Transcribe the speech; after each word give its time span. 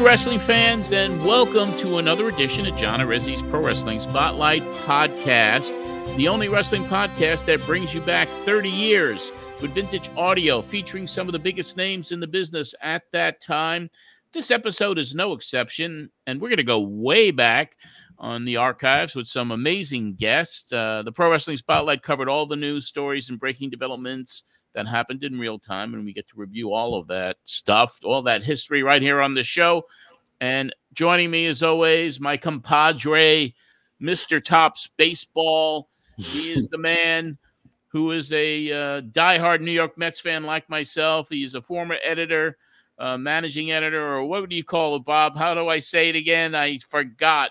Wrestling 0.00 0.38
fans? 0.38 0.92
And 0.92 1.22
welcome 1.26 1.76
to 1.78 1.98
another 1.98 2.30
edition 2.30 2.64
of 2.64 2.74
John 2.74 3.00
Arezzi's 3.00 3.42
Pro 3.42 3.62
Wrestling 3.62 4.00
Spotlight 4.00 4.62
Podcast, 4.86 5.68
the 6.16 6.26
only 6.26 6.48
wrestling 6.48 6.84
podcast 6.84 7.44
that 7.44 7.64
brings 7.66 7.92
you 7.92 8.00
back 8.00 8.26
30 8.46 8.70
years 8.70 9.30
with 9.60 9.72
vintage 9.72 10.08
audio 10.16 10.62
featuring 10.62 11.06
some 11.06 11.28
of 11.28 11.32
the 11.32 11.38
biggest 11.38 11.76
names 11.76 12.12
in 12.12 12.20
the 12.20 12.26
business 12.26 12.74
at 12.80 13.02
that 13.12 13.42
time. 13.42 13.90
This 14.32 14.50
episode 14.50 14.98
is 14.98 15.14
no 15.14 15.34
exception, 15.34 16.10
and 16.26 16.40
we're 16.40 16.48
going 16.48 16.56
to 16.56 16.64
go 16.64 16.80
way 16.80 17.30
back 17.30 17.76
on 18.18 18.46
the 18.46 18.56
archives 18.56 19.14
with 19.14 19.26
some 19.26 19.50
amazing 19.50 20.14
guests. 20.14 20.72
Uh, 20.72 21.02
the 21.04 21.12
Pro 21.12 21.30
Wrestling 21.30 21.58
Spotlight 21.58 22.02
covered 22.02 22.28
all 22.28 22.46
the 22.46 22.56
news 22.56 22.86
stories 22.86 23.28
and 23.28 23.38
breaking 23.38 23.68
developments 23.68 24.44
that 24.74 24.86
happened 24.86 25.24
in 25.24 25.38
real 25.38 25.58
time, 25.58 25.94
and 25.94 26.04
we 26.04 26.12
get 26.12 26.28
to 26.28 26.36
review 26.36 26.72
all 26.72 26.94
of 26.94 27.06
that 27.08 27.36
stuff, 27.44 27.98
all 28.04 28.22
that 28.22 28.42
history 28.42 28.82
right 28.82 29.02
here 29.02 29.20
on 29.20 29.34
the 29.34 29.42
show. 29.42 29.84
And 30.40 30.74
joining 30.92 31.30
me, 31.30 31.46
as 31.46 31.62
always, 31.62 32.20
my 32.20 32.36
compadre, 32.36 33.54
Mr. 34.00 34.42
Tops 34.42 34.88
Baseball. 34.96 35.88
He 36.16 36.52
is 36.52 36.68
the 36.68 36.78
man 36.78 37.38
who 37.88 38.12
is 38.12 38.32
a 38.32 38.70
uh, 38.70 39.00
diehard 39.00 39.60
New 39.60 39.72
York 39.72 39.98
Mets 39.98 40.20
fan 40.20 40.44
like 40.44 40.68
myself. 40.68 41.28
He's 41.28 41.54
a 41.54 41.62
former 41.62 41.96
editor, 42.02 42.56
uh, 42.98 43.18
managing 43.18 43.72
editor, 43.72 44.02
or 44.02 44.24
what 44.24 44.48
do 44.48 44.56
you 44.56 44.64
call 44.64 44.96
it, 44.96 45.04
Bob? 45.04 45.36
How 45.36 45.54
do 45.54 45.68
I 45.68 45.80
say 45.80 46.08
it 46.10 46.16
again? 46.16 46.54
I 46.54 46.78
forgot. 46.78 47.50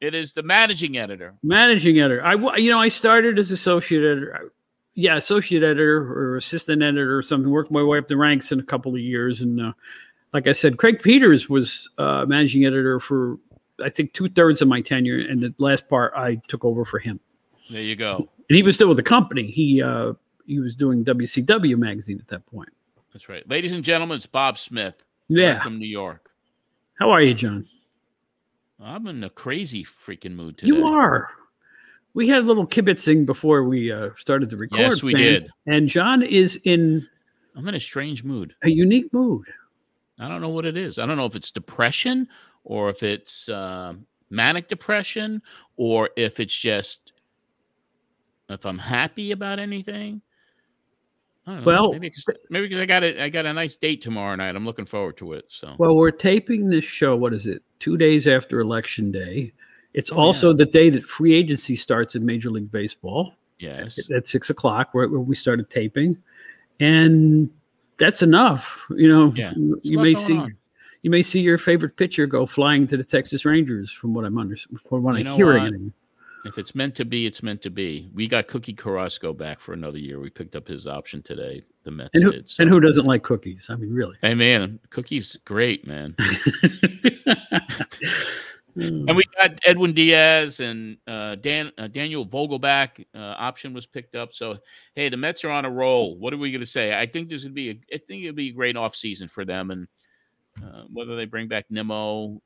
It 0.00 0.14
is 0.14 0.34
the 0.34 0.42
managing 0.42 0.98
editor. 0.98 1.34
Managing 1.42 1.98
editor. 1.98 2.24
I, 2.24 2.34
you 2.56 2.70
know, 2.70 2.80
I 2.80 2.88
started 2.88 3.38
as 3.38 3.50
associate 3.50 4.04
editor 4.04 4.52
yeah, 4.94 5.16
associate 5.16 5.62
editor 5.62 5.96
or 6.12 6.36
assistant 6.36 6.82
editor 6.82 7.16
or 7.16 7.22
something. 7.22 7.50
Worked 7.50 7.70
my 7.70 7.82
way 7.82 7.98
up 7.98 8.08
the 8.08 8.16
ranks 8.16 8.52
in 8.52 8.60
a 8.60 8.64
couple 8.64 8.92
of 8.92 9.00
years, 9.00 9.40
and 9.40 9.60
uh, 9.60 9.72
like 10.32 10.46
I 10.46 10.52
said, 10.52 10.78
Craig 10.78 11.02
Peters 11.02 11.48
was 11.48 11.88
uh, 11.98 12.24
managing 12.26 12.64
editor 12.64 13.00
for 13.00 13.38
I 13.82 13.90
think 13.90 14.12
two 14.12 14.28
thirds 14.28 14.62
of 14.62 14.68
my 14.68 14.80
tenure, 14.80 15.18
and 15.18 15.42
the 15.42 15.54
last 15.58 15.88
part 15.88 16.12
I 16.16 16.36
took 16.48 16.64
over 16.64 16.84
for 16.84 16.98
him. 16.98 17.18
There 17.70 17.82
you 17.82 17.96
go. 17.96 18.28
And 18.48 18.56
he 18.56 18.62
was 18.62 18.74
still 18.76 18.88
with 18.88 18.98
the 18.98 19.02
company. 19.02 19.50
He 19.50 19.82
uh, 19.82 20.12
he 20.46 20.60
was 20.60 20.76
doing 20.76 21.04
WCW 21.04 21.76
magazine 21.76 22.18
at 22.20 22.28
that 22.28 22.46
point. 22.46 22.70
That's 23.12 23.28
right, 23.28 23.48
ladies 23.48 23.72
and 23.72 23.82
gentlemen. 23.82 24.16
It's 24.16 24.26
Bob 24.26 24.58
Smith. 24.58 24.94
Yeah, 25.28 25.62
from 25.62 25.78
New 25.78 25.88
York. 25.88 26.30
How 26.98 27.10
are 27.10 27.22
you, 27.22 27.34
John? 27.34 27.66
I'm 28.80 29.06
in 29.06 29.24
a 29.24 29.30
crazy 29.30 29.84
freaking 29.84 30.34
mood 30.34 30.58
today. 30.58 30.68
You 30.68 30.86
are 30.86 31.30
we 32.14 32.28
had 32.28 32.38
a 32.38 32.42
little 32.42 32.66
kibitzing 32.66 33.26
before 33.26 33.64
we 33.64 33.92
uh, 33.92 34.10
started 34.16 34.48
to 34.50 34.56
record. 34.56 34.80
Yes, 34.80 35.02
we 35.02 35.14
did. 35.14 35.44
And 35.66 35.88
John 35.88 36.22
is 36.22 36.58
in. 36.64 37.06
I'm 37.56 37.68
in 37.68 37.74
a 37.74 37.80
strange 37.80 38.24
mood. 38.24 38.54
A 38.62 38.70
unique 38.70 39.12
mood. 39.12 39.46
I 40.18 40.28
don't 40.28 40.40
know 40.40 40.48
what 40.48 40.64
it 40.64 40.76
is. 40.76 40.98
I 40.98 41.06
don't 41.06 41.16
know 41.16 41.26
if 41.26 41.36
it's 41.36 41.50
depression 41.50 42.28
or 42.64 42.88
if 42.88 43.02
it's 43.02 43.48
uh, 43.48 43.94
manic 44.30 44.68
depression 44.68 45.42
or 45.76 46.10
if 46.16 46.40
it's 46.40 46.56
just 46.56 47.12
if 48.48 48.64
I'm 48.64 48.78
happy 48.78 49.32
about 49.32 49.58
anything. 49.58 50.22
Well, 51.46 51.92
maybe 51.92 52.10
cause, 52.10 52.24
maybe 52.48 52.80
I 52.80 52.86
got 52.86 53.04
a 53.04 53.22
I 53.22 53.28
got 53.28 53.44
a 53.44 53.52
nice 53.52 53.76
date 53.76 54.00
tomorrow 54.00 54.34
night. 54.34 54.56
I'm 54.56 54.64
looking 54.64 54.86
forward 54.86 55.18
to 55.18 55.34
it. 55.34 55.44
So 55.48 55.74
well, 55.78 55.94
we're 55.94 56.10
taping 56.10 56.70
this 56.70 56.84
show. 56.84 57.16
What 57.16 57.34
is 57.34 57.46
it? 57.46 57.62
Two 57.80 57.98
days 57.98 58.26
after 58.26 58.60
election 58.60 59.12
day. 59.12 59.52
It's 59.94 60.10
oh, 60.10 60.16
also 60.16 60.50
yeah. 60.50 60.56
the 60.58 60.66
day 60.66 60.90
that 60.90 61.04
free 61.04 61.34
agency 61.34 61.76
starts 61.76 62.14
in 62.14 62.26
Major 62.26 62.50
League 62.50 62.70
Baseball. 62.70 63.34
Yes. 63.60 63.98
At, 63.98 64.16
at 64.16 64.28
six 64.28 64.50
o'clock, 64.50 64.88
where, 64.92 65.08
where, 65.08 65.20
we 65.20 65.36
started 65.36 65.70
taping. 65.70 66.18
And 66.80 67.48
that's 67.98 68.20
enough. 68.20 68.78
You 68.90 69.08
know, 69.08 69.32
yeah. 69.34 69.52
you, 69.56 69.80
you 69.82 69.98
may 69.98 70.14
see 70.16 70.36
on. 70.36 70.56
you 71.02 71.10
may 71.10 71.22
see 71.22 71.40
your 71.40 71.56
favorite 71.56 71.96
pitcher 71.96 72.26
go 72.26 72.44
flying 72.46 72.88
to 72.88 72.96
the 72.96 73.04
Texas 73.04 73.44
Rangers 73.44 73.92
from 73.92 74.12
what 74.12 74.24
I'm 74.24 74.36
under 74.36 74.56
from 74.88 75.04
what 75.04 75.18
you 75.18 75.30
I'm 75.30 75.36
hearing. 75.36 75.92
If 76.44 76.58
it's 76.58 76.74
meant 76.74 76.94
to 76.96 77.06
be, 77.06 77.24
it's 77.24 77.42
meant 77.42 77.62
to 77.62 77.70
be. 77.70 78.10
We 78.12 78.28
got 78.28 78.48
Cookie 78.48 78.74
Carrasco 78.74 79.32
back 79.32 79.60
for 79.60 79.72
another 79.72 79.96
year. 79.96 80.20
We 80.20 80.28
picked 80.28 80.56
up 80.56 80.68
his 80.68 80.86
option 80.86 81.22
today. 81.22 81.64
The 81.84 81.90
Mets 81.90 82.10
and 82.12 82.22
who, 82.22 82.32
did. 82.32 82.50
So. 82.50 82.62
And 82.62 82.70
who 82.70 82.80
doesn't 82.80 83.06
like 83.06 83.22
cookies? 83.22 83.68
I 83.70 83.76
mean, 83.76 83.94
really. 83.94 84.16
Hey 84.20 84.34
man, 84.34 84.80
cookies 84.90 85.38
great, 85.44 85.86
man. 85.86 86.16
And 88.76 89.16
we 89.16 89.22
got 89.36 89.58
Edwin 89.64 89.92
Diaz 89.92 90.60
and 90.60 90.96
uh, 91.06 91.36
Dan 91.36 91.70
uh, 91.78 91.86
Daniel 91.86 92.26
Vogelbach 92.26 93.04
uh, 93.14 93.18
option 93.18 93.72
was 93.72 93.86
picked 93.86 94.16
up. 94.16 94.32
So 94.32 94.58
hey, 94.94 95.08
the 95.08 95.16
Mets 95.16 95.44
are 95.44 95.50
on 95.50 95.64
a 95.64 95.70
roll. 95.70 96.18
What 96.18 96.32
are 96.32 96.38
we 96.38 96.50
going 96.50 96.60
to 96.60 96.66
say? 96.66 96.98
I 96.98 97.06
think 97.06 97.28
this 97.28 97.44
would 97.44 97.54
be 97.54 97.70
a, 97.70 97.80
I 97.92 97.98
think 97.98 98.24
it'd 98.24 98.36
be 98.36 98.48
a 98.48 98.52
great 98.52 98.76
offseason 98.76 99.30
for 99.30 99.44
them. 99.44 99.70
And 99.70 99.88
uh, 100.62 100.84
whether 100.92 101.14
they 101.16 101.24
bring 101.24 101.48
back 101.48 101.66
Nimmo, 101.70 102.42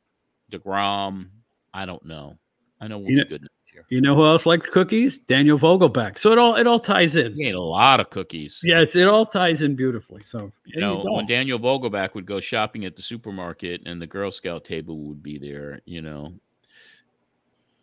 Degrom, 0.52 1.28
I 1.72 1.86
don't 1.86 2.04
know. 2.04 2.38
I 2.80 2.88
know 2.88 2.98
we'll 2.98 3.10
you 3.10 3.24
be 3.24 3.28
good 3.28 3.48
year. 3.78 3.86
You 3.88 4.00
know 4.00 4.14
who 4.14 4.24
else 4.24 4.46
likes 4.46 4.68
cookies? 4.68 5.18
Daniel 5.18 5.58
Vogelbach. 5.58 6.18
So 6.18 6.32
it 6.32 6.38
all 6.38 6.56
it 6.56 6.66
all 6.66 6.80
ties 6.80 7.16
in. 7.16 7.34
He 7.34 7.48
ate 7.48 7.54
a 7.54 7.60
lot 7.60 8.00
of 8.00 8.10
cookies. 8.10 8.60
Yes, 8.62 8.96
it 8.96 9.06
all 9.06 9.26
ties 9.26 9.62
in 9.62 9.76
beautifully. 9.76 10.22
So 10.22 10.52
you 10.64 10.80
know, 10.80 11.02
you 11.02 11.12
when 11.12 11.26
Daniel 11.26 11.58
Vogelbach 11.58 12.14
would 12.14 12.26
go 12.26 12.40
shopping 12.40 12.84
at 12.84 12.96
the 12.96 13.02
supermarket 13.02 13.82
and 13.86 14.00
the 14.00 14.06
Girl 14.06 14.30
Scout 14.30 14.64
table 14.64 14.98
would 15.00 15.22
be 15.22 15.38
there, 15.38 15.80
you 15.84 16.02
know, 16.02 16.32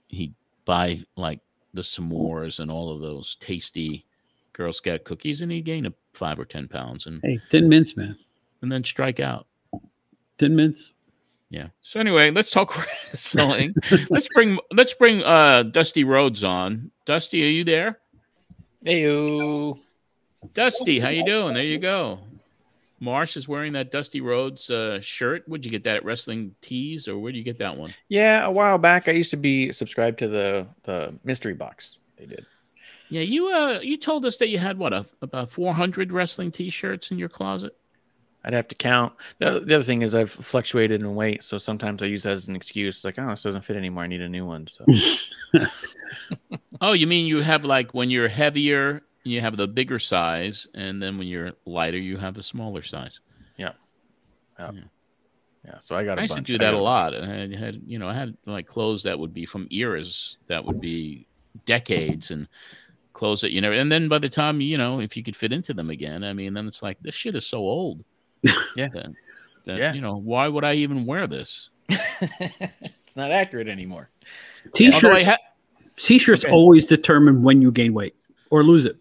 he'd 0.08 0.34
buy 0.66 1.02
like 1.16 1.40
the 1.74 1.82
s'mores 1.82 2.60
and 2.60 2.72
all 2.72 2.94
of 2.94 3.02
those 3.02 3.36
tasty 3.40 4.06
Girl 4.54 4.74
Scout 4.74 5.04
cookies, 5.04 5.42
and 5.42 5.52
he'd 5.52 5.66
gain 5.66 5.86
a 5.86 5.94
five 6.14 6.40
or 6.40 6.46
ten 6.46 6.68
pounds. 6.68 7.06
And 7.06 7.20
hey, 7.24 7.40
thin 7.50 7.68
mints, 7.70 7.98
man, 7.98 8.18
and 8.62 8.72
then 8.72 8.84
strike 8.84 9.20
out. 9.20 9.48
Thin 10.38 10.56
mints. 10.56 10.92
Yeah. 11.56 11.68
So 11.82 12.02
anyway, 12.02 12.32
let's 12.32 12.52
talk 12.52 12.78
wrestling. 13.08 13.74
let's 14.10 14.28
bring 14.34 14.60
let's 14.72 14.94
bring 14.94 15.24
uh 15.24 15.64
Dusty 15.64 16.04
Rhodes 16.04 16.44
on. 16.44 16.92
Dusty, 17.06 17.44
are 17.46 17.50
you 17.50 17.64
there? 17.64 18.00
Hey 18.84 19.74
Dusty, 20.54 21.00
how 21.00 21.08
you 21.08 21.26
doing? 21.26 21.54
There 21.54 21.64
you 21.64 21.80
go. 21.80 22.20
Marsh 23.00 23.38
is 23.38 23.48
wearing 23.48 23.72
that 23.74 23.90
Dusty 23.90 24.20
Rhodes 24.20 24.70
uh, 24.70 25.00
shirt. 25.00 25.48
Would 25.48 25.64
you 25.64 25.72
get 25.72 25.86
that 25.86 25.98
at 25.98 26.06
Wrestling 26.06 26.56
Tees, 26.62 27.08
or 27.08 27.18
where 27.20 27.32
do 27.32 27.38
you 27.38 27.44
get 27.44 27.60
that 27.60 27.78
one? 27.78 27.94
Yeah, 28.10 28.46
a 28.46 28.52
while 28.52 28.78
back, 28.78 29.08
I 29.08 29.12
used 29.12 29.32
to 29.32 29.38
be 29.38 29.72
subscribed 29.72 30.20
to 30.20 30.28
the 30.28 30.68
the 30.84 31.14
mystery 31.24 31.54
box. 31.54 32.00
They 32.18 32.26
did. 32.26 32.46
Yeah, 33.10 33.22
you 33.22 33.48
uh, 33.48 33.80
you 33.82 33.96
told 33.98 34.26
us 34.26 34.36
that 34.38 34.50
you 34.50 34.60
had 34.60 34.78
what 34.78 34.92
a, 34.92 35.06
about 35.22 35.52
four 35.52 35.74
hundred 35.74 36.12
wrestling 36.12 36.52
T-shirts 36.52 37.12
in 37.12 37.18
your 37.18 37.30
closet. 37.30 37.78
I'd 38.46 38.54
have 38.54 38.68
to 38.68 38.76
count. 38.76 39.14
The, 39.40 39.60
the, 39.60 39.76
other 39.76 39.84
thing 39.84 40.04
is 40.04 40.14
I've 40.14 40.32
fluctuated 40.32 41.02
in 41.02 41.16
weight, 41.16 41.44
so 41.44 41.58
sometimes 41.58 42.04
I 42.04 42.06
use 42.06 42.24
that 42.24 42.34
as 42.34 42.48
an 42.48 42.56
excuse, 42.56 43.04
like, 43.04 43.16
oh, 43.18 43.30
this 43.30 43.42
doesn't 43.42 43.66
fit 43.66 43.76
anymore. 43.76 44.04
I 44.04 44.08
need 44.08 44.22
a 44.22 44.30
new 44.30 44.46
one. 44.46 44.68
So. 44.68 44.86
oh, 46.82 46.94
you 46.94 47.08
mean 47.08 47.26
you 47.26 47.42
have 47.42 47.66
like 47.66 47.96
when 47.96 48.12
you're 48.12 48.28
heavier, 48.28 49.02
you 49.24 49.42
have 49.42 49.58
the 49.58 49.68
bigger 49.68 49.98
size, 49.98 50.68
and 50.76 51.02
then 51.02 51.18
when 51.18 51.28
you're 51.28 51.54
lighter, 51.66 51.98
you 51.98 52.18
have 52.18 52.38
a 52.38 52.44
smaller 52.44 52.84
size. 52.84 53.20
Yeah. 53.58 53.72
Yeah. 54.60 54.72
Yeah. 54.74 54.82
yeah. 55.66 55.80
So 55.82 55.96
I 55.96 56.06
got. 56.06 56.20
I 56.20 56.24
used 56.24 56.36
bunch. 56.36 56.46
to 56.46 56.54
do 56.54 56.60
that 56.60 56.76
a 56.76 56.80
lot. 56.80 57.16
I 57.16 57.26
had, 57.26 57.56
had, 57.56 57.82
you 57.88 57.98
know, 57.98 58.08
I 58.08 58.14
had 58.14 58.38
like 58.46 58.68
clothes 58.68 59.02
that 59.04 59.18
would 59.18 59.34
be 59.34 59.48
from 59.48 59.68
eras 59.72 60.38
that 60.48 60.64
would 60.64 60.80
be 60.80 61.26
decades 61.66 62.30
and 62.30 62.48
clothes 63.14 63.42
that 63.42 63.54
you 63.54 63.62
never. 63.62 63.74
And 63.74 63.92
then 63.92 64.08
by 64.08 64.20
the 64.20 64.30
time 64.30 64.62
you 64.62 64.78
know, 64.78 65.00
if 65.00 65.18
you 65.18 65.24
could 65.24 65.36
fit 65.36 65.52
into 65.52 65.74
them 65.74 65.90
again, 65.90 66.24
I 66.24 66.34
mean, 66.34 66.54
then 66.54 66.68
it's 66.68 66.84
like 66.84 67.00
this 67.02 67.16
shit 67.16 67.36
is 67.36 67.48
so 67.48 67.58
old. 67.58 68.04
Yeah. 68.44 68.90
That, 68.90 69.14
that, 69.66 69.78
yeah. 69.78 69.94
You 69.94 70.02
know, 70.02 70.16
why 70.16 70.48
would 70.48 70.64
I 70.64 70.76
even 70.76 71.06
wear 71.06 71.28
this? 71.28 71.70
it's 71.90 73.16
not 73.16 73.32
accurate 73.32 73.68
anymore. 73.68 74.10
T-shirts, 74.74 75.24
ha- 75.24 75.38
t-shirts 75.98 76.46
okay. 76.46 76.54
always 76.54 76.86
determine 76.86 77.44
when 77.44 77.62
you 77.62 77.72
gain 77.72 77.94
weight 77.94 78.16
or 78.50 78.64
lose 78.64 78.86
it. 78.86 78.98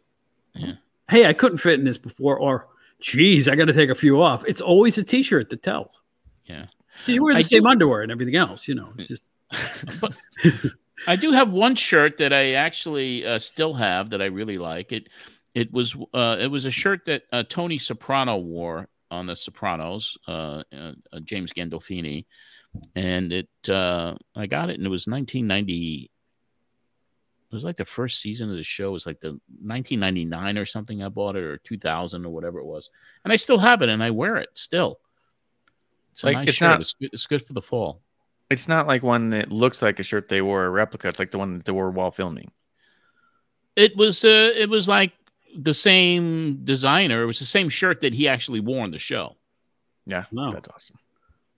Yeah. 0.55 0.73
Hey, 1.11 1.27
I 1.27 1.33
couldn't 1.33 1.59
fit 1.59 1.79
in 1.79 1.85
this 1.85 1.99
before, 1.99 2.39
or 2.39 2.69
geez, 3.01 3.49
I 3.49 3.57
got 3.57 3.67
to 3.67 3.73
take 3.73 3.91
a 3.91 3.95
few 3.95 4.23
off. 4.23 4.45
It's 4.47 4.61
always 4.61 4.99
a 4.99 5.05
t-shirt 5.05 5.51
that 5.51 5.63
tells. 5.63 6.01
Yeah. 6.47 6.67
You 7.07 7.23
wear 7.23 7.35
the 7.35 7.41
I 7.41 7.43
same 7.43 7.63
do- 7.63 7.69
underwear 7.69 8.03
and 8.03 8.13
everything 8.13 8.37
else, 8.37 8.69
you 8.69 8.75
know. 8.75 8.93
It's 8.99 9.09
just. 9.09 9.31
but, 10.01 10.15
I 11.07 11.17
do 11.17 11.33
have 11.33 11.51
one 11.51 11.75
shirt 11.75 12.19
that 12.19 12.33
I 12.33 12.53
actually 12.53 13.27
uh, 13.27 13.39
still 13.39 13.75
have 13.75 14.11
that 14.11 14.23
I 14.23 14.27
really 14.27 14.59
like. 14.59 14.93
It 14.93 15.09
it 15.55 15.73
was 15.73 15.97
uh, 16.13 16.37
it 16.41 16.49
was 16.49 16.67
a 16.67 16.71
shirt 16.71 17.05
that 17.07 17.23
uh, 17.33 17.45
Tony 17.49 17.79
Soprano 17.79 18.37
wore 18.37 18.89
on 19.11 19.27
The 19.27 19.37
Sopranos, 19.37 20.19
uh, 20.27 20.63
uh, 20.77 20.93
James 21.23 21.53
Gandolfini, 21.53 22.27
and 22.95 23.33
it 23.33 23.49
uh, 23.69 24.15
I 24.35 24.47
got 24.47 24.71
it, 24.71 24.79
and 24.79 24.87
it 24.87 24.91
was 24.91 25.07
1990. 25.07 26.11
It 27.51 27.55
was 27.55 27.65
like 27.65 27.77
the 27.77 27.85
first 27.85 28.21
season 28.21 28.51
of 28.51 28.57
the 28.57 28.65
show. 28.65 28.89
It 28.89 28.93
was 28.93 29.07
like 29.07 29.21
the 29.21 29.39
1999 29.63 30.59
or 30.59 30.67
something. 30.67 31.03
I 31.03 31.09
bought 31.09 31.37
it 31.37 31.45
or 31.45 31.59
2000 31.59 32.27
or 32.27 32.31
whatever 32.31 32.59
it 32.59 32.67
was, 32.67 32.91
and 33.25 33.33
I 33.33 33.37
still 33.37 33.59
have 33.59 33.83
it, 33.83 33.89
and 33.89 34.03
I 34.03 34.11
wear 34.11 34.37
it 34.37 34.49
still. 34.55 34.99
It's 36.13 36.25
like 36.25 36.37
nice 36.37 36.49
it's 36.49 36.57
shirt. 36.57 36.71
not. 36.71 36.81
It's 36.81 36.95
good, 36.95 37.11
it's 37.13 37.27
good 37.27 37.47
for 37.47 37.53
the 37.53 37.63
fall. 37.63 38.01
It's 38.51 38.69
not 38.69 38.87
like 38.87 39.03
one 39.03 39.31
that 39.31 39.51
looks 39.51 39.83
like 39.83 39.99
a 39.99 40.03
shirt 40.03 40.29
they 40.29 40.43
wore 40.43 40.65
a 40.65 40.71
replica. 40.71 41.09
It's 41.09 41.19
like 41.19 41.31
the 41.31 41.39
one 41.39 41.59
that 41.59 41.65
they 41.65 41.73
wore 41.73 41.91
while 41.91 42.11
filming. 42.11 42.51
It 43.77 43.97
was. 43.97 44.25
Uh, 44.25 44.53
it 44.55 44.69
was 44.69 44.89
like 44.89 45.13
the 45.57 45.75
same 45.75 46.65
designer. 46.65 47.23
It 47.23 47.27
was 47.27 47.39
the 47.39 47.45
same 47.47 47.69
shirt 47.69 48.01
that 48.03 48.13
he 48.15 48.29
actually 48.29 48.61
wore 48.61 48.83
on 48.83 48.91
the 48.91 48.99
show. 48.99 49.37
Yeah, 50.07 50.25
no. 50.33 50.53
that's 50.53 50.69
awesome. 50.69 50.97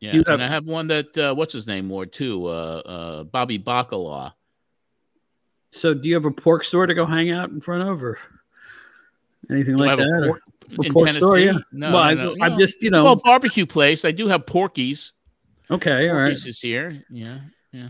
Yeah, 0.01 0.13
you 0.13 0.19
and 0.21 0.29
have- 0.29 0.41
I 0.41 0.47
have 0.49 0.67
one 0.67 0.89
that 0.89 1.17
uh, 1.19 1.35
what's 1.35 1.53
his 1.53 1.67
name 1.67 1.89
wore 1.89 2.07
too. 2.07 2.47
Uh, 2.47 2.51
uh, 2.51 3.25
Bobby 3.25 3.59
Bacala. 3.59 4.35
So, 5.73 5.95
do 5.95 6.09
you 6.09 6.15
have 6.15 6.25
a 6.25 6.31
pork 6.31 6.65
store 6.65 6.87
to 6.87 6.95
go 6.95 7.05
hang 7.07 7.31
out 7.31 7.51
in 7.51 7.61
front 7.61 7.89
of, 7.89 8.03
or 8.03 8.19
anything 9.51 9.77
Do 9.77 9.85
I 9.85 9.87
like 9.89 9.99
have 9.99 10.07
that? 10.07 10.23
or- 10.29 10.29
pork 10.29 10.43
a 10.79 10.83
in 10.83 10.93
pork 10.93 11.07
Tennessee? 11.07 11.19
store, 11.21 11.39
yeah. 11.39 11.53
No, 11.73 11.93
well, 11.93 12.15
no, 12.15 12.23
I, 12.31 12.35
no. 12.35 12.35
I'm 12.43 12.59
just, 12.59 12.83
you 12.83 12.91
know, 12.91 13.05
well, 13.05 13.17
barbecue 13.17 13.67
place. 13.67 14.05
I 14.05 14.11
do 14.11 14.27
have 14.29 14.47
Porkies. 14.47 15.13
okay, 15.71 16.09
all 16.09 16.17
right. 16.17 16.23
Porky's 16.29 16.47
is 16.47 16.61
here. 16.61 17.03
Yeah, 17.11 17.39
yeah, 17.73 17.89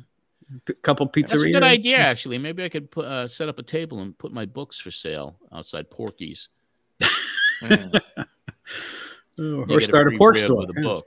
P- 0.65 0.75
couple 0.83 1.09
pizzerias. 1.09 1.29
that's 1.31 1.43
a 1.45 1.51
good 1.51 1.63
idea. 1.63 1.99
Actually, 1.99 2.39
maybe 2.39 2.63
I 2.65 2.69
could 2.69 2.91
put, 2.91 3.05
uh, 3.05 3.27
set 3.29 3.49
up 3.49 3.59
a 3.59 3.63
table 3.63 4.01
and 4.01 4.17
put 4.17 4.33
my 4.33 4.45
books 4.47 4.79
for 4.79 4.91
sale 4.91 5.37
outside 5.53 5.91
Porky's. 5.91 6.49
Oh, 9.39 9.67
or 9.69 9.81
start 9.83 10.07
a 10.07 10.11
free 10.11 10.19
pork 10.19 10.39
store. 10.39 10.57
with 10.67 10.71
a 10.71 10.73
yeah. 10.77 10.83
book. 10.83 11.05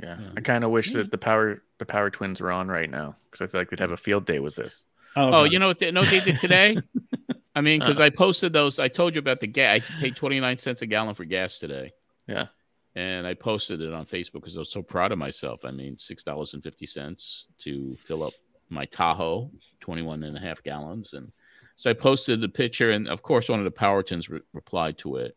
yeah. 0.00 0.20
Yeah. 0.20 0.28
I 0.36 0.40
kind 0.40 0.62
of 0.62 0.70
wish 0.70 0.92
Yeah. 0.92 0.98
that 0.98 1.10
the 1.10 1.18
power 1.18 1.62
the 1.78 1.84
power 1.84 2.10
twins 2.10 2.40
were 2.40 2.52
on 2.52 2.68
right 2.68 2.88
now 2.88 3.16
because 3.30 3.44
I 3.44 3.50
feel 3.50 3.60
like 3.60 3.70
they'd 3.70 3.80
have 3.80 3.90
a 3.90 3.96
field 3.96 4.24
day 4.24 4.38
with 4.38 4.54
this. 4.54 4.84
Oh, 5.16 5.30
God. 5.30 5.52
you 5.52 5.58
know 5.58 5.66
what? 5.68 5.78
They, 5.80 5.90
no, 5.90 6.04
they 6.04 6.20
did 6.20 6.38
today. 6.38 6.76
I 7.56 7.60
mean, 7.62 7.80
because 7.80 8.00
I 8.00 8.10
posted 8.10 8.52
those. 8.52 8.78
I 8.78 8.86
told 8.88 9.14
you 9.14 9.18
about 9.18 9.40
the 9.40 9.46
gas. 9.48 9.90
I 9.90 10.00
paid 10.00 10.14
twenty 10.16 10.38
nine 10.38 10.58
cents 10.58 10.82
a 10.82 10.86
gallon 10.86 11.14
for 11.16 11.24
gas 11.24 11.58
today. 11.58 11.92
Yeah. 12.28 12.46
and 12.94 13.26
I 13.26 13.34
posted 13.34 13.80
it 13.80 13.92
on 13.92 14.06
Facebook 14.06 14.34
because 14.34 14.56
I 14.56 14.60
was 14.60 14.70
so 14.70 14.82
proud 14.82 15.10
of 15.10 15.18
myself. 15.18 15.64
I 15.64 15.70
mean, 15.72 15.98
six 15.98 16.22
dollars 16.22 16.54
and 16.54 16.62
fifty 16.62 16.86
cents 16.86 17.48
to 17.58 17.96
fill 17.96 18.22
up 18.22 18.34
my 18.68 18.84
Tahoe, 18.86 19.50
21 19.80 20.22
and 20.22 20.36
a 20.36 20.40
half 20.40 20.62
gallons, 20.62 21.12
and 21.12 21.30
so 21.76 21.90
I 21.90 21.92
posted 21.92 22.40
the 22.40 22.48
picture, 22.48 22.90
and 22.90 23.06
of 23.06 23.22
course, 23.22 23.50
one 23.50 23.60
of 23.60 23.64
the 23.64 23.70
Power 23.70 24.02
Twins 24.02 24.30
re- 24.30 24.40
replied 24.54 24.96
to 24.98 25.16
it. 25.16 25.36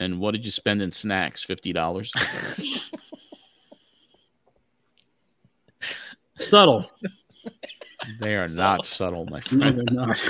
And 0.00 0.20
what 0.20 0.32
did 0.32 0.44
you 0.44 0.50
spend 0.50 0.82
in 0.82 0.92
snacks? 0.92 1.42
Fifty 1.42 1.72
dollars. 1.72 2.12
subtle. 6.38 6.90
they 8.20 8.36
are 8.36 8.48
not 8.48 8.86
subtle, 8.86 9.26
my 9.26 9.40
friend. 9.40 9.76
No, 9.76 9.84
they're 9.84 10.06
not. 10.06 10.24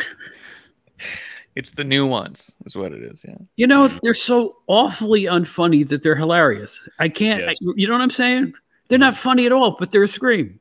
It's 1.55 1.71
the 1.71 1.85
new 1.85 2.07
ones, 2.07 2.55
is 2.67 2.77
what 2.77 2.93
it 2.93 3.03
is. 3.03 3.23
Yeah. 3.27 3.35
You 3.57 3.67
know, 3.67 3.89
they're 4.03 4.15
so 4.15 4.59
awfully 4.69 5.25
unfunny 5.25 5.89
that 5.89 6.03
they're 6.03 6.15
hilarious. 6.15 6.87
I 6.99 7.09
can't. 7.09 7.41
Yes. 7.41 7.57
I- 7.61 7.73
you 7.75 7.89
know 7.89 7.95
what 7.95 8.03
I'm 8.03 8.11
saying? 8.11 8.53
They're 8.89 8.99
not 8.99 9.15
mm. 9.15 9.19
funny 9.19 9.47
at 9.47 9.53
all, 9.53 9.77
but 9.79 9.93
they're 9.93 10.03
a 10.03 10.09
scream. 10.09 10.61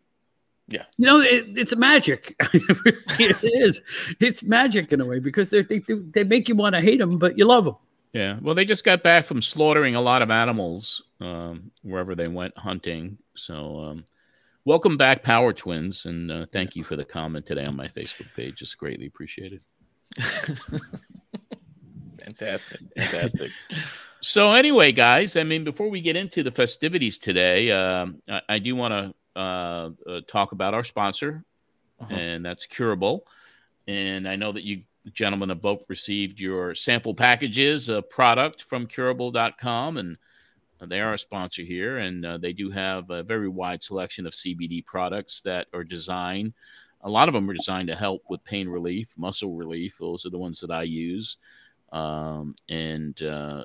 Yeah. 0.67 0.83
You 0.97 1.05
know, 1.05 1.19
it, 1.21 1.57
it's 1.57 1.75
magic. 1.75 2.35
it 2.53 3.37
is. 3.43 3.81
It's 4.19 4.43
magic 4.43 4.91
in 4.91 4.99
a 4.99 5.05
way 5.05 5.19
because 5.19 5.49
they're, 5.49 5.63
they 5.63 5.79
they 5.79 5.95
they 5.95 6.23
make 6.23 6.49
you 6.49 6.55
want 6.55 6.75
to 6.75 6.81
hate 6.81 6.99
them, 6.99 7.17
but 7.17 7.37
you 7.37 7.45
love 7.45 7.65
them. 7.65 7.75
Yeah, 8.13 8.37
well, 8.41 8.55
they 8.55 8.65
just 8.65 8.83
got 8.83 9.03
back 9.03 9.25
from 9.25 9.41
slaughtering 9.41 9.95
a 9.95 10.01
lot 10.01 10.21
of 10.21 10.31
animals 10.31 11.03
um, 11.21 11.71
wherever 11.83 12.15
they 12.15 12.27
went 12.27 12.57
hunting. 12.57 13.17
So, 13.35 13.79
um, 13.79 14.05
welcome 14.65 14.97
back, 14.97 15.23
Power 15.23 15.53
Twins, 15.53 16.05
and 16.05 16.31
uh, 16.31 16.45
thank 16.51 16.75
you 16.75 16.83
for 16.83 16.95
the 16.95 17.05
comment 17.05 17.45
today 17.45 17.65
on 17.65 17.75
my 17.75 17.87
Facebook 17.89 18.33
page. 18.35 18.61
It's 18.61 18.75
greatly 18.75 19.05
appreciated. 19.05 19.61
Fantastic. 22.23 22.79
Fantastic. 22.97 23.51
So, 24.19 24.53
anyway, 24.53 24.91
guys, 24.93 25.37
I 25.37 25.43
mean, 25.43 25.63
before 25.63 25.89
we 25.89 26.01
get 26.01 26.15
into 26.15 26.43
the 26.43 26.51
festivities 26.51 27.17
today, 27.19 27.71
um, 27.71 28.21
I, 28.27 28.41
I 28.49 28.59
do 28.59 28.75
want 28.75 28.93
to 28.93 29.13
uh, 29.37 29.89
uh, 30.09 30.21
talk 30.27 30.51
about 30.51 30.73
our 30.73 30.83
sponsor, 30.83 31.43
Uh-huh. 32.01 32.13
and 32.13 32.45
that's 32.45 32.65
Curable. 32.65 33.25
And 33.87 34.27
I 34.27 34.35
know 34.35 34.51
that 34.51 34.63
you 34.63 34.83
gentlemen 35.13 35.49
have 35.49 35.61
both 35.61 35.83
received 35.87 36.39
your 36.39 36.75
sample 36.75 37.13
packages 37.13 37.87
of 37.89 38.09
product 38.09 38.63
from 38.63 38.85
curable.com, 38.87 39.97
and 39.97 40.17
they 40.85 40.99
are 40.99 41.13
a 41.13 41.17
sponsor 41.17 41.63
here. 41.63 41.99
And 41.99 42.25
uh, 42.25 42.37
they 42.37 42.53
do 42.53 42.69
have 42.69 43.09
a 43.09 43.23
very 43.23 43.47
wide 43.47 43.81
selection 43.81 44.27
of 44.27 44.33
CBD 44.33 44.85
products 44.85 45.41
that 45.41 45.67
are 45.73 45.83
designed. 45.85 46.53
A 47.01 47.09
lot 47.09 47.29
of 47.29 47.33
them 47.33 47.49
are 47.49 47.53
designed 47.53 47.87
to 47.87 47.95
help 47.95 48.23
with 48.29 48.43
pain 48.43 48.67
relief, 48.67 49.13
muscle 49.17 49.53
relief. 49.53 49.97
Those 49.97 50.25
are 50.25 50.29
the 50.29 50.37
ones 50.37 50.59
that 50.59 50.71
I 50.71 50.83
use. 50.83 51.37
Um, 51.93 52.55
and 52.67 53.21
uh, 53.23 53.63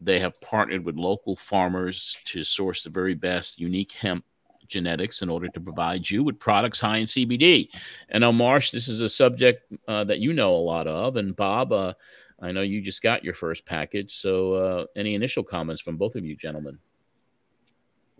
they 0.00 0.18
have 0.20 0.40
partnered 0.40 0.84
with 0.84 0.96
local 0.96 1.36
farmers 1.36 2.16
to 2.26 2.42
source 2.42 2.82
the 2.82 2.90
very 2.90 3.14
best 3.14 3.58
unique 3.60 3.92
hemp 3.92 4.24
genetics 4.68 5.22
in 5.22 5.28
order 5.28 5.48
to 5.48 5.60
provide 5.60 6.08
you 6.08 6.22
with 6.22 6.38
products 6.38 6.80
high 6.80 6.98
in 6.98 7.04
CBD. 7.06 7.68
And 8.10 8.20
now, 8.22 8.32
Marsh, 8.32 8.70
this 8.70 8.88
is 8.88 9.00
a 9.00 9.08
subject 9.08 9.72
uh, 9.88 10.04
that 10.04 10.18
you 10.20 10.32
know 10.32 10.54
a 10.54 10.56
lot 10.56 10.86
of. 10.86 11.16
And 11.16 11.34
Bob, 11.34 11.72
uh, 11.72 11.94
I 12.40 12.52
know 12.52 12.62
you 12.62 12.80
just 12.80 13.02
got 13.02 13.24
your 13.24 13.34
first 13.34 13.64
package. 13.66 14.12
So, 14.12 14.52
uh, 14.52 14.84
any 14.96 15.14
initial 15.14 15.42
comments 15.42 15.82
from 15.82 15.96
both 15.96 16.14
of 16.14 16.24
you 16.24 16.36
gentlemen? 16.36 16.78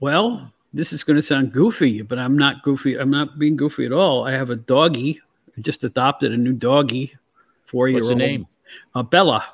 Well, 0.00 0.52
this 0.72 0.92
is 0.92 1.02
going 1.04 1.16
to 1.16 1.22
sound 1.22 1.52
goofy, 1.52 2.02
but 2.02 2.18
I'm 2.18 2.36
not 2.36 2.62
goofy. 2.62 2.96
I'm 2.96 3.10
not 3.10 3.38
being 3.38 3.56
goofy 3.56 3.86
at 3.86 3.92
all. 3.92 4.24
I 4.26 4.32
have 4.32 4.50
a 4.50 4.56
doggy. 4.56 5.20
I 5.56 5.60
just 5.60 5.82
adopted 5.84 6.32
a 6.32 6.36
new 6.36 6.52
doggy, 6.52 7.14
four 7.64 7.88
year 7.88 7.98
What's 7.98 8.10
old. 8.10 8.20
the 8.20 8.26
name? 8.26 8.46
Uh, 8.94 9.02
Bella. 9.02 9.44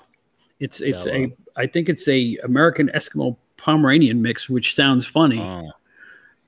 It's 0.60 0.80
it's 0.80 1.04
Bella. 1.04 1.18
a 1.26 1.36
I 1.56 1.66
think 1.66 1.88
it's 1.88 2.06
a 2.08 2.36
American 2.44 2.88
Eskimo 2.94 3.36
Pomeranian 3.56 4.20
mix, 4.20 4.48
which 4.48 4.74
sounds 4.74 5.06
funny, 5.06 5.40
Oh, 5.40 5.70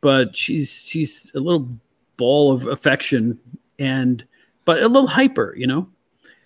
but 0.06 0.36
she's 0.36 0.70
she's 0.70 1.32
a 1.34 1.40
little 1.40 1.68
ball 2.16 2.52
of 2.52 2.68
affection 2.68 3.36
and 3.80 4.24
but 4.64 4.80
a 4.80 4.86
little 4.86 5.08
hyper, 5.08 5.52
you 5.56 5.66
know. 5.66 5.88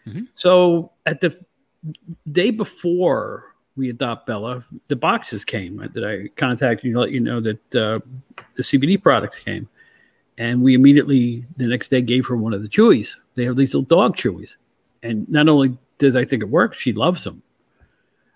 Mhm. 0.07 0.29
So 0.35 0.93
at 1.05 1.21
the 1.21 1.39
day 2.33 2.49
before 2.49 3.55
we 3.77 3.91
adopt 3.91 4.27
Bella, 4.27 4.65
the 4.89 4.97
boxes 4.97 5.45
came 5.45 5.77
that 5.93 6.05
I 6.07 6.29
contacted 6.41 6.87
you 6.87 6.95
to 6.95 7.01
let 7.01 7.11
you 7.11 7.21
know 7.21 7.39
that 7.39 7.75
uh, 7.75 8.01
the 8.55 8.63
CBD 8.63 8.97
products 8.97 9.39
came, 9.39 9.69
and 10.39 10.63
we 10.63 10.73
immediately 10.73 11.45
the 11.59 11.67
next 11.67 11.89
day 11.89 12.01
gave 12.01 12.25
her 12.29 12.37
one 12.39 12.55
of 12.55 12.63
the 12.63 12.69
chewies. 12.69 13.15
They 13.35 13.45
have 13.45 13.57
these 13.57 13.75
little 13.75 13.95
dog 13.95 14.17
chewies, 14.17 14.55
and 15.03 15.29
not 15.29 15.51
only 15.51 15.77
does 15.99 16.17
I 16.17 16.25
think 16.25 16.43
it 16.43 16.49
works, 16.49 16.79
she 16.79 16.95
loves 16.95 17.25
them. 17.25 17.43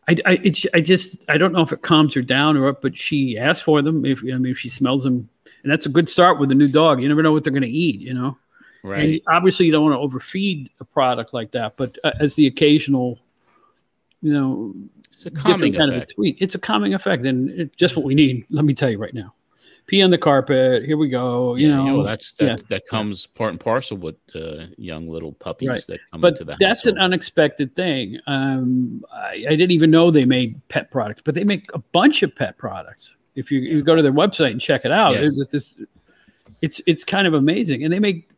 I, 0.08 0.16
I, 0.26 0.32
it, 0.42 0.64
I 0.74 0.80
just 0.80 1.24
I 1.28 1.38
don't 1.38 1.52
know 1.52 1.62
if 1.62 1.72
it 1.72 1.82
calms 1.82 2.14
her 2.14 2.22
down 2.22 2.56
or 2.56 2.64
what, 2.64 2.82
but 2.82 2.96
she 2.96 3.38
asks 3.38 3.62
for 3.62 3.82
them. 3.82 4.04
If 4.04 4.20
I 4.20 4.36
mean, 4.36 4.46
if 4.52 4.58
she 4.58 4.68
smells 4.68 5.02
them, 5.02 5.28
and 5.62 5.72
that's 5.72 5.86
a 5.86 5.88
good 5.88 6.08
start 6.08 6.38
with 6.38 6.50
a 6.50 6.54
new 6.54 6.68
dog. 6.68 7.00
You 7.00 7.08
never 7.08 7.22
know 7.22 7.32
what 7.32 7.44
they're 7.44 7.52
going 7.52 7.62
to 7.62 7.68
eat, 7.68 8.00
you 8.00 8.14
know. 8.14 8.36
And 8.82 8.90
right. 8.90 9.22
obviously, 9.28 9.64
you 9.64 9.72
don't 9.72 9.82
want 9.82 9.94
to 9.94 9.98
overfeed 9.98 10.68
a 10.78 10.84
product 10.84 11.32
like 11.32 11.52
that, 11.52 11.76
but 11.78 11.96
uh, 12.04 12.12
as 12.20 12.34
the 12.34 12.46
occasional, 12.46 13.18
you 14.20 14.32
know, 14.32 14.74
It's 15.10 15.24
a 15.24 15.30
calming 15.30 15.72
different 15.72 15.76
kind 15.76 15.90
of 15.90 15.94
a 15.94 15.98
effect. 15.98 16.14
tweet, 16.14 16.36
it's 16.38 16.54
a 16.54 16.58
calming 16.58 16.92
effect, 16.92 17.24
and 17.24 17.48
it's 17.48 17.74
just 17.76 17.96
what 17.96 18.04
we 18.04 18.14
need. 18.14 18.44
Let 18.50 18.66
me 18.66 18.74
tell 18.74 18.90
you 18.90 18.98
right 18.98 19.14
now. 19.14 19.32
Pee 19.86 20.00
on 20.02 20.10
the 20.10 20.16
carpet. 20.18 20.82
Here 20.84 20.96
we 20.96 21.08
go. 21.10 21.56
You 21.56 21.68
Yeah, 21.68 21.76
know, 21.76 21.94
well, 21.96 22.02
that's 22.04 22.32
that, 22.32 22.44
yeah. 22.46 22.56
that 22.70 22.86
comes 22.88 23.26
part 23.26 23.50
and 23.50 23.60
parcel 23.60 23.98
with 23.98 24.16
uh, 24.34 24.66
young 24.78 25.08
little 25.08 25.32
puppies 25.32 25.68
Right. 25.68 25.84
that 25.88 26.00
come 26.10 26.20
but 26.22 26.32
into 26.34 26.44
the 26.44 26.56
that's 26.58 26.80
household. 26.80 26.96
an 26.96 27.02
unexpected 27.02 27.74
thing. 27.74 28.18
Um, 28.26 29.04
I, 29.12 29.44
I 29.46 29.50
didn't 29.56 29.72
even 29.72 29.90
know 29.90 30.10
they 30.10 30.24
made 30.24 30.58
pet 30.68 30.90
products, 30.90 31.20
but 31.22 31.34
they 31.34 31.44
make 31.44 31.66
a 31.74 31.78
bunch 31.78 32.22
of 32.22 32.34
pet 32.34 32.56
products. 32.56 33.14
If 33.34 33.50
you, 33.50 33.60
you 33.60 33.82
go 33.82 33.94
to 33.94 34.00
their 34.02 34.12
website 34.12 34.52
and 34.52 34.60
check 34.60 34.84
it 34.86 34.92
out, 34.92 35.14
Yes. 35.14 35.30
it's, 35.36 35.52
it's 35.54 35.74
it's 36.62 36.80
it's 36.86 37.04
kind 37.04 37.26
of 37.26 37.34
amazing. 37.34 37.84
And 37.84 37.92
they 37.92 37.98
make 38.00 38.30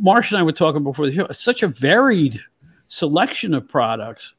Marsh 0.00 0.32
and 0.32 0.38
I 0.38 0.42
were 0.42 0.52
talking 0.52 0.82
before 0.82 1.06
the 1.06 1.14
show. 1.14 1.28
Such 1.30 1.62
a 1.62 1.68
varied 1.68 2.40
selection 2.88 3.54
of 3.54 3.68
products 3.68 4.34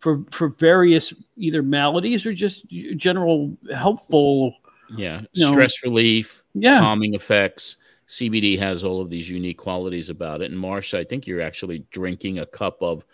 for 0.00 0.22
for 0.32 0.48
various 0.48 1.14
either 1.36 1.62
maladies 1.62 2.26
or 2.26 2.34
just 2.34 2.68
general 2.96 3.56
helpful. 3.72 4.56
Yeah, 4.96 5.22
you 5.32 5.44
know, 5.44 5.52
stress 5.52 5.82
relief, 5.82 6.42
Yeah, 6.54 6.78
calming 6.78 7.14
effects. 7.14 7.76
CBD 8.08 8.58
has 8.58 8.84
all 8.84 9.00
of 9.00 9.08
these 9.10 9.28
unique 9.30 9.58
qualities 9.58 10.10
about 10.10 10.42
it. 10.42 10.50
And 10.50 10.60
Marsha, 10.60 10.98
I 10.98 11.04
think 11.04 11.26
you're 11.26 11.40
actually 11.40 11.86
drinking 11.90 12.38
a 12.40 12.46
cup 12.46 12.82
of 12.82 13.04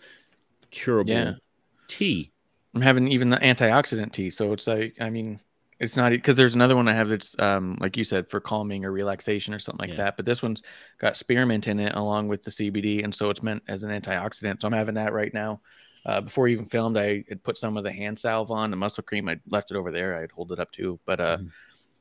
curable 0.70 1.12
Yeah. 1.12 1.32
tea. 1.88 2.32
I'm 2.74 2.80
having 2.80 3.08
even 3.08 3.30
the 3.30 3.38
antioxidant 3.38 4.12
tea, 4.12 4.30
so 4.30 4.52
it's 4.52 4.66
like 4.66 4.96
I 5.00 5.10
mean, 5.10 5.40
it's 5.80 5.96
not 5.96 6.10
because 6.10 6.34
there's 6.34 6.54
another 6.54 6.76
one 6.76 6.88
I 6.88 6.94
have 6.94 7.08
that's 7.08 7.38
um 7.38 7.76
like 7.80 7.96
you 7.96 8.04
said 8.04 8.28
for 8.30 8.40
calming 8.40 8.84
or 8.84 8.92
relaxation 8.92 9.54
or 9.54 9.58
something 9.58 9.86
like 9.88 9.96
Yeah. 9.96 10.04
that. 10.04 10.16
But 10.16 10.26
this 10.26 10.42
one's 10.42 10.62
got 10.98 11.16
spearmint 11.16 11.66
in 11.68 11.80
it 11.80 11.94
along 11.94 12.28
with 12.28 12.42
the 12.42 12.50
CBD, 12.50 13.02
and 13.04 13.14
so 13.14 13.30
it's 13.30 13.42
meant 13.42 13.62
as 13.68 13.82
an 13.84 13.90
antioxidant. 13.90 14.60
So 14.60 14.66
I'm 14.68 14.72
having 14.74 14.94
that 14.96 15.12
right 15.12 15.32
now. 15.32 15.60
Uh, 16.04 16.20
before 16.20 16.44
we 16.44 16.52
even 16.52 16.66
filmed, 16.66 16.96
I 16.96 17.24
had 17.28 17.42
put 17.42 17.58
some 17.58 17.76
of 17.76 17.84
the 17.84 17.92
hand 17.92 18.18
salve 18.18 18.50
on 18.50 18.70
the 18.70 18.76
muscle 18.76 19.02
cream. 19.02 19.28
I 19.28 19.38
left 19.48 19.70
it 19.70 19.76
over 19.76 19.90
there. 19.90 20.22
I'd 20.22 20.30
hold 20.30 20.52
it 20.52 20.58
up 20.60 20.72
too. 20.72 20.98
But 21.06 21.20
uh, 21.20 21.38
Mhm. 21.38 21.50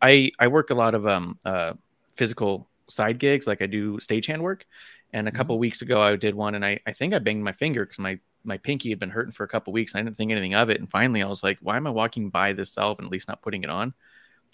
I 0.01 0.31
I 0.39 0.47
work 0.47 0.69
a 0.69 0.75
lot 0.75 0.95
of 0.95 1.07
um 1.07 1.39
uh 1.45 1.73
physical 2.15 2.69
side 2.89 3.19
gigs, 3.19 3.47
like 3.47 3.61
I 3.61 3.67
do 3.67 3.97
stagehand 3.97 4.39
work. 4.41 4.65
And 5.13 5.27
a 5.27 5.31
couple 5.31 5.57
weeks 5.57 5.81
ago, 5.81 6.01
I 6.01 6.15
did 6.17 6.35
one, 6.35 6.55
and 6.55 6.65
I, 6.65 6.79
I 6.85 6.91
think 6.91 7.13
I 7.13 7.19
banged 7.19 7.43
my 7.43 7.53
finger 7.53 7.85
because 7.85 7.99
my 7.99 8.19
my 8.43 8.57
pinky 8.57 8.89
had 8.89 8.99
been 8.99 9.09
hurting 9.09 9.31
for 9.33 9.43
a 9.43 9.47
couple 9.47 9.71
weeks. 9.73 9.93
And 9.93 10.01
I 10.01 10.03
didn't 10.03 10.17
think 10.17 10.31
anything 10.31 10.53
of 10.55 10.69
it, 10.69 10.79
and 10.79 10.89
finally, 10.89 11.23
I 11.23 11.27
was 11.27 11.43
like, 11.43 11.57
"Why 11.61 11.77
am 11.77 11.87
I 11.87 11.91
walking 11.91 12.29
by 12.29 12.53
this 12.53 12.73
salve 12.73 12.99
and 12.99 13.05
at 13.07 13.11
least 13.11 13.27
not 13.27 13.41
putting 13.41 13.63
it 13.63 13.69
on?" 13.69 13.93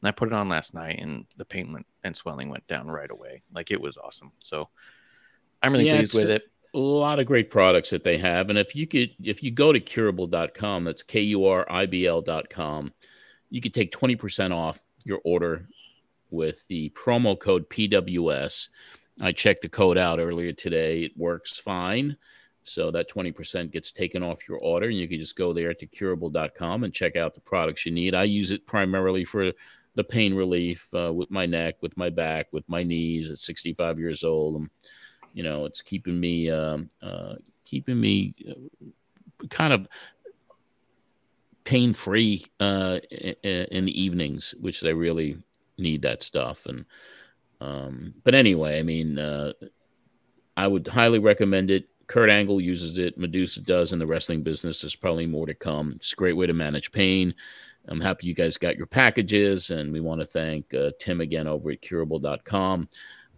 And 0.02 0.10
I 0.10 0.12
put 0.12 0.30
it 0.30 0.34
on 0.34 0.50
last 0.50 0.74
night, 0.74 1.00
and 1.02 1.26
the 1.38 1.46
pain 1.46 1.74
went, 1.74 1.88
and 2.04 2.16
swelling 2.18 2.50
went 2.50 2.68
down 2.68 2.88
right 2.90 3.12
away. 3.12 3.44
Like 3.54 3.72
it 3.72 3.82
was 3.82 3.98
awesome. 3.98 4.32
So 4.40 4.70
I'm 5.64 5.74
really 5.74 5.86
Yeah, 5.86 5.88
pleased 5.88 6.14
with 6.14 6.30
it. 6.30 6.44
a 6.74 6.80
lot 6.80 7.20
of 7.20 7.28
great 7.28 7.50
products 7.52 7.92
that 7.92 8.04
they 8.04 8.18
have 8.18 8.50
and 8.50 8.58
if 8.58 8.76
you 8.76 8.88
could 8.88 9.12
if 9.24 9.44
you 9.44 9.52
go 9.52 9.72
to 9.72 9.80
curable.com 9.80 10.84
that's 10.84 11.04
k-u-r-i-b-l.com 11.04 12.92
you 13.50 13.62
could 13.62 13.74
take 13.74 13.92
20% 13.92 14.52
off 14.54 14.80
your 15.06 15.20
order 15.24 15.68
with 16.32 16.68
the 16.68 16.90
promo 16.92 17.40
code 17.40 17.70
PWS. 17.70 18.70
I 19.22 19.32
checked 19.32 19.62
the 19.62 19.70
code 19.70 19.98
out 19.98 20.20
earlier 20.20 20.52
today. 20.52 21.04
It 21.04 21.18
works 21.18 21.58
fine. 21.58 22.18
So 22.64 22.92
that 22.92 23.10
20% 23.10 23.72
gets 23.72 23.92
taken 23.92 24.24
off 24.24 24.48
your 24.48 24.58
order, 24.64 24.88
and 24.88 24.96
you 24.96 25.08
can 25.08 25.20
just 25.20 25.36
go 25.36 25.54
there 25.54 25.74
to 25.74 25.86
curable.com 25.86 26.84
and 26.84 26.94
check 26.94 27.16
out 27.16 27.36
the 27.36 27.42
products 27.42 27.86
you 27.86 27.92
need. 27.92 28.16
I 28.16 28.24
use 28.24 28.52
it 28.52 28.66
primarily 28.66 29.26
for 29.26 29.52
the 29.96 30.04
pain 30.04 30.34
relief 30.34 30.88
uh, 30.94 31.14
with 31.14 31.30
my 31.30 31.46
neck, 31.46 31.76
with 31.82 31.96
my 31.98 32.10
back, 32.10 32.48
with 32.52 32.68
my 32.68 32.82
knees 32.82 33.30
at 33.30 33.38
65 33.38 34.00
years 34.00 34.24
old. 34.24 34.56
And, 34.56 34.70
you 35.34 35.44
know, 35.44 35.66
it's 35.66 35.82
keeping 35.82 36.20
me, 36.20 36.50
um, 36.50 36.90
uh, 37.02 37.36
keeping 37.66 38.00
me 38.00 38.34
uh, 38.50 38.88
kind 39.50 39.74
of 39.74 39.88
pain 41.64 41.94
free 41.94 42.46
uh, 42.60 43.00
in, 43.44 43.86
the 43.86 44.02
evenings, 44.02 44.54
which 44.60 44.82
they 44.82 44.94
really 44.94 45.38
need 45.78 46.02
that 46.02 46.24
stuff. 46.24 46.66
And, 46.66 46.86
um, 47.62 48.14
but 48.24 48.36
anyway, 48.36 48.80
I 48.80 48.84
mean, 48.84 49.18
uh, 49.18 49.54
I 50.56 50.68
would 50.68 50.88
highly 50.88 51.20
recommend 51.20 51.72
it. 51.72 51.88
Kurt 52.08 52.30
Angle 52.30 52.62
uses 52.62 52.98
it. 52.98 53.18
Medusa 53.18 53.62
does 53.62 53.94
in 53.94 54.00
the 54.00 54.08
wrestling 54.08 54.44
business. 54.44 54.82
There's 54.82 54.96
probably 54.96 55.26
more 55.26 55.46
to 55.46 55.54
come. 55.54 55.94
It's 55.96 56.14
a 56.14 56.18
great 56.18 56.38
way 56.38 56.46
to 56.46 56.54
manage 56.54 56.92
pain. 56.92 57.34
I'm 57.88 58.02
happy 58.02 58.28
you 58.28 58.34
guys 58.34 58.58
got 58.58 58.78
your 58.78 58.86
packages, 58.86 59.70
and 59.70 59.92
we 59.92 60.00
want 60.00 60.22
to 60.22 60.26
thank 60.26 60.74
uh, 60.74 60.92
Tim 61.00 61.22
again 61.22 61.48
over 61.48 61.72
at 61.72 61.82
curable.com 61.82 62.88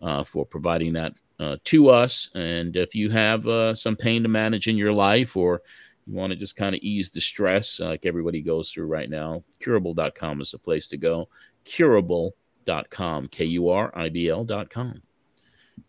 uh, 0.01 0.23
for 0.23 0.45
providing 0.45 0.93
that 0.93 1.19
uh, 1.39 1.57
to 1.65 1.89
us. 1.89 2.29
And 2.35 2.75
if 2.75 2.93
you 2.95 3.09
have 3.09 3.47
uh, 3.47 3.75
some 3.75 3.95
pain 3.95 4.23
to 4.23 4.29
manage 4.29 4.67
in 4.67 4.77
your 4.77 4.93
life 4.93 5.35
or 5.35 5.61
you 6.07 6.13
want 6.13 6.31
to 6.31 6.35
just 6.37 6.55
kind 6.55 6.75
of 6.75 6.81
ease 6.81 7.09
the 7.09 7.21
stress 7.21 7.79
uh, 7.79 7.87
like 7.87 8.05
everybody 8.05 8.41
goes 8.41 8.71
through 8.71 8.85
right 8.87 9.09
now, 9.09 9.43
curable.com 9.59 10.41
is 10.41 10.51
the 10.51 10.59
place 10.59 10.87
to 10.89 10.97
go. 10.97 11.27
Curable.com, 11.63 13.27
K 13.29 13.45
U 13.45 13.69
R 13.69 13.91
I 13.95 14.09
B 14.09 14.29
L.com. 14.29 15.01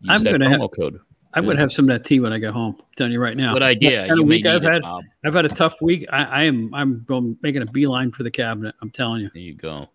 Use 0.01 0.09
I'm 0.09 0.23
gonna 0.23 0.49
have- 0.49 0.69
code. 0.75 0.99
I'm 1.33 1.43
going 1.43 1.57
to 1.57 1.61
have 1.61 1.73
some 1.73 1.87
of 1.89 1.93
that 1.93 2.07
tea 2.07 2.19
when 2.19 2.33
I 2.33 2.39
get 2.39 2.53
home. 2.53 2.77
I'm 2.79 2.85
telling 2.95 3.11
you 3.13 3.21
right 3.21 3.37
now. 3.37 3.53
Good 3.53 3.61
idea. 3.61 4.07
Kind 4.07 4.17
You 4.17 4.23
of 4.23 4.27
week 4.27 4.45
I've 4.47 4.63
it, 4.63 4.71
had. 4.71 4.81
Bob. 4.81 5.03
I've 5.23 5.33
had 5.35 5.45
a 5.45 5.49
tough 5.49 5.75
week. 5.81 6.05
I, 6.11 6.23
I 6.23 6.43
am. 6.45 6.73
I'm 6.73 7.03
going 7.07 7.37
making 7.43 7.61
a 7.61 7.65
beeline 7.67 8.11
for 8.11 8.23
the 8.23 8.31
cabinet. 8.31 8.73
I'm 8.81 8.89
telling 8.89 9.21
you. 9.21 9.29
There 9.33 9.43
you 9.43 9.53
go. 9.53 9.87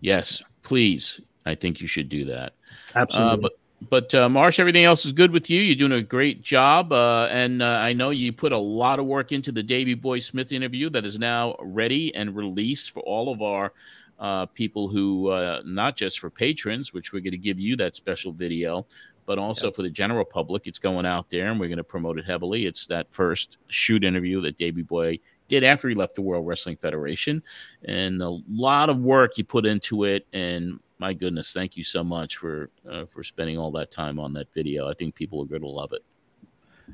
Yes, 0.00 0.42
please. 0.62 1.20
I 1.46 1.54
think 1.56 1.80
you 1.80 1.88
should 1.88 2.08
do 2.08 2.24
that. 2.26 2.52
Absolutely. 2.94 3.32
Uh, 3.32 3.36
but 3.38 3.52
but 3.88 4.14
uh, 4.14 4.28
Marsh, 4.28 4.58
everything 4.58 4.84
else 4.84 5.06
is 5.06 5.12
good 5.12 5.30
with 5.30 5.48
you. 5.48 5.60
You're 5.60 5.76
doing 5.76 5.98
a 5.98 6.02
great 6.02 6.42
job, 6.42 6.92
uh, 6.92 7.28
and 7.30 7.62
uh, 7.62 7.66
I 7.66 7.92
know 7.94 8.10
you 8.10 8.32
put 8.32 8.52
a 8.52 8.58
lot 8.58 8.98
of 8.98 9.06
work 9.06 9.32
into 9.32 9.52
the 9.52 9.62
Davey 9.62 9.94
Boy 9.94 10.18
Smith 10.18 10.52
interview 10.52 10.90
that 10.90 11.06
is 11.06 11.18
now 11.18 11.56
ready 11.60 12.14
and 12.14 12.36
released 12.36 12.90
for 12.90 13.00
all 13.00 13.32
of 13.32 13.40
our 13.40 13.72
uh, 14.18 14.46
people 14.46 14.88
who, 14.88 15.28
uh, 15.28 15.62
not 15.64 15.96
just 15.96 16.20
for 16.20 16.28
patrons, 16.28 16.92
which 16.92 17.12
we're 17.12 17.20
going 17.20 17.32
to 17.32 17.38
give 17.38 17.58
you 17.58 17.74
that 17.76 17.96
special 17.96 18.32
video, 18.32 18.86
but 19.24 19.38
also 19.38 19.70
for 19.70 19.82
the 19.82 19.88
general 19.88 20.26
public. 20.26 20.66
It's 20.66 20.78
going 20.78 21.06
out 21.06 21.30
there, 21.30 21.48
and 21.48 21.58
we're 21.58 21.68
going 21.68 21.78
to 21.78 21.84
promote 21.84 22.18
it 22.18 22.26
heavily. 22.26 22.66
It's 22.66 22.84
that 22.86 23.10
first 23.10 23.56
shoot 23.68 24.04
interview 24.04 24.42
that 24.42 24.58
Davey 24.58 24.82
Boy 24.82 25.18
did 25.48 25.64
after 25.64 25.88
he 25.88 25.94
left 25.94 26.16
the 26.16 26.22
World 26.22 26.46
Wrestling 26.46 26.76
Federation, 26.76 27.42
and 27.84 28.20
a 28.20 28.38
lot 28.50 28.90
of 28.90 28.98
work 28.98 29.38
you 29.38 29.44
put 29.44 29.64
into 29.64 30.04
it. 30.04 30.26
And 30.34 30.80
my 31.00 31.14
goodness, 31.14 31.52
thank 31.52 31.76
you 31.76 31.82
so 31.82 32.04
much 32.04 32.36
for 32.36 32.70
uh, 32.88 33.06
for 33.06 33.24
spending 33.24 33.58
all 33.58 33.70
that 33.72 33.90
time 33.90 34.20
on 34.20 34.34
that 34.34 34.52
video. 34.52 34.88
I 34.88 34.94
think 34.94 35.14
people 35.14 35.42
are 35.42 35.46
going 35.46 35.62
to 35.62 35.68
love 35.68 35.92
it. 35.92 36.04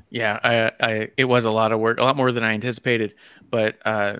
Yeah, 0.09 0.39
I, 0.43 0.71
I, 0.79 1.09
it 1.17 1.25
was 1.25 1.43
a 1.45 1.51
lot 1.51 1.71
of 1.71 1.79
work, 1.79 1.99
a 1.99 2.03
lot 2.03 2.15
more 2.15 2.31
than 2.31 2.43
I 2.43 2.53
anticipated. 2.53 3.15
But 3.51 3.77
uh, 3.85 4.19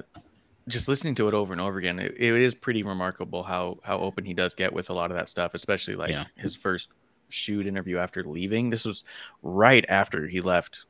just 0.68 0.88
listening 0.88 1.16
to 1.16 1.28
it 1.30 1.34
over 1.34 1.54
and 1.54 1.62
over 1.62 1.78
again, 1.78 2.00
it, 2.00 2.16
it 2.18 2.34
is 2.42 2.54
pretty 2.54 2.84
remarkable 2.84 3.44
how 3.44 3.80
how 3.84 4.00
open 4.00 4.26
he 4.26 4.34
does 4.34 4.54
get 4.54 4.74
with 4.74 4.90
a 4.90 4.94
lot 4.94 5.10
of 5.10 5.18
that 5.18 5.30
stuff, 5.30 5.54
especially 5.54 5.96
like 5.96 6.12
Yeah. 6.12 6.26
his 6.36 6.56
first 6.56 6.90
shoot 7.30 7.66
interview 7.66 7.98
after 7.98 8.24
leaving. 8.24 8.70
This 8.70 8.84
was 8.86 9.04
right 9.42 9.86
after 9.88 10.28
he 10.28 10.42
left, 10.42 10.86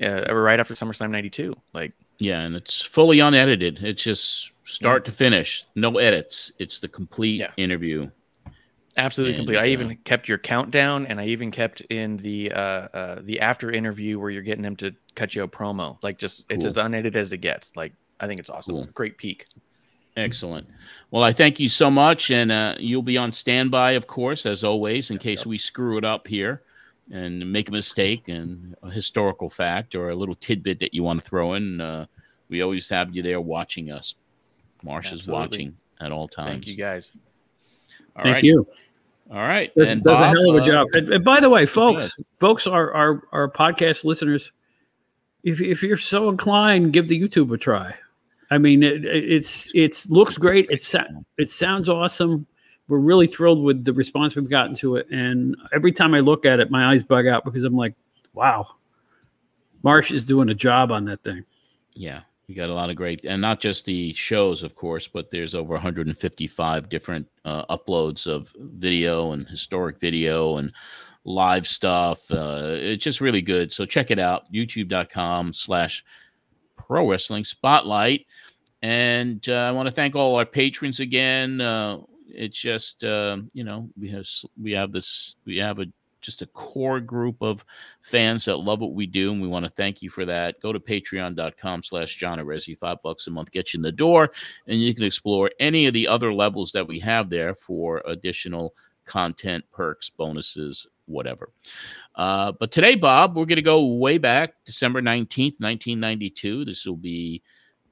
uh, 0.00 0.32
right 0.34 0.60
after 0.60 0.74
SummerSlam 0.74 1.10
'92. 1.10 1.56
Like, 1.74 1.94
Yeah, 2.20 2.40
and 2.42 2.54
it's 2.54 2.80
fully 2.80 3.18
unedited. 3.20 3.82
It's 3.82 4.02
just 4.02 4.52
start 4.64 5.04
to 5.06 5.12
finish, 5.12 5.64
no 5.74 5.98
edits. 5.98 6.52
It's 6.58 6.78
the 6.78 6.88
complete 6.88 7.40
Yeah. 7.40 7.52
interview. 7.56 8.10
Absolutely 8.96 9.34
And, 9.34 9.46
complete. 9.46 9.58
I 9.58 9.62
uh, 9.62 9.72
even 9.72 9.96
kept 10.04 10.28
your 10.28 10.38
countdown, 10.38 11.06
and 11.06 11.20
I 11.20 11.26
even 11.26 11.50
kept 11.50 11.80
in 11.82 12.16
the 12.18 12.52
uh, 12.52 12.60
uh, 12.60 13.20
the 13.22 13.40
after 13.40 13.70
interview 13.70 14.18
where 14.18 14.30
you're 14.30 14.42
getting 14.42 14.64
him 14.64 14.76
to 14.76 14.94
cut 15.14 15.34
you 15.34 15.42
a 15.42 15.48
promo. 15.48 15.98
Like, 16.02 16.18
just 16.18 16.44
it's 16.50 16.64
as 16.64 16.76
unedited 16.76 17.16
as 17.16 17.32
it 17.32 17.38
gets. 17.38 17.74
Like, 17.76 17.92
I 18.18 18.26
think 18.26 18.40
it's 18.40 18.50
awesome. 18.50 18.74
Cool. 18.74 18.88
Great 18.94 19.18
peak. 19.18 19.46
Excellent. 20.16 20.66
Well, 21.10 21.22
I 21.22 21.32
thank 21.32 21.60
you 21.60 21.68
so 21.68 21.90
much, 21.90 22.30
and 22.30 22.50
uh, 22.50 22.74
you'll 22.78 23.02
be 23.02 23.16
on 23.16 23.32
standby, 23.32 23.92
of 23.92 24.06
course, 24.06 24.44
as 24.44 24.64
always, 24.64 25.10
in 25.10 25.18
case 25.18 25.46
we 25.46 25.56
screw 25.56 25.98
it 25.98 26.04
up 26.04 26.26
here 26.26 26.62
and 27.12 27.50
make 27.52 27.68
a 27.68 27.72
mistake 27.72 28.28
and 28.28 28.76
a 28.82 28.90
historical 28.90 29.50
fact 29.50 29.94
or 29.94 30.10
a 30.10 30.14
little 30.14 30.34
tidbit 30.34 30.80
that 30.80 30.94
you 30.94 31.02
want 31.02 31.20
to 31.22 31.28
throw 31.28 31.54
in. 31.54 31.80
Uh, 31.80 32.06
we 32.48 32.62
always 32.62 32.88
have 32.88 33.14
you 33.14 33.22
there 33.22 33.40
watching 33.40 33.90
us. 33.90 34.14
Marsh 34.82 35.12
is 35.12 35.26
watching 35.26 35.76
at 36.00 36.12
all 36.12 36.28
times. 36.28 36.50
Thank 36.50 36.66
you 36.68 36.76
guys. 36.76 37.16
All 38.20 38.24
Thank 38.24 38.34
right. 38.36 38.44
you. 38.44 38.66
All 39.30 39.36
right. 39.38 39.72
Does, 39.76 39.90
And 39.90 40.02
does 40.02 40.18
Bob, 40.18 40.22
a 40.22 40.28
hell 40.38 40.50
of 40.50 40.56
a 40.56 40.60
uh, 40.62 40.64
job. 40.66 40.88
And, 40.94 41.12
and 41.12 41.24
by 41.24 41.40
the 41.40 41.48
way, 41.48 41.64
folks, 41.66 42.20
folks, 42.40 42.66
our, 42.66 42.92
our 42.92 43.22
our 43.32 43.48
podcast 43.50 44.04
listeners, 44.04 44.50
if 45.44 45.60
if 45.60 45.82
you're 45.82 45.96
so 45.96 46.28
inclined, 46.28 46.92
give 46.92 47.08
the 47.08 47.20
YouTube 47.20 47.52
a 47.54 47.56
try. 47.58 47.94
I 48.50 48.58
mean, 48.58 48.82
it, 48.82 49.04
it- 49.04 49.30
it's 49.32 49.70
it's 49.74 50.08
looks 50.10 50.36
great. 50.36 50.66
It 50.70 50.82
sa- 50.82 51.04
it 51.38 51.50
sounds 51.50 51.88
awesome. 51.88 52.46
We're 52.88 52.98
really 52.98 53.28
thrilled 53.28 53.62
with 53.62 53.84
the 53.84 53.92
response 53.92 54.34
we've 54.34 54.50
gotten 54.50 54.74
to 54.76 54.96
it. 54.96 55.08
And 55.12 55.54
every 55.72 55.92
time 55.92 56.12
I 56.12 56.18
look 56.20 56.44
at 56.44 56.58
it, 56.58 56.72
my 56.72 56.90
eyes 56.92 57.04
bug 57.04 57.28
out 57.28 57.44
because 57.44 57.62
I'm 57.62 57.76
like, 57.76 57.94
wow, 58.34 58.66
Marsh 59.84 60.10
is 60.10 60.24
doing 60.24 60.48
a 60.48 60.54
job 60.54 60.90
on 60.90 61.04
that 61.04 61.22
thing. 61.22 61.44
Yeah, 61.94 62.22
you 62.50 62.56
got 62.56 62.68
a 62.68 62.74
lot 62.74 62.90
of 62.90 62.96
great, 62.96 63.24
and 63.24 63.40
not 63.40 63.60
just 63.60 63.84
the 63.84 64.12
shows, 64.14 64.64
of 64.64 64.74
course, 64.74 65.06
but 65.06 65.30
there's 65.30 65.54
over 65.54 65.74
155 65.74 66.88
different 66.88 67.28
uh, 67.44 67.64
uploads 67.66 68.26
of 68.26 68.52
video 68.58 69.30
and 69.30 69.48
historic 69.48 70.00
video 70.00 70.56
and 70.56 70.72
live 71.24 71.64
stuff. 71.64 72.28
Uh, 72.28 72.74
it's 72.74 73.04
just 73.04 73.20
really 73.20 73.40
good. 73.40 73.72
So 73.72 73.86
check 73.86 74.10
it 74.10 74.18
out, 74.18 74.52
youtube.com 74.52 75.52
slash 75.52 76.04
pro 76.76 77.08
wrestling 77.08 77.44
spotlight. 77.44 78.26
And 78.82 79.48
uh, 79.48 79.52
I 79.52 79.70
want 79.70 79.86
to 79.86 79.94
thank 79.94 80.16
all 80.16 80.34
our 80.34 80.44
patrons 80.44 80.98
again. 80.98 81.60
Uh, 81.60 81.98
it's 82.26 82.60
just, 82.60 83.04
uh, 83.04 83.36
you 83.52 83.62
know, 83.62 83.88
we 83.96 84.08
have, 84.10 84.26
we 84.60 84.72
have 84.72 84.90
this, 84.90 85.36
we 85.44 85.58
have 85.58 85.78
a, 85.78 85.86
just 86.20 86.42
a 86.42 86.46
core 86.46 87.00
group 87.00 87.36
of 87.40 87.64
fans 88.00 88.44
that 88.44 88.56
love 88.56 88.80
what 88.80 88.94
we 88.94 89.06
do, 89.06 89.32
and 89.32 89.40
we 89.40 89.48
want 89.48 89.64
to 89.64 89.70
thank 89.70 90.02
you 90.02 90.10
for 90.10 90.24
that. 90.24 90.60
Go 90.60 90.72
to 90.72 90.80
patreon.com 90.80 91.82
slash 91.82 92.16
John 92.16 92.38
Arezzi. 92.38 92.78
Five 92.78 93.02
bucks 93.02 93.26
a 93.26 93.30
month 93.30 93.50
gets 93.50 93.74
you 93.74 93.78
in 93.78 93.82
the 93.82 93.92
door, 93.92 94.30
and 94.66 94.80
you 94.80 94.94
can 94.94 95.04
explore 95.04 95.50
any 95.58 95.86
of 95.86 95.94
the 95.94 96.08
other 96.08 96.32
levels 96.32 96.72
that 96.72 96.86
we 96.86 96.98
have 97.00 97.30
there 97.30 97.54
for 97.54 98.02
additional 98.06 98.74
content, 99.04 99.64
perks, 99.72 100.10
bonuses, 100.10 100.86
whatever. 101.06 101.50
Uh, 102.14 102.52
but 102.52 102.70
today, 102.70 102.94
Bob, 102.94 103.36
we're 103.36 103.44
going 103.44 103.56
to 103.56 103.62
go 103.62 103.84
way 103.84 104.18
back, 104.18 104.54
December 104.64 105.02
19th, 105.02 105.60
1992. 105.60 106.64
This 106.64 106.86
will 106.86 106.96
be 106.96 107.42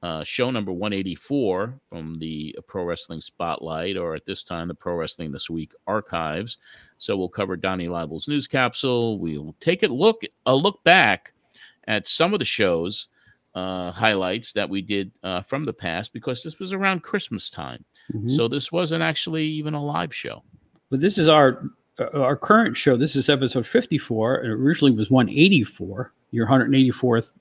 uh, 0.01 0.23
show 0.23 0.49
number 0.49 0.71
184 0.71 1.73
from 1.89 2.19
the 2.19 2.57
Pro 2.67 2.85
Wrestling 2.85 3.21
Spotlight, 3.21 3.97
or 3.97 4.15
at 4.15 4.25
this 4.25 4.43
time, 4.43 4.67
the 4.67 4.73
Pro 4.73 4.95
Wrestling 4.95 5.31
This 5.31 5.49
Week 5.49 5.73
archives. 5.87 6.57
So 6.97 7.17
we'll 7.17 7.29
cover 7.29 7.57
Donnie 7.57 7.89
Laible's 7.89 8.27
news 8.27 8.47
capsule. 8.47 9.19
We'll 9.19 9.55
take 9.59 9.83
a 9.83 9.87
look 9.87 10.21
a 10.45 10.55
look 10.55 10.83
back 10.83 11.33
at 11.87 12.07
some 12.07 12.33
of 12.33 12.39
the 12.39 12.45
shows 12.45 13.07
uh, 13.55 13.91
highlights 13.91 14.53
that 14.53 14.69
we 14.69 14.81
did 14.81 15.11
uh, 15.23 15.41
from 15.41 15.65
the 15.65 15.73
past 15.73 16.13
because 16.13 16.43
this 16.43 16.59
was 16.59 16.71
around 16.71 17.03
Christmas 17.03 17.49
time. 17.49 17.83
Mm-hmm. 18.13 18.29
So 18.29 18.47
this 18.47 18.71
wasn't 18.71 19.03
actually 19.03 19.45
even 19.45 19.73
a 19.73 19.83
live 19.83 20.13
show. 20.13 20.43
But 20.89 21.01
this 21.01 21.17
is 21.17 21.27
our 21.27 21.63
uh, 21.99 22.21
our 22.21 22.37
current 22.37 22.77
show. 22.77 22.95
This 22.95 23.15
is 23.17 23.27
episode 23.27 23.67
54, 23.67 24.35
and 24.37 24.51
it 24.51 24.53
originally 24.53 24.95
was 24.95 25.11
184, 25.11 26.13
your 26.31 26.47
184th 26.47 27.33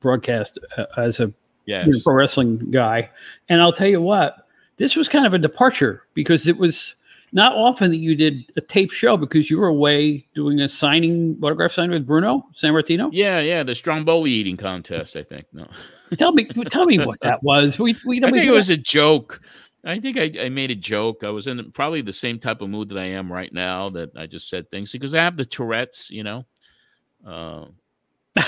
broadcast 0.00 0.58
uh, 0.76 0.84
as 0.96 1.18
a 1.18 1.32
Yes. 1.68 1.86
you 1.86 1.92
know, 1.92 1.98
pro 2.02 2.14
wrestling 2.14 2.70
guy. 2.70 3.10
And 3.50 3.60
I'll 3.60 3.74
tell 3.74 3.88
you 3.88 4.00
what, 4.00 4.46
this 4.78 4.96
was 4.96 5.06
kind 5.06 5.26
of 5.26 5.34
a 5.34 5.38
departure 5.38 6.02
because 6.14 6.48
it 6.48 6.56
was 6.56 6.94
not 7.32 7.54
often 7.54 7.90
that 7.90 7.98
you 7.98 8.16
did 8.16 8.50
a 8.56 8.62
tape 8.62 8.90
show 8.90 9.18
because 9.18 9.50
you 9.50 9.58
were 9.58 9.66
away 9.66 10.26
doing 10.34 10.60
a 10.60 10.68
signing 10.68 11.38
autograph 11.42 11.72
signing 11.72 11.90
with 11.90 12.06
Bruno 12.06 12.46
Sammartino. 12.56 13.10
Yeah, 13.12 13.40
yeah, 13.40 13.62
the 13.64 13.74
Stromboli 13.74 14.30
eating 14.30 14.56
contest. 14.56 15.14
I 15.14 15.22
think 15.22 15.44
no. 15.52 15.68
Tell 16.16 16.32
me, 16.32 16.46
tell 16.46 16.86
me 16.86 16.98
what 16.98 17.20
that 17.20 17.42
was. 17.42 17.78
We 17.78 17.94
we, 18.06 18.22
I 18.22 18.30
we 18.30 18.38
think 18.38 18.48
it 18.48 18.50
was 18.50 18.70
a 18.70 18.78
joke. 18.78 19.42
I 19.84 20.00
think 20.00 20.16
I, 20.16 20.32
I 20.44 20.48
made 20.48 20.70
a 20.70 20.74
joke. 20.74 21.22
I 21.22 21.28
was 21.28 21.46
in 21.46 21.70
probably 21.72 22.00
the 22.00 22.14
same 22.14 22.38
type 22.38 22.62
of 22.62 22.70
mood 22.70 22.88
that 22.88 22.96
I 22.96 23.04
am 23.08 23.30
right 23.30 23.52
now. 23.52 23.90
That 23.90 24.16
I 24.16 24.24
just 24.24 24.48
said 24.48 24.70
things 24.70 24.90
because 24.90 25.14
I 25.14 25.22
have 25.22 25.36
the 25.36 25.44
Tourette's. 25.44 26.08
You 26.08 26.22
know. 26.22 26.46
Uh, 27.26 27.66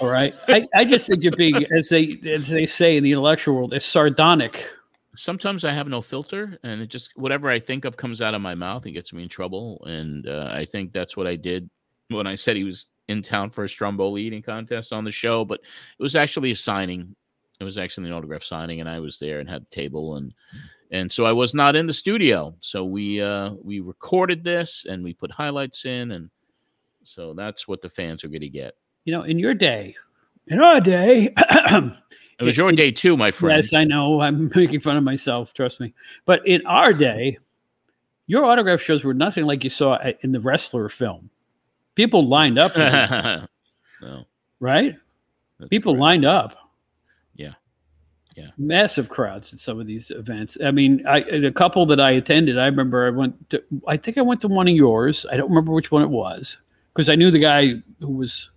all 0.00 0.08
right. 0.08 0.34
I, 0.48 0.66
I 0.74 0.84
just 0.84 1.06
think 1.06 1.22
you're 1.22 1.36
being, 1.36 1.64
as 1.76 1.88
they 1.88 2.18
as 2.26 2.48
they 2.48 2.66
say 2.66 2.96
in 2.96 3.04
the 3.04 3.12
intellectual 3.12 3.54
world, 3.54 3.74
as 3.74 3.84
sardonic. 3.84 4.68
sometimes 5.14 5.64
I 5.64 5.72
have 5.72 5.88
no 5.88 6.02
filter, 6.02 6.58
and 6.62 6.80
it 6.80 6.88
just 6.88 7.10
whatever 7.16 7.50
I 7.50 7.60
think 7.60 7.84
of 7.84 7.96
comes 7.96 8.20
out 8.20 8.34
of 8.34 8.40
my 8.40 8.54
mouth 8.54 8.84
and 8.84 8.94
gets 8.94 9.12
me 9.12 9.22
in 9.22 9.28
trouble. 9.28 9.82
And 9.86 10.26
uh, 10.28 10.50
I 10.52 10.64
think 10.64 10.92
that's 10.92 11.16
what 11.16 11.26
I 11.26 11.36
did 11.36 11.68
when 12.08 12.26
I 12.26 12.34
said 12.34 12.56
he 12.56 12.64
was 12.64 12.88
in 13.08 13.22
town 13.22 13.50
for 13.50 13.64
a 13.64 13.68
Stromboli 13.68 14.22
eating 14.22 14.42
contest 14.42 14.92
on 14.92 15.04
the 15.04 15.10
show. 15.10 15.44
But 15.44 15.60
it 15.60 16.02
was 16.02 16.16
actually 16.16 16.52
a 16.52 16.56
signing. 16.56 17.14
It 17.60 17.64
was 17.64 17.76
actually 17.76 18.08
an 18.08 18.14
autograph 18.14 18.42
signing, 18.42 18.80
and 18.80 18.88
I 18.88 19.00
was 19.00 19.18
there 19.18 19.40
and 19.40 19.48
had 19.48 19.62
a 19.62 19.74
table, 19.74 20.16
and 20.16 20.32
and 20.90 21.12
so 21.12 21.26
I 21.26 21.32
was 21.32 21.54
not 21.54 21.76
in 21.76 21.86
the 21.86 21.92
studio. 21.92 22.54
So 22.60 22.84
we 22.84 23.20
uh, 23.20 23.50
we 23.62 23.80
recorded 23.80 24.42
this 24.42 24.86
and 24.88 25.04
we 25.04 25.12
put 25.12 25.30
highlights 25.30 25.84
in, 25.84 26.12
and 26.12 26.30
so 27.04 27.34
that's 27.34 27.68
what 27.68 27.82
the 27.82 27.90
fans 27.90 28.24
are 28.24 28.28
going 28.28 28.40
to 28.40 28.48
get. 28.48 28.74
You 29.04 29.12
know, 29.12 29.22
in 29.22 29.38
your 29.38 29.54
day, 29.54 29.94
in 30.46 30.60
our 30.60 30.80
day. 30.80 31.34
It 32.40 32.44
was 32.44 32.56
your 32.56 32.72
day 32.72 32.90
too, 32.90 33.18
my 33.18 33.30
friend. 33.30 33.58
Yes, 33.62 33.74
I 33.74 33.84
know. 33.84 34.20
I'm 34.22 34.50
making 34.56 34.80
fun 34.80 34.96
of 34.96 35.04
myself. 35.04 35.52
Trust 35.52 35.78
me. 35.78 35.92
But 36.24 36.46
in 36.46 36.64
our 36.66 36.94
day, 36.94 37.36
your 38.26 38.46
autograph 38.46 38.80
shows 38.80 39.04
were 39.04 39.12
nothing 39.12 39.44
like 39.44 39.62
you 39.62 39.68
saw 39.68 39.98
in 40.22 40.32
the 40.32 40.40
wrestler 40.40 40.88
film. 40.88 41.28
People 41.96 42.26
lined 42.26 42.58
up, 42.58 42.74
no, 42.74 43.46
right? 44.60 44.96
that's 45.58 45.68
People 45.68 45.92
correct. 45.92 46.00
lined 46.00 46.24
up. 46.24 46.56
Yeah. 47.34 47.52
Yeah. 48.36 48.46
Massive 48.56 49.10
crowds 49.10 49.52
at 49.52 49.58
some 49.58 49.78
of 49.78 49.86
these 49.86 50.10
events. 50.10 50.56
I 50.64 50.70
mean, 50.70 51.06
I 51.06 51.20
at 51.20 51.44
a 51.44 51.52
couple 51.52 51.84
that 51.86 52.00
I 52.00 52.12
attended. 52.12 52.58
I 52.58 52.66
remember 52.66 53.06
I 53.06 53.10
went 53.10 53.50
to. 53.50 53.62
I 53.86 53.98
think 53.98 54.16
I 54.16 54.22
went 54.22 54.40
to 54.40 54.48
one 54.48 54.66
of 54.66 54.74
yours. 54.74 55.26
I 55.30 55.36
don't 55.36 55.50
remember 55.50 55.72
which 55.72 55.90
one 55.90 56.00
it 56.00 56.08
was 56.08 56.56
because 56.94 57.10
I 57.10 57.16
knew 57.16 57.30
the 57.30 57.38
guy 57.38 57.74
who 57.98 58.08
was. 58.08 58.48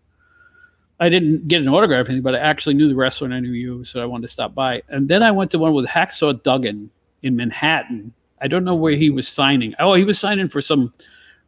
I 1.04 1.10
didn't 1.10 1.50
get 1.50 1.62
an 1.62 1.68
autograph 1.68 2.06
or 2.06 2.10
anything, 2.12 2.24
but 2.24 2.34
I 2.34 2.40
actually 2.40 2.76
knew 2.76 2.88
the 2.88 2.96
wrestler 2.96 3.26
and 3.26 3.34
I 3.34 3.42
knew 3.42 3.52
you, 3.52 3.84
so 3.84 4.02
I 4.02 4.06
wanted 4.06 4.28
to 4.28 4.34
stop 4.34 4.56
by. 4.56 4.82
And 4.88 5.10
then 5.10 5.22
I 5.22 5.32
went 5.32 5.52
to 5.52 5.60
one 5.60 5.74
with 5.74 5.86
Hacksaw 5.86 6.42
Duggan 6.44 6.90
in 7.24 7.36
Manhattan. 7.36 8.14
I 8.42 8.48
don't 8.48 8.64
know 8.64 8.76
where 8.76 8.94
he 8.94 9.10
was 9.10 9.28
signing. 9.28 9.74
Oh, 9.80 9.96
he 9.96 10.06
was 10.06 10.18
signing 10.18 10.48
for 10.48 10.62
some 10.62 10.94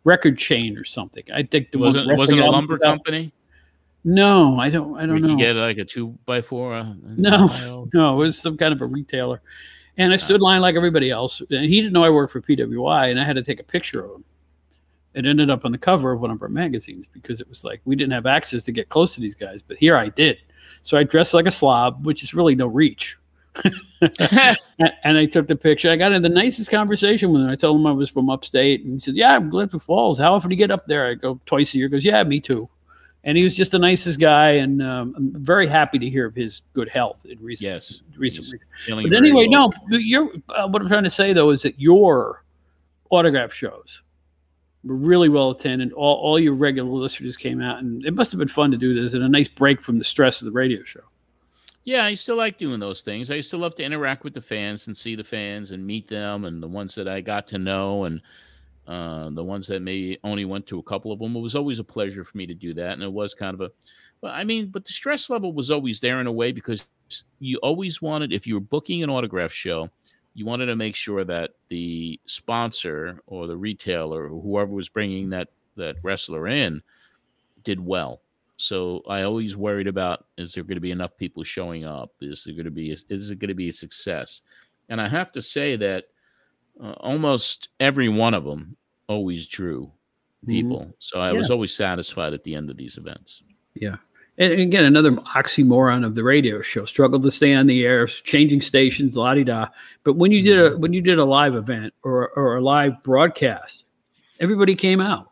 record 0.04 0.38
chain 0.38 0.78
or 0.78 0.84
something. 0.84 1.24
I 1.34 1.44
think 1.44 1.72
the 1.72 1.78
It 1.78 1.82
wasn't 1.82 2.18
wasn't 2.18 2.42
a 2.42 2.52
lumber 2.52 2.78
company. 2.78 3.32
No, 4.04 4.60
I 4.60 4.70
don't. 4.70 4.98
I 4.98 5.06
don't 5.06 5.16
you 5.16 5.22
know. 5.22 5.28
could 5.30 5.38
get 5.38 5.56
like 5.56 5.78
a 5.78 5.86
two 5.86 6.18
by 6.26 6.42
four. 6.42 6.76
Uh, 6.76 6.94
No. 7.04 7.88
No, 7.94 8.14
it 8.14 8.18
was 8.18 8.38
some 8.38 8.58
kind 8.58 8.74
of 8.74 8.82
a 8.82 8.86
retailer. 8.86 9.42
And 9.98 10.12
I 10.12 10.18
stood 10.18 10.36
in 10.36 10.42
line 10.42 10.60
like 10.60 10.76
everybody 10.76 11.10
else. 11.12 11.42
And 11.50 11.64
he 11.64 11.80
didn't 11.80 11.94
know 11.94 12.04
I 12.04 12.10
worked 12.10 12.34
for 12.34 12.42
PWI, 12.42 13.10
and 13.10 13.20
I 13.20 13.24
had 13.24 13.38
to 13.38 13.44
take 13.44 13.62
a 13.62 13.64
picture 13.64 14.04
of 14.04 14.16
him. 14.16 14.26
It 15.16 15.26
ended 15.26 15.50
up 15.50 15.64
on 15.64 15.72
the 15.72 15.78
cover 15.78 16.12
of 16.12 16.20
one 16.20 16.30
of 16.30 16.42
our 16.42 16.50
magazines 16.50 17.08
because 17.08 17.40
it 17.40 17.50
was 17.50 17.64
like 17.64 17.80
we 17.86 17.96
didn't 17.96 18.12
have 18.12 18.26
access 18.26 18.64
to 18.64 18.74
get 18.74 18.90
close 18.90 19.16
to 19.16 19.22
these 19.22 19.34
guys, 19.34 19.62
but 19.62 19.78
here 19.78 19.96
I 19.96 20.10
did. 20.10 20.38
So 20.82 20.98
I 20.98 21.04
dressed 21.04 21.34
like 21.34 21.48
a 21.48 21.52
slob, 21.52 22.06
which 22.06 22.22
is 22.22 22.34
really 22.34 22.54
no 22.54 22.68
reach. 22.68 23.18
and, 24.02 25.18
I 25.18 25.26
took 25.26 25.48
the 25.48 25.56
picture. 25.56 25.90
I 25.90 25.96
got 25.96 26.12
in 26.12 26.22
the 26.22 26.28
nicest 26.28 26.70
conversation 26.70 27.32
with 27.32 27.42
him. 27.42 27.50
I 27.50 27.56
told 27.56 27.80
him 27.80 27.88
I 27.88 27.94
was 27.94 28.10
from 28.10 28.30
upstate, 28.30 28.84
and 28.84 28.94
he 28.94 29.00
said, 29.00 29.16
"Yeah, 29.16 29.34
I'm 29.34 29.50
Glens 29.50 29.82
Falls. 29.82 30.20
How 30.20 30.34
often 30.34 30.50
do 30.50 30.56
you 30.56 30.58
get 30.58 30.72
up 30.72 30.86
there?" 30.88 31.08
I 31.08 31.14
go 31.14 31.40
twice 31.46 31.74
a 31.74 31.78
year. 31.78 31.88
He 31.88 31.92
goes, 31.92 32.04
"Yeah, 32.04 32.22
me 32.24 32.42
too." 32.42 32.70
And 33.24 33.38
he 33.38 33.44
was 33.46 33.56
just 33.56 33.72
the 33.72 33.80
nicest 33.80 34.20
guy, 34.20 34.52
and 34.52 34.84
um, 34.84 35.14
I'm 35.18 35.44
very 35.44 35.68
happy 35.68 35.98
to 35.98 36.10
hear 36.10 36.26
of 36.26 36.36
his 36.36 36.62
good 36.74 36.90
health 36.90 37.26
in 37.26 37.40
recent 37.42 37.72
yes. 37.72 38.02
recent 38.18 38.48
weeks. 38.52 38.66
But 38.88 39.14
anyway, 39.14 39.48
well. 39.50 39.72
no, 39.90 39.98
you're, 39.98 40.30
uh, 40.50 40.68
what 40.68 40.82
I'm 40.82 40.90
trying 40.90 41.06
to 41.06 41.10
say 41.10 41.32
though 41.32 41.52
is 41.52 41.62
that 41.62 41.80
your 41.80 42.44
autograph 43.10 43.54
shows 43.54 44.02
really 44.86 45.30
well 45.30 45.51
attended. 45.51 45.92
All, 45.94 46.16
all 46.18 46.40
your 46.40 46.53
regular 46.53 46.90
listeners 46.90 47.36
came 47.36 47.62
out, 47.62 47.79
and 47.79 48.05
it 48.05 48.14
must 48.14 48.31
have 48.31 48.40
been 48.40 48.48
fun 48.48 48.72
to 48.72 48.77
do 48.77 49.00
this 49.00 49.14
and 49.14 49.24
a 49.24 49.29
nice 49.29 49.48
break 49.48 49.81
from 49.81 49.98
the 49.98 50.03
stress 50.03 50.42
of 50.42 50.46
the 50.46 50.51
radio 50.51 50.83
show. 50.83 51.01
Yeah, 51.83 52.05
I 52.05 52.16
still 52.16 52.38
like 52.38 52.57
doing 52.57 52.79
those 52.79 53.01
things. 53.01 53.29
I 53.29 53.36
used 53.36 53.51
to 53.51 53.57
love 53.57 53.75
to 53.75 53.83
interact 53.83 54.24
with 54.24 54.33
the 54.33 54.42
fans 54.42 54.88
and 54.88 54.98
see 54.98 55.16
the 55.16 55.24
fans 55.24 55.72
and 55.72 55.86
meet 55.86 56.07
them 56.07 56.46
and 56.46 56.62
the 56.62 56.68
ones 56.68 56.96
that 56.96 57.07
I 57.07 57.22
got 57.22 57.48
to 57.50 57.60
know 57.60 58.05
and 58.05 58.22
uh, 58.88 59.29
the 59.29 59.44
ones 59.44 59.68
that 59.68 59.81
maybe 59.81 60.20
only 60.24 60.46
went 60.46 60.66
to 60.68 60.79
a 60.79 60.83
couple 60.83 61.12
of 61.12 61.20
them. 61.20 61.36
It 61.36 61.42
was 61.42 61.55
always 61.55 61.79
a 61.79 61.83
pleasure 61.83 62.24
for 62.24 62.38
me 62.38 62.48
to 62.48 62.53
do 62.53 62.74
that, 62.74 62.94
and 62.94 63.03
it 63.03 63.12
was 63.12 63.33
kind 63.33 63.53
of 63.53 63.62
a. 63.62 63.72
Well, 64.22 64.31
I 64.31 64.44
mean, 64.44 64.68
but 64.68 64.86
the 64.86 64.94
stress 64.94 65.29
level 65.29 65.53
was 65.53 65.70
always 65.70 66.00
there 66.00 66.20
in 66.22 66.27
a 66.27 66.31
way 66.31 66.51
because 66.51 66.86
you 67.40 67.57
always 67.62 68.01
wanted, 68.01 68.33
if 68.33 68.48
you 68.48 68.55
were 68.55 68.62
booking 68.62 69.03
an 69.03 69.10
autograph 69.10 69.51
show, 69.51 69.90
you 70.36 70.46
wanted 70.46 70.68
to 70.68 70.76
make 70.76 70.96
sure 70.96 71.24
that 71.24 71.52
the 71.70 72.20
sponsor 72.26 73.22
or 73.26 73.48
the 73.48 73.58
retailer 73.58 74.26
or 74.26 74.42
whoever 74.42 74.72
was 74.72 74.90
bringing 74.90 75.30
that 75.32 75.48
that 75.78 75.96
wrestler 76.04 76.48
in 76.48 76.82
did 77.64 77.84
well. 77.84 78.22
So 78.58 79.02
I 79.10 79.24
always 79.24 79.58
worried 79.58 79.88
about 79.88 80.26
is 80.38 80.54
there 80.54 80.64
going 80.64 80.76
to 80.76 80.82
be 80.82 80.92
enough 80.92 81.18
people 81.18 81.44
showing 81.44 81.86
up? 81.86 82.12
Is 82.22 82.44
there 82.44 82.54
going 82.54 82.66
to 82.66 82.72
be 82.72 82.92
is 82.92 83.32
it 83.32 83.40
going 83.40 83.50
to 83.50 83.56
be 83.56 83.70
a 83.70 83.74
success? 83.74 84.42
And 84.90 85.02
I 85.02 85.08
have 85.08 85.32
to 85.32 85.42
say 85.42 85.78
that 85.78 86.06
uh, 86.82 86.92
almost 87.00 87.70
every 87.80 88.10
one 88.10 88.34
of 88.34 88.44
them 88.44 88.76
always 89.08 89.46
drew 89.48 89.92
people. 90.46 90.94
So 91.00 91.20
I 91.20 91.32
was 91.32 91.50
always 91.50 91.76
satisfied 91.76 92.34
at 92.34 92.44
the 92.44 92.56
end 92.56 92.70
of 92.70 92.78
these 92.78 92.98
events. 92.98 93.42
Yeah. 93.74 93.98
And 94.38 94.52
again, 94.54 94.84
another 94.84 95.12
oxymoron 95.12 96.06
of 96.06 96.14
the 96.16 96.24
radio 96.24 96.62
show. 96.62 96.84
Struggled 96.86 97.24
to 97.24 97.32
stay 97.32 97.54
on 97.54 97.68
the 97.68 97.86
air, 97.86 98.06
changing 98.08 98.62
stations, 98.62 99.16
la 99.16 99.34
di 99.34 99.44
da. 99.46 99.68
But 100.04 100.18
when 100.18 100.32
you 100.32 100.42
did 100.42 100.60
a 100.60 100.78
when 100.78 100.92
you 100.92 101.02
did 101.02 101.20
a 101.20 101.26
live 101.26 101.56
event 101.56 101.94
or 102.04 102.30
or 102.30 102.58
a 102.58 102.62
live 102.62 103.02
broadcast, 103.04 103.86
everybody 104.40 104.76
came 104.76 105.00
out. 105.00 105.32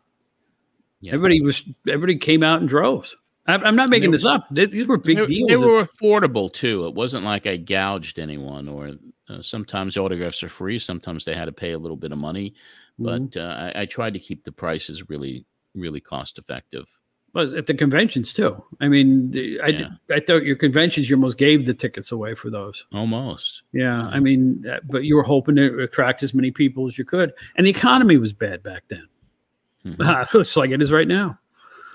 Yeah. 1.00 1.12
Everybody 1.12 1.42
was 1.42 1.62
everybody 1.86 2.16
came 2.16 2.42
out 2.42 2.62
in 2.62 2.66
droves. 2.66 3.14
I'm, 3.46 3.62
I'm 3.62 3.76
not 3.76 3.90
making 3.90 4.10
they- 4.10 4.16
this 4.16 4.24
up. 4.24 4.46
Th- 4.54 4.70
These 4.70 4.86
were 4.86 4.96
big 4.96 5.18
they, 5.18 5.26
deals. 5.26 5.48
They 5.48 5.66
were 5.66 5.84
affordable 5.84 6.50
too. 6.50 6.86
It 6.86 6.94
wasn't 6.94 7.24
like 7.24 7.46
I 7.46 7.58
gouged 7.58 8.18
anyone. 8.18 8.68
Or 8.68 8.92
uh, 9.28 9.42
sometimes 9.42 9.98
autographs 9.98 10.42
are 10.42 10.48
free. 10.48 10.78
Sometimes 10.78 11.26
they 11.26 11.34
had 11.34 11.44
to 11.44 11.52
pay 11.52 11.72
a 11.72 11.78
little 11.78 11.98
bit 11.98 12.12
of 12.12 12.16
money. 12.16 12.54
But 12.98 13.36
uh, 13.36 13.70
I, 13.74 13.82
I 13.82 13.84
tried 13.86 14.14
to 14.14 14.18
keep 14.18 14.44
the 14.44 14.52
prices 14.52 15.10
really, 15.10 15.44
really 15.74 16.00
cost 16.00 16.38
effective. 16.38 16.88
Well, 17.34 17.56
at 17.58 17.66
the 17.66 17.74
conventions 17.74 18.32
too. 18.32 18.62
I 18.80 18.86
mean, 18.88 19.32
the, 19.32 19.60
I 19.60 19.66
Yeah. 19.68 19.88
I 20.10 20.20
thought 20.20 20.44
your 20.44 20.54
conventions 20.56 21.10
you 21.10 21.16
almost 21.16 21.36
gave 21.36 21.66
the 21.66 21.74
tickets 21.74 22.12
away 22.12 22.34
for 22.36 22.48
those. 22.48 22.86
Almost. 22.92 23.62
Yeah, 23.72 24.06
I 24.06 24.20
mean, 24.20 24.64
but 24.88 25.02
you 25.04 25.16
were 25.16 25.24
hoping 25.24 25.56
to 25.56 25.80
attract 25.80 26.22
as 26.22 26.32
many 26.32 26.52
people 26.52 26.86
as 26.86 26.96
you 26.96 27.04
could, 27.04 27.32
and 27.56 27.66
the 27.66 27.70
economy 27.70 28.16
was 28.16 28.32
bad 28.32 28.62
back 28.62 28.84
then. 28.88 29.06
Mhm. 29.84 30.34
it's 30.40 30.56
like 30.56 30.70
it 30.70 30.80
is 30.80 30.90
right 30.90 31.06
now. 31.08 31.38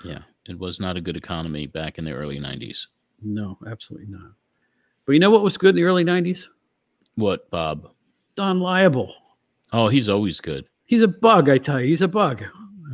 Yeah, 0.04 0.20
it 0.46 0.56
was 0.56 0.78
not 0.78 0.96
a 0.96 1.00
good 1.00 1.16
economy 1.16 1.66
back 1.66 1.98
in 1.98 2.04
the 2.04 2.12
early 2.12 2.38
'90s. 2.38 2.86
No, 3.22 3.58
absolutely 3.66 4.08
not. 4.08 4.30
But 5.06 5.12
you 5.14 5.18
know 5.18 5.30
what 5.30 5.42
was 5.42 5.56
good 5.58 5.70
in 5.70 5.76
the 5.76 5.82
early 5.82 6.04
'90s? 6.04 6.46
What, 7.16 7.50
Bob? 7.50 7.90
Don 8.36 8.60
Laible. 8.60 9.12
Oh, 9.72 9.88
he's 9.88 10.08
always 10.08 10.40
good. 10.40 10.66
He's 10.84 11.02
a 11.02 11.08
bug, 11.08 11.48
I 11.48 11.58
tell 11.58 11.80
you. 11.80 11.86
He's 11.88 12.02
a 12.02 12.08
bug. 12.08 12.44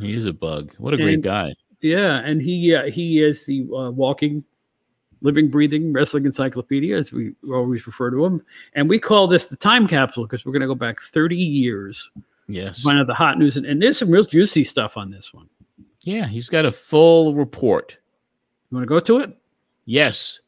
He 0.01 0.13
is 0.15 0.25
a 0.25 0.33
bug. 0.33 0.73
What 0.79 0.93
a 0.93 0.97
great 0.97 1.21
guy. 1.21 1.53
Yeah, 1.81 2.17
and 2.25 2.41
he 2.41 2.73
uh, 2.73 2.85
he 2.85 3.21
is 3.23 3.45
the 3.45 3.61
uh, 3.75 3.91
walking, 3.91 4.43
living, 5.21 5.49
breathing 5.49 5.93
wrestling 5.93 6.25
encyclopedia, 6.25 6.97
as 6.97 7.11
we 7.11 7.33
always 7.51 7.85
refer 7.85 8.09
to 8.09 8.25
him. 8.25 8.41
And 8.73 8.89
we 8.89 8.99
call 8.99 9.27
this 9.27 9.45
the 9.45 9.55
time 9.55 9.87
capsule 9.87 10.25
because 10.25 10.45
we're 10.45 10.53
going 10.53 10.61
to 10.61 10.67
go 10.67 10.75
back 10.75 10.99
30 11.01 11.35
years, 11.35 12.09
Yes. 12.47 12.81
find 12.81 12.97
out 12.99 13.05
the 13.07 13.13
hot 13.13 13.37
news, 13.37 13.57
and, 13.57 13.65
and 13.65 13.81
there's 13.81 13.97
some 13.99 14.09
real 14.09 14.23
juicy 14.25 14.63
stuff 14.63 14.97
on 14.97 15.11
this 15.11 15.33
one. 15.33 15.47
Yeah, 16.01 16.25
he's 16.27 16.49
got 16.49 16.65
a 16.65 16.71
full 16.71 17.35
report. 17.35 17.95
You 18.71 18.77
want 18.77 18.83
to 18.83 18.89
go 18.89 18.99
to 18.99 19.19
it? 19.19 19.37
Yes. 19.85 20.39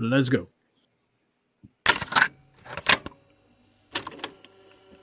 Let's 0.00 0.28
go. 0.28 0.48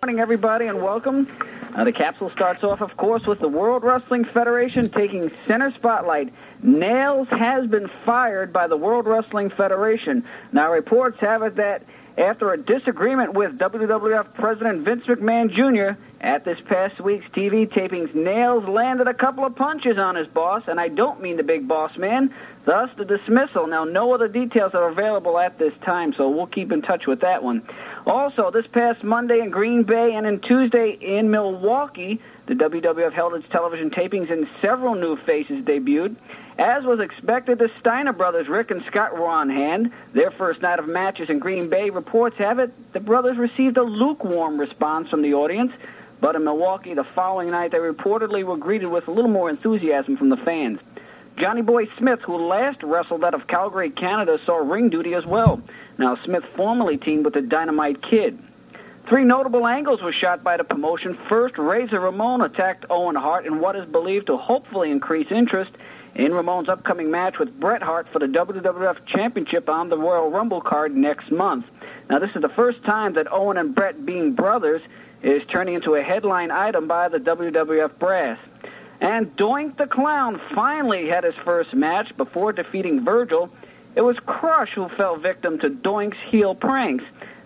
morning, 0.03 0.19
everybody, 0.19 0.65
and 0.65 0.81
welcome. 0.81 1.27
Uh, 1.73 1.85
the 1.85 1.93
capsule 1.93 2.29
starts 2.31 2.63
off, 2.63 2.81
of 2.81 2.97
course, 2.97 3.25
with 3.25 3.39
the 3.39 3.47
World 3.47 3.83
Wrestling 3.83 4.25
Federation 4.25 4.89
taking 4.89 5.31
center 5.47 5.71
spotlight. 5.71 6.33
Nails 6.61 7.27
has 7.29 7.67
been 7.67 7.87
fired 7.87 8.51
by 8.51 8.67
the 8.67 8.77
World 8.77 9.05
Wrestling 9.05 9.49
Federation. 9.49 10.25
Now, 10.51 10.71
reports 10.71 11.19
have 11.19 11.43
it 11.43 11.55
that 11.55 11.83
after 12.17 12.51
a 12.51 12.57
disagreement 12.57 13.33
with 13.33 13.57
WWF 13.57 14.33
President 14.33 14.83
Vince 14.83 15.05
McMahon 15.05 15.49
Jr. 15.49 15.99
at 16.19 16.43
this 16.43 16.59
past 16.59 16.99
week's 16.99 17.27
TV 17.29 17.67
tapings, 17.67 18.13
Nails 18.13 18.65
landed 18.65 19.07
a 19.07 19.13
couple 19.13 19.45
of 19.45 19.55
punches 19.55 19.97
on 19.97 20.15
his 20.15 20.27
boss, 20.27 20.67
and 20.67 20.79
I 20.79 20.89
don't 20.89 21.21
mean 21.21 21.37
the 21.37 21.43
big 21.43 21.69
boss 21.69 21.97
man, 21.97 22.33
thus 22.65 22.89
the 22.97 23.05
dismissal. 23.05 23.65
Now, 23.65 23.85
no 23.85 24.13
other 24.13 24.27
details 24.27 24.73
are 24.73 24.89
available 24.89 25.39
at 25.39 25.57
this 25.57 25.73
time, 25.81 26.13
so 26.13 26.29
we'll 26.29 26.47
keep 26.47 26.73
in 26.73 26.81
touch 26.81 27.07
with 27.07 27.21
that 27.21 27.43
one. 27.43 27.63
Also, 28.05 28.49
this 28.49 28.65
past 28.65 29.03
Monday 29.03 29.41
in 29.41 29.51
Green 29.51 29.83
Bay 29.83 30.15
and 30.15 30.25
in 30.25 30.39
Tuesday 30.39 30.91
in 30.91 31.29
Milwaukee, 31.29 32.19
the 32.47 32.55
WWF 32.55 33.13
held 33.13 33.35
its 33.35 33.47
television 33.49 33.91
tapings 33.91 34.31
and 34.31 34.47
several 34.59 34.95
new 34.95 35.15
faces 35.15 35.63
debuted. 35.63 36.15
As 36.57 36.83
was 36.83 36.99
expected, 36.99 37.59
the 37.59 37.71
Steiner 37.79 38.13
brothers, 38.13 38.47
Rick 38.47 38.71
and 38.71 38.83
Scott, 38.85 39.13
were 39.13 39.27
on 39.27 39.49
hand. 39.49 39.91
Their 40.13 40.31
first 40.31 40.61
night 40.61 40.79
of 40.79 40.87
matches 40.87 41.29
in 41.29 41.39
Green 41.39 41.69
Bay, 41.69 41.91
reports 41.91 42.37
have 42.37 42.59
it, 42.59 42.71
the 42.93 42.99
brothers 42.99 43.37
received 43.37 43.77
a 43.77 43.83
lukewarm 43.83 44.59
response 44.59 45.09
from 45.09 45.21
the 45.21 45.35
audience. 45.35 45.71
But 46.19 46.35
in 46.35 46.43
Milwaukee, 46.43 46.93
the 46.93 47.03
following 47.03 47.51
night, 47.51 47.71
they 47.71 47.77
reportedly 47.77 48.43
were 48.43 48.57
greeted 48.57 48.87
with 48.87 49.07
a 49.07 49.11
little 49.11 49.31
more 49.31 49.49
enthusiasm 49.49 50.17
from 50.17 50.29
the 50.29 50.37
fans. 50.37 50.79
Johnny 51.37 51.61
Boy 51.61 51.87
Smith, 51.97 52.21
who 52.21 52.35
last 52.37 52.83
wrestled 52.83 53.23
out 53.23 53.33
of 53.33 53.47
Calgary, 53.47 53.89
Canada, 53.89 54.39
saw 54.45 54.57
ring 54.57 54.89
duty 54.89 55.15
as 55.15 55.25
well. 55.25 55.61
Now, 56.01 56.15
Smith 56.15 56.43
formerly 56.55 56.97
teamed 56.97 57.25
with 57.25 57.35
the 57.35 57.43
Dynamite 57.43 58.01
Kid. 58.01 58.35
Three 59.05 59.23
notable 59.23 59.67
angles 59.67 60.01
were 60.01 60.11
shot 60.11 60.43
by 60.43 60.57
the 60.57 60.63
promotion. 60.63 61.13
First, 61.13 61.59
Razor 61.59 61.99
Ramon 61.99 62.41
attacked 62.41 62.85
Owen 62.89 63.15
Hart 63.15 63.45
in 63.45 63.59
what 63.59 63.75
is 63.75 63.87
believed 63.87 64.25
to 64.25 64.37
hopefully 64.37 64.89
increase 64.89 65.29
interest 65.29 65.69
in 66.15 66.33
Ramon's 66.33 66.69
upcoming 66.69 67.11
match 67.11 67.37
with 67.37 67.59
Bret 67.59 67.83
Hart 67.83 68.07
for 68.09 68.17
the 68.17 68.25
WWF 68.25 69.05
Championship 69.05 69.69
on 69.69 69.89
the 69.89 69.97
Royal 69.97 70.31
Rumble 70.31 70.59
card 70.59 70.95
next 70.95 71.29
month. 71.29 71.67
Now, 72.09 72.17
this 72.17 72.35
is 72.35 72.41
the 72.41 72.49
first 72.49 72.83
time 72.83 73.13
that 73.13 73.31
Owen 73.31 73.57
and 73.57 73.75
Bret, 73.75 74.03
being 74.03 74.33
brothers, 74.33 74.81
is 75.21 75.45
turning 75.45 75.75
into 75.75 75.93
a 75.93 76.01
headline 76.01 76.49
item 76.49 76.87
by 76.87 77.09
the 77.09 77.19
WWF 77.19 77.99
brass. 77.99 78.39
And 79.01 79.35
Doink 79.37 79.77
the 79.77 79.85
Clown 79.85 80.41
finally 80.55 81.09
had 81.09 81.25
his 81.25 81.35
first 81.35 81.75
match 81.75 82.17
before 82.17 82.53
defeating 82.53 83.05
Virgil. 83.05 83.51
It 83.95 84.01
was 84.01 84.17
Crush 84.19 84.73
who 84.73 84.87
fell 84.87 85.17
victim 85.17 85.59
to 85.59 85.69
Doink's 85.69 86.17
heel 86.17 86.55
pranks. 86.55 87.03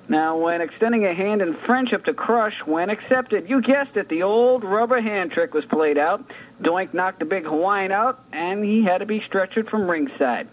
Now, 0.08 0.38
when 0.38 0.62
extending 0.62 1.06
a 1.06 1.14
hand 1.14 1.42
in 1.42 1.56
friendship 1.56 2.06
to 2.06 2.14
Crush, 2.14 2.64
when 2.66 2.92
accepted, 2.92 3.50
you 3.50 3.62
guessed 3.62 3.98
it, 3.98 4.08
the 4.08 4.22
old 4.22 4.64
rubber 4.64 5.02
hand 5.02 5.32
trick 5.32 5.56
was 5.56 5.66
played 5.66 5.98
out. 5.98 6.24
Doink 6.62 6.94
knocked 6.94 7.20
the 7.20 7.26
big 7.26 7.46
Hawaiian 7.46 7.92
out, 7.92 8.20
and 8.32 8.64
he 8.64 8.84
had 8.84 9.00
to 9.00 9.08
be 9.08 9.20
stretchered 9.20 9.68
from 9.68 9.90
ringside. 9.90 10.48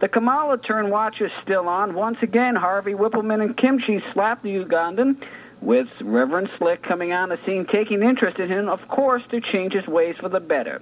The 0.00 0.08
Kamala 0.08 0.56
turn 0.56 0.88
watch 0.88 1.20
is 1.20 1.30
still 1.42 1.68
on. 1.68 1.94
Once 1.94 2.22
again, 2.22 2.56
Harvey 2.56 2.94
Wippleman 2.94 3.42
and 3.42 3.56
Kim 3.56 3.78
Chee 3.78 4.02
slapped 4.12 4.42
the 4.42 4.64
Ugandan, 4.64 5.16
with 5.60 5.88
Reverend 6.00 6.50
Slick 6.56 6.82
coming 6.82 7.12
on 7.12 7.28
the 7.28 7.38
scene, 7.44 7.66
taking 7.66 8.02
interest 8.02 8.38
in 8.38 8.48
him, 8.48 8.68
of 8.68 8.88
course, 8.88 9.22
to 9.30 9.40
change 9.40 9.72
his 9.72 9.86
ways 9.86 10.16
for 10.16 10.28
the 10.28 10.40
better. 10.40 10.80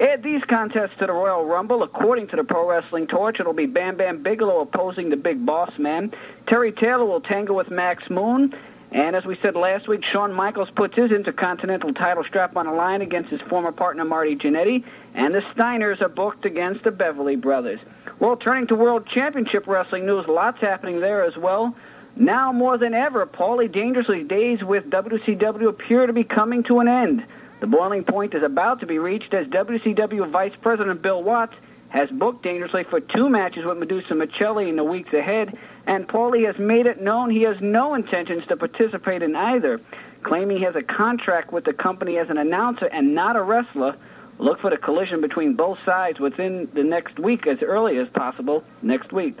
Add 0.00 0.22
these 0.22 0.42
contests 0.44 0.96
to 0.98 1.06
the 1.06 1.12
Royal 1.12 1.44
Rumble. 1.44 1.82
According 1.82 2.28
to 2.28 2.36
the 2.36 2.44
Pro 2.44 2.68
Wrestling 2.68 3.06
Torch, 3.06 3.38
it'll 3.40 3.52
be 3.52 3.66
Bam 3.66 3.96
Bam 3.96 4.22
Bigelow 4.22 4.60
opposing 4.60 5.10
the 5.10 5.16
Big 5.16 5.44
Boss 5.44 5.78
Man. 5.78 6.12
Terry 6.46 6.72
Taylor 6.72 7.04
will 7.04 7.20
tangle 7.20 7.56
with 7.56 7.70
Max 7.70 8.08
Moon. 8.10 8.54
And 8.90 9.16
as 9.16 9.24
we 9.24 9.36
said 9.36 9.54
last 9.54 9.88
week, 9.88 10.04
Shawn 10.04 10.32
Michaels 10.32 10.70
puts 10.70 10.94
his 10.94 11.12
Intercontinental 11.12 11.94
title 11.94 12.24
strap 12.24 12.56
on 12.56 12.66
the 12.66 12.72
line 12.72 13.00
against 13.00 13.30
his 13.30 13.40
former 13.40 13.72
partner 13.72 14.04
Marty 14.04 14.36
Jannetty. 14.36 14.84
And 15.14 15.34
the 15.34 15.40
Steiners 15.40 16.00
are 16.00 16.08
booked 16.08 16.44
against 16.44 16.84
the 16.84 16.90
Beverly 16.90 17.36
Brothers. 17.36 17.80
Well, 18.18 18.36
turning 18.36 18.66
to 18.68 18.74
World 18.74 19.06
Championship 19.06 19.66
Wrestling 19.66 20.06
news, 20.06 20.26
lots 20.26 20.60
happening 20.60 21.00
there 21.00 21.24
as 21.24 21.36
well. 21.36 21.74
Now 22.16 22.52
more 22.52 22.76
than 22.76 22.92
ever, 22.92 23.24
Paulie 23.26 23.72
Dangerously's 23.72 24.26
days 24.28 24.62
with 24.62 24.90
WCW 24.90 25.68
appear 25.68 26.06
to 26.06 26.12
be 26.12 26.24
coming 26.24 26.62
to 26.64 26.80
an 26.80 26.88
end. 26.88 27.24
The 27.62 27.68
boiling 27.68 28.02
point 28.02 28.34
is 28.34 28.42
about 28.42 28.80
to 28.80 28.86
be 28.86 28.98
reached 28.98 29.32
as 29.34 29.46
WCW 29.46 30.26
Vice 30.26 30.56
President 30.60 31.00
Bill 31.00 31.22
Watts 31.22 31.54
has 31.90 32.10
booked 32.10 32.42
Dangerously 32.42 32.82
for 32.82 32.98
two 32.98 33.28
matches 33.28 33.64
with 33.64 33.78
Medusa 33.78 34.14
Miceli 34.14 34.68
in 34.68 34.74
the 34.74 34.82
weeks 34.82 35.14
ahead, 35.14 35.56
and 35.86 36.08
Paulie 36.08 36.44
has 36.46 36.58
made 36.58 36.86
it 36.86 37.00
known 37.00 37.30
he 37.30 37.42
has 37.42 37.60
no 37.60 37.94
intentions 37.94 38.44
to 38.48 38.56
participate 38.56 39.22
in 39.22 39.36
either, 39.36 39.80
claiming 40.24 40.56
he 40.56 40.64
has 40.64 40.74
a 40.74 40.82
contract 40.82 41.52
with 41.52 41.62
the 41.62 41.72
company 41.72 42.18
as 42.18 42.30
an 42.30 42.38
announcer 42.38 42.86
and 42.86 43.14
not 43.14 43.36
a 43.36 43.42
wrestler. 43.44 43.94
Look 44.38 44.58
for 44.58 44.70
the 44.70 44.76
collision 44.76 45.20
between 45.20 45.54
both 45.54 45.78
sides 45.84 46.18
within 46.18 46.68
the 46.74 46.82
next 46.82 47.20
week, 47.20 47.46
as 47.46 47.62
early 47.62 47.96
as 47.98 48.08
possible 48.08 48.64
next 48.82 49.12
week. 49.12 49.36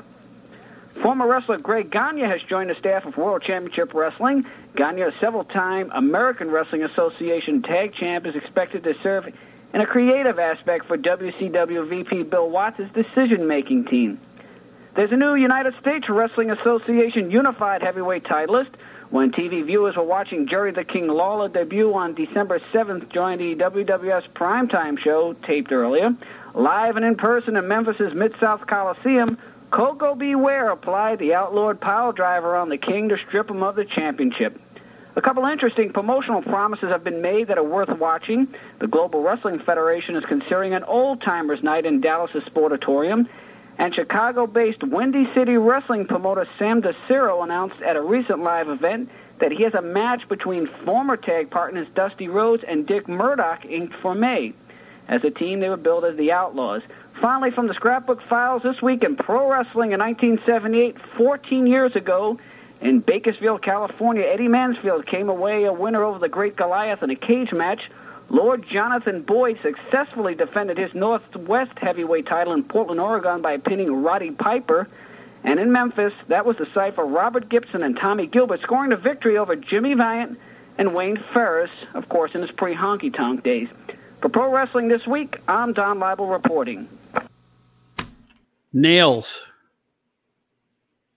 Former 0.92 1.26
wrestler 1.26 1.58
Greg 1.58 1.90
Gagne 1.90 2.20
has 2.20 2.42
joined 2.42 2.70
the 2.70 2.74
staff 2.74 3.06
of 3.06 3.16
World 3.16 3.42
Championship 3.42 3.94
Wrestling. 3.94 4.46
Gagne, 4.76 5.02
a 5.02 5.12
several-time 5.18 5.90
American 5.94 6.50
Wrestling 6.50 6.84
Association 6.84 7.62
tag 7.62 7.94
champ, 7.94 8.26
is 8.26 8.36
expected 8.36 8.84
to 8.84 8.94
serve 9.02 9.34
in 9.72 9.80
a 9.80 9.86
creative 9.86 10.38
aspect 10.38 10.84
for 10.84 10.98
WCW 10.98 11.86
VP 11.88 12.24
Bill 12.24 12.48
Watts' 12.48 12.90
decision-making 12.92 13.86
team. 13.86 14.20
There's 14.94 15.10
a 15.12 15.16
new 15.16 15.34
United 15.34 15.74
States 15.80 16.08
Wrestling 16.10 16.50
Association 16.50 17.30
unified 17.30 17.82
heavyweight 17.82 18.24
titleist. 18.24 18.70
When 19.08 19.32
TV 19.32 19.64
viewers 19.64 19.96
were 19.96 20.02
watching 20.02 20.46
Jerry 20.46 20.70
the 20.72 20.84
King 20.84 21.08
Lawler 21.08 21.48
debut 21.48 21.92
on 21.92 22.14
December 22.14 22.60
7th 22.72 23.08
during 23.10 23.38
the 23.38 23.56
WWF 23.56 24.28
primetime 24.30 24.98
show 24.98 25.32
taped 25.32 25.72
earlier, 25.72 26.14
live 26.54 26.96
and 26.96 27.04
in 27.04 27.16
person 27.16 27.56
in 27.56 27.66
Memphis' 27.68 28.14
Mid-South 28.14 28.66
Coliseum, 28.66 29.38
Koko 29.72 30.14
B. 30.14 30.34
Ware 30.34 30.68
applied 30.68 31.18
the 31.18 31.32
outlawed 31.32 31.80
pile 31.80 32.12
driver 32.12 32.54
on 32.56 32.68
the 32.68 32.76
King 32.76 33.08
to 33.08 33.16
strip 33.16 33.50
him 33.50 33.62
of 33.62 33.74
the 33.74 33.86
championship. 33.86 34.60
A 35.16 35.22
couple 35.22 35.46
interesting 35.46 35.94
promotional 35.94 36.42
promises 36.42 36.90
have 36.90 37.02
been 37.02 37.22
made 37.22 37.48
that 37.48 37.56
are 37.56 37.64
worth 37.64 37.88
watching. 37.88 38.48
The 38.80 38.86
Global 38.86 39.22
Wrestling 39.22 39.60
Federation 39.60 40.14
is 40.14 40.26
considering 40.26 40.74
an 40.74 40.84
old-timers 40.84 41.62
night 41.62 41.86
in 41.86 42.02
Dallas' 42.02 42.44
Sportatorium, 42.44 43.26
and 43.78 43.94
Chicago-based 43.94 44.84
Windy 44.84 45.32
City 45.32 45.56
wrestling 45.56 46.06
promoter 46.06 46.46
Sam 46.58 46.82
DeCero 46.82 47.42
announced 47.42 47.80
at 47.80 47.96
a 47.96 48.02
recent 48.02 48.40
live 48.42 48.68
event 48.68 49.08
that 49.38 49.52
he 49.52 49.62
has 49.62 49.72
a 49.72 49.80
match 49.80 50.28
between 50.28 50.66
former 50.66 51.16
tag 51.16 51.48
partners 51.48 51.88
Dusty 51.94 52.28
Rhodes 52.28 52.62
and 52.62 52.86
Dick 52.86 53.08
Murdoch 53.08 53.64
inked 53.64 53.94
for 53.94 54.14
May. 54.14 54.52
As 55.08 55.24
a 55.24 55.30
team, 55.30 55.60
they 55.60 55.70
were 55.70 55.78
billed 55.78 56.04
as 56.04 56.16
the 56.16 56.32
Outlaws. 56.32 56.82
Finally, 57.22 57.52
from 57.52 57.68
the 57.68 57.74
scrapbook 57.74 58.20
files 58.20 58.64
this 58.64 58.82
week 58.82 59.04
in 59.04 59.14
pro 59.14 59.48
wrestling 59.48 59.92
in 59.92 60.00
1978, 60.00 61.00
14 61.00 61.68
years 61.68 61.94
ago, 61.94 62.36
in 62.80 62.98
Bakersfield, 62.98 63.62
California, 63.62 64.24
Eddie 64.24 64.48
Mansfield 64.48 65.06
came 65.06 65.28
away 65.28 65.62
a 65.62 65.72
winner 65.72 66.02
over 66.02 66.18
the 66.18 66.28
Great 66.28 66.56
Goliath 66.56 67.00
in 67.00 67.10
a 67.10 67.14
cage 67.14 67.52
match. 67.52 67.88
Lord 68.28 68.66
Jonathan 68.66 69.22
Boyd 69.22 69.60
successfully 69.62 70.34
defended 70.34 70.78
his 70.78 70.94
Northwest 70.94 71.78
heavyweight 71.78 72.26
title 72.26 72.54
in 72.54 72.64
Portland, 72.64 73.00
Oregon 73.00 73.40
by 73.40 73.56
pinning 73.56 74.02
Roddy 74.02 74.32
Piper. 74.32 74.88
And 75.44 75.60
in 75.60 75.70
Memphis, 75.70 76.14
that 76.26 76.44
was 76.44 76.56
the 76.56 76.66
site 76.74 76.96
for 76.96 77.06
Robert 77.06 77.48
Gibson 77.48 77.84
and 77.84 77.96
Tommy 77.96 78.26
Gilbert 78.26 78.62
scoring 78.62 78.90
the 78.90 78.96
victory 78.96 79.38
over 79.38 79.54
Jimmy 79.54 79.94
Valiant 79.94 80.40
and 80.76 80.92
Wayne 80.92 81.18
Ferris, 81.18 81.70
of 81.94 82.08
course, 82.08 82.34
in 82.34 82.40
his 82.40 82.50
pre-honky 82.50 83.14
tonk 83.14 83.44
days. 83.44 83.68
For 84.20 84.28
Pro 84.28 84.52
Wrestling 84.52 84.88
This 84.88 85.06
Week, 85.06 85.38
I'm 85.46 85.72
Don 85.72 86.00
Laible 86.00 86.26
reporting. 86.26 86.88
Nails. 88.72 89.42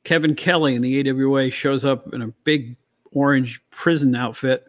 Kevin 0.04 0.36
Kelly 0.36 0.76
in 0.76 0.82
the 0.82 1.10
AWA 1.10 1.50
shows 1.50 1.84
up 1.84 2.14
in 2.14 2.22
a 2.22 2.28
big 2.44 2.76
orange 3.12 3.62
prison 3.72 4.16
outfit, 4.16 4.66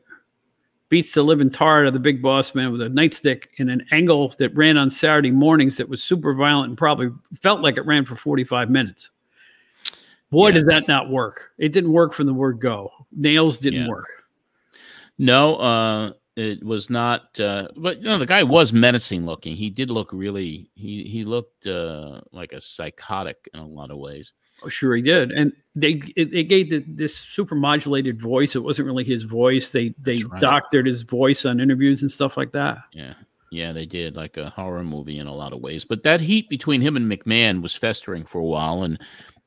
beats 0.89 1.13
the 1.13 1.23
living 1.23 1.51
tar 1.51 1.81
out 1.81 1.89
of 1.89 1.93
the 1.93 1.99
big 2.01 2.23
boss 2.23 2.55
man 2.55 2.73
with 2.73 2.81
a 2.81 2.89
nightstick 2.89 3.47
in 3.59 3.69
an 3.69 3.85
angle 3.91 4.35
that 4.39 4.55
ran 4.55 4.79
on 4.79 4.89
Saturday 4.89 5.31
mornings 5.31 5.77
that 5.77 5.89
was 5.89 6.03
super 6.03 6.33
violent 6.33 6.71
and 6.71 6.79
probably 6.79 7.11
felt 7.43 7.61
like 7.61 7.77
it 7.77 7.85
ran 7.85 8.05
for 8.05 8.17
45 8.17 8.71
minutes. 8.71 9.11
Boy, 10.31 10.49
yeah. 10.49 10.55
did 10.55 10.67
that 10.67 10.89
not 10.89 11.11
work. 11.11 11.51
It 11.59 11.73
didn't 11.73 11.93
work 11.93 12.15
from 12.15 12.27
the 12.27 12.35
word 12.35 12.61
go. 12.61 12.91
Nails 13.13 13.59
didn't 13.59 13.83
yeah. 13.83 13.89
work. 13.89 14.09
No, 15.19 15.57
uh, 15.57 16.13
it 16.37 16.63
was 16.63 16.91
not 16.91 17.41
uh, 17.41 17.69
but 17.77 17.99
you 17.99 18.05
know 18.05 18.19
the 18.19 18.27
guy 18.27 18.43
was 18.43 18.73
menacing 18.73 19.25
looking. 19.25 19.57
He 19.57 19.71
did 19.71 19.91
look 19.91 20.13
really 20.13 20.71
he 20.75 21.05
he 21.05 21.25
looked 21.25 21.67
uh, 21.67 22.21
like 22.31 22.53
a 22.53 22.61
psychotic 22.61 23.49
in 23.55 23.61
a 23.61 23.67
lot 23.67 23.91
of 23.91 23.97
ways. 23.97 24.33
Oh 24.63 24.69
sure 24.69 24.95
he 24.95 25.03
did. 25.03 25.31
And 25.33 25.53
they 25.75 25.95
they 26.15 26.45
gave 26.45 26.71
the, 26.71 26.85
this 26.87 27.17
super 27.17 27.55
modulated 27.55 28.21
voice. 28.21 28.55
It 28.55 28.63
wasn't 28.63 28.87
really 28.87 29.05
his 29.05 29.23
voice. 29.23 29.71
They 29.71 29.95
they 29.99 30.23
right. 30.25 30.41
doctored 30.41 30.87
his 30.87 31.03
voice 31.03 31.47
on 31.47 31.59
interviews 31.59 32.03
and 32.03 32.13
stuff 32.13 32.37
like 32.37 32.53
that. 32.53 32.79
Yeah. 32.93 33.15
Yeah 33.51 33.73
they 33.73 33.87
did 33.87 34.15
like 34.15 34.37
a 34.37 34.51
horror 34.51 34.85
movie 34.85 35.19
in 35.19 35.27
a 35.27 35.35
lot 35.35 35.55
of 35.55 35.61
ways. 35.61 35.87
But 35.87 36.03
that 36.03 36.21
heat 36.21 36.51
between 36.51 36.83
him 36.83 36.97
and 36.97 37.11
mcmahon 37.11 37.63
was 37.63 37.75
festering 37.75 38.27
for 38.27 38.41
a 38.41 38.45
while. 38.45 38.83
And 38.83 39.01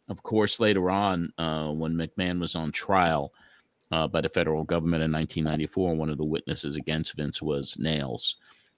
of 0.07 0.23
course 0.23 0.59
later 0.59 0.89
on 0.89 1.31
uh, 1.37 1.69
when 1.69 1.93
mcmahon 1.93 2.39
was 2.39 2.55
on 2.55 2.71
trial 2.71 3.31
uh, 3.91 4.07
by 4.07 4.21
the 4.21 4.29
federal 4.29 4.63
government 4.63 5.03
in 5.03 5.11
1994. 5.11 5.95
One 5.95 6.09
of 6.09 6.17
the 6.17 6.23
witnesses 6.23 6.75
against 6.75 7.15
Vince 7.15 7.41
was 7.41 7.75
Nails. 7.79 8.35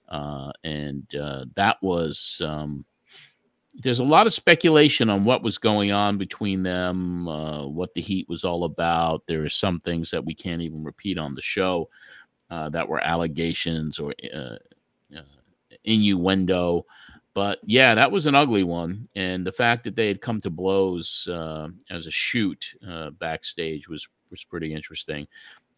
Uh, 0.08 0.52
and 0.64 1.14
uh, 1.14 1.46
that 1.54 1.78
was, 1.82 2.40
um, 2.44 2.84
there's 3.74 4.00
a 4.00 4.04
lot 4.04 4.26
of 4.26 4.34
speculation 4.34 5.08
on 5.08 5.24
what 5.24 5.42
was 5.42 5.56
going 5.58 5.90
on 5.90 6.18
between 6.18 6.62
them, 6.62 7.26
uh, 7.28 7.66
what 7.66 7.94
the 7.94 8.02
heat 8.02 8.28
was 8.28 8.44
all 8.44 8.64
about. 8.64 9.22
There 9.26 9.42
are 9.42 9.48
some 9.48 9.80
things 9.80 10.10
that 10.10 10.24
we 10.24 10.34
can't 10.34 10.60
even 10.60 10.84
repeat 10.84 11.18
on 11.18 11.34
the 11.34 11.42
show 11.42 11.88
uh, 12.50 12.68
that 12.70 12.88
were 12.88 13.00
allegations 13.00 13.98
or 13.98 14.14
uh, 14.34 14.56
innuendo. 15.84 16.84
But 17.34 17.60
yeah, 17.64 17.94
that 17.94 18.12
was 18.12 18.26
an 18.26 18.34
ugly 18.34 18.62
one. 18.62 19.08
And 19.16 19.46
the 19.46 19.52
fact 19.52 19.84
that 19.84 19.96
they 19.96 20.08
had 20.08 20.20
come 20.20 20.42
to 20.42 20.50
blows 20.50 21.26
as 21.90 22.06
a 22.06 22.10
shoot 22.10 22.74
backstage 23.18 23.88
was 23.88 24.06
was 24.32 24.42
pretty 24.42 24.74
interesting. 24.74 25.28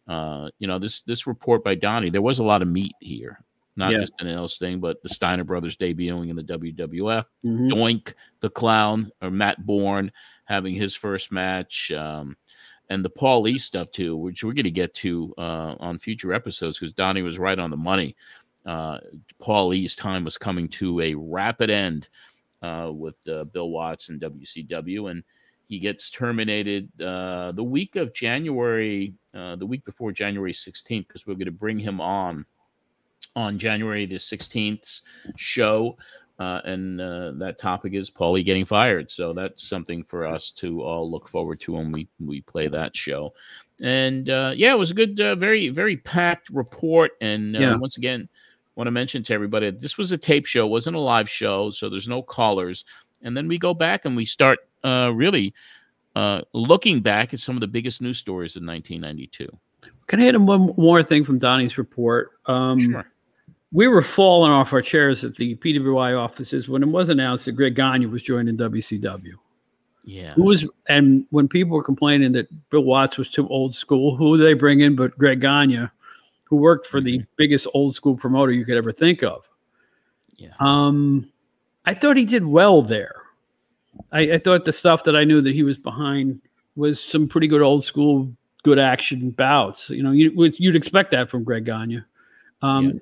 Uh, 0.07 0.49
you 0.57 0.67
know, 0.67 0.79
this 0.79 1.01
this 1.01 1.27
report 1.27 1.63
by 1.63 1.75
Donnie, 1.75 2.09
there 2.09 2.21
was 2.23 2.39
a 2.39 2.43
lot 2.43 2.63
of 2.63 2.67
meat 2.67 2.95
here. 2.99 3.39
Not 3.77 3.91
yeah. 3.91 3.99
just 3.99 4.13
an 4.19 4.27
else 4.27 4.57
thing, 4.57 4.79
but 4.79 5.03
the 5.03 5.09
Steiner 5.09 5.43
brothers 5.43 5.75
debuting 5.75 6.29
in 6.29 6.35
the 6.35 6.43
WWF. 6.43 7.25
Mm-hmm. 7.43 7.67
Doink 7.67 8.13
the 8.39 8.49
Clown 8.49 9.11
or 9.21 9.29
Matt 9.29 9.65
Borne 9.65 10.11
having 10.45 10.73
his 10.73 10.95
first 10.95 11.31
match. 11.31 11.91
Um, 11.91 12.37
and 12.89 13.03
the 13.03 13.09
Paul 13.09 13.47
E 13.47 13.57
stuff 13.57 13.91
too, 13.91 14.15
which 14.15 14.43
we're 14.43 14.53
going 14.53 14.63
to 14.63 14.71
get 14.71 14.93
to 14.95 15.33
uh, 15.37 15.75
on 15.79 15.97
future 15.97 16.33
episodes 16.33 16.79
because 16.79 16.93
Donnie 16.93 17.21
was 17.21 17.39
right 17.39 17.59
on 17.59 17.69
the 17.69 17.77
money. 17.77 18.15
Uh, 18.65 18.99
Paul 19.39 19.73
E's 19.73 19.95
time 19.95 20.23
was 20.23 20.37
coming 20.37 20.67
to 20.69 21.01
a 21.01 21.13
rapid 21.15 21.69
end 21.69 22.07
uh, 22.61 22.91
with 22.93 23.15
uh, 23.27 23.43
Bill 23.45 23.69
Watts 23.69 24.09
and 24.09 24.21
WCW, 24.21 25.11
and 25.11 25.23
he 25.67 25.79
gets 25.79 26.09
terminated 26.09 26.89
uh, 27.01 27.51
the 27.51 27.63
week 27.63 27.95
of 27.95 28.13
January, 28.13 29.13
uh, 29.33 29.55
the 29.55 29.65
week 29.65 29.83
before 29.85 30.11
January 30.11 30.53
16th, 30.53 31.07
because 31.07 31.25
we're 31.25 31.33
going 31.33 31.45
to 31.45 31.51
bring 31.51 31.79
him 31.79 31.99
on 32.01 32.45
on 33.35 33.57
January 33.59 34.05
the 34.05 34.15
16th 34.15 35.01
show. 35.35 35.97
Uh, 36.37 36.59
and 36.65 36.99
uh, 36.99 37.31
that 37.35 37.57
topic 37.57 37.93
is 37.93 38.09
Paulie 38.11 38.43
getting 38.43 38.65
fired. 38.65 39.09
So 39.09 39.31
that's 39.31 39.63
something 39.67 40.03
for 40.03 40.27
us 40.27 40.51
to 40.51 40.81
all 40.83 41.09
look 41.09 41.29
forward 41.29 41.59
to 41.61 41.73
when 41.73 41.91
we 41.93 42.07
we 42.19 42.41
play 42.41 42.67
that 42.67 42.95
show. 42.95 43.33
And 43.81 44.29
uh, 44.29 44.51
yeah, 44.55 44.73
it 44.73 44.77
was 44.77 44.91
a 44.91 44.93
good, 44.93 45.19
uh, 45.19 45.35
very 45.35 45.69
very 45.69 45.95
packed 45.97 46.49
report. 46.49 47.11
And 47.21 47.55
uh, 47.55 47.59
Yeah. 47.59 47.75
once 47.77 47.95
again, 47.97 48.27
want 48.75 48.87
to 48.87 48.91
mention 48.91 49.23
to 49.23 49.33
everybody 49.33 49.71
this 49.71 49.97
was 49.97 50.11
a 50.11 50.17
tape 50.17 50.45
show, 50.45 50.65
it 50.65 50.69
wasn't 50.69 50.97
a 50.97 50.99
live 50.99 51.29
show, 51.29 51.69
so 51.71 51.89
there's 51.89 52.07
no 52.09 52.21
callers. 52.21 52.83
And 53.21 53.35
then 53.35 53.47
we 53.47 53.57
go 53.57 53.73
back 53.73 54.03
and 54.03 54.15
we 54.15 54.25
start 54.25 54.59
uh, 54.85 55.09
really 55.09 55.53
uh, 56.15 56.41
looking 56.53 57.01
back 57.01 57.33
at 57.33 57.39
some 57.39 57.55
of 57.55 57.61
the 57.61 57.67
biggest 57.67 58.01
news 58.01 58.17
stories 58.17 58.55
in 58.55 58.65
1992. 58.65 59.49
Can 60.07 60.21
I 60.21 60.27
add 60.27 60.37
one 60.37 60.73
more 60.77 61.03
thing 61.03 61.25
from 61.25 61.37
Donnie's 61.37 61.77
report? 61.77 62.31
Um, 62.45 62.79
sure. 62.79 63.05
We 63.71 63.87
were 63.87 64.01
falling 64.01 64.51
off 64.51 64.71
our 64.71 64.81
chairs 64.81 65.25
at 65.25 65.35
the 65.35 65.55
PWI 65.55 66.17
offices 66.17 66.69
when 66.69 66.83
it 66.83 66.87
was 66.87 67.09
announced 67.09 67.45
that 67.45 67.53
Greg 67.53 67.75
Gagne 67.75 68.05
was 68.05 68.23
joining 68.23 68.55
WCW. 68.55 69.33
Yeah. 70.05 70.33
Who 70.35 70.43
was 70.43 70.65
and 70.87 71.25
when 71.31 71.47
people 71.47 71.75
were 71.75 71.83
complaining 71.83 72.31
that 72.33 72.47
Bill 72.69 72.83
Watts 72.83 73.17
was 73.17 73.29
too 73.29 73.47
old 73.49 73.75
school, 73.75 74.15
who 74.15 74.37
did 74.37 74.45
they 74.45 74.53
bring 74.53 74.81
in 74.81 74.95
but 74.95 75.17
Greg 75.17 75.41
Gagne, 75.41 75.89
who 76.43 76.55
worked 76.57 76.85
for 76.85 77.01
the 77.01 77.23
biggest 77.37 77.67
old 77.73 77.95
school 77.95 78.15
promoter 78.15 78.51
you 78.51 78.63
could 78.63 78.77
ever 78.77 78.91
think 78.91 79.23
of? 79.23 79.43
Yeah. 80.37 80.53
Um, 80.59 81.29
I 81.85 81.95
thought 81.95 82.17
he 82.17 82.25
did 82.25 82.45
well 82.45 82.83
there. 82.83 83.24
I, 84.11 84.21
I 84.33 84.37
thought 84.39 84.65
the 84.65 84.73
stuff 84.73 85.03
that 85.05 85.15
I 85.15 85.23
knew 85.23 85.41
that 85.41 85.53
he 85.53 85.63
was 85.63 85.77
behind 85.77 86.41
was 86.75 87.01
some 87.03 87.27
pretty 87.27 87.47
good 87.47 87.61
old 87.61 87.83
school, 87.83 88.31
good 88.63 88.79
action 88.79 89.29
bouts. 89.31 89.89
You 89.89 90.03
know, 90.03 90.11
you, 90.11 90.31
would- 90.35 90.59
you'd 90.59 90.75
expect 90.75 91.11
that 91.11 91.29
from 91.29 91.43
Greg 91.43 91.65
Gagne. 91.65 92.01
Um, 92.61 92.85
Yeah. 92.85 92.93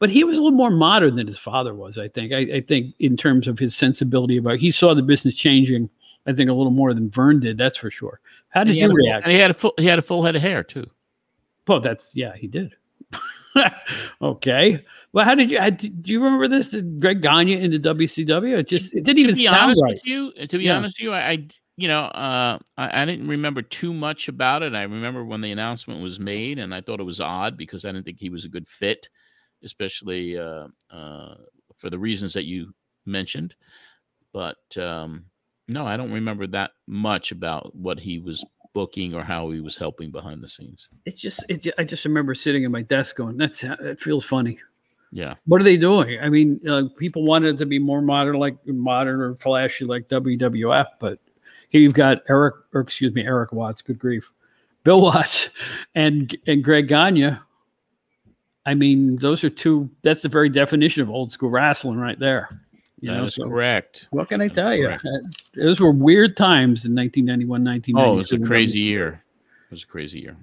But 0.00 0.10
he 0.10 0.22
was 0.22 0.38
a 0.38 0.40
little 0.42 0.56
more 0.56 0.70
modern 0.70 1.16
than 1.16 1.26
his 1.26 1.38
father 1.38 1.74
was. 1.74 1.98
I 1.98 2.06
think. 2.06 2.32
I, 2.32 2.38
I 2.38 2.60
think 2.60 2.94
in 3.00 3.16
terms 3.16 3.48
of 3.48 3.58
his 3.58 3.74
sensibility 3.74 4.36
about, 4.36 4.58
he 4.58 4.70
saw 4.70 4.94
the 4.94 5.02
business 5.02 5.34
changing. 5.34 5.90
I 6.24 6.32
think 6.32 6.48
a 6.48 6.52
little 6.52 6.70
more 6.70 6.94
than 6.94 7.10
Vern 7.10 7.40
did. 7.40 7.58
That's 7.58 7.76
for 7.76 7.90
sure. 7.90 8.20
How 8.50 8.62
did 8.62 8.76
you 8.76 8.86
full, 8.86 8.94
react? 8.94 9.24
and 9.24 9.32
he 9.32 9.40
had 9.40 9.50
a 9.50 9.54
full 9.54 9.74
he 9.76 9.86
had 9.86 9.98
a 9.98 10.02
full 10.02 10.22
head 10.24 10.36
of 10.36 10.42
hair 10.42 10.62
too. 10.62 10.88
Well, 11.66 11.80
that's 11.80 12.14
yeah, 12.16 12.32
he 12.36 12.46
did. 12.46 12.76
okay. 14.22 14.84
Well, 15.12 15.24
how 15.24 15.34
did 15.34 15.50
you? 15.50 15.58
how- 15.60 15.70
Do 15.70 15.90
you 16.04 16.22
remember 16.22 16.48
this? 16.48 16.70
Did 16.70 17.00
Greg 17.00 17.22
Gagne 17.22 17.52
into 17.60 17.78
WCW? 17.78 18.58
It 18.58 18.68
just 18.68 18.94
it 18.94 19.04
didn't 19.04 19.18
even 19.20 19.34
to 19.34 19.38
be 19.40 19.46
sound 19.46 19.62
honest 19.62 19.82
right. 19.82 19.94
with 19.94 20.06
you, 20.06 20.32
to 20.46 20.58
be 20.58 20.64
Yeah. 20.64 20.76
honest 20.76 20.98
with 20.98 21.04
you, 21.04 21.12
I, 21.12 21.28
I 21.30 21.48
you 21.76 21.86
know, 21.88 22.00
uh, 22.06 22.58
I, 22.76 23.02
I 23.02 23.04
didn't 23.04 23.28
remember 23.28 23.62
too 23.62 23.94
much 23.94 24.28
about 24.28 24.62
it. 24.62 24.74
I 24.74 24.82
remember 24.82 25.24
when 25.24 25.40
the 25.40 25.52
announcement 25.52 26.02
was 26.02 26.18
made, 26.18 26.58
and 26.58 26.74
I 26.74 26.80
thought 26.80 27.00
it 27.00 27.04
was 27.04 27.20
odd 27.20 27.56
because 27.56 27.84
I 27.84 27.92
didn't 27.92 28.04
think 28.04 28.18
he 28.18 28.30
was 28.30 28.44
a 28.44 28.48
good 28.48 28.68
fit, 28.68 29.08
especially 29.62 30.36
uh, 30.36 30.66
uh, 30.90 31.34
for 31.78 31.88
the 31.88 31.98
reasons 31.98 32.32
that 32.34 32.44
you 32.44 32.74
mentioned. 33.06 33.54
But 34.32 34.76
um, 34.76 35.24
no, 35.68 35.86
I 35.86 35.96
don't 35.96 36.12
remember 36.12 36.46
that 36.48 36.72
much 36.86 37.30
about 37.32 37.74
what 37.74 38.00
he 38.00 38.18
was 38.18 38.44
booking 38.74 39.14
or 39.14 39.22
how 39.22 39.50
he 39.50 39.60
was 39.60 39.76
helping 39.76 40.10
behind 40.10 40.42
the 40.42 40.48
scenes. 40.48 40.88
It's 41.06 41.20
just, 41.20 41.44
it, 41.48 41.72
I 41.78 41.84
just 41.84 42.04
remember 42.04 42.34
sitting 42.34 42.64
at 42.64 42.70
my 42.70 42.82
desk 42.82 43.16
going, 43.16 43.36
"That's 43.36 43.62
that 43.62 43.98
feels 44.00 44.24
funny." 44.24 44.58
Yeah, 45.10 45.34
What 45.46 45.60
are 45.60 45.64
they 45.64 45.78
doing? 45.78 46.18
I 46.20 46.28
mean, 46.28 46.60
uh, 46.68 46.84
people 46.98 47.22
wanted 47.24 47.56
to 47.58 47.66
be 47.66 47.78
more 47.78 48.02
modern, 48.02 48.36
like 48.36 48.56
modern 48.66 49.20
or 49.22 49.34
flashy, 49.36 49.86
like 49.86 50.06
WWF. 50.08 50.86
But 51.00 51.18
here 51.70 51.80
you've 51.80 51.94
got 51.94 52.18
Eric, 52.28 52.56
or 52.74 52.82
excuse 52.82 53.14
me, 53.14 53.24
Eric 53.24 53.52
Watts. 53.52 53.80
Good 53.80 53.98
grief, 53.98 54.30
Bill 54.84 55.00
Watts, 55.02 55.48
and 55.94 56.36
and 56.46 56.62
Greg 56.62 56.88
Gagne. 56.88 57.38
I 58.66 58.74
mean, 58.74 59.16
those 59.16 59.42
are 59.44 59.50
two. 59.50 59.88
That's 60.02 60.20
the 60.22 60.28
very 60.28 60.50
definition 60.50 61.02
of 61.02 61.08
old 61.08 61.32
school 61.32 61.48
wrestling, 61.48 61.98
right 61.98 62.18
there. 62.18 62.60
You 63.00 63.12
that 63.12 63.16
know, 63.16 63.26
so 63.28 63.48
correct. 63.48 64.08
what 64.10 64.28
can 64.28 64.40
I 64.42 64.48
tell 64.48 64.74
you? 64.74 64.88
Uh, 64.88 64.98
Those 65.54 65.80
were 65.80 65.92
weird 65.92 66.36
times 66.36 66.84
in 66.84 66.94
1991, 66.94 67.64
1992. 67.64 67.96
Oh, 67.98 68.12
it 68.12 68.16
was 68.16 68.32
a 68.32 68.46
crazy 68.46 68.80
year. 68.80 69.22
It 69.70 69.70
was 69.70 69.84
a 69.84 69.86
crazy 69.86 70.18
year. 70.20 70.36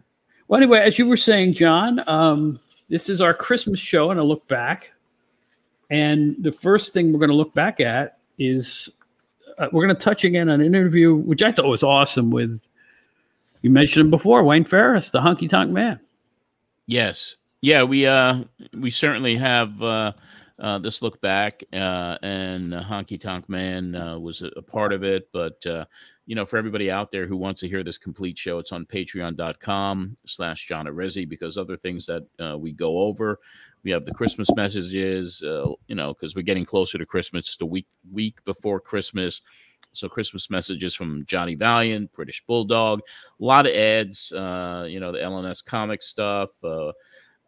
Well, 0.48 0.60
anyway, 0.60 0.80
as 0.80 0.98
you 0.98 1.06
were 1.06 1.18
saying, 1.18 1.54
John, 1.54 2.02
um, 2.08 2.60
this 2.90 3.10
is 3.10 3.22
our 3.22 3.34
Christmas 3.34 3.80
show 3.80 4.12
and 4.12 4.20
a 4.20 4.24
look 4.24 4.48
back. 4.48 4.92
And 5.90 6.36
the 6.40 6.52
first 6.52 6.94
thing 6.94 7.12
we're 7.12 7.20
going 7.20 7.30
to 7.30 7.36
look 7.36 7.54
back 7.54 7.80
at 7.80 8.18
is 8.38 8.90
uh, 9.58 9.68
we're 9.72 9.86
going 9.86 9.96
to 9.96 10.04
touch 10.04 10.24
again 10.24 10.50
on 10.50 10.62
an 10.62 10.66
interview, 10.66 11.16
which 11.16 11.44
I 11.44 11.52
thought 11.52 11.66
was 11.66 11.84
awesome 11.84 12.32
with, 12.32 12.68
you 13.62 13.70
mentioned 13.70 14.06
him 14.06 14.12
before, 14.12 14.44
Wayne 14.44 14.66
Ferris, 14.66 15.12
the 15.12 15.20
honky 15.20 15.50
tonk 15.50 15.72
man. 15.72 16.00
Yes. 16.88 17.36
Yeah, 17.62 17.84
we 17.84 18.06
uh 18.06 18.44
we 18.78 18.92
certainly 18.92 19.36
have 19.38 19.82
uh, 19.82 20.12
uh 20.60 20.78
this 20.80 21.02
look 21.02 21.20
back 21.20 21.64
uh 21.74 22.18
and 22.22 22.72
Honky 22.74 23.20
Tonk 23.20 23.50
Man 23.50 23.96
uh, 23.96 24.20
was 24.20 24.44
a, 24.44 24.48
a 24.56 24.62
part 24.62 24.94
of 24.94 25.04
it, 25.04 25.30
but 25.32 25.66
uh 25.66 25.86
you 26.26 26.36
know, 26.36 26.46
for 26.46 26.58
everybody 26.58 26.90
out 26.90 27.12
there 27.12 27.28
who 27.28 27.38
wants 27.38 27.62
to 27.62 27.68
hear 27.68 27.84
this 27.84 27.98
complete 27.98 28.38
show, 28.38 28.58
it's 28.58 28.72
on 28.72 28.86
patreon.com 28.86 30.18
slash 30.26 30.68
John 30.68 30.88
Arezzi 30.88 31.28
because 31.28 31.58
other 31.58 31.78
things 31.78 32.08
that 32.08 32.26
uh, 32.40 32.58
we 32.58 32.72
go 32.72 33.00
over. 33.00 33.40
We 33.84 33.92
have 33.92 34.06
the 34.06 34.14
Christmas 34.14 34.48
messages, 34.56 35.44
uh, 35.44 35.72
you 35.88 35.96
know, 35.96 36.14
because 36.14 36.36
we're 36.36 36.42
getting 36.42 36.66
closer 36.66 36.98
to 36.98 37.06
Christmas, 37.06 37.56
the 37.56 37.68
week 37.68 37.88
week 38.12 38.44
before 38.44 38.80
Christmas. 38.80 39.42
So 39.94 40.10
Christmas 40.10 40.50
messages 40.50 40.94
from 40.96 41.26
Johnny 41.26 41.56
Valiant, 41.56 42.12
British 42.12 42.44
Bulldog, 42.46 43.00
a 43.40 43.44
lot 43.44 43.66
of 43.66 43.74
ads, 43.74 44.32
uh, 44.34 44.86
you 44.90 45.00
know, 45.00 45.12
the 45.12 45.20
LNS 45.20 45.64
comic 45.64 46.02
stuff, 46.02 46.50
uh, 46.64 46.92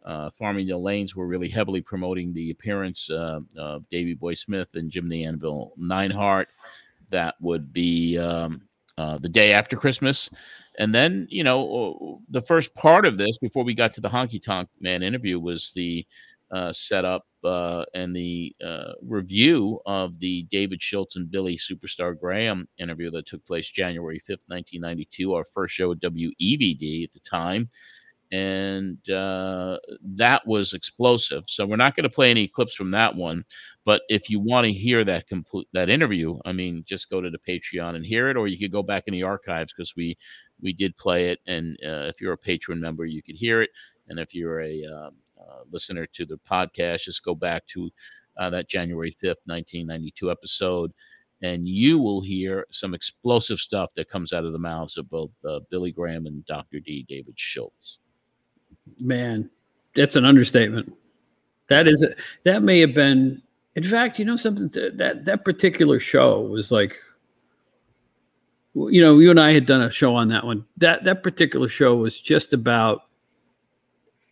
uh, 0.04 0.30
Farmingdale 0.30 0.82
Lanes 0.82 1.14
were 1.14 1.26
really 1.26 1.48
heavily 1.50 1.82
promoting 1.82 2.32
the 2.32 2.50
appearance 2.50 3.10
uh, 3.10 3.40
of 3.58 3.88
Davey 3.90 4.14
Boy 4.14 4.34
Smith 4.34 4.68
and 4.74 4.90
Jim 4.90 5.08
the 5.08 5.24
Anvil 5.24 5.74
Neidhart. 5.76 6.48
That 7.10 7.34
would 7.40 7.72
be 7.72 8.16
um, 8.16 8.67
uh, 8.98 9.16
the 9.16 9.28
day 9.28 9.52
after 9.52 9.76
Christmas. 9.76 10.28
And 10.78 10.92
then, 10.92 11.28
you 11.30 11.44
know, 11.44 12.20
the 12.28 12.42
first 12.42 12.74
part 12.74 13.06
of 13.06 13.16
this 13.16 13.38
before 13.38 13.62
we 13.62 13.72
got 13.74 13.94
to 13.94 14.00
the 14.00 14.08
Honky 14.08 14.42
Tonk 14.42 14.68
Man 14.80 15.04
interview 15.04 15.38
was 15.38 15.70
the 15.74 16.04
uh, 16.50 16.72
setup 16.72 17.24
uh, 17.44 17.84
and 17.94 18.14
the 18.14 18.54
uh, 18.64 18.92
review 19.02 19.80
of 19.86 20.18
the 20.18 20.46
David 20.50 20.82
Schultz 20.82 21.14
and 21.14 21.30
Billy 21.30 21.56
Superstar 21.56 22.18
Graham 22.18 22.66
interview 22.78 23.10
that 23.12 23.26
took 23.26 23.44
place 23.46 23.70
January 23.70 24.18
5th, 24.18 24.48
1992, 24.48 25.32
our 25.32 25.44
first 25.44 25.74
show 25.74 25.92
at 25.92 26.00
WEVD 26.00 27.04
at 27.04 27.12
the 27.12 27.20
time 27.20 27.70
and 28.30 28.98
uh, 29.10 29.78
that 30.02 30.46
was 30.46 30.74
explosive. 30.74 31.44
So 31.46 31.66
we're 31.66 31.76
not 31.76 31.96
going 31.96 32.04
to 32.04 32.10
play 32.10 32.30
any 32.30 32.46
clips 32.46 32.74
from 32.74 32.90
that 32.90 33.16
one, 33.16 33.44
but 33.84 34.02
if 34.08 34.28
you 34.28 34.38
want 34.38 34.66
to 34.66 34.72
hear 34.72 35.04
that 35.04 35.28
complete 35.28 35.68
that 35.72 35.88
interview, 35.88 36.38
I 36.44 36.52
mean, 36.52 36.84
just 36.86 37.08
go 37.08 37.20
to 37.20 37.30
the 37.30 37.38
Patreon 37.38 37.96
and 37.96 38.04
hear 38.04 38.28
it, 38.28 38.36
or 38.36 38.46
you 38.46 38.58
could 38.58 38.72
go 38.72 38.82
back 38.82 39.04
in 39.06 39.12
the 39.12 39.22
archives 39.22 39.72
because 39.72 39.96
we 39.96 40.16
we 40.60 40.72
did 40.72 40.96
play 40.96 41.30
it, 41.30 41.38
and 41.46 41.76
uh, 41.84 42.06
if 42.08 42.20
you're 42.20 42.32
a 42.32 42.38
patron 42.38 42.80
member, 42.80 43.06
you 43.06 43.22
could 43.22 43.36
hear 43.36 43.62
it, 43.62 43.70
and 44.08 44.18
if 44.18 44.34
you're 44.34 44.60
a 44.60 44.84
um, 44.84 45.14
uh, 45.40 45.60
listener 45.70 46.06
to 46.06 46.26
the 46.26 46.38
podcast, 46.50 47.02
just 47.02 47.24
go 47.24 47.34
back 47.34 47.66
to 47.68 47.90
uh, 48.36 48.50
that 48.50 48.68
January 48.68 49.16
fifth, 49.20 49.38
nineteen 49.46 49.86
ninety 49.86 50.12
two 50.16 50.30
episode. 50.30 50.92
And 51.40 51.68
you 51.68 52.00
will 52.00 52.20
hear 52.20 52.66
some 52.72 52.94
explosive 52.94 53.58
stuff 53.60 53.90
that 53.94 54.10
comes 54.10 54.32
out 54.32 54.44
of 54.44 54.52
the 54.52 54.58
mouths 54.58 54.96
of 54.96 55.08
both 55.08 55.30
uh, 55.48 55.60
Billy 55.70 55.92
Graham 55.92 56.26
and 56.26 56.44
Dr. 56.46 56.80
D. 56.80 57.06
David 57.08 57.38
Schultz. 57.38 58.00
Man, 59.00 59.50
that's 59.94 60.16
an 60.16 60.24
understatement. 60.24 60.94
That 61.68 61.86
is 61.86 62.06
that 62.44 62.62
may 62.62 62.80
have 62.80 62.94
been. 62.94 63.42
In 63.74 63.84
fact, 63.84 64.18
you 64.18 64.24
know 64.24 64.36
something 64.36 64.68
that 64.96 65.24
that, 65.24 65.44
particular 65.44 66.00
show 66.00 66.40
was 66.40 66.72
like. 66.72 66.96
You 68.74 69.00
know, 69.00 69.18
you 69.18 69.30
and 69.30 69.40
I 69.40 69.52
had 69.52 69.66
done 69.66 69.82
a 69.82 69.90
show 69.90 70.14
on 70.14 70.28
that 70.28 70.44
one. 70.44 70.64
That 70.76 71.04
that 71.04 71.22
particular 71.22 71.68
show 71.68 71.96
was 71.96 72.18
just 72.18 72.52
about 72.52 73.06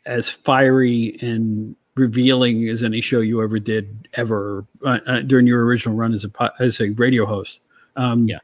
as 0.04 0.28
fiery 0.28 1.18
and 1.20 1.74
revealing 1.96 2.68
as 2.68 2.84
any 2.84 3.00
show 3.00 3.20
you 3.20 3.42
ever 3.42 3.58
did 3.58 4.08
ever 4.14 4.64
uh, 4.84 4.98
uh, 5.06 5.20
during 5.22 5.46
your 5.46 5.64
original 5.64 5.96
run 5.96 6.12
as 6.12 6.24
a 6.24 6.52
as 6.60 6.80
a 6.80 6.90
radio 6.90 7.26
host. 7.26 7.60
Um, 7.96 8.28
Yeah. 8.28 8.38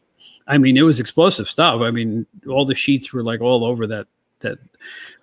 I 0.49 0.59
mean, 0.59 0.77
it 0.77 0.83
was 0.83 0.99
explosive 0.99 1.49
stuff. 1.49 1.83
I 1.83 1.91
mean, 1.91 2.27
all 2.49 2.65
the 2.65 2.75
sheets 2.75 3.13
were 3.13 3.23
like 3.23 3.41
all 3.41 3.65
over 3.65 3.87
that. 3.87 4.07
That 4.41 4.59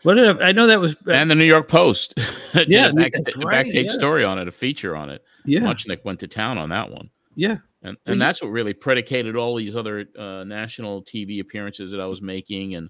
what 0.03 0.15
did 0.15 0.41
I, 0.41 0.49
I 0.49 0.51
know 0.51 0.67
that 0.67 0.79
was 0.79 0.95
and 1.11 1.29
the 1.29 1.35
New 1.35 1.45
York 1.45 1.67
Post 1.67 2.15
did 2.53 2.69
Yeah, 2.69 2.89
a 2.89 2.93
back, 2.93 3.13
right, 3.37 3.65
backstage 3.65 3.87
yeah. 3.87 3.91
story 3.91 4.23
on 4.23 4.39
it, 4.39 4.47
a 4.47 4.51
feature 4.51 4.95
on 4.95 5.09
it. 5.09 5.23
yeah 5.45 5.61
Muchnick 5.61 6.03
went 6.05 6.19
to 6.21 6.27
town 6.27 6.57
on 6.57 6.69
that 6.69 6.89
one, 6.91 7.09
yeah 7.35 7.57
and 7.81 7.97
and 8.05 8.21
that's 8.21 8.41
what 8.41 8.49
really 8.49 8.73
predicated 8.73 9.35
all 9.35 9.55
these 9.55 9.75
other 9.75 10.05
uh, 10.17 10.43
national 10.43 11.03
TV 11.03 11.39
appearances 11.39 11.91
that 11.91 12.01
I 12.01 12.05
was 12.05 12.21
making, 12.21 12.75
and 12.75 12.89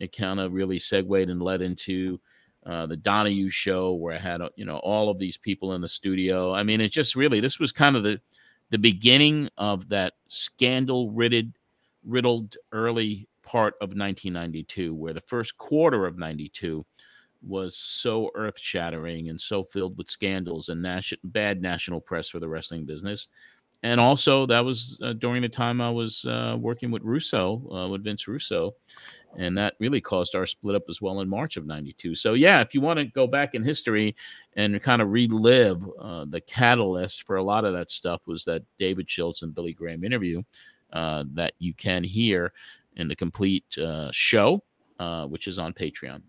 it 0.00 0.16
kind 0.16 0.40
of 0.40 0.52
really 0.52 0.78
segued 0.78 1.30
and 1.30 1.40
led 1.40 1.62
into 1.62 2.20
uh, 2.66 2.86
the 2.86 2.96
Donahue 2.96 3.50
show 3.50 3.92
where 3.92 4.14
I 4.14 4.18
had 4.18 4.40
uh, 4.40 4.48
you 4.56 4.64
know 4.64 4.78
all 4.78 5.08
of 5.08 5.18
these 5.18 5.36
people 5.36 5.74
in 5.74 5.80
the 5.80 5.88
studio. 5.88 6.52
I 6.52 6.62
mean, 6.64 6.80
it 6.80 6.90
just 6.90 7.14
really 7.14 7.40
this 7.40 7.60
was 7.60 7.70
kind 7.72 7.94
of 7.94 8.02
the 8.02 8.20
the 8.70 8.78
beginning 8.78 9.50
of 9.56 9.88
that 9.90 10.14
scandal 10.28 11.10
ridden 11.12 11.54
riddled 12.04 12.56
early 12.72 13.28
part 13.44 13.74
of 13.80 13.90
1992, 13.90 14.94
where 14.94 15.12
the 15.12 15.20
first 15.22 15.56
quarter 15.58 16.06
of 16.06 16.18
92 16.18 16.84
was 17.46 17.76
so 17.76 18.30
earth 18.34 18.58
shattering 18.58 19.28
and 19.28 19.40
so 19.40 19.64
filled 19.64 19.96
with 19.98 20.08
scandals 20.08 20.68
and 20.68 20.82
nas- 20.82 21.12
bad 21.24 21.60
national 21.60 22.00
press 22.00 22.28
for 22.28 22.40
the 22.40 22.48
wrestling 22.48 22.84
business. 22.84 23.28
And 23.82 24.00
also, 24.00 24.46
that 24.46 24.64
was 24.64 24.98
uh, 25.02 25.12
during 25.12 25.42
the 25.42 25.48
time 25.48 25.82
I 25.82 25.90
was 25.90 26.24
uh, 26.24 26.56
working 26.58 26.90
with 26.90 27.02
Russo, 27.02 27.70
uh, 27.70 27.88
with 27.88 28.02
Vince 28.02 28.26
Russo. 28.26 28.74
And 29.36 29.58
that 29.58 29.74
really 29.78 30.00
caused 30.00 30.34
our 30.34 30.46
split 30.46 30.74
up 30.74 30.84
as 30.88 31.02
well 31.02 31.20
in 31.20 31.28
March 31.28 31.58
of 31.58 31.66
92. 31.66 32.14
So, 32.14 32.32
yeah, 32.32 32.62
if 32.62 32.72
you 32.72 32.80
want 32.80 32.98
to 32.98 33.04
go 33.04 33.26
back 33.26 33.54
in 33.54 33.62
history 33.62 34.16
and 34.56 34.80
kind 34.80 35.02
of 35.02 35.10
relive 35.10 35.86
uh, 36.00 36.24
the 36.26 36.40
catalyst 36.40 37.26
for 37.26 37.36
a 37.36 37.42
lot 37.42 37.66
of 37.66 37.74
that 37.74 37.90
stuff, 37.90 38.22
was 38.26 38.44
that 38.44 38.62
David 38.78 39.10
Schultz 39.10 39.42
and 39.42 39.54
Billy 39.54 39.74
Graham 39.74 40.02
interview 40.02 40.42
uh, 40.94 41.24
that 41.34 41.52
you 41.58 41.74
can 41.74 42.04
hear 42.04 42.54
in 42.96 43.08
the 43.08 43.16
complete 43.16 43.64
uh, 43.78 44.10
show, 44.12 44.62
which 45.28 45.46
is 45.46 45.58
on 45.58 45.72
Patreon. 45.72 46.22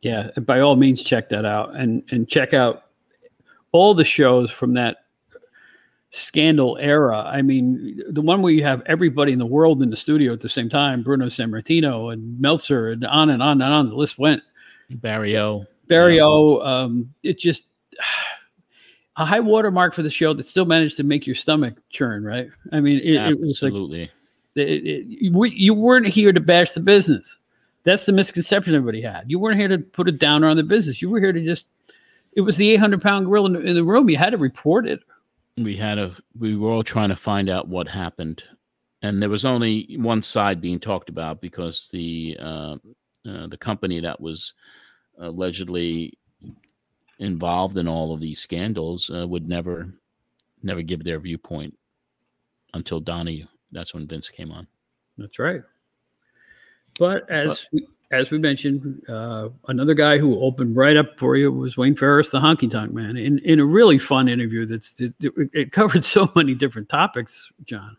Yeah, 0.00 0.30
by 0.40 0.60
all 0.60 0.76
means, 0.76 1.02
check 1.02 1.28
that 1.28 1.44
out 1.44 1.74
and 1.74 2.02
and 2.10 2.28
check 2.28 2.54
out 2.54 2.84
all 3.72 3.94
the 3.94 4.04
shows 4.04 4.50
from 4.50 4.74
that 4.74 4.98
scandal 6.10 6.76
era. 6.80 7.22
I 7.26 7.42
mean, 7.42 8.02
the 8.08 8.20
one 8.20 8.42
where 8.42 8.52
you 8.52 8.62
have 8.62 8.82
everybody 8.86 9.32
in 9.32 9.38
the 9.38 9.46
world 9.46 9.82
in 9.82 9.90
the 9.90 9.96
studio 9.96 10.32
at 10.32 10.40
the 10.40 10.48
same 10.48 10.68
time, 10.68 11.02
Bruno 11.02 11.26
Sammartino 11.26 12.12
and 12.12 12.40
Meltzer, 12.40 12.90
and 12.90 13.04
on 13.04 13.30
and 13.30 13.42
on 13.42 13.62
and 13.62 13.72
on. 13.72 13.88
The 13.88 13.94
list 13.94 14.18
went. 14.18 14.42
Barrio. 14.90 15.66
Barrio. 15.86 16.60
Um, 16.62 17.14
it 17.22 17.38
just 17.38 17.64
a 19.16 19.24
high 19.24 19.40
watermark 19.40 19.94
for 19.94 20.02
the 20.02 20.10
show 20.10 20.32
that 20.34 20.48
still 20.48 20.64
managed 20.64 20.96
to 20.96 21.04
make 21.04 21.26
your 21.26 21.36
stomach 21.36 21.74
churn, 21.90 22.24
right? 22.24 22.48
I 22.72 22.80
mean, 22.80 22.98
it, 22.98 23.14
it 23.14 23.40
was 23.40 23.62
like 23.62 23.70
absolutely. 23.70 24.10
It, 24.56 24.86
it, 24.86 25.06
you 25.06 25.74
weren't 25.74 26.06
here 26.06 26.32
to 26.32 26.40
bash 26.40 26.72
the 26.72 26.80
business. 26.80 27.38
That's 27.84 28.04
the 28.04 28.12
misconception 28.12 28.74
everybody 28.74 29.00
had. 29.00 29.24
You 29.30 29.38
weren't 29.38 29.58
here 29.58 29.68
to 29.68 29.78
put 29.78 30.08
a 30.08 30.12
downer 30.12 30.48
on 30.48 30.56
the 30.56 30.62
business. 30.62 31.00
You 31.00 31.10
were 31.10 31.20
here 31.20 31.32
to 31.32 31.44
just. 31.44 31.66
It 32.32 32.42
was 32.42 32.56
the 32.56 32.70
800 32.70 33.02
pound 33.02 33.26
gorilla 33.26 33.46
in 33.46 33.52
the, 33.54 33.60
in 33.60 33.74
the 33.74 33.84
room. 33.84 34.08
You 34.08 34.16
had 34.16 34.30
to 34.30 34.38
report 34.38 34.86
it. 34.86 35.00
We 35.56 35.76
had 35.76 35.98
a. 35.98 36.14
We 36.38 36.56
were 36.56 36.70
all 36.70 36.82
trying 36.82 37.08
to 37.08 37.16
find 37.16 37.48
out 37.48 37.68
what 37.68 37.88
happened, 37.88 38.42
and 39.02 39.20
there 39.20 39.28
was 39.28 39.44
only 39.44 39.96
one 39.98 40.22
side 40.22 40.60
being 40.60 40.78
talked 40.78 41.08
about 41.08 41.40
because 41.40 41.88
the 41.92 42.36
uh, 42.40 42.76
uh, 43.28 43.46
the 43.46 43.58
company 43.58 44.00
that 44.00 44.20
was 44.20 44.54
allegedly 45.18 46.18
involved 47.18 47.76
in 47.76 47.86
all 47.86 48.12
of 48.12 48.20
these 48.20 48.40
scandals 48.40 49.10
uh, 49.10 49.26
would 49.26 49.46
never 49.46 49.92
never 50.62 50.82
give 50.82 51.04
their 51.04 51.20
viewpoint 51.20 51.76
until 52.74 53.00
Donnie. 53.00 53.46
That's 53.72 53.94
when 53.94 54.06
Vince 54.06 54.28
came 54.28 54.50
on. 54.50 54.66
That's 55.18 55.38
right. 55.38 55.62
But 56.98 57.28
as 57.30 57.66
we, 57.72 57.86
as 58.12 58.30
we 58.30 58.38
mentioned, 58.38 59.02
uh, 59.08 59.50
another 59.68 59.94
guy 59.94 60.18
who 60.18 60.40
opened 60.40 60.76
right 60.76 60.96
up 60.96 61.18
for 61.18 61.36
you 61.36 61.52
was 61.52 61.76
Wayne 61.76 61.94
Farris, 61.94 62.30
the 62.30 62.40
Honky 62.40 62.70
Tonk 62.70 62.92
Man, 62.92 63.16
in, 63.16 63.38
in 63.40 63.60
a 63.60 63.64
really 63.64 63.98
fun 63.98 64.28
interview. 64.28 64.66
That's 64.66 64.98
it, 65.00 65.14
it, 65.20 65.72
covered 65.72 66.04
so 66.16 66.30
many 66.34 66.54
different 66.54 66.88
topics, 66.88 67.50
John. 67.64 67.96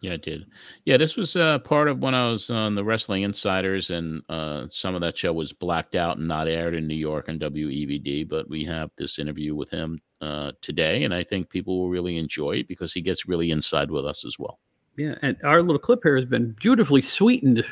Yeah, 0.00 0.12
it 0.12 0.22
did. 0.22 0.46
Yeah, 0.84 0.96
this 0.96 1.16
was 1.16 1.34
uh, 1.34 1.58
part 1.58 1.88
of 1.88 1.98
when 1.98 2.14
I 2.14 2.30
was 2.30 2.50
on 2.50 2.76
the 2.76 2.84
Wrestling 2.84 3.24
Insiders, 3.24 3.90
and 3.90 4.22
uh, 4.28 4.68
some 4.70 4.94
of 4.94 5.00
that 5.00 5.18
show 5.18 5.32
was 5.32 5.52
blacked 5.52 5.96
out 5.96 6.18
and 6.18 6.28
not 6.28 6.46
aired 6.46 6.76
in 6.76 6.86
New 6.86 6.94
York 6.94 7.28
on 7.28 7.40
WEVD. 7.40 8.28
But 8.28 8.48
we 8.48 8.64
have 8.64 8.90
this 8.96 9.18
interview 9.18 9.56
with 9.56 9.70
him 9.70 10.00
uh, 10.20 10.52
today, 10.60 11.02
and 11.02 11.12
I 11.12 11.24
think 11.24 11.50
people 11.50 11.78
will 11.80 11.88
really 11.88 12.16
enjoy 12.16 12.58
it 12.58 12.68
because 12.68 12.92
he 12.92 13.00
gets 13.00 13.26
really 13.26 13.50
inside 13.50 13.90
with 13.90 14.06
us 14.06 14.24
as 14.24 14.38
well. 14.38 14.60
Yeah, 14.98 15.14
and 15.22 15.36
our 15.44 15.62
little 15.62 15.78
clip 15.78 16.00
here 16.02 16.16
has 16.16 16.24
been 16.24 16.56
beautifully 16.60 17.02
sweetened 17.02 17.64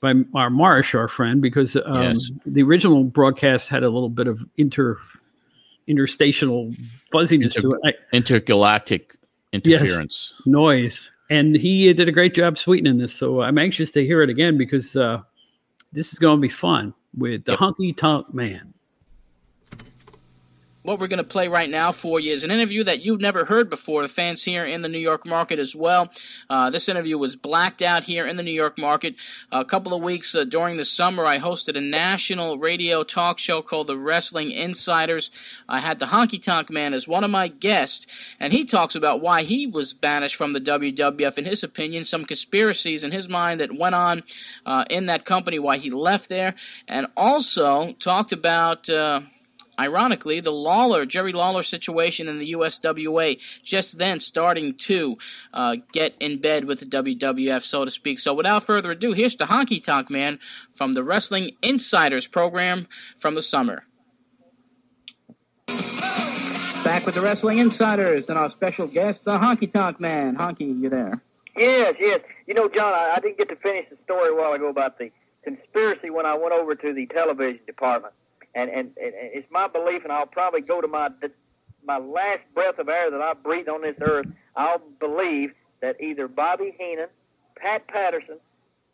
by 0.00 0.14
our 0.34 0.50
Marsh, 0.50 0.94
our 0.94 1.06
friend, 1.06 1.40
because 1.40 1.76
um, 1.86 2.02
yes. 2.02 2.30
the 2.44 2.62
original 2.62 3.04
broadcast 3.04 3.68
had 3.68 3.84
a 3.84 3.88
little 3.88 4.08
bit 4.08 4.26
of 4.26 4.44
inter 4.56 4.98
interstational 5.88 6.76
fuzziness 7.12 7.56
inter, 7.56 7.68
to 7.68 7.74
it. 7.74 7.80
I, 8.12 8.16
intergalactic 8.16 9.16
interference 9.52 10.34
yes, 10.36 10.46
noise, 10.46 11.10
and 11.30 11.54
he 11.54 11.92
did 11.92 12.08
a 12.08 12.12
great 12.12 12.34
job 12.34 12.58
sweetening 12.58 12.98
this. 12.98 13.14
So 13.14 13.40
I'm 13.40 13.56
anxious 13.56 13.92
to 13.92 14.04
hear 14.04 14.20
it 14.20 14.28
again 14.28 14.58
because 14.58 14.96
uh, 14.96 15.22
this 15.92 16.12
is 16.12 16.18
going 16.18 16.38
to 16.38 16.42
be 16.42 16.48
fun 16.48 16.92
with 17.16 17.44
the 17.44 17.52
yep. 17.52 17.60
Honky 17.60 17.96
Tonk 17.96 18.34
Man 18.34 18.73
what 20.84 21.00
we're 21.00 21.08
going 21.08 21.16
to 21.16 21.24
play 21.24 21.48
right 21.48 21.70
now 21.70 21.90
for 21.90 22.20
you 22.20 22.30
is 22.30 22.44
an 22.44 22.50
interview 22.50 22.84
that 22.84 23.00
you've 23.00 23.20
never 23.20 23.46
heard 23.46 23.70
before, 23.70 24.02
the 24.02 24.08
fans 24.08 24.44
here 24.44 24.66
in 24.66 24.82
the 24.82 24.88
New 24.88 24.98
York 24.98 25.26
market 25.26 25.58
as 25.58 25.74
well. 25.74 26.10
Uh, 26.50 26.68
this 26.68 26.90
interview 26.90 27.16
was 27.16 27.36
blacked 27.36 27.80
out 27.80 28.04
here 28.04 28.26
in 28.26 28.36
the 28.36 28.42
New 28.42 28.52
York 28.52 28.76
market. 28.76 29.14
A 29.50 29.64
couple 29.64 29.94
of 29.94 30.02
weeks 30.02 30.34
uh, 30.34 30.44
during 30.44 30.76
the 30.76 30.84
summer, 30.84 31.24
I 31.24 31.38
hosted 31.38 31.74
a 31.74 31.80
national 31.80 32.58
radio 32.58 33.02
talk 33.02 33.38
show 33.38 33.62
called 33.62 33.86
The 33.86 33.96
Wrestling 33.96 34.50
Insiders. 34.50 35.30
I 35.66 35.80
had 35.80 36.00
the 36.00 36.06
Honky 36.06 36.40
Tonk 36.40 36.68
Man 36.68 36.92
as 36.92 37.08
one 37.08 37.24
of 37.24 37.30
my 37.30 37.48
guests, 37.48 38.06
and 38.38 38.52
he 38.52 38.66
talks 38.66 38.94
about 38.94 39.22
why 39.22 39.44
he 39.44 39.66
was 39.66 39.94
banished 39.94 40.36
from 40.36 40.52
the 40.52 40.60
WWF. 40.60 41.38
In 41.38 41.46
his 41.46 41.64
opinion, 41.64 42.04
some 42.04 42.26
conspiracies 42.26 43.02
in 43.02 43.10
his 43.10 43.26
mind 43.26 43.60
that 43.60 43.74
went 43.74 43.94
on 43.94 44.22
uh, 44.66 44.84
in 44.90 45.06
that 45.06 45.24
company, 45.24 45.58
why 45.58 45.78
he 45.78 45.88
left 45.88 46.28
there, 46.28 46.54
and 46.86 47.06
also 47.16 47.94
talked 47.94 48.32
about 48.32 48.90
uh, 48.90 49.22
Ironically, 49.78 50.40
the 50.40 50.52
Lawler, 50.52 51.04
Jerry 51.04 51.32
Lawler 51.32 51.62
situation 51.62 52.28
in 52.28 52.38
the 52.38 52.52
USWA 52.52 53.38
just 53.62 53.98
then 53.98 54.20
starting 54.20 54.74
to 54.74 55.16
uh, 55.52 55.76
get 55.92 56.14
in 56.20 56.40
bed 56.40 56.64
with 56.64 56.80
the 56.80 56.86
WWF, 56.86 57.62
so 57.62 57.84
to 57.84 57.90
speak. 57.90 58.18
So 58.18 58.34
without 58.34 58.64
further 58.64 58.92
ado, 58.92 59.12
here's 59.12 59.36
the 59.36 59.46
Honky 59.46 59.82
Tonk 59.82 60.10
Man 60.10 60.38
from 60.74 60.94
the 60.94 61.02
Wrestling 61.02 61.52
Insiders 61.62 62.26
program 62.26 62.86
from 63.18 63.34
the 63.34 63.42
summer. 63.42 63.84
Back 65.66 67.06
with 67.06 67.14
the 67.14 67.22
Wrestling 67.22 67.58
Insiders 67.58 68.24
and 68.28 68.38
our 68.38 68.50
special 68.50 68.86
guest, 68.86 69.20
the 69.24 69.32
Honky 69.32 69.72
Tonk 69.72 70.00
Man. 70.00 70.36
Honky, 70.36 70.80
you 70.80 70.90
there? 70.90 71.20
Yes, 71.56 71.94
yes. 71.98 72.20
You 72.46 72.54
know, 72.54 72.68
John, 72.68 72.92
I, 72.92 73.14
I 73.16 73.20
didn't 73.20 73.38
get 73.38 73.48
to 73.48 73.56
finish 73.56 73.86
the 73.90 73.96
story 74.04 74.30
a 74.30 74.34
while 74.34 74.52
ago 74.52 74.68
about 74.68 74.98
the 74.98 75.10
conspiracy 75.42 76.10
when 76.10 76.26
I 76.26 76.34
went 76.34 76.52
over 76.52 76.74
to 76.74 76.92
the 76.92 77.06
television 77.06 77.60
department 77.66 78.14
and, 78.54 78.70
and, 78.70 78.86
and 78.96 79.12
it's 79.14 79.50
my 79.50 79.66
belief, 79.68 80.02
and 80.04 80.12
I'll 80.12 80.26
probably 80.26 80.60
go 80.60 80.80
to 80.80 80.88
my 80.88 81.08
my 81.86 81.98
last 81.98 82.40
breath 82.54 82.78
of 82.78 82.88
air 82.88 83.10
that 83.10 83.20
I 83.20 83.34
breathe 83.34 83.68
on 83.68 83.82
this 83.82 83.96
earth. 84.00 84.26
I'll 84.56 84.82
believe 85.00 85.52
that 85.82 86.00
either 86.00 86.28
Bobby 86.28 86.74
Heenan, 86.78 87.08
Pat 87.56 87.86
Patterson, 87.88 88.38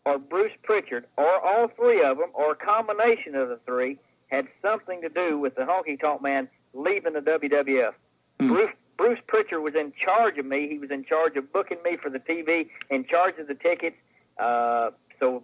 or 0.05 0.19
Bruce 0.19 0.53
Prichard, 0.63 1.07
or 1.17 1.41
all 1.41 1.69
three 1.69 2.03
of 2.03 2.19
them, 2.19 2.31
or 2.35 2.53
a 2.53 2.57
combination 2.57 3.37
of 3.37 3.49
the 3.49 3.61
three, 3.65 3.99
had 4.29 4.47
something 4.63 5.01
to 5.03 5.09
do 5.09 5.39
with 5.39 5.55
the 5.55 5.63
Honky 5.63 6.01
Tonk 6.01 6.23
Man 6.23 6.49
leaving 6.75 7.13
the 7.13 7.21
WWF. 7.21 7.93
Mm. 8.41 8.49
Bruce 8.49 8.73
Bruce 8.97 9.21
Prichard 9.27 9.63
was 9.63 9.75
in 9.75 9.95
charge 10.05 10.37
of 10.37 10.45
me. 10.45 10.69
He 10.69 10.79
was 10.79 10.91
in 10.91 11.05
charge 11.05 11.35
of 11.37 11.51
booking 11.55 11.79
me 11.83 11.97
for 11.97 12.11
the 12.11 12.19
TV, 12.19 12.69
in 12.91 13.07
charge 13.07 13.39
of 13.39 13.49
the 13.49 13.55
tickets. 13.55 13.97
Uh, 14.39 14.91
so, 15.19 15.43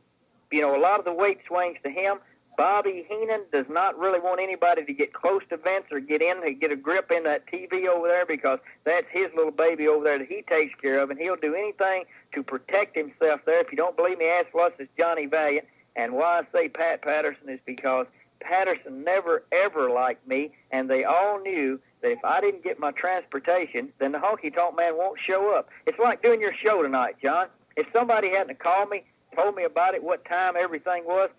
you 0.52 0.60
know, 0.60 0.76
a 0.76 0.80
lot 0.80 0.98
of 0.98 1.06
the 1.06 1.12
weight 1.12 1.38
swings 1.48 1.78
to 1.82 1.88
him. 1.88 2.18
Bobby 2.56 3.04
Heenan 3.08 3.42
does 3.52 3.66
not 3.68 3.98
really 3.98 4.18
want 4.18 4.40
anybody 4.40 4.84
to 4.84 4.92
get 4.92 5.12
close 5.12 5.42
to 5.50 5.56
Vince 5.56 5.84
or 5.90 6.00
get 6.00 6.22
in, 6.22 6.40
to 6.42 6.52
get 6.52 6.72
a 6.72 6.76
grip 6.76 7.10
in 7.10 7.24
that 7.24 7.46
TV 7.46 7.86
over 7.86 8.08
there 8.08 8.24
because 8.24 8.58
that's 8.84 9.06
his 9.10 9.26
little 9.36 9.52
baby 9.52 9.86
over 9.88 10.04
there 10.04 10.18
that 10.18 10.28
he 10.28 10.42
takes 10.48 10.74
care 10.80 11.00
of, 11.00 11.10
and 11.10 11.18
he'll 11.18 11.36
do 11.36 11.54
anything 11.54 12.04
to 12.34 12.42
protect 12.42 12.96
himself 12.96 13.40
there. 13.44 13.60
If 13.60 13.70
you 13.70 13.76
don't 13.76 13.96
believe 13.96 14.18
me, 14.18 14.26
ask 14.26 14.48
It's 14.78 14.90
Johnny 14.98 15.26
Valiant. 15.26 15.66
And 15.96 16.12
why 16.12 16.40
I 16.40 16.42
say 16.52 16.68
Pat 16.68 17.02
Patterson 17.02 17.48
is 17.48 17.60
because 17.64 18.06
Patterson 18.40 19.02
never 19.04 19.44
ever 19.52 19.90
liked 19.90 20.26
me, 20.26 20.52
and 20.70 20.88
they 20.90 21.04
all 21.04 21.40
knew 21.40 21.80
that 22.02 22.10
if 22.10 22.24
I 22.24 22.40
didn't 22.40 22.62
get 22.62 22.78
my 22.78 22.92
transportation, 22.92 23.92
then 23.98 24.12
the 24.12 24.18
honky 24.18 24.54
tonk 24.54 24.76
man 24.76 24.96
won't 24.96 25.18
show 25.26 25.56
up. 25.56 25.68
It's 25.86 25.98
like 25.98 26.22
doing 26.22 26.40
your 26.40 26.52
show 26.54 26.82
tonight, 26.82 27.16
John. 27.22 27.48
If 27.76 27.86
somebody 27.92 28.30
hadn't 28.30 28.58
called 28.58 28.90
me, 28.90 29.04
told 29.34 29.54
me 29.54 29.64
about 29.64 29.94
it, 29.94 30.02
what 30.02 30.24
time 30.24 30.54
everything 30.58 31.04
was, 31.04 31.30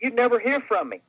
you'd 0.00 0.14
never 0.14 0.38
hear 0.38 0.60
from 0.66 0.90
me. 0.90 1.00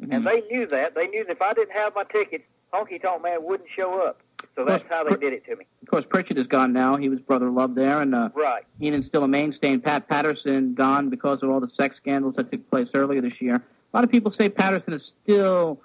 Mm-hmm. 0.00 0.12
And 0.12 0.26
they 0.26 0.40
knew 0.50 0.66
that. 0.68 0.94
They 0.94 1.06
knew 1.08 1.24
that 1.24 1.32
if 1.32 1.42
I 1.42 1.52
didn't 1.52 1.72
have 1.72 1.94
my 1.94 2.04
tickets, 2.04 2.44
Honky 2.72 3.00
Tonk 3.00 3.22
Man 3.22 3.44
wouldn't 3.44 3.68
show 3.74 4.00
up. 4.00 4.20
So 4.56 4.64
that's 4.64 4.84
how 4.88 5.04
they 5.04 5.16
did 5.16 5.32
it 5.32 5.44
to 5.46 5.56
me. 5.56 5.66
Of 5.82 5.88
course, 5.88 6.04
Prichard 6.08 6.38
is 6.38 6.46
gone 6.46 6.72
now. 6.72 6.96
He 6.96 7.08
was 7.08 7.20
Brother 7.20 7.50
Love 7.50 7.74
there, 7.74 8.00
and 8.00 8.14
uh, 8.14 8.30
right. 8.34 8.64
Heenan's 8.78 9.06
still 9.06 9.22
a 9.22 9.28
mainstay. 9.28 9.72
And 9.72 9.82
Pat 9.82 10.08
Patterson 10.08 10.74
gone 10.74 11.08
because 11.08 11.42
of 11.42 11.50
all 11.50 11.60
the 11.60 11.70
sex 11.74 11.96
scandals 11.96 12.36
that 12.36 12.50
took 12.50 12.68
place 12.70 12.88
earlier 12.94 13.20
this 13.20 13.40
year. 13.40 13.56
A 13.56 13.96
lot 13.96 14.04
of 14.04 14.10
people 14.10 14.32
say 14.32 14.48
Patterson 14.48 14.94
is 14.94 15.12
still 15.22 15.80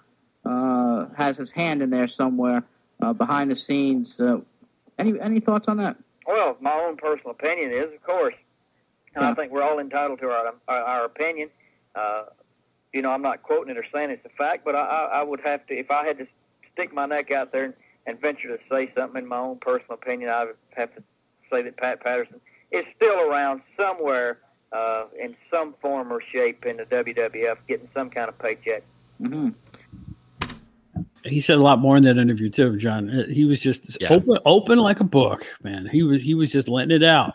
uh, 0.46 1.08
has 1.18 1.38
his 1.38 1.52
hand 1.52 1.82
in 1.82 1.90
there 1.90 2.08
somewhere 2.08 2.64
uh, 3.02 3.14
behind 3.14 3.52
the 3.52 3.56
scenes. 3.56 4.14
Uh, 4.20 4.38
any 4.98 5.20
any 5.20 5.40
thoughts 5.40 5.68
on 5.68 5.78
that? 5.78 5.98
Well, 6.26 6.58
my 6.60 6.74
own 6.74 6.98
personal 6.98 7.32
opinion 7.32 7.72
is, 7.72 7.94
of 7.94 8.02
course, 8.04 8.36
and 9.16 9.24
yeah. 9.24 9.32
I 9.32 9.34
think 9.36 9.52
we're 9.52 9.64
all 9.64 9.80
entitled 9.80 10.20
to 10.20 10.28
our 10.28 10.54
our, 10.68 10.82
our 10.82 11.06
opinion. 11.06 11.50
Uh, 11.94 12.24
you 12.96 13.02
know, 13.02 13.12
I'm 13.12 13.22
not 13.22 13.44
quoting 13.44 13.70
it 13.76 13.78
or 13.78 13.86
saying 13.94 14.10
it's 14.10 14.26
a 14.26 14.30
fact, 14.30 14.64
but 14.64 14.74
I, 14.74 15.10
I 15.16 15.22
would 15.22 15.42
have 15.42 15.68
to, 15.68 15.78
if 15.78 15.92
I 15.92 16.06
had 16.06 16.18
to 16.20 16.28
stick 16.72 16.94
my 16.94 17.06
neck 17.06 17.30
out 17.30 17.52
there 17.52 17.66
and, 17.66 17.74
and 18.08 18.20
venture 18.22 18.48
to 18.48 18.58
say 18.72 18.90
something 18.96 19.22
in 19.22 19.28
my 19.28 19.38
own 19.38 19.58
personal 19.60 19.96
opinion, 19.96 20.30
I 20.30 20.46
would 20.46 20.56
have 20.78 20.96
to 20.96 21.04
say 21.52 21.62
that 21.64 21.76
Pat 21.76 22.02
Patterson 22.02 22.40
is 22.72 22.86
still 22.96 23.20
around 23.20 23.62
somewhere 23.76 24.40
uh, 24.72 25.06
in 25.22 25.36
some 25.52 25.76
form 25.82 26.12
or 26.12 26.22
shape 26.22 26.66
in 26.66 26.78
the 26.78 26.86
WWF, 26.86 27.58
getting 27.68 27.90
some 27.94 28.10
kind 28.10 28.30
of 28.30 28.40
paycheck. 28.40 28.84
Mm-hmm. 29.22 29.50
He 31.26 31.42
said 31.42 31.58
a 31.58 31.62
lot 31.62 31.80
more 31.80 31.98
in 31.98 32.04
that 32.04 32.18
interview 32.18 32.50
too, 32.50 32.78
John. 32.78 33.10
Uh, 33.10 33.26
He 33.26 33.44
was 33.44 33.60
just 33.60 33.98
Yeah. 34.00 34.14
open, 34.14 34.38
open 34.46 34.80
like 34.80 35.02
a 35.02 35.06
book, 35.06 35.46
man. 35.64 35.88
He 35.92 36.04
was 36.04 36.22
he 36.22 36.34
was 36.34 36.52
just 36.52 36.70
letting 36.70 36.96
it 36.96 37.04
out. 37.04 37.34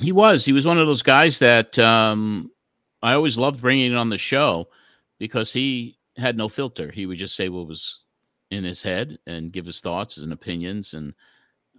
He 0.00 0.12
was. 0.12 0.44
He 0.44 0.52
was 0.52 0.66
one 0.66 0.78
of 0.78 0.86
those 0.86 1.02
guys 1.02 1.38
that 1.38 1.78
um, 1.78 2.50
I 3.02 3.14
always 3.14 3.38
loved 3.38 3.60
bringing 3.60 3.92
it 3.92 3.96
on 3.96 4.10
the 4.10 4.18
show 4.18 4.68
because 5.18 5.52
he 5.52 5.98
had 6.16 6.36
no 6.36 6.48
filter. 6.48 6.90
He 6.90 7.06
would 7.06 7.18
just 7.18 7.34
say 7.34 7.48
what 7.48 7.66
was 7.66 8.00
in 8.50 8.64
his 8.64 8.82
head 8.82 9.18
and 9.26 9.52
give 9.52 9.66
his 9.66 9.80
thoughts 9.80 10.18
and 10.18 10.32
opinions. 10.32 10.94
And 10.94 11.14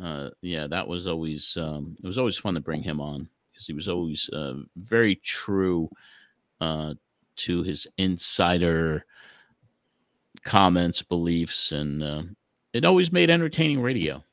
uh, 0.01 0.32
yeah, 0.41 0.67
that 0.67 0.88
was 0.88 1.07
always 1.07 1.55
um, 1.57 1.95
it 2.03 2.07
was 2.07 2.17
always 2.17 2.38
fun 2.38 2.55
to 2.55 2.59
bring 2.59 2.84
him 2.84 2.99
on 2.99 3.30
because 3.51 3.67
he 3.67 3.74
was 3.74 3.88
always 3.88 4.30
uh, 4.30 4.55
very 4.76 5.15
true 5.15 5.89
uh, 6.59 6.95
to 7.36 7.63
his 7.63 7.88
insider 7.97 9.05
comments, 10.43 11.01
beliefs, 11.01 11.71
and 11.71 12.03
uh, 12.03 12.24
it 12.74 12.86
always 12.86 13.11
made 13.11 13.30
entertaining 13.30 13.82
radio. 13.82 14.24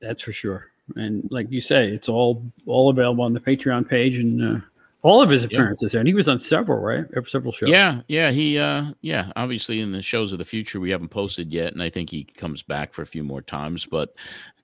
That's 0.00 0.22
for 0.22 0.32
sure. 0.32 0.68
And 0.96 1.28
like 1.30 1.50
you 1.50 1.60
say, 1.60 1.88
it's 1.88 2.08
all 2.08 2.50
all 2.66 2.88
available 2.88 3.24
on 3.24 3.34
the 3.34 3.40
Patreon 3.40 3.88
page 3.88 4.16
and 4.16 4.42
uh, 4.42 4.60
all 5.02 5.22
of 5.22 5.30
his 5.30 5.44
appearances 5.44 5.92
there. 5.92 6.00
And 6.00 6.08
he 6.08 6.14
was 6.14 6.28
on 6.28 6.38
several, 6.38 6.80
right? 6.80 7.04
Several 7.26 7.52
shows. 7.52 7.68
Yeah, 7.68 8.00
yeah, 8.08 8.30
he 8.30 8.58
uh 8.58 8.86
yeah, 9.00 9.30
obviously 9.36 9.80
in 9.80 9.92
the 9.92 10.02
shows 10.02 10.32
of 10.32 10.38
the 10.38 10.44
future 10.44 10.80
we 10.80 10.90
haven't 10.90 11.10
posted 11.10 11.52
yet 11.52 11.72
and 11.72 11.82
I 11.82 11.88
think 11.90 12.10
he 12.10 12.24
comes 12.24 12.62
back 12.62 12.92
for 12.92 13.02
a 13.02 13.06
few 13.06 13.22
more 13.22 13.42
times, 13.42 13.86
but 13.86 14.14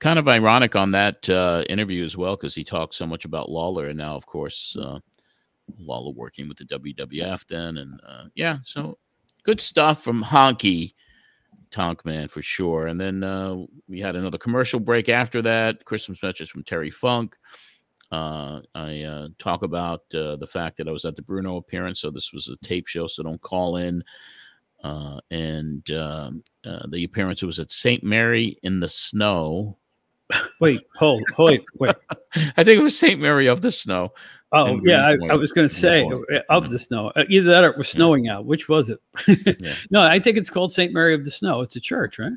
kind 0.00 0.18
of 0.18 0.28
ironic 0.28 0.74
on 0.74 0.90
that 0.92 1.28
uh 1.30 1.64
interview 1.68 2.04
as 2.04 2.16
well 2.16 2.36
cuz 2.36 2.54
he 2.54 2.64
talked 2.64 2.94
so 2.94 3.06
much 3.06 3.24
about 3.24 3.50
Lawler 3.50 3.88
and 3.88 3.98
now 3.98 4.16
of 4.16 4.26
course 4.26 4.76
uh 4.80 4.98
Lawler 5.78 6.12
working 6.12 6.48
with 6.48 6.58
the 6.58 6.64
WWF 6.64 7.46
then 7.46 7.78
and 7.78 8.00
uh 8.06 8.24
yeah, 8.34 8.58
so 8.64 8.98
good 9.44 9.60
stuff 9.60 10.02
from 10.02 10.22
Honky 10.22 10.94
Tonk 11.70 12.04
Man 12.04 12.28
for 12.28 12.42
sure. 12.42 12.88
And 12.88 13.00
then 13.00 13.22
uh 13.22 13.56
we 13.88 14.00
had 14.00 14.16
another 14.16 14.38
commercial 14.38 14.80
break 14.80 15.08
after 15.08 15.42
that, 15.42 15.84
Christmas 15.84 16.20
message 16.24 16.50
from 16.50 16.64
Terry 16.64 16.90
Funk. 16.90 17.36
Uh, 18.14 18.60
I 18.76 19.02
uh, 19.02 19.28
talk 19.40 19.62
about 19.64 20.02
uh, 20.14 20.36
the 20.36 20.46
fact 20.46 20.76
that 20.76 20.86
I 20.86 20.92
was 20.92 21.04
at 21.04 21.16
the 21.16 21.22
Bruno 21.22 21.56
appearance, 21.56 22.00
so 22.00 22.10
this 22.10 22.32
was 22.32 22.48
a 22.48 22.56
tape 22.64 22.86
show, 22.86 23.08
so 23.08 23.24
don't 23.24 23.40
call 23.40 23.76
in. 23.78 24.04
Uh, 24.84 25.18
and 25.32 25.90
um, 25.90 26.44
uh, 26.64 26.86
the 26.90 27.02
appearance 27.04 27.42
was 27.42 27.58
at 27.58 27.72
St. 27.72 28.04
Mary 28.04 28.56
in 28.62 28.78
the 28.78 28.88
Snow. 28.88 29.76
Wait, 30.60 30.82
hold, 30.94 31.22
wait, 31.38 31.64
wait. 31.78 31.94
I 32.56 32.62
think 32.62 32.78
it 32.78 32.82
was 32.82 32.96
St. 32.96 33.20
Mary 33.20 33.46
of 33.46 33.62
the 33.62 33.72
Snow. 33.72 34.12
Oh 34.52 34.80
yeah, 34.84 35.06
I, 35.08 35.16
I 35.30 35.34
was 35.34 35.50
going 35.50 35.68
to 35.68 35.74
say 35.74 36.04
uh, 36.04 36.40
of 36.48 36.64
Yeah. 36.64 36.70
the 36.70 36.78
snow. 36.78 37.10
Either 37.28 37.50
that 37.50 37.64
or 37.64 37.70
it 37.70 37.78
was 37.78 37.88
snowing 37.88 38.28
out. 38.28 38.46
Which 38.46 38.68
was 38.68 38.88
it? 38.88 39.00
Yeah. 39.58 39.74
No, 39.90 40.00
I 40.02 40.20
think 40.20 40.36
it's 40.36 40.50
called 40.50 40.72
Saint 40.72 40.92
Mary 40.92 41.12
of 41.12 41.24
the 41.24 41.30
Snow. 41.32 41.62
It's 41.62 41.74
a 41.74 41.80
church, 41.80 42.20
right? 42.20 42.32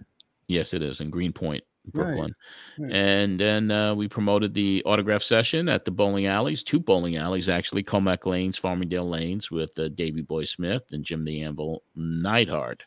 Yes, 0.48 0.74
it 0.74 0.82
is 0.82 1.00
in 1.02 1.12
Greenpoint, 1.12 1.64
Brooklyn. 1.94 2.34
right. 2.80 2.92
And 2.92 3.40
then 3.40 3.72
uh, 3.72 3.96
we 3.96 4.08
promoted 4.08 4.54
the 4.54 4.84
autograph 4.86 5.24
session 5.24 5.68
at 5.70 5.86
the 5.86 5.92
bowling 5.92 6.26
alleys, 6.26 6.64
two 6.64 6.80
bowling 6.80 7.18
alleys 7.18 7.50
actually, 7.50 7.84
Commack 7.84 8.26
Lanes, 8.26 8.60
Farmingdale 8.60 9.10
Lanes, 9.10 9.50
with 9.52 9.78
uh, 9.80 9.88
Davy 9.90 10.22
Boy 10.22 10.44
Smith 10.44 10.84
and 10.92 11.04
Jim 11.04 11.24
the 11.26 11.42
Anvil 11.42 11.84
Neidhart. 11.96 12.84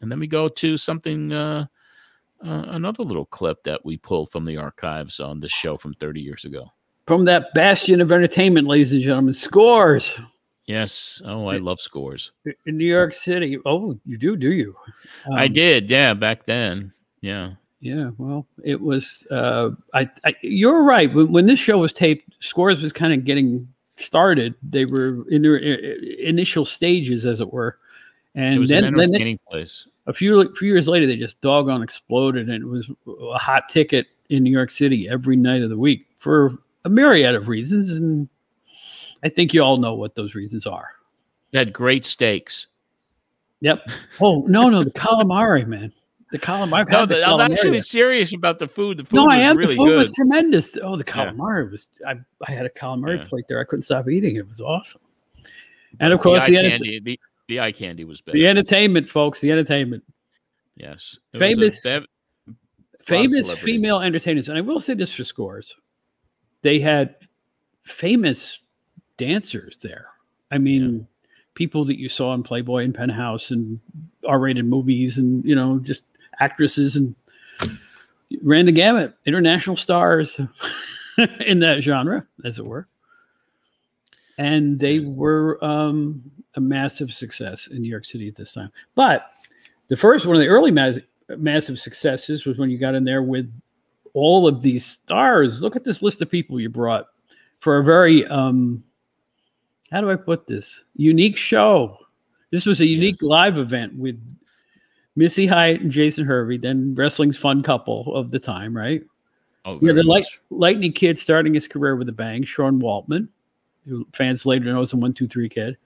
And 0.00 0.10
then 0.10 0.20
we 0.20 0.26
go 0.26 0.48
to 0.48 0.76
something, 0.76 1.32
uh, 1.32 1.66
uh, 2.44 2.64
another 2.68 3.02
little 3.02 3.26
clip 3.26 3.64
that 3.64 3.84
we 3.84 3.96
pulled 3.96 4.30
from 4.30 4.44
the 4.44 4.56
archives 4.56 5.18
on 5.18 5.40
this 5.40 5.50
show 5.50 5.76
from 5.76 5.94
30 5.94 6.20
years 6.20 6.44
ago. 6.44 6.70
From 7.06 7.24
that 7.24 7.52
bastion 7.54 8.00
of 8.00 8.12
entertainment, 8.12 8.68
ladies 8.68 8.92
and 8.92 9.02
gentlemen, 9.02 9.34
scores 9.34 10.18
Yes. 10.66 11.22
Oh, 11.24 11.46
I 11.46 11.56
love 11.56 11.80
scores. 11.80 12.30
in 12.66 12.76
New 12.76 12.84
York 12.86 13.14
City. 13.14 13.56
Oh, 13.64 13.98
you 14.04 14.18
do, 14.18 14.36
do 14.36 14.52
you? 14.52 14.76
I 15.34 15.46
Um, 15.46 15.52
did. 15.54 15.90
Yeah. 15.90 16.12
Back 16.12 16.44
then. 16.44 16.92
Yeah. 17.22 17.52
Yeah, 17.80 18.10
well, 18.18 18.46
it 18.64 18.80
was. 18.80 19.26
Uh, 19.30 19.70
I, 19.94 20.10
I, 20.24 20.34
you're 20.42 20.82
right. 20.82 21.12
When, 21.14 21.30
when 21.30 21.46
this 21.46 21.60
show 21.60 21.78
was 21.78 21.92
taped, 21.92 22.34
Scores 22.40 22.82
was 22.82 22.92
kind 22.92 23.12
of 23.12 23.24
getting 23.24 23.68
started. 23.96 24.54
They 24.68 24.84
were 24.84 25.28
in 25.30 25.42
their 25.42 25.56
initial 25.58 26.64
stages, 26.64 27.24
as 27.24 27.40
it 27.40 27.52
were, 27.52 27.78
It 28.34 28.40
and 28.40 28.58
was 28.60 28.70
an 28.72 28.82
then, 28.82 28.94
then 28.96 29.10
they- 29.12 29.38
place. 29.48 29.86
a 30.08 30.12
few 30.12 30.52
few 30.56 30.68
years 30.68 30.88
later, 30.88 31.06
they 31.06 31.16
just 31.16 31.40
doggone 31.40 31.82
exploded, 31.82 32.48
and 32.50 32.62
it 32.62 32.66
was 32.66 32.90
a 33.06 33.38
hot 33.38 33.68
ticket 33.68 34.06
in 34.28 34.42
New 34.42 34.50
York 34.50 34.70
City 34.72 35.08
every 35.08 35.36
night 35.36 35.62
of 35.62 35.70
the 35.70 35.78
week 35.78 36.06
for 36.16 36.58
a 36.84 36.88
myriad 36.88 37.34
of 37.36 37.46
reasons, 37.46 37.92
and 37.92 38.28
I 39.22 39.28
think 39.28 39.54
you 39.54 39.62
all 39.62 39.76
know 39.78 39.94
what 39.94 40.16
those 40.16 40.34
reasons 40.34 40.66
are. 40.66 40.88
It 41.52 41.58
had 41.58 41.72
great 41.72 42.04
steaks. 42.04 42.66
Yep. 43.60 43.88
Oh 44.20 44.42
no, 44.48 44.68
no, 44.68 44.82
the 44.84 44.90
calamari, 44.90 45.64
man, 45.66 45.92
the 46.30 46.38
calamari. 46.38 46.80
I've 46.80 46.88
No, 46.90 47.00
had 47.00 47.08
the 47.08 47.14
the- 47.16 47.26
I'm 47.26 47.52
actually 47.52 47.80
serious 47.80 48.34
about 48.34 48.58
the 48.58 48.68
food. 48.68 48.98
The 48.98 49.04
food 49.04 49.16
no, 49.16 49.24
was 49.24 49.34
I 49.34 49.38
am. 49.38 49.56
really 49.56 49.74
the 49.74 49.78
food 49.78 49.86
good. 49.86 49.98
was 49.98 50.10
tremendous. 50.12 50.76
Oh, 50.82 50.96
the 50.96 51.04
Yeah. 51.06 51.12
calamari 51.32 51.70
was. 51.70 51.88
I, 52.06 52.14
I 52.46 52.52
had 52.52 52.66
a 52.66 52.70
calamari 52.70 53.18
Yeah. 53.18 53.24
plate 53.24 53.44
there. 53.48 53.60
I 53.60 53.64
couldn't 53.64 53.82
stop 53.84 54.08
eating. 54.08 54.36
It 54.36 54.46
was 54.48 54.60
awesome. 54.60 55.00
And 56.00 56.12
of 56.12 56.18
the 56.18 56.22
course, 56.22 56.42
eye 56.44 56.50
the, 56.50 56.56
enter- 56.58 56.68
candy, 56.70 57.00
the, 57.00 57.20
the 57.48 57.60
eye 57.60 57.72
candy 57.72 58.04
was 58.04 58.20
better. 58.20 58.36
the 58.36 58.46
entertainment, 58.46 59.08
folks. 59.08 59.40
The 59.40 59.50
entertainment. 59.50 60.04
Yes, 60.76 61.18
It 61.32 61.38
was 61.38 61.42
a 61.42 61.54
Famous- 61.54 61.82
bev- 61.82 62.06
famous 63.04 63.50
female 63.54 64.00
entertainers, 64.00 64.48
and 64.48 64.58
I 64.58 64.60
will 64.60 64.80
say 64.80 64.94
this 64.94 65.12
for 65.12 65.24
scores, 65.24 65.74
they 66.62 66.78
had 66.78 67.16
famous 67.82 68.58
dancers 69.16 69.78
there. 69.78 70.08
I 70.50 70.58
mean, 70.58 71.06
people 71.54 71.84
that 71.86 71.98
you 71.98 72.08
saw 72.08 72.34
in 72.34 72.42
Playboy 72.42 72.84
and 72.84 72.94
Penthouse 72.94 73.50
and 73.50 73.80
R-rated 74.26 74.66
movies, 74.66 75.18
and 75.18 75.44
you 75.44 75.54
know, 75.56 75.78
just 75.78 76.04
actresses 76.40 76.96
and 76.96 77.14
ran 78.42 78.66
the 78.66 78.72
gamut, 78.72 79.14
international 79.26 79.76
stars 79.76 80.38
in 81.40 81.60
that 81.60 81.82
genre, 81.82 82.26
as 82.44 82.58
it 82.58 82.66
were. 82.66 82.86
And 84.38 84.78
they 84.78 85.00
were 85.00 85.62
um, 85.64 86.22
a 86.54 86.60
massive 86.60 87.12
success 87.12 87.66
in 87.68 87.82
New 87.82 87.88
York 87.88 88.04
City 88.04 88.28
at 88.28 88.36
this 88.36 88.52
time. 88.52 88.70
But 88.94 89.30
the 89.88 89.96
first 89.96 90.26
one 90.26 90.36
of 90.36 90.40
the 90.40 90.48
early 90.48 90.70
mas- 90.70 91.00
massive 91.36 91.78
successes 91.78 92.44
was 92.44 92.58
when 92.58 92.70
you 92.70 92.78
got 92.78 92.94
in 92.94 93.04
there 93.04 93.22
with 93.22 93.52
all 94.14 94.46
of 94.46 94.62
these 94.62 94.84
stars. 94.84 95.60
Look 95.60 95.76
at 95.76 95.84
this 95.84 96.02
list 96.02 96.22
of 96.22 96.30
people 96.30 96.60
you 96.60 96.68
brought 96.68 97.06
for 97.60 97.78
a 97.78 97.84
very 97.84 98.26
um 98.26 98.82
how 99.90 100.00
do 100.00 100.10
I 100.10 100.16
put 100.16 100.46
this? 100.46 100.84
Unique 100.96 101.38
show. 101.38 101.96
This 102.50 102.66
was 102.66 102.80
a 102.80 102.86
unique 102.86 103.22
live 103.22 103.58
event 103.58 103.96
with 103.96 104.20
Missy 105.18 105.48
Hyatt 105.48 105.80
and 105.80 105.90
Jason 105.90 106.24
Hervey, 106.24 106.58
then 106.58 106.94
wrestling's 106.94 107.36
fun 107.36 107.60
couple 107.64 108.14
of 108.14 108.30
the 108.30 108.38
time, 108.38 108.74
right? 108.74 109.02
Oh, 109.64 109.80
Yeah, 109.82 109.92
the 109.92 110.04
light. 110.04 110.26
Lightning 110.50 110.92
Kid 110.92 111.18
starting 111.18 111.54
his 111.54 111.66
career 111.66 111.96
with 111.96 112.08
a 112.08 112.12
bang, 112.12 112.44
Sean 112.44 112.80
Waltman, 112.80 113.26
who 113.88 114.06
fans 114.14 114.46
later 114.46 114.66
know 114.66 114.80
as 114.80 114.92
the 114.92 114.96
one, 114.96 115.12
two, 115.12 115.26
three 115.26 115.48
kid, 115.48 115.76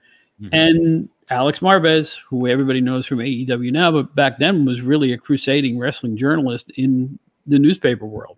Mhm. 0.42 0.48
and 0.52 1.08
Alex 1.30 1.60
Marvez, 1.60 2.18
who 2.28 2.46
everybody 2.46 2.82
knows 2.82 3.06
from 3.06 3.20
AEW 3.22 3.70
now, 3.72 3.90
but 3.90 4.14
back 4.14 4.38
then 4.38 4.66
was 4.66 4.82
really 4.82 5.12
a 5.14 5.18
crusading 5.18 5.78
wrestling 5.78 6.14
journalist 6.18 6.70
in 6.76 7.18
the 7.46 7.58
newspaper 7.58 8.04
world. 8.04 8.36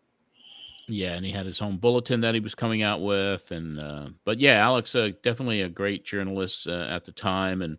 Yeah, 0.87 1.15
and 1.15 1.27
he 1.27 1.33
had 1.33 1.45
his 1.47 1.61
own 1.61 1.79
bulletin 1.79 2.21
that 2.21 2.35
he 2.35 2.41
was 2.41 2.55
coming 2.55 2.83
out 2.83 3.01
with, 3.03 3.51
and 3.51 3.81
uh, 3.81 4.09
but 4.25 4.39
yeah, 4.39 4.63
Alex, 4.65 4.95
uh, 4.95 5.11
definitely 5.25 5.63
a 5.63 5.69
great 5.69 6.05
journalist 6.05 6.69
uh, 6.69 6.87
at 6.89 7.05
the 7.05 7.11
time, 7.13 7.63
and 7.63 7.79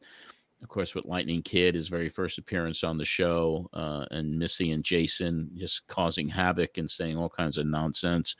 of 0.65 0.69
course 0.69 0.95
with 0.95 1.05
Lightning 1.05 1.43
Kid, 1.43 1.75
his 1.75 1.89
very 1.89 2.09
first 2.09 2.39
appearance 2.39 2.83
on 2.83 2.97
the 2.97 3.05
show, 3.05 3.69
uh, 3.73 4.07
and 4.09 4.39
Missy 4.39 4.71
and 4.71 4.83
Jason 4.83 5.51
just 5.55 5.87
causing 5.87 6.27
havoc 6.27 6.79
and 6.79 6.89
saying 6.89 7.17
all 7.17 7.29
kinds 7.29 7.59
of 7.59 7.67
nonsense. 7.67 8.35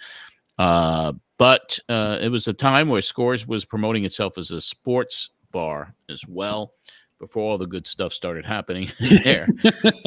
Uh, 0.58 1.14
but 1.38 1.78
uh, 1.88 2.18
it 2.20 2.30
was 2.30 2.48
a 2.48 2.54
time 2.54 2.90
where 2.90 3.04
Scores 3.04 3.46
was 3.46 3.64
promoting 3.64 4.06
itself 4.06 4.40
as 4.40 4.50
a 4.50 4.60
sports 4.60 5.30
bar 5.52 5.94
as 6.10 6.24
well, 6.28 6.74
before 7.20 7.44
all 7.44 7.60
the 7.60 7.68
good 7.68 7.86
stuff 7.86 8.12
started 8.12 8.44
happening 8.44 8.92
there. 9.24 9.46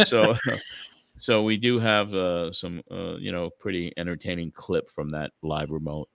so 0.04 0.34
so 1.18 1.44
we 1.44 1.56
do 1.56 1.78
have 1.78 2.12
uh, 2.14 2.50
some 2.50 2.82
uh, 2.90 3.14
you 3.14 3.30
know 3.30 3.48
pretty 3.60 3.92
entertaining 3.96 4.50
clip 4.50 4.90
from 4.90 5.08
that 5.12 5.30
live 5.44 5.70
remote 5.70 6.08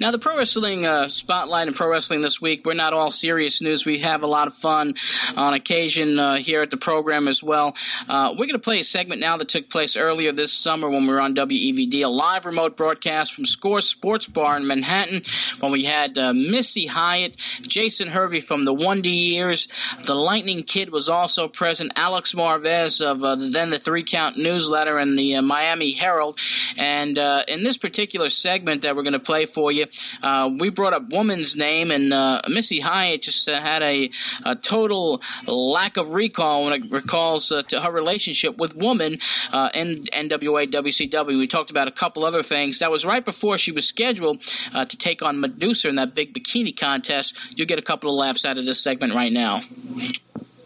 Now, 0.00 0.10
the 0.10 0.18
pro 0.18 0.36
wrestling 0.36 0.84
uh, 0.84 1.08
spotlight 1.08 1.66
and 1.66 1.74
pro 1.74 1.88
wrestling 1.88 2.20
this 2.20 2.40
week, 2.40 2.66
we're 2.66 2.74
not 2.74 2.92
all 2.92 3.10
serious 3.10 3.62
news. 3.62 3.86
We 3.86 4.00
have 4.00 4.22
a 4.22 4.26
lot 4.26 4.46
of 4.46 4.54
fun 4.54 4.96
on 5.34 5.54
occasion 5.54 6.18
uh, 6.18 6.36
here 6.36 6.60
at 6.60 6.70
the 6.70 6.76
program 6.76 7.26
as 7.26 7.42
well. 7.42 7.74
Uh, 8.06 8.30
we're 8.32 8.46
going 8.46 8.50
to 8.50 8.58
play 8.58 8.80
a 8.80 8.84
segment 8.84 9.20
now 9.20 9.38
that 9.38 9.48
took 9.48 9.70
place 9.70 9.96
earlier 9.96 10.30
this 10.30 10.52
summer 10.52 10.90
when 10.90 11.06
we 11.06 11.12
were 11.12 11.20
on 11.20 11.34
WEVD, 11.34 12.04
a 12.04 12.08
live 12.08 12.44
remote 12.44 12.76
broadcast 12.76 13.32
from 13.32 13.46
Score 13.46 13.80
Sports 13.80 14.26
Bar 14.26 14.58
in 14.58 14.66
Manhattan 14.66 15.22
when 15.60 15.72
we 15.72 15.84
had 15.84 16.18
uh, 16.18 16.34
Missy 16.34 16.86
Hyatt, 16.86 17.36
Jason 17.62 18.08
Hervey 18.08 18.40
from 18.40 18.64
the 18.64 18.74
Wonder 18.74 19.08
years. 19.08 19.68
The 20.04 20.14
Lightning 20.14 20.64
Kid 20.64 20.90
was 20.90 21.08
also 21.08 21.48
present, 21.48 21.92
Alex 21.96 22.34
Marvez 22.34 23.00
of 23.00 23.24
uh, 23.24 23.36
then 23.36 23.70
the 23.70 23.78
Three 23.78 24.04
Count 24.04 24.36
newsletter 24.36 24.98
and 24.98 25.18
the 25.18 25.36
uh, 25.36 25.42
Miami 25.42 25.92
Herald. 25.92 26.38
And 26.76 27.16
in 27.48 27.62
this 27.62 27.78
particular 27.78 28.28
segment 28.28 28.82
that 28.82 28.96
we're 28.96 29.02
going 29.02 29.12
to 29.14 29.18
play 29.18 29.46
for 29.46 29.61
you. 29.70 29.86
Uh, 30.22 30.50
we 30.58 30.70
brought 30.70 30.92
up 30.92 31.10
woman's 31.10 31.54
name, 31.56 31.90
and 31.90 32.12
uh, 32.12 32.40
Missy 32.48 32.80
Hyatt 32.80 33.22
just 33.22 33.48
uh, 33.48 33.60
had 33.60 33.82
a, 33.82 34.10
a, 34.44 34.56
total 34.56 35.20
lack 35.46 35.96
of 35.96 36.10
recall 36.10 36.64
when 36.64 36.72
it 36.72 36.90
recalls 36.90 37.52
uh, 37.52 37.62
to 37.64 37.80
her 37.80 37.90
relationship 37.90 38.56
with 38.58 38.76
woman 38.76 39.18
uh, 39.52 39.70
in 39.74 40.04
NWA 40.04 40.70
WCW. 40.70 41.38
We 41.38 41.46
talked 41.46 41.70
about 41.70 41.88
a 41.88 41.92
couple 41.92 42.24
other 42.24 42.42
things. 42.42 42.78
That 42.78 42.90
was 42.90 43.04
right 43.04 43.24
before 43.24 43.58
she 43.58 43.72
was 43.72 43.86
scheduled 43.86 44.42
uh, 44.74 44.84
to 44.84 44.96
take 44.96 45.22
on 45.22 45.40
Medusa 45.40 45.88
in 45.88 45.96
that 45.96 46.14
big 46.14 46.32
bikini 46.34 46.76
contest. 46.76 47.38
You'll 47.56 47.68
get 47.68 47.78
a 47.78 47.82
couple 47.82 48.10
of 48.10 48.16
laughs 48.16 48.44
out 48.44 48.58
of 48.58 48.66
this 48.66 48.82
segment 48.82 49.14
right 49.14 49.32
now 49.32 49.60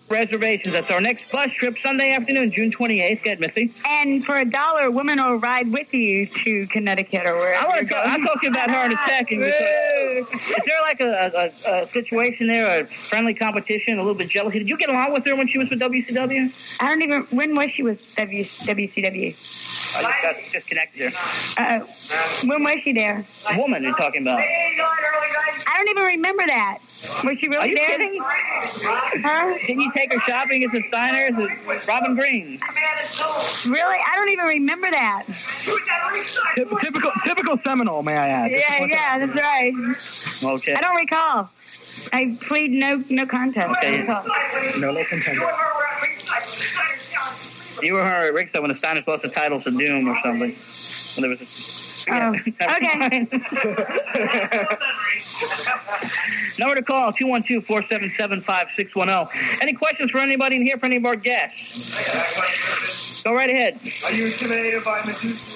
reservations. 0.08 0.72
That's 0.72 0.90
our 0.90 1.00
next 1.00 1.30
bus 1.30 1.50
trip 1.52 1.76
Sunday 1.82 2.12
afternoon, 2.12 2.52
June 2.52 2.70
28th. 2.70 3.22
Get 3.22 3.40
Missy. 3.40 3.72
And 3.84 4.24
for 4.24 4.36
a 4.36 4.44
dollar, 4.44 4.84
a 4.84 4.90
woman 4.90 5.22
will 5.22 5.36
ride 5.36 5.70
with 5.72 5.92
you 5.92 6.26
to 6.26 6.66
Connecticut 6.68 7.26
or 7.26 7.34
wherever. 7.38 7.66
I 7.66 7.68
want 7.68 7.88
to 7.88 7.94
talk, 7.94 8.06
I'll 8.06 8.20
talk 8.20 8.44
about 8.44 8.70
her 8.70 8.84
in 8.84 8.92
a 8.92 9.00
second. 9.08 9.42
is 9.42 10.26
there 10.66 10.80
like 10.82 11.00
a, 11.00 11.52
a, 11.66 11.82
a, 11.82 11.88
situation 11.88 12.46
there, 12.46 12.82
a 12.82 12.86
friendly 13.08 13.34
competition, 13.34 13.94
a 13.94 14.02
little 14.02 14.14
bit 14.14 14.30
jealousy? 14.30 14.58
Did 14.58 14.68
you 14.68 14.76
get 14.76 14.88
along 14.90 15.12
with 15.12 15.24
her 15.26 15.34
when 15.36 15.48
she 15.48 15.58
was 15.58 15.70
with 15.70 15.80
WCW? 15.80 16.52
I 16.80 16.88
don't 16.88 17.02
even. 17.02 17.22
When 17.30 17.54
was 17.56 17.70
she 17.72 17.82
with 17.82 18.00
w, 18.16 18.44
WCW? 18.44 19.36
I 19.96 20.02
just 20.02 20.22
got 20.22 20.52
disconnected 20.52 21.12
there. 21.12 21.80
Uh, 21.80 21.86
when 22.44 22.62
was 22.62 22.80
she 22.82 22.92
there? 22.92 23.24
A 23.50 23.58
woman 23.58 23.82
you're 23.82 23.96
talking 23.96 24.22
about. 24.22 24.40
I 24.40 25.74
don't 25.78 25.88
even 25.88 26.04
remember 26.04 26.46
that. 26.46 26.78
Was 27.24 27.38
she 27.38 27.48
really 27.48 27.58
Are 27.58 27.66
you 27.66 27.76
there? 27.76 27.86
kidding? 27.86 28.20
Huh? 28.22 29.54
Didn't 29.66 29.80
you 29.80 29.90
take 29.96 30.12
her 30.12 30.20
shopping 30.20 30.64
at 30.64 30.72
the 30.72 30.82
Steiners 30.84 31.38
at 31.38 31.86
Robin 31.88 32.14
Green? 32.14 32.60
Really? 33.66 33.98
I 34.06 34.12
don't 34.16 34.28
even 34.30 34.46
remember 34.46 34.90
that. 34.90 35.24
Typical, 36.54 37.12
typical 37.24 37.58
Seminole, 37.64 38.02
may 38.02 38.16
I 38.16 38.28
add? 38.28 38.50
Yeah, 38.50 38.84
yeah, 38.84 39.26
that's 39.26 39.34
right. 39.34 39.72
Okay. 40.42 40.74
I 40.74 40.80
don't 40.80 40.96
recall. 40.96 41.50
I 42.12 42.36
plead 42.42 42.72
no 42.72 43.02
no 43.08 43.26
contest. 43.26 43.70
Okay. 43.78 44.02
No, 44.02 44.92
no 44.92 45.04
contest. 45.04 45.40
You 47.82 47.94
were 47.94 48.04
her 48.04 48.26
at 48.28 48.34
Rick's 48.34 48.52
when 48.58 48.68
the 48.68 48.74
Steiners 48.74 49.06
lost 49.06 49.22
the 49.22 49.28
title 49.28 49.60
to 49.62 49.70
Doom 49.70 50.08
or 50.08 50.16
something. 50.22 50.56
When 51.14 51.22
there 51.22 51.30
was 51.30 51.40
a 51.40 51.46
Oh, 52.10 52.34
okay. 52.36 53.28
Number 56.58 56.74
to 56.76 56.82
call, 56.82 57.12
212-477-5610. 57.12 59.28
Any 59.60 59.74
questions 59.74 60.10
for 60.10 60.18
anybody 60.18 60.56
in 60.56 60.62
here 60.62 60.78
for 60.78 60.86
any 60.86 60.96
of 60.96 61.04
our 61.04 61.16
guests? 61.16 63.22
Go 63.22 63.34
right 63.34 63.50
ahead. 63.50 63.78
Are 64.04 64.12
you 64.12 64.26
intimidated 64.26 64.82
by 64.84 65.00
Medusa's 65.02 65.30
martial 65.30 65.34
arts 65.34 65.36
ability? 65.36 65.55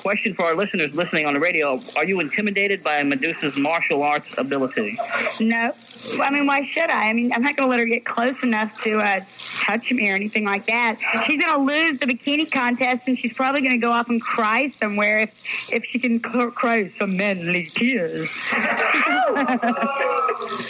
Question 0.00 0.34
for 0.34 0.46
our 0.46 0.56
listeners 0.56 0.92
listening 0.94 1.26
on 1.26 1.34
the 1.34 1.40
radio. 1.40 1.80
Are 1.94 2.04
you 2.04 2.18
intimidated 2.18 2.82
by 2.82 3.00
Medusa's 3.04 3.56
martial 3.56 4.02
arts 4.02 4.26
ability? 4.36 4.98
No. 5.38 5.72
Well, 6.12 6.22
I 6.22 6.30
mean, 6.30 6.46
why 6.46 6.66
should 6.66 6.90
I? 6.90 7.08
I 7.08 7.12
mean, 7.12 7.32
I'm 7.32 7.42
not 7.42 7.56
going 7.56 7.68
to 7.68 7.70
let 7.70 7.78
her 7.78 7.86
get 7.86 8.04
close 8.04 8.34
enough 8.42 8.72
to 8.82 8.98
uh, 8.98 9.20
touch 9.64 9.92
me 9.92 10.10
or 10.10 10.16
anything 10.16 10.44
like 10.44 10.66
that. 10.66 10.98
She's 11.26 11.40
going 11.40 11.54
to 11.54 11.62
lose 11.62 12.00
the 12.00 12.06
bikini 12.06 12.50
contest, 12.50 13.02
and 13.06 13.16
she's 13.16 13.32
probably 13.32 13.60
going 13.60 13.80
to 13.80 13.86
go 13.86 13.92
off 13.92 14.08
and 14.08 14.20
cry 14.20 14.72
somewhere 14.80 15.20
if 15.20 15.30
if 15.70 15.84
she 15.84 16.00
can 16.00 16.18
cr- 16.18 16.48
cry 16.48 16.90
some 16.98 17.16
manly 17.16 17.66
tears. 17.66 18.28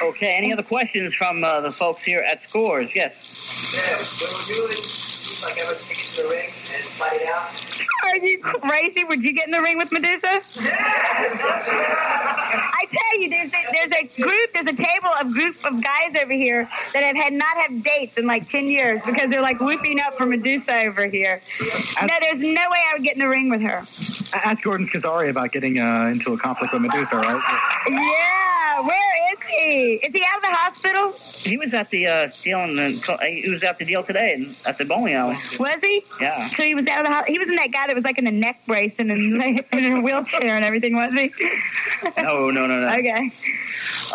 Okay, 0.00 0.36
any 0.36 0.52
other 0.52 0.62
questions 0.62 1.12
from 1.14 1.42
uh, 1.42 1.60
the 1.60 1.72
folks 1.72 2.04
here 2.04 2.20
at 2.20 2.40
Scores? 2.48 2.88
Yes. 2.94 3.12
Yeah, 3.74 3.98
would 5.40 5.56
like 5.56 5.78
take 5.88 6.04
it 6.04 6.06
to 6.16 6.22
the 6.22 6.28
ring 6.28 6.50
and 6.74 6.84
fight 6.98 7.20
it 7.20 7.28
out? 7.28 7.50
Are 8.04 8.16
you 8.16 8.40
crazy? 8.40 9.04
Would 9.04 9.22
you 9.22 9.32
get 9.32 9.46
in 9.46 9.52
the 9.52 9.60
ring 9.62 9.78
with 9.78 9.92
Medusa? 9.92 10.40
I 12.70 12.86
you, 13.18 13.30
there's 13.30 13.48
a, 13.48 13.72
there's 13.72 13.92
a 13.92 14.20
group, 14.22 14.52
there's 14.54 14.66
a 14.66 14.76
table 14.76 15.10
of 15.20 15.32
group 15.32 15.56
of 15.64 15.82
guys 15.82 16.14
over 16.20 16.32
here 16.32 16.68
that 16.92 17.02
have 17.02 17.16
had 17.16 17.32
not 17.32 17.56
have 17.56 17.82
dates 17.82 18.16
in 18.16 18.26
like 18.26 18.48
ten 18.50 18.66
years 18.66 19.00
because 19.04 19.30
they're 19.30 19.42
like 19.42 19.60
whooping 19.60 20.00
up 20.00 20.16
for 20.16 20.26
Medusa 20.26 20.84
over 20.84 21.06
here. 21.06 21.40
No, 21.60 22.14
there's 22.20 22.38
no 22.40 22.46
way 22.70 22.78
I 22.90 22.94
would 22.94 23.02
get 23.04 23.14
in 23.14 23.20
the 23.20 23.28
ring 23.28 23.50
with 23.50 23.60
her. 23.62 23.84
Ask 24.32 24.62
Gordon 24.62 24.88
Kazari 24.88 25.30
about 25.30 25.52
getting 25.52 25.78
uh, 25.78 26.06
into 26.06 26.32
a 26.32 26.38
conflict 26.38 26.72
with 26.72 26.82
Medusa, 26.82 27.16
right? 27.16 27.42
Yeah, 27.88 28.80
where 28.86 29.32
is 29.32 29.38
he? 29.48 29.94
Is 30.06 30.12
he 30.12 30.24
out 30.28 30.36
of 30.38 30.42
the 30.42 30.54
hospital? 30.54 31.12
He 31.38 31.56
was 31.56 31.72
at 31.74 31.90
the 31.90 32.06
uh, 32.06 32.28
deal 32.42 32.60
in 32.60 32.76
the, 32.76 32.90
he 33.42 33.50
was 33.50 33.62
at 33.62 33.78
the 33.78 33.84
deal 33.84 34.02
today 34.02 34.54
at 34.66 34.78
the 34.78 34.84
bowling 34.84 35.14
alley. 35.14 35.36
Was 35.58 35.78
he? 35.80 36.04
Yeah. 36.20 36.48
So 36.50 36.62
he 36.62 36.74
was 36.74 36.86
out 36.86 37.00
of 37.00 37.06
the 37.06 37.12
hospital. 37.12 37.32
He 37.32 37.38
was 37.38 37.48
in 37.48 37.56
that 37.56 37.72
guy 37.72 37.86
that 37.86 37.94
was 37.96 38.04
like 38.04 38.18
in 38.18 38.26
a 38.26 38.30
neck 38.32 38.60
brace 38.66 38.94
and 38.98 39.10
in, 39.10 39.40
in 39.72 39.92
a 39.96 40.00
wheelchair 40.00 40.48
and 40.56 40.64
everything, 40.64 40.94
wasn't 40.94 41.20
he? 41.20 41.32
No, 42.18 42.50
no, 42.50 42.66
no, 42.66 42.80
no. 42.80 42.88
Okay. 42.98 43.07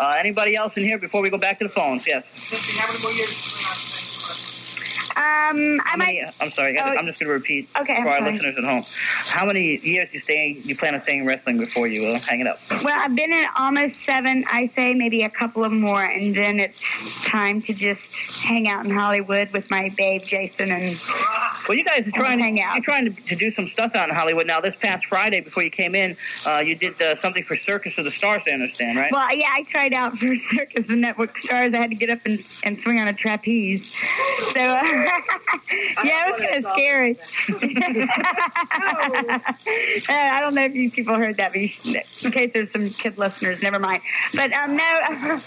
Uh, 0.00 0.10
anybody 0.18 0.56
else 0.56 0.76
in 0.76 0.84
here 0.84 0.98
before 0.98 1.22
we 1.22 1.30
go 1.30 1.38
back 1.38 1.58
to 1.58 1.64
the 1.64 1.70
phones? 1.70 2.06
Yes. 2.06 2.24
Missy, 2.50 2.78
how 2.78 2.86
many 2.90 3.02
more 3.02 3.12
years 3.12 3.30
do 3.30 3.34
you 3.34 3.64
have? 3.64 3.94
Um, 5.16 5.80
I 5.80 5.80
How 5.84 5.96
might. 5.96 6.06
many, 6.06 6.32
I'm 6.40 6.50
sorry. 6.50 6.78
Oh, 6.78 6.82
I'm 6.82 7.06
just 7.06 7.20
going 7.20 7.28
to 7.28 7.32
repeat 7.34 7.68
Okay, 7.80 7.94
I'm 7.94 8.02
for 8.02 8.08
our 8.10 8.18
sorry. 8.18 8.32
listeners 8.32 8.56
at 8.58 8.64
home. 8.64 8.84
How 8.86 9.46
many 9.46 9.76
years 9.78 10.08
you 10.12 10.20
stay? 10.20 10.48
You 10.64 10.76
plan 10.76 10.94
on 10.94 11.02
staying 11.02 11.20
in 11.20 11.26
wrestling 11.26 11.58
before 11.58 11.86
you 11.86 12.06
uh, 12.06 12.18
hang 12.20 12.40
it 12.40 12.46
up? 12.46 12.58
Well, 12.70 12.88
I've 12.94 13.14
been 13.14 13.32
in 13.32 13.44
almost 13.56 13.94
seven. 14.04 14.44
I 14.48 14.70
say 14.74 14.92
maybe 14.94 15.22
a 15.22 15.30
couple 15.30 15.64
of 15.64 15.72
more, 15.72 16.02
and 16.02 16.34
then 16.34 16.58
it's 16.60 16.76
time 17.24 17.62
to 17.62 17.72
just 17.74 18.00
hang 18.42 18.68
out 18.68 18.84
in 18.84 18.90
Hollywood 18.90 19.52
with 19.52 19.70
my 19.70 19.90
babe 19.96 20.22
Jason 20.24 20.70
and 20.72 20.98
Well, 21.68 21.78
you 21.78 21.84
guys 21.84 22.06
are 22.06 22.10
trying. 22.10 22.38
to 22.38 22.44
hang 22.44 22.60
out. 22.60 22.74
You're 22.74 22.84
trying 22.84 23.14
to, 23.14 23.22
to 23.22 23.36
do 23.36 23.52
some 23.52 23.68
stuff 23.68 23.94
out 23.94 24.08
in 24.08 24.14
Hollywood 24.14 24.46
now. 24.46 24.60
This 24.60 24.74
past 24.80 25.06
Friday, 25.06 25.40
before 25.40 25.62
you 25.62 25.70
came 25.70 25.94
in, 25.94 26.16
uh, 26.46 26.58
you 26.58 26.74
did 26.74 27.00
uh, 27.00 27.20
something 27.20 27.44
for 27.44 27.56
Circus 27.56 27.96
of 27.98 28.04
the 28.04 28.10
Stars. 28.10 28.42
I 28.46 28.50
understand, 28.50 28.98
right? 28.98 29.12
Well, 29.12 29.34
yeah, 29.36 29.48
I 29.52 29.62
tried 29.64 29.92
out 29.94 30.18
for 30.18 30.34
Circus 30.54 30.88
and 30.88 31.00
Network 31.00 31.38
Stars. 31.38 31.72
I 31.72 31.76
had 31.78 31.90
to 31.90 31.96
get 31.96 32.10
up 32.10 32.20
and, 32.24 32.42
and 32.64 32.80
swing 32.80 32.98
on 32.98 33.08
a 33.08 33.12
trapeze. 33.14 33.90
So, 34.52 34.60
uh, 34.60 35.03
yeah, 36.04 36.28
it 36.28 36.32
was 36.32 36.40
kind 36.40 36.64
of 36.64 36.72
scary. 36.72 37.18
Uh, 40.08 40.12
I 40.12 40.40
don't 40.40 40.54
know 40.54 40.64
if 40.64 40.74
you 40.74 40.90
people 40.90 41.14
heard 41.16 41.36
that, 41.36 41.52
but 41.52 41.60
you 41.60 41.70
in 42.22 42.32
case 42.32 42.50
there's 42.52 42.70
some 42.72 42.90
kid 42.90 43.16
listeners, 43.16 43.62
never 43.62 43.78
mind. 43.78 44.02
But 44.34 44.52
um, 44.52 44.76
no, 44.76 44.82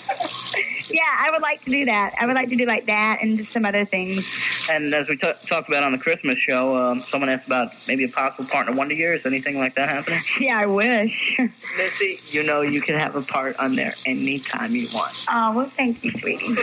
yeah, 0.89 1.01
I 1.19 1.29
would 1.31 1.41
like 1.41 1.63
to 1.65 1.71
do 1.71 1.85
that. 1.85 2.15
I 2.19 2.25
would 2.25 2.35
like 2.35 2.49
to 2.49 2.55
do 2.55 2.65
like 2.65 2.85
that 2.87 3.19
and 3.21 3.37
just 3.37 3.51
some 3.53 3.65
other 3.65 3.85
things. 3.85 4.27
and 4.69 4.93
as 4.93 5.07
we 5.09 5.17
t- 5.17 5.31
talked 5.47 5.67
about 5.67 5.83
on 5.83 5.91
the 5.91 5.97
Christmas 5.97 6.37
show, 6.39 6.75
um, 6.75 7.03
someone 7.09 7.29
asked 7.29 7.45
about 7.47 7.71
maybe 7.87 8.03
a 8.05 8.09
possible 8.09 8.45
partner 8.49 8.73
wonder 8.73 8.95
years. 8.95 9.25
Anything 9.25 9.57
like 9.59 9.75
that 9.75 9.89
happening? 9.89 10.21
Yeah, 10.39 10.59
I 10.59 10.65
wish. 10.67 11.39
Missy, 11.77 12.19
you 12.29 12.43
know 12.43 12.61
you 12.61 12.81
can 12.81 12.97
have 12.97 13.15
a 13.15 13.21
part 13.21 13.57
on 13.57 13.75
there 13.75 13.95
anytime 14.05 14.75
you 14.75 14.87
want. 14.93 15.25
Oh, 15.29 15.51
well, 15.53 15.71
thank 15.75 16.03
you, 16.03 16.11
sweetie. 16.11 16.55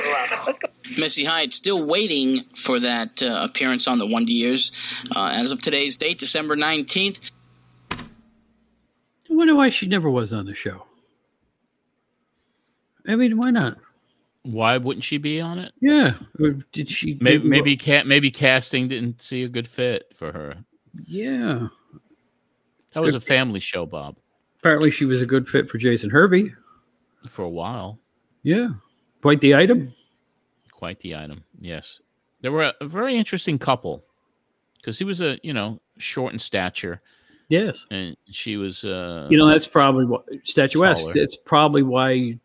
Missy 0.98 1.24
Hyatt 1.24 1.52
still 1.52 1.84
waiting 1.84 2.44
for 2.54 2.78
that 2.84 3.22
uh, 3.22 3.40
appearance 3.42 3.88
on 3.88 3.98
the 3.98 4.06
Wonder 4.06 4.30
Years. 4.30 4.70
Uh, 5.14 5.28
as 5.32 5.50
of 5.50 5.60
today's 5.60 5.96
date, 5.96 6.18
December 6.18 6.56
19th, 6.56 7.30
I 7.90 7.96
wonder 9.30 9.54
why 9.56 9.70
she 9.70 9.86
never 9.86 10.08
was 10.08 10.32
on 10.32 10.46
the 10.46 10.54
show. 10.54 10.86
I 13.06 13.16
mean, 13.16 13.36
why 13.36 13.50
not? 13.50 13.76
Why 14.42 14.76
wouldn't 14.76 15.04
she 15.04 15.18
be 15.18 15.40
on 15.40 15.58
it? 15.58 15.72
Yeah. 15.80 16.14
Or 16.38 16.50
did 16.72 16.88
she? 16.88 17.18
Maybe 17.20 17.48
maybe 17.48 17.76
ca- 17.76 18.04
maybe 18.04 18.30
casting 18.30 18.88
didn't 18.88 19.22
see 19.22 19.42
a 19.42 19.48
good 19.48 19.66
fit 19.66 20.12
for 20.14 20.32
her. 20.32 20.56
Yeah. 21.06 21.68
That 22.92 23.02
was 23.02 23.14
a 23.14 23.20
family 23.20 23.58
show, 23.60 23.86
Bob, 23.86 24.16
Apparently, 24.60 24.90
she 24.92 25.04
was 25.04 25.20
a 25.20 25.26
good 25.26 25.48
fit 25.48 25.68
for 25.68 25.78
Jason 25.78 26.10
Hervey. 26.10 26.52
for 27.28 27.42
a 27.42 27.48
while. 27.50 27.98
Yeah. 28.42 28.68
Quite 29.20 29.40
the 29.40 29.54
item. 29.56 29.92
Quite 30.72 31.00
the 31.00 31.16
item. 31.16 31.42
Yes, 31.60 32.00
they 32.44 32.50
were 32.50 32.64
a, 32.64 32.74
a 32.82 32.86
very 32.86 33.16
interesting 33.16 33.58
couple 33.58 34.04
because 34.76 34.98
he 34.98 35.04
was 35.04 35.22
a 35.22 35.38
you 35.42 35.54
know 35.54 35.80
short 35.96 36.34
in 36.34 36.38
stature 36.38 37.00
Yes. 37.48 37.86
and 37.90 38.16
she 38.30 38.56
was 38.56 38.84
uh 38.84 39.26
You 39.30 39.38
know, 39.38 39.48
that's 39.48 39.66
probably 39.66 40.04
what 40.04 40.24
statuesque. 40.44 41.16
It's 41.16 41.36
probably 41.36 41.82
why 41.82 42.38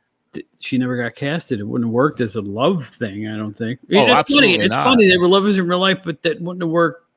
she 0.60 0.78
never 0.78 1.02
got 1.02 1.16
casted. 1.16 1.60
It 1.60 1.64
wouldn't 1.64 1.88
have 1.90 1.94
worked 1.94 2.22
as 2.22 2.36
a 2.36 2.42
love 2.42 2.86
thing. 2.88 3.28
I 3.28 3.36
don't 3.38 3.54
think. 3.54 3.80
Oh, 3.94 4.04
it's 4.04 4.12
absolutely 4.12 4.54
funny. 4.54 4.66
It's 4.66 4.76
not. 4.76 4.84
funny. 4.86 5.10
They 5.10 5.18
were 5.18 5.28
lovers 5.28 5.58
in 5.58 5.68
real 5.68 5.80
life, 5.80 6.00
but 6.04 6.22
that 6.24 6.40
wouldn't 6.42 6.62
have 6.62 6.70
worked 6.70 7.09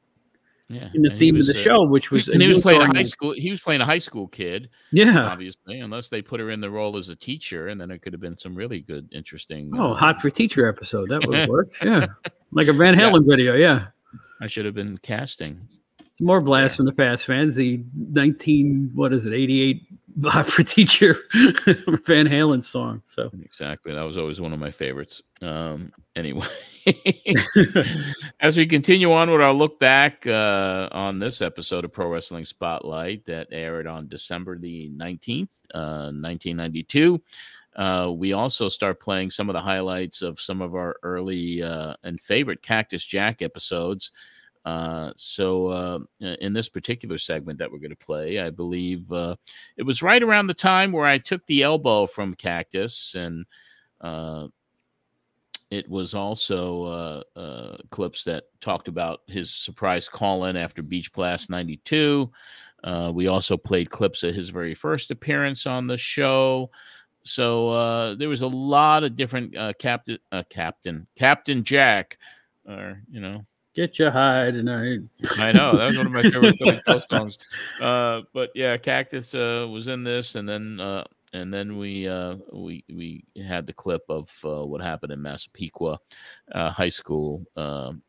Yeah, 0.72 0.88
in 0.94 1.02
the 1.02 1.10
and 1.10 1.12
he 1.12 1.18
theme 1.18 1.40
of 1.40 1.46
the 1.46 1.58
uh, 1.58 1.62
show, 1.62 1.82
which 1.84 2.10
was 2.10 2.28
and 2.28 2.40
he 2.40 2.48
was 2.48 2.58
playing 2.60 2.80
a 2.82 2.86
high 2.86 3.02
school. 3.02 3.34
He 3.34 3.50
was 3.50 3.60
playing 3.60 3.80
a 3.80 3.84
high 3.84 3.98
school 3.98 4.26
kid. 4.28 4.70
Yeah. 4.90 5.18
obviously, 5.26 5.80
unless 5.80 6.08
they 6.08 6.22
put 6.22 6.40
her 6.40 6.50
in 6.50 6.60
the 6.60 6.70
role 6.70 6.96
as 6.96 7.08
a 7.08 7.16
teacher, 7.16 7.68
and 7.68 7.80
then 7.80 7.90
it 7.90 8.00
could 8.02 8.12
have 8.12 8.20
been 8.20 8.36
some 8.36 8.54
really 8.54 8.80
good, 8.80 9.08
interesting. 9.12 9.70
Oh, 9.76 9.92
uh, 9.92 9.94
hot 9.94 10.20
for 10.20 10.30
teacher 10.30 10.66
episode. 10.68 11.08
That 11.10 11.26
would 11.26 11.36
have 11.36 11.48
worked. 11.50 11.76
Yeah. 11.84 12.06
Like 12.52 12.68
a 12.68 12.72
Van 12.72 12.98
Yeah. 12.98 13.10
Halen 13.10 13.28
video. 13.28 13.54
Yeah. 13.54 13.86
I 14.40 14.46
should 14.46 14.64
have 14.64 14.74
been 14.74 14.98
casting. 14.98 15.60
It's 16.00 16.20
more 16.20 16.40
blast 16.40 16.76
from 16.76 16.86
the 16.86 16.92
past 16.92 17.24
fans. 17.26 17.54
The 17.54 17.82
19, 17.94 18.90
what 18.94 19.12
is 19.12 19.24
it, 19.24 19.32
88 19.32 19.82
hot 20.24 20.46
for 20.48 20.62
teacher 20.62 21.16
Van 22.06 22.26
Halen 22.26 22.62
song. 22.62 23.02
So 23.06 23.30
Exactly. 23.42 23.94
That 23.94 24.02
was 24.02 24.18
always 24.18 24.40
one 24.40 24.52
of 24.52 24.58
my 24.58 24.70
favorites. 24.70 25.22
Um, 25.40 25.92
anyway, 26.16 26.46
as 28.40 28.56
we 28.56 28.66
continue 28.66 29.12
on 29.12 29.30
with 29.30 29.40
our 29.40 29.52
look 29.52 29.78
back 29.78 30.26
uh, 30.26 30.88
on 30.92 31.18
this 31.18 31.42
episode 31.42 31.84
of 31.84 31.92
Pro 31.92 32.08
Wrestling 32.08 32.44
Spotlight 32.44 33.24
that 33.26 33.48
aired 33.50 33.86
on 33.86 34.08
December 34.08 34.58
the 34.58 34.90
19th, 34.90 35.48
uh, 35.74 36.10
1992, 36.12 37.20
uh, 37.76 38.12
we 38.14 38.32
also 38.32 38.68
start 38.68 39.00
playing 39.00 39.30
some 39.30 39.48
of 39.48 39.54
the 39.54 39.60
highlights 39.60 40.22
of 40.22 40.40
some 40.40 40.60
of 40.60 40.74
our 40.74 40.96
early 41.02 41.62
uh, 41.62 41.94
and 42.02 42.20
favorite 42.20 42.62
Cactus 42.62 43.04
Jack 43.04 43.40
episodes. 43.40 44.12
Uh, 44.64 45.12
so, 45.16 45.66
uh, 45.68 45.98
in 46.20 46.52
this 46.52 46.68
particular 46.68 47.18
segment 47.18 47.58
that 47.58 47.72
we're 47.72 47.78
going 47.78 47.90
to 47.90 47.96
play, 47.96 48.38
I 48.38 48.50
believe 48.50 49.10
uh, 49.10 49.34
it 49.76 49.82
was 49.82 50.02
right 50.02 50.22
around 50.22 50.46
the 50.46 50.54
time 50.54 50.92
where 50.92 51.06
I 51.06 51.18
took 51.18 51.44
the 51.46 51.62
elbow 51.62 52.06
from 52.06 52.34
Cactus, 52.34 53.16
and 53.16 53.44
uh, 54.00 54.48
it 55.72 55.88
was 55.88 56.12
also 56.12 56.84
uh, 56.84 57.38
uh, 57.38 57.76
clips 57.90 58.24
that 58.24 58.44
talked 58.60 58.88
about 58.88 59.20
his 59.26 59.50
surprise 59.50 60.06
call 60.06 60.44
in 60.44 60.54
after 60.54 60.82
Beach 60.82 61.10
Blast 61.14 61.48
92. 61.48 62.30
Uh, 62.84 63.10
we 63.14 63.26
also 63.26 63.56
played 63.56 63.88
clips 63.88 64.22
of 64.22 64.34
his 64.34 64.50
very 64.50 64.74
first 64.74 65.10
appearance 65.10 65.66
on 65.66 65.86
the 65.86 65.96
show. 65.96 66.70
So 67.24 67.70
uh, 67.70 68.14
there 68.16 68.28
was 68.28 68.42
a 68.42 68.48
lot 68.48 69.02
of 69.02 69.16
different 69.16 69.56
uh, 69.56 69.72
captain, 69.78 70.18
uh, 70.30 70.42
captain, 70.50 71.06
Captain 71.16 71.64
Jack, 71.64 72.18
or 72.68 73.00
you 73.10 73.20
know, 73.20 73.46
get 73.74 73.98
your 73.98 74.10
high 74.10 74.50
tonight. 74.50 75.00
I 75.38 75.52
know 75.52 75.74
that 75.78 75.86
was 75.86 75.96
one 75.96 76.06
of 76.06 76.12
my 76.12 76.22
favorite 76.22 77.02
songs. 77.10 77.38
Uh, 77.80 78.20
but 78.34 78.50
yeah, 78.54 78.76
Cactus 78.76 79.34
uh, 79.34 79.66
was 79.70 79.88
in 79.88 80.04
this, 80.04 80.34
and 80.34 80.46
then 80.46 80.80
uh, 80.80 81.04
and 81.32 81.52
then 81.52 81.78
we 81.78 82.08
uh, 82.08 82.36
we 82.52 82.84
we 82.88 83.24
had 83.44 83.66
the 83.66 83.72
clip 83.72 84.02
of 84.08 84.30
uh, 84.44 84.64
what 84.64 84.80
happened 84.80 85.12
in 85.12 85.22
Massapequa 85.22 85.98
uh, 86.52 86.70
High 86.70 86.88
School. 86.88 87.44
Um, 87.56 88.02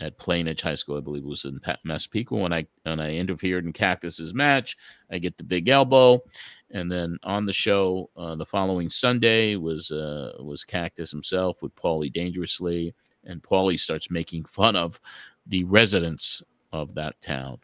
at 0.00 0.16
Plainedge 0.16 0.60
High 0.60 0.76
School, 0.76 0.96
I 0.96 1.00
believe 1.00 1.24
it 1.24 1.28
was 1.28 1.44
in 1.44 1.60
Massapequa. 1.84 2.38
When 2.38 2.52
I 2.52 2.66
when 2.84 3.00
I 3.00 3.16
interfered 3.16 3.64
in 3.64 3.72
Cactus's 3.72 4.32
match, 4.32 4.76
I 5.10 5.18
get 5.18 5.36
the 5.36 5.42
big 5.42 5.68
elbow, 5.68 6.22
and 6.70 6.90
then 6.90 7.18
on 7.24 7.46
the 7.46 7.52
show 7.52 8.08
uh, 8.16 8.36
the 8.36 8.46
following 8.46 8.90
Sunday 8.90 9.56
was 9.56 9.90
uh, 9.90 10.34
was 10.38 10.64
Cactus 10.64 11.10
himself 11.10 11.62
with 11.62 11.74
Paulie 11.74 12.12
Dangerously, 12.12 12.94
and 13.24 13.42
Paulie 13.42 13.78
starts 13.78 14.10
making 14.10 14.44
fun 14.44 14.76
of 14.76 15.00
the 15.46 15.64
residents 15.64 16.42
of 16.72 16.94
that 16.94 17.20
town. 17.20 17.58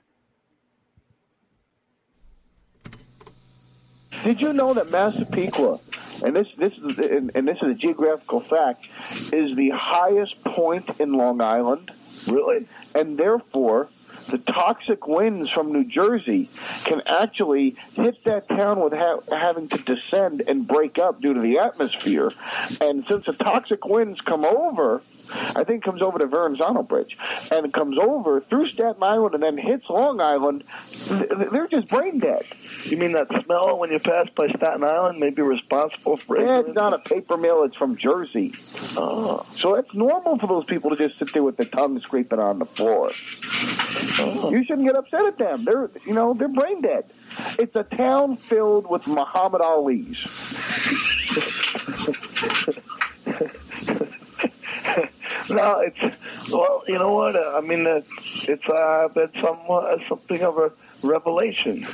Did 4.24 4.40
you 4.40 4.54
know 4.54 4.72
that 4.72 4.90
Massapequa, 4.90 5.80
and 6.24 6.34
this 6.34 6.48
this 6.56 6.72
is 6.78 6.98
and, 6.98 7.30
and 7.34 7.46
this 7.46 7.58
is 7.60 7.72
a 7.72 7.74
geographical 7.74 8.40
fact, 8.40 8.86
is 9.34 9.54
the 9.54 9.68
highest 9.68 10.42
point 10.42 10.98
in 10.98 11.12
Long 11.12 11.42
Island? 11.42 11.90
Really? 12.26 12.66
And 12.94 13.18
therefore, 13.18 13.90
the 14.30 14.38
toxic 14.38 15.06
winds 15.06 15.50
from 15.50 15.74
New 15.74 15.84
Jersey 15.84 16.48
can 16.84 17.02
actually 17.04 17.76
hit 17.92 18.24
that 18.24 18.48
town 18.48 18.80
with 18.80 18.94
ha- 18.94 19.20
having 19.30 19.68
to 19.68 19.76
descend 19.76 20.42
and 20.48 20.66
break 20.66 20.98
up 20.98 21.20
due 21.20 21.34
to 21.34 21.40
the 21.40 21.58
atmosphere. 21.58 22.32
And 22.80 23.04
since 23.06 23.26
the 23.26 23.34
toxic 23.34 23.84
winds 23.84 24.22
come 24.22 24.46
over, 24.46 25.02
I 25.30 25.64
think 25.64 25.82
it 25.82 25.84
comes 25.84 26.02
over 26.02 26.18
to 26.18 26.26
Verrazano 26.26 26.82
Bridge, 26.82 27.16
and 27.50 27.66
it 27.66 27.72
comes 27.72 27.98
over 27.98 28.40
through 28.40 28.68
Staten 28.68 29.02
Island 29.02 29.34
and 29.34 29.42
then 29.42 29.58
hits 29.58 29.88
Long 29.88 30.20
Island, 30.20 30.64
they're 31.08 31.68
just 31.68 31.88
brain 31.88 32.18
dead. 32.18 32.44
You 32.84 32.96
mean 32.96 33.12
that 33.12 33.28
smell 33.44 33.78
when 33.78 33.90
you 33.90 33.98
pass 33.98 34.28
by 34.36 34.48
Staten 34.48 34.84
Island 34.84 35.18
may 35.20 35.30
be 35.30 35.42
responsible 35.42 36.16
for 36.18 36.36
it? 36.36 36.46
Yeah, 36.46 36.60
it's 36.60 36.74
not 36.74 36.94
a 36.94 36.98
paper 36.98 37.36
mill. 37.36 37.64
It's 37.64 37.76
from 37.76 37.96
Jersey. 37.96 38.54
Oh. 38.96 39.46
So 39.56 39.74
it's 39.74 39.92
normal 39.94 40.38
for 40.38 40.46
those 40.46 40.64
people 40.64 40.90
to 40.90 40.96
just 40.96 41.18
sit 41.18 41.32
there 41.32 41.42
with 41.42 41.56
their 41.56 41.66
tongue 41.66 42.00
scraping 42.00 42.38
on 42.38 42.58
the 42.58 42.66
floor. 42.66 43.12
Oh. 44.18 44.50
You 44.50 44.64
shouldn't 44.64 44.86
get 44.86 44.96
upset 44.96 45.24
at 45.26 45.38
them. 45.38 45.64
They're, 45.64 45.90
you 46.06 46.14
know, 46.14 46.34
they're 46.34 46.48
brain 46.48 46.82
dead. 46.82 47.04
It's 47.58 47.74
a 47.74 47.82
town 47.82 48.36
filled 48.36 48.88
with 48.88 49.06
Muhammad 49.06 49.60
Ali's. 49.60 50.18
no, 55.50 55.80
it's 55.80 56.50
well, 56.50 56.84
you 56.86 56.94
know 56.94 57.12
what? 57.12 57.36
uh, 57.36 57.54
I 57.56 57.60
mean, 57.60 57.86
uh, 57.86 58.00
it's 58.48 58.68
uh, 58.68 59.08
been 59.08 59.30
somewhat 59.42 60.00
something 60.08 60.42
of 60.42 60.58
a 60.58 60.72
revelation. 61.02 61.86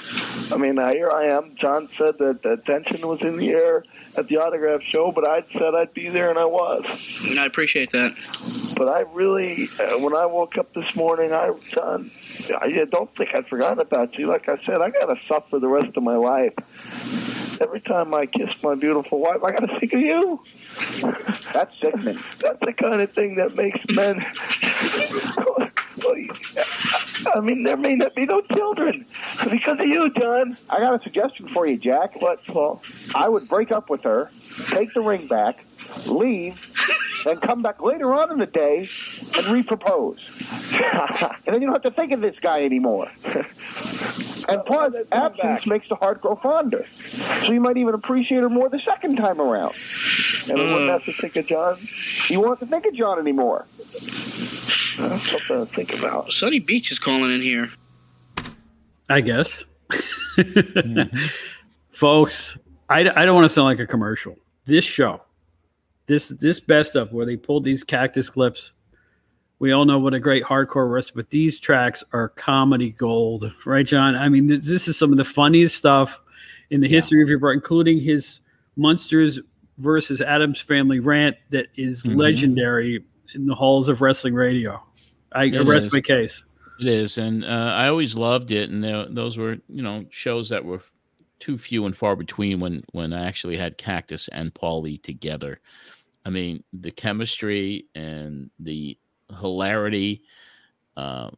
I 0.52 0.56
mean, 0.56 0.78
uh, 0.78 0.90
here 0.90 1.10
I 1.10 1.36
am. 1.36 1.56
John 1.56 1.88
said 1.98 2.18
that 2.18 2.42
the 2.42 2.56
tension 2.64 3.06
was 3.06 3.20
in 3.22 3.36
the 3.36 3.50
air 3.50 3.84
at 4.16 4.28
the 4.28 4.38
autograph 4.38 4.82
show, 4.82 5.12
but 5.12 5.26
I 5.26 5.42
said 5.52 5.74
I'd 5.74 5.92
be 5.94 6.08
there, 6.08 6.30
and 6.30 6.38
I 6.38 6.44
was. 6.44 6.84
I 7.36 7.44
appreciate 7.44 7.90
that. 7.90 8.14
But 8.76 8.88
I 8.88 9.00
really, 9.12 9.68
uh, 9.78 9.98
when 9.98 10.14
I 10.14 10.26
woke 10.26 10.56
up 10.56 10.72
this 10.72 10.94
morning, 10.94 11.32
I, 11.32 11.52
John, 11.70 12.10
I 12.60 12.84
don't 12.90 13.14
think 13.16 13.34
I'd 13.34 13.48
forgotten 13.48 13.80
about 13.80 14.16
you. 14.16 14.26
Like 14.26 14.48
I 14.48 14.62
said, 14.64 14.80
I 14.80 14.90
got 14.90 15.06
to 15.06 15.16
suffer 15.26 15.58
the 15.58 15.68
rest 15.68 15.96
of 15.96 16.02
my 16.02 16.16
life. 16.16 16.54
Every 17.60 17.80
time 17.80 18.14
I 18.14 18.26
kiss 18.26 18.50
my 18.62 18.74
beautiful 18.74 19.18
wife, 19.20 19.42
I 19.44 19.52
got 19.52 19.60
to 19.60 19.78
think 19.78 19.92
of 19.92 20.00
you. 20.00 20.40
That's 21.52 21.78
sickening. 21.80 22.18
That's 22.40 22.58
the 22.60 22.72
kind 22.72 23.02
of 23.02 23.12
thing 23.12 23.34
that 23.36 23.54
makes 23.54 23.80
men. 23.94 24.24
I 27.34 27.40
mean, 27.40 27.64
there 27.64 27.76
may 27.76 27.96
not 27.96 28.14
be 28.14 28.24
no 28.24 28.40
children 28.40 29.04
because 29.44 29.78
of 29.78 29.86
you, 29.86 30.10
John. 30.14 30.56
I 30.70 30.78
got 30.78 31.00
a 31.00 31.02
suggestion 31.02 31.48
for 31.48 31.66
you, 31.66 31.76
Jack. 31.76 32.20
What, 32.20 32.44
Paul? 32.46 32.82
I 33.14 33.28
would 33.28 33.48
break 33.48 33.70
up 33.70 33.90
with 33.90 34.04
her, 34.04 34.30
take 34.68 34.94
the 34.94 35.02
ring 35.02 35.26
back, 35.26 35.64
leave, 36.06 36.58
and 37.26 37.40
come 37.42 37.62
back 37.62 37.82
later 37.82 38.12
on 38.14 38.32
in 38.32 38.38
the 38.38 38.46
day 38.46 38.88
and 39.34 39.46
repropose. 39.46 40.18
and 41.46 41.54
then 41.54 41.60
you 41.60 41.68
don't 41.68 41.74
have 41.74 41.82
to 41.82 41.90
think 41.90 42.12
of 42.12 42.20
this 42.20 42.36
guy 42.40 42.64
anymore. 42.64 43.10
and 44.50 44.64
plus, 44.64 44.94
absence 45.12 45.66
makes 45.66 45.88
the 45.88 45.94
heart 45.94 46.20
grow 46.20 46.36
fonder. 46.36 46.86
So 47.42 47.52
you 47.52 47.60
might 47.60 47.76
even 47.76 47.94
appreciate 47.94 48.38
her 48.38 48.50
more 48.50 48.68
the 48.68 48.80
second 48.80 49.16
time 49.16 49.40
around. 49.40 49.74
And 50.48 50.58
we 50.58 50.64
wouldn't 50.64 50.90
have 50.90 51.04
to 51.04 51.12
think 51.12 51.36
of 51.36 51.46
John. 51.46 51.78
You 52.28 52.40
won't 52.40 52.58
have 52.58 52.68
to 52.68 52.72
think 52.72 52.86
of 52.86 52.94
John 52.94 53.18
anymore. 53.18 53.66
That's 54.98 55.30
something 55.30 55.40
to 55.48 55.66
think 55.66 55.94
about. 55.98 56.32
Sunny 56.32 56.58
Beach 56.58 56.90
is 56.92 56.98
calling 56.98 57.32
in 57.32 57.42
here. 57.42 57.70
I 59.08 59.20
guess. 59.20 59.64
Mm-hmm. 59.90 61.16
Folks, 61.90 62.56
I, 62.88 63.00
I 63.00 63.24
don't 63.24 63.34
want 63.34 63.44
to 63.44 63.48
sound 63.48 63.66
like 63.66 63.80
a 63.80 63.86
commercial. 63.86 64.36
This 64.66 64.84
show, 64.84 65.22
this 66.06 66.28
this 66.28 66.60
best 66.60 66.96
of 66.96 67.12
where 67.12 67.26
they 67.26 67.36
pulled 67.36 67.64
these 67.64 67.82
cactus 67.82 68.30
clips. 68.30 68.72
We 69.60 69.72
all 69.72 69.84
know 69.84 69.98
what 69.98 70.14
a 70.14 70.18
great 70.20 70.42
hardcore 70.42 70.90
wrestler, 70.90 71.22
but 71.22 71.30
these 71.30 71.60
tracks 71.60 72.02
are 72.12 72.30
comedy 72.30 72.90
gold, 72.92 73.52
right, 73.66 73.86
John? 73.86 74.16
I 74.16 74.28
mean, 74.28 74.46
this, 74.46 74.66
this 74.66 74.88
is 74.88 74.98
some 74.98 75.12
of 75.12 75.18
the 75.18 75.24
funniest 75.24 75.76
stuff 75.76 76.18
in 76.70 76.80
the 76.80 76.88
history 76.88 77.22
of 77.22 77.28
your 77.28 77.38
brand, 77.38 77.56
including 77.58 78.00
his 78.00 78.40
Monsters 78.76 79.38
versus 79.78 80.20
Addams 80.22 80.60
Family 80.60 80.98
rant 80.98 81.36
that 81.50 81.66
is 81.76 82.02
Mhm. 82.02 82.16
legendary 82.16 83.04
in 83.34 83.46
the 83.46 83.54
halls 83.54 83.88
of 83.88 84.00
wrestling 84.00 84.34
radio. 84.34 84.82
I 85.32 85.46
It 85.46 85.54
arrest 85.56 85.88
is. 85.88 85.92
my 85.94 86.00
case. 86.00 86.42
It 86.80 86.86
is, 86.88 87.18
and 87.18 87.44
uh, 87.44 87.48
I 87.48 87.88
always 87.88 88.14
loved 88.16 88.50
it. 88.52 88.70
And 88.70 88.82
those 89.14 89.36
were, 89.36 89.58
you 89.68 89.82
know, 89.82 90.06
shows 90.08 90.48
that 90.48 90.64
were 90.64 90.80
too 91.38 91.58
few 91.58 91.84
and 91.84 91.94
far 91.94 92.16
between 92.16 92.60
when 92.60 92.82
when 92.92 93.12
I 93.12 93.26
actually 93.26 93.58
had 93.58 93.76
Cactus 93.76 94.28
and 94.28 94.54
Paulie 94.54 95.02
together. 95.02 95.60
I 96.24 96.30
mean, 96.30 96.64
the 96.72 96.90
chemistry 96.90 97.84
and 97.94 98.50
the 98.58 98.96
hilarity. 99.38 100.22
Uh, 100.96 101.30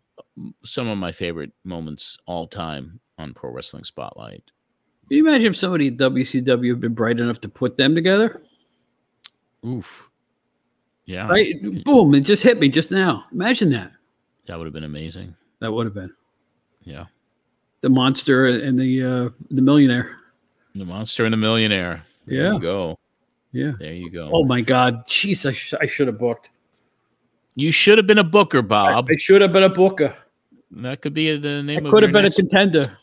some 0.64 0.88
of 0.88 0.98
my 0.98 1.12
favorite 1.12 1.52
moments 1.64 2.18
all 2.26 2.46
time 2.46 3.00
on 3.18 3.34
Pro 3.34 3.50
Wrestling 3.50 3.84
Spotlight. 3.84 4.42
Can 5.08 5.16
you 5.18 5.26
imagine 5.28 5.48
if 5.48 5.56
somebody 5.56 5.88
at 5.88 5.96
WCW 5.98 6.70
had 6.70 6.80
been 6.80 6.94
bright 6.94 7.20
enough 7.20 7.40
to 7.42 7.48
put 7.48 7.76
them 7.76 7.94
together? 7.94 8.42
Oof. 9.66 10.08
Yeah. 11.04 11.28
Right? 11.28 11.84
Boom! 11.84 12.14
It 12.14 12.20
just 12.20 12.42
hit 12.42 12.58
me 12.58 12.68
just 12.68 12.90
now. 12.90 13.24
Imagine 13.32 13.70
that. 13.70 13.92
That 14.46 14.56
would 14.58 14.64
have 14.66 14.72
been 14.74 14.84
amazing. 14.84 15.34
That 15.60 15.72
would 15.72 15.86
have 15.86 15.94
been 15.94 16.12
Yeah. 16.84 17.06
the 17.80 17.90
monster 17.90 18.46
and 18.46 18.78
the 18.78 19.02
uh, 19.02 19.28
the 19.50 19.62
millionaire. 19.62 20.16
The 20.74 20.86
Monster 20.86 21.26
and 21.26 21.32
the 21.34 21.36
Millionaire. 21.36 22.02
There 22.26 22.36
Yeah. 22.44 22.52
you 22.54 22.58
go. 22.60 22.98
Yeah. 23.52 23.72
There 23.78 23.92
you 23.92 24.10
go. 24.10 24.30
Oh 24.32 24.44
my 24.44 24.62
God! 24.62 25.06
Jeez, 25.06 25.44
I, 25.44 25.52
sh- 25.52 25.74
I 25.78 25.86
should 25.86 26.06
have 26.06 26.18
booked. 26.18 26.48
You 27.54 27.70
should 27.70 27.98
have 27.98 28.06
been 28.06 28.18
a 28.18 28.24
booker, 28.24 28.62
Bob. 28.62 29.08
I 29.10 29.16
should 29.16 29.42
have 29.42 29.52
been 29.52 29.62
a 29.64 29.68
booker. 29.68 30.14
That 30.70 31.02
could 31.02 31.14
be 31.14 31.36
the 31.36 31.62
name. 31.62 31.84
Of 31.84 31.90
could 31.90 32.02
have 32.02 32.12
been 32.12 32.22
next- 32.24 32.38
a 32.38 32.42
contender. 32.42 32.96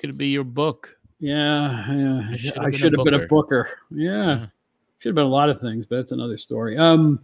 Could 0.00 0.16
be 0.16 0.28
your 0.28 0.44
book. 0.44 0.96
Yeah, 1.18 1.92
yeah. 1.92 2.30
You 2.30 2.38
should 2.38 2.54
have 2.54 2.62
I 2.62 2.66
been 2.66 2.74
a 2.74 2.78
should 2.78 2.92
have 2.92 3.04
been 3.04 3.14
a 3.14 3.18
booker. 3.26 3.26
booker. 3.28 3.68
Yeah. 3.90 4.46
Should 4.98 5.08
have 5.10 5.14
been 5.14 5.24
a 5.24 5.28
lot 5.28 5.48
of 5.48 5.60
things, 5.60 5.86
but 5.86 5.96
that's 5.96 6.12
another 6.12 6.38
story. 6.38 6.76
Um, 6.76 7.18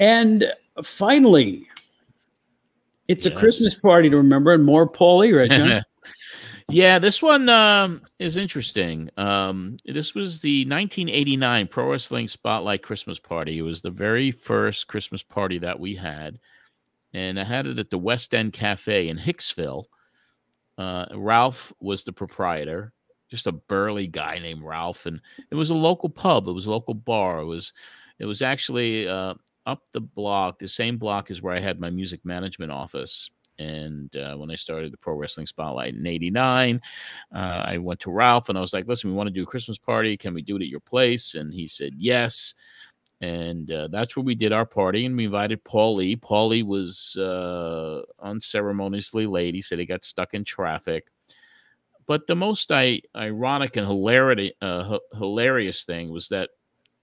and 0.00 0.52
finally, 0.82 1.68
it's 3.06 3.24
a 3.26 3.30
Christmas 3.30 3.74
party 3.74 4.10
to 4.10 4.16
remember, 4.16 4.52
and 4.52 4.64
more 4.64 4.88
Paulie, 4.88 5.36
right? 5.36 5.82
Yeah, 6.70 6.98
this 6.98 7.22
one 7.22 7.48
um, 7.48 8.02
is 8.18 8.36
interesting. 8.36 9.08
Um, 9.16 9.78
this 9.86 10.14
was 10.14 10.40
the 10.40 10.64
1989 10.66 11.66
Pro 11.68 11.90
Wrestling 11.90 12.28
Spotlight 12.28 12.82
Christmas 12.82 13.18
Party. 13.18 13.58
It 13.58 13.62
was 13.62 13.80
the 13.80 13.90
very 13.90 14.30
first 14.30 14.86
Christmas 14.86 15.22
party 15.22 15.58
that 15.60 15.80
we 15.80 15.94
had, 15.94 16.38
and 17.14 17.40
I 17.40 17.44
had 17.44 17.66
it 17.66 17.78
at 17.78 17.88
the 17.88 17.96
West 17.96 18.34
End 18.34 18.52
Cafe 18.52 19.08
in 19.08 19.16
Hicksville. 19.16 19.84
Uh, 20.76 21.06
Ralph 21.14 21.72
was 21.80 22.04
the 22.04 22.12
proprietor, 22.12 22.92
just 23.30 23.46
a 23.46 23.52
burly 23.52 24.06
guy 24.06 24.38
named 24.38 24.62
Ralph, 24.62 25.06
and 25.06 25.22
it 25.50 25.54
was 25.54 25.70
a 25.70 25.74
local 25.74 26.10
pub. 26.10 26.48
It 26.48 26.52
was 26.52 26.66
a 26.66 26.70
local 26.70 26.94
bar. 26.94 27.38
It 27.38 27.46
was, 27.46 27.72
it 28.18 28.26
was 28.26 28.42
actually 28.42 29.08
uh, 29.08 29.34
up 29.64 29.84
the 29.92 30.02
block, 30.02 30.58
the 30.58 30.68
same 30.68 30.98
block 30.98 31.30
as 31.30 31.40
where 31.40 31.54
I 31.54 31.60
had 31.60 31.80
my 31.80 31.88
music 31.88 32.26
management 32.26 32.72
office. 32.72 33.30
And 33.58 34.14
uh, 34.16 34.36
when 34.36 34.50
I 34.50 34.54
started 34.54 34.92
the 34.92 34.98
Pro 34.98 35.14
Wrestling 35.14 35.46
Spotlight 35.46 35.94
in 35.94 36.06
'89, 36.06 36.80
uh, 37.34 37.38
I 37.38 37.78
went 37.78 38.00
to 38.00 38.10
Ralph 38.10 38.48
and 38.48 38.58
I 38.58 38.60
was 38.60 38.72
like, 38.72 38.86
"Listen, 38.86 39.10
we 39.10 39.16
want 39.16 39.26
to 39.28 39.32
do 39.32 39.42
a 39.42 39.46
Christmas 39.46 39.78
party. 39.78 40.16
Can 40.16 40.34
we 40.34 40.42
do 40.42 40.56
it 40.56 40.62
at 40.62 40.68
your 40.68 40.80
place?" 40.80 41.34
And 41.34 41.52
he 41.52 41.66
said 41.66 41.92
yes. 41.96 42.54
And 43.20 43.70
uh, 43.72 43.88
that's 43.88 44.16
where 44.16 44.24
we 44.24 44.36
did 44.36 44.52
our 44.52 44.66
party. 44.66 45.04
And 45.04 45.16
we 45.16 45.24
invited 45.24 45.64
Paulie. 45.64 46.20
Paul 46.20 46.48
Lee 46.48 46.62
was 46.62 47.16
uh, 47.16 48.02
unceremoniously 48.22 49.26
late. 49.26 49.54
He 49.54 49.62
said 49.62 49.80
he 49.80 49.86
got 49.86 50.04
stuck 50.04 50.34
in 50.34 50.44
traffic. 50.44 51.08
But 52.06 52.26
the 52.26 52.36
most 52.36 52.70
I, 52.72 53.02
ironic 53.16 53.76
and 53.76 53.86
hilarity, 53.86 54.54
uh, 54.62 54.94
h- 54.94 55.18
hilarious 55.18 55.84
thing 55.84 56.10
was 56.10 56.28
that 56.28 56.50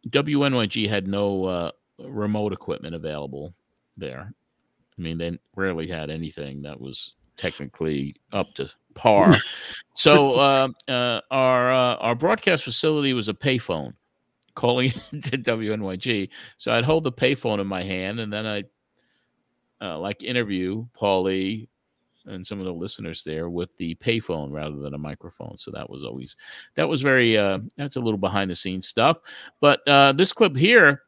WNYG 0.09 0.89
had 0.89 1.07
no 1.07 1.43
uh, 1.45 1.71
remote 1.99 2.53
equipment 2.53 2.95
available 2.95 3.53
there. 3.97 4.33
I 4.97 5.01
mean, 5.01 5.17
they 5.17 5.37
rarely 5.55 5.87
had 5.87 6.09
anything 6.09 6.61
that 6.63 6.79
was 6.79 7.15
technically 7.37 8.15
up 8.31 8.53
to 8.55 8.71
par. 8.93 9.35
so 9.93 10.33
uh, 10.33 10.67
uh, 10.87 11.21
our 11.31 11.73
uh, 11.73 11.95
our 11.95 12.15
broadcast 12.15 12.63
facility 12.63 13.13
was 13.13 13.27
a 13.27 13.33
payphone 13.33 13.93
calling 14.55 14.91
to 15.11 15.37
WNYG. 15.37 16.29
So 16.57 16.71
I'd 16.71 16.85
hold 16.85 17.03
the 17.03 17.11
payphone 17.11 17.59
in 17.59 17.67
my 17.67 17.83
hand, 17.83 18.19
and 18.19 18.31
then 18.31 18.45
I'd 18.45 18.67
uh, 19.81 19.99
like 19.99 20.23
interview 20.23 20.85
Paulie 20.99 21.67
and 22.27 22.45
some 22.45 22.59
of 22.59 22.65
the 22.65 22.73
listeners 22.73 23.23
there 23.23 23.49
with 23.49 23.75
the 23.77 23.95
payphone 23.95 24.51
rather 24.51 24.77
than 24.77 24.93
a 24.93 24.97
microphone. 24.97 25.57
So 25.57 25.71
that 25.71 25.89
was 25.89 26.03
always 26.03 26.35
that 26.75 26.87
was 26.87 27.01
very 27.01 27.37
uh, 27.37 27.59
that's 27.77 27.95
a 27.95 28.01
little 28.01 28.17
behind 28.17 28.49
the 28.49 28.55
scenes 28.55 28.87
stuff. 28.87 29.17
But 29.61 29.87
uh, 29.87 30.13
this 30.13 30.33
clip 30.33 30.55
here, 30.55 31.03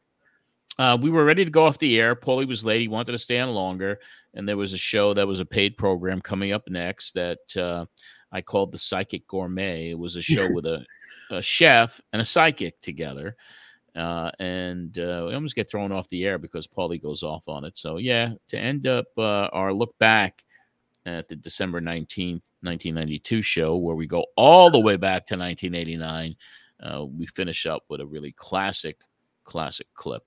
uh, 0.80 0.98
we 1.00 1.10
were 1.10 1.26
ready 1.26 1.44
to 1.44 1.52
go 1.52 1.66
off 1.66 1.78
the 1.78 2.00
air. 2.00 2.16
Paulie 2.16 2.48
was 2.48 2.66
late; 2.66 2.82
he 2.82 2.88
wanted 2.88 3.12
to 3.14 3.18
stay 3.18 3.40
on 3.40 3.50
longer, 3.50 4.00
and 4.34 4.48
there 4.48 4.58
was 4.58 4.74
a 4.74 4.78
show 4.78 5.14
that 5.14 5.28
was 5.28 5.40
a 5.40 5.46
paid 5.46 5.78
program 5.78 6.22
coming 6.22 6.52
up 6.52 6.70
next 6.70 7.14
that 7.14 7.58
uh, 7.58 7.86
I 8.32 8.42
called 8.42 8.72
the 8.72 8.78
Psychic 8.78 9.28
Gourmet. 9.28 9.90
It 9.92 10.00
was 10.00 10.16
a 10.16 10.22
show 10.22 10.52
with 10.54 10.66
a, 10.66 10.86
a 11.32 11.42
chef 11.42 12.00
and 12.14 12.22
a 12.22 12.26
psychic 12.26 12.80
together. 12.82 13.36
Uh, 13.96 14.30
and 14.40 15.00
uh, 15.00 15.26
we 15.28 15.34
almost 15.34 15.56
get 15.56 15.68
thrown 15.68 15.92
off 15.92 16.08
the 16.10 16.24
air 16.24 16.38
because 16.38 16.68
Paulie 16.68 17.02
goes 17.02 17.24
off 17.24 17.48
on 17.48 17.66
it. 17.66 17.80
So, 17.80 17.98
yeah, 17.98 18.34
to 18.50 18.58
end 18.58 18.86
up 18.86 19.08
uh, 19.18 19.50
our 19.52 19.74
look 19.74 19.98
back 19.98 20.46
at 21.08 21.28
the 21.28 21.36
December 21.36 21.82
19th, 21.82 22.44
1992 22.62 23.42
show, 23.42 23.76
where 23.76 23.96
we 23.96 24.06
go 24.06 24.26
all 24.36 24.70
the 24.70 24.80
way 24.80 24.98
back 24.98 25.26
to 25.28 25.38
1989, 25.38 26.36
uh, 26.84 27.06
we 27.06 27.26
finish 27.26 27.66
up 27.66 27.86
with 27.90 28.02
a 28.02 28.06
really 28.06 28.34
classic, 28.34 29.00
classic 29.46 29.88
clip. 29.96 30.24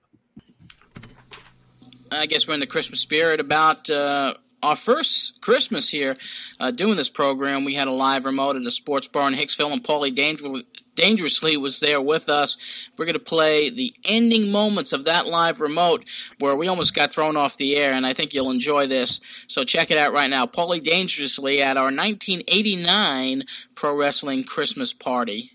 I 2.10 2.26
guess 2.26 2.46
we're 2.46 2.54
in 2.54 2.60
the 2.60 2.66
Christmas 2.66 3.00
spirit 3.00 3.40
about 3.40 3.88
uh, 3.88 4.34
our 4.62 4.76
first 4.76 5.40
Christmas 5.40 5.90
here 5.90 6.16
uh, 6.58 6.70
doing 6.70 6.96
this 6.96 7.08
program. 7.08 7.64
We 7.64 7.74
had 7.74 7.88
a 7.88 7.92
live 7.92 8.26
remote 8.26 8.56
at 8.56 8.62
a 8.62 8.70
sports 8.70 9.06
bar 9.06 9.28
in 9.28 9.34
Hicksville, 9.34 9.72
and 9.72 9.82
Paulie 9.82 10.14
Danger- 10.14 10.64
Dangerously 10.96 11.56
was 11.56 11.80
there 11.80 12.00
with 12.00 12.28
us. 12.28 12.56
We're 12.98 13.06
going 13.06 13.14
to 13.14 13.20
play 13.20 13.70
the 13.70 13.94
ending 14.04 14.50
moments 14.50 14.92
of 14.92 15.04
that 15.04 15.26
live 15.26 15.60
remote 15.60 16.04
where 16.40 16.56
we 16.56 16.66
almost 16.68 16.94
got 16.94 17.12
thrown 17.12 17.36
off 17.36 17.56
the 17.56 17.76
air, 17.76 17.92
and 17.92 18.04
I 18.04 18.12
think 18.12 18.34
you'll 18.34 18.50
enjoy 18.50 18.86
this. 18.86 19.20
So 19.46 19.64
check 19.64 19.90
it 19.90 19.96
out 19.96 20.12
right 20.12 20.28
now. 20.28 20.46
Paulie 20.46 20.82
Dangerously 20.82 21.62
at 21.62 21.76
our 21.76 21.84
1989 21.84 23.44
Pro 23.74 23.96
Wrestling 23.96 24.44
Christmas 24.44 24.92
party. 24.92 25.52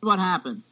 What 0.00 0.18
happened? 0.18 0.62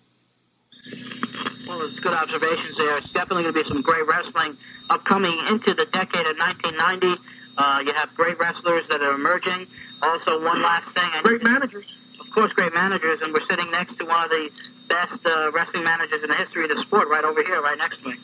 Well, 1.67 1.79
there's 1.81 1.99
good 1.99 2.13
observations 2.15 2.77
there. 2.77 2.97
It's 2.99 3.11
definitely 3.13 3.43
going 3.45 3.55
to 3.55 3.63
be 3.65 3.69
some 3.69 3.83
great 3.83 4.07
wrestling 4.07 4.57
upcoming 4.89 5.37
into 5.49 5.75
the 5.75 5.85
decade 5.87 6.27
of 6.27 6.37
1990. 6.39 7.21
Uh, 7.59 7.83
you 7.85 7.93
have 7.93 8.15
great 8.15 8.39
wrestlers 8.39 8.87
that 8.89 9.01
are 9.03 9.15
emerging. 9.15 9.67
Also, 10.03 10.45
one 10.45 10.63
last 10.63 10.89
thing. 10.95 11.11
Great 11.23 11.43
managers. 11.43 11.87
Of 12.21 12.31
course, 12.31 12.53
great 12.53 12.75
managers, 12.75 13.21
and 13.23 13.33
we're 13.33 13.47
sitting 13.49 13.71
next 13.71 13.97
to 13.99 14.05
one 14.05 14.25
of 14.25 14.31
the 14.31 14.51
best 14.89 15.25
uh, 15.27 15.51
wrestling 15.53 15.83
managers 15.85 16.23
in 16.23 16.29
the 16.29 16.37
history 16.37 16.65
of 16.71 16.77
the 16.77 16.83
sport, 16.83 17.09
right 17.09 17.25
over 17.25 17.43
here, 17.43 17.61
right 17.63 17.79
next 17.79 18.03
to 18.03 18.11
me. 18.11 18.17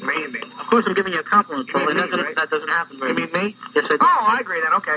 Me, 0.00 0.40
Of 0.40 0.66
course, 0.70 0.84
I'm 0.86 0.94
giving 0.94 1.12
you 1.12 1.18
a 1.20 1.24
compliment. 1.24 1.72
Mean 1.74 1.96
That 1.96 2.10
right? 2.10 2.34
that 2.36 2.50
doesn't 2.50 2.68
happen 2.68 2.98
very 2.98 3.10
You 3.12 3.16
mean 3.16 3.32
me? 3.32 3.56
Yes, 3.74 3.84
I 3.86 3.88
do. 3.90 3.98
Oh, 4.00 4.24
I 4.28 4.38
agree 4.40 4.60
then. 4.62 4.72
Okay. 4.74 4.96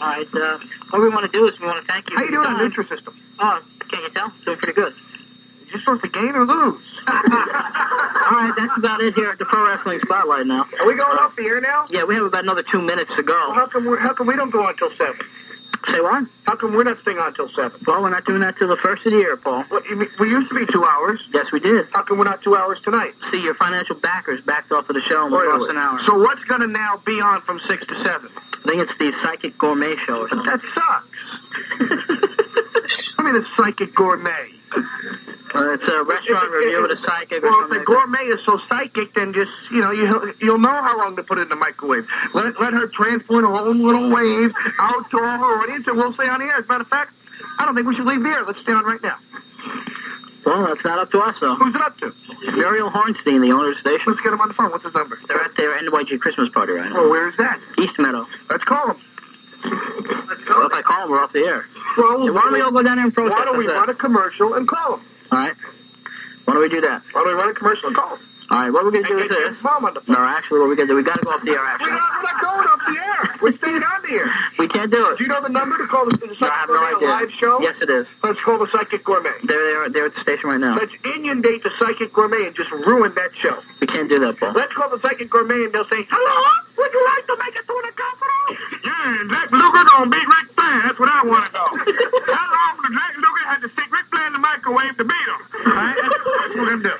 All 0.00 0.06
right. 0.08 0.34
Uh, 0.34 0.58
what 0.90 1.02
we 1.02 1.08
want 1.08 1.30
to 1.30 1.32
do 1.36 1.46
is 1.48 1.58
we 1.60 1.66
want 1.66 1.84
to 1.84 1.92
thank 1.92 2.08
you. 2.08 2.16
How 2.16 2.22
you 2.22 2.30
doing 2.30 2.46
on 2.46 2.56
time. 2.58 2.70
Nutrisystem? 2.70 3.14
Oh, 3.40 3.62
can't 3.88 4.02
you 4.04 4.10
tell? 4.10 4.32
Doing 4.44 4.58
pretty 4.58 4.74
good. 4.74 4.94
You 5.72 5.78
supposed 5.80 6.02
to 6.02 6.08
gain 6.08 6.34
or 6.36 6.46
lose? 6.46 6.91
All 7.08 8.38
right, 8.38 8.52
that's 8.56 8.78
about 8.78 9.00
it 9.00 9.14
here 9.14 9.30
at 9.30 9.38
the 9.38 9.44
Pro 9.44 9.66
Wrestling 9.66 10.00
Spotlight 10.04 10.46
now. 10.46 10.66
Are 10.80 10.86
we 10.86 10.94
going 10.94 11.18
off 11.18 11.36
the 11.36 11.44
air 11.44 11.60
now? 11.60 11.86
Yeah, 11.90 12.04
we 12.04 12.14
have 12.14 12.24
about 12.24 12.44
another 12.44 12.62
two 12.62 12.80
minutes 12.80 13.10
to 13.16 13.22
go. 13.22 13.32
Well, 13.32 13.54
how 13.54 13.66
come 13.66 13.84
we 13.84 13.98
how 13.98 14.14
come 14.14 14.26
we 14.26 14.36
don't 14.36 14.50
go 14.50 14.62
on 14.62 14.70
until 14.70 14.90
seven? 14.96 15.26
Say 15.90 16.00
what? 16.00 16.26
How 16.44 16.54
come 16.54 16.74
we're 16.74 16.84
not 16.84 17.00
staying 17.00 17.18
on 17.18 17.28
until 17.28 17.48
seven? 17.48 17.80
Well, 17.86 18.02
we're 18.02 18.10
not 18.10 18.24
doing 18.24 18.40
that 18.40 18.56
till 18.56 18.68
the 18.68 18.76
first 18.76 19.04
of 19.04 19.12
the 19.12 19.18
year, 19.18 19.36
Paul. 19.36 19.64
What, 19.64 19.84
you 19.86 19.96
mean, 19.96 20.08
we 20.20 20.28
used 20.30 20.48
to 20.50 20.54
be 20.54 20.72
two 20.72 20.84
hours. 20.84 21.20
Yes, 21.34 21.50
we 21.50 21.58
did. 21.58 21.88
How 21.92 22.02
come 22.02 22.18
we're 22.18 22.24
not 22.24 22.42
two 22.42 22.54
hours 22.56 22.80
tonight? 22.82 23.14
See, 23.32 23.42
your 23.42 23.54
financial 23.54 23.96
backers 23.96 24.44
backed 24.44 24.70
off 24.70 24.88
of 24.88 24.94
the 24.94 25.02
show 25.02 25.24
and 25.24 25.32
we 25.32 25.38
lost 25.38 25.70
an 25.70 25.76
hour. 25.76 26.00
So 26.06 26.20
what's 26.20 26.44
going 26.44 26.60
to 26.60 26.68
now 26.68 27.02
be 27.04 27.20
on 27.20 27.40
from 27.40 27.60
six 27.66 27.84
to 27.88 27.94
seven? 28.04 28.30
I 28.36 28.62
think 28.64 28.82
it's 28.88 28.96
the 28.98 29.12
Psychic 29.22 29.58
Gourmet 29.58 29.96
Show 30.06 30.20
or 30.20 30.28
something. 30.28 30.46
That 30.46 30.60
sucks. 30.72 31.08
I 33.18 33.22
mean, 33.24 33.36
a 33.36 33.44
psychic 33.56 33.94
gourmet. 33.94 34.50
Uh, 35.54 35.72
it's 35.72 35.82
a 35.82 36.02
restaurant 36.02 36.50
review 36.50 36.82
with 36.82 36.92
a 36.92 37.02
psychic 37.02 37.42
or 37.42 37.50
Well, 37.50 37.64
if 37.64 37.70
the 37.70 37.84
gourmet 37.84 38.24
is 38.24 38.40
so 38.44 38.58
psychic, 38.68 39.12
then 39.14 39.32
just 39.34 39.50
you 39.70 39.80
know 39.80 39.90
you 39.90 40.34
you'll 40.40 40.58
know 40.58 40.68
how 40.70 40.98
long 40.98 41.16
to 41.16 41.22
put 41.22 41.38
it 41.38 41.42
in 41.42 41.48
the 41.48 41.56
microwave. 41.56 42.08
Let 42.32 42.58
let 42.60 42.72
her 42.72 42.86
transport 42.88 43.44
her 43.44 43.54
own 43.54 43.82
little 43.82 44.08
wave 44.10 44.52
out 44.78 45.10
to 45.10 45.18
all 45.18 45.38
her 45.38 45.62
audience, 45.62 45.86
and 45.86 45.96
we'll 45.98 46.14
stay 46.14 46.28
on 46.28 46.40
the 46.40 46.46
air. 46.46 46.56
As 46.56 46.64
a 46.64 46.68
matter 46.68 46.82
of 46.82 46.88
fact, 46.88 47.12
I 47.58 47.66
don't 47.66 47.74
think 47.74 47.86
we 47.86 47.94
should 47.94 48.06
leave 48.06 48.22
the 48.22 48.28
air. 48.30 48.44
Let's 48.44 48.60
stay 48.60 48.72
on 48.72 48.84
right 48.84 49.02
now. 49.02 49.18
Well, 50.44 50.66
that's 50.66 50.84
not 50.84 50.98
up 50.98 51.10
to 51.12 51.20
us, 51.20 51.36
though. 51.40 51.54
Who's 51.54 51.74
it 51.74 51.80
up 51.80 51.96
to? 51.98 52.12
Muriel 52.52 52.90
Hornstein, 52.90 53.40
the 53.40 53.52
owner 53.52 53.70
of 53.70 53.74
the 53.76 53.80
station. 53.80 54.04
Let's 54.08 54.20
get 54.22 54.32
him 54.32 54.40
on 54.40 54.48
the 54.48 54.54
phone. 54.54 54.70
What's 54.72 54.84
his 54.84 54.94
number? 54.94 55.18
They're 55.28 55.40
at 55.40 55.56
their 55.56 55.78
NYG 55.78 56.18
Christmas 56.18 56.48
party 56.48 56.72
right 56.72 56.90
now. 56.90 57.04
Oh, 57.04 57.10
where 57.10 57.28
is 57.28 57.36
that? 57.36 57.60
East 57.78 57.96
Meadow. 57.98 58.26
Let's 58.50 58.64
call 58.64 58.90
him. 58.90 58.96
Let's 59.62 60.42
go. 60.42 60.58
Well, 60.58 60.66
if 60.66 60.72
I 60.72 60.82
call 60.82 61.02
them, 61.02 61.10
we're 61.12 61.22
off 61.22 61.32
the 61.32 61.44
air. 61.44 61.64
Well, 61.96 62.32
why 62.34 62.40
don't 62.42 62.52
we 62.54 62.60
all 62.60 62.72
go 62.72 62.82
down 62.82 62.96
there 62.96 63.04
and 63.04 63.14
protest? 63.14 63.38
Why 63.38 63.44
don't 63.44 63.58
we 63.58 63.68
run 63.68 63.88
a 63.88 63.94
commercial 63.94 64.54
and 64.54 64.66
call 64.66 64.96
him? 64.96 65.04
All 65.32 65.38
right. 65.38 65.54
Why 66.44 66.54
don't 66.54 66.62
we 66.62 66.68
do 66.68 66.80
that? 66.82 67.02
Why 67.12 67.24
don't 67.24 67.28
we 67.28 67.40
run 67.40 67.48
a 67.50 67.54
commercial 67.54 67.88
and 67.88 67.96
call? 67.96 68.18
All 68.50 68.58
right. 68.60 68.70
What 68.70 68.84
we're 68.84 68.90
gonna 68.92 69.08
do 69.08 69.18
is 69.18 69.28
this. 69.30 69.54
his 69.56 69.62
mom 69.64 69.84
on 69.86 69.94
the 69.94 70.00
phone. 70.02 70.14
No, 70.16 70.20
actually, 70.20 70.60
what 70.60 70.68
we 70.68 70.76
gotta 70.76 70.88
do, 70.88 70.96
we 70.96 71.02
gotta 71.02 71.22
go 71.24 71.30
off 71.32 71.40
the 71.42 71.52
air. 71.52 71.56
We're 71.62 71.66
Actually, 71.72 71.90
not, 71.96 72.12
we're 72.12 72.22
not 72.28 72.40
going 72.42 72.66
off 72.68 72.80
the 72.84 72.96
air. 73.00 73.20
We're 73.40 73.56
staying 73.62 73.82
on 73.82 74.02
the 74.02 74.12
air. 74.12 74.28
we 74.58 74.68
can't 74.68 74.90
do 74.92 75.08
it. 75.08 75.16
Do 75.18 75.24
you 75.24 75.30
know 75.30 75.40
the 75.40 75.48
number 75.48 75.78
to 75.78 75.86
call 75.86 76.04
the, 76.04 76.16
the 76.20 76.26
No, 76.36 76.48
I 76.48 76.50
have 76.52 76.68
Psychic 76.68 76.68
no 76.68 76.96
idea. 76.96 77.08
live 77.08 77.30
show? 77.40 77.60
Yes, 77.62 77.80
it 77.80 77.88
is. 77.88 78.06
Let's 78.22 78.40
call 78.44 78.58
the 78.58 78.68
Psychic 78.68 79.04
Gourmet. 79.04 79.32
They're 79.44 79.56
there. 79.56 79.88
They're 79.88 80.06
at 80.06 80.14
the 80.14 80.20
station 80.20 80.50
right 80.50 80.60
now. 80.60 80.76
Let's 80.76 80.92
inundate 81.16 81.62
the 81.62 81.70
Psychic 81.78 82.12
Gourmet 82.12 82.44
and 82.44 82.54
just 82.54 82.70
ruin 82.70 83.14
that 83.14 83.30
show. 83.40 83.56
We 83.80 83.86
can't 83.86 84.08
do 84.10 84.18
that, 84.20 84.36
Paul. 84.38 84.52
Let's 84.52 84.72
call 84.74 84.90
the 84.90 85.00
Psychic 85.00 85.30
Gourmet 85.30 85.64
and 85.64 85.72
they'll 85.72 85.88
say, 85.88 86.04
Hello, 86.10 86.36
would 86.76 86.92
you 86.92 87.02
like 87.08 87.24
to 87.32 87.36
make 87.40 87.56
it 87.56 87.64
to 87.64 87.72
the 87.88 87.92
capital? 87.96 88.28
Yeah, 88.82 89.20
and 89.22 89.30
Jack 89.30 89.50
Luger 89.52 89.84
gonna 89.86 90.10
beat 90.10 90.26
Ric 90.26 90.46
Flair. 90.58 90.82
That's 90.82 90.98
what 90.98 91.08
I 91.08 91.22
want 91.24 91.46
to 91.46 91.52
know. 91.54 91.66
How 92.34 92.46
long 92.50 92.82
does 92.82 92.92
Jack 92.92 93.14
Luger 93.16 93.31
microwave 94.62 94.96
to 94.96 95.04
beat 95.04 95.14
him? 95.26 95.66
All 95.66 95.72
right, 95.74 95.96
that's, 96.00 96.14
that's 96.14 96.24
what 96.24 96.58
we're 96.58 96.76
gonna 96.76 96.82
do. 96.82 96.94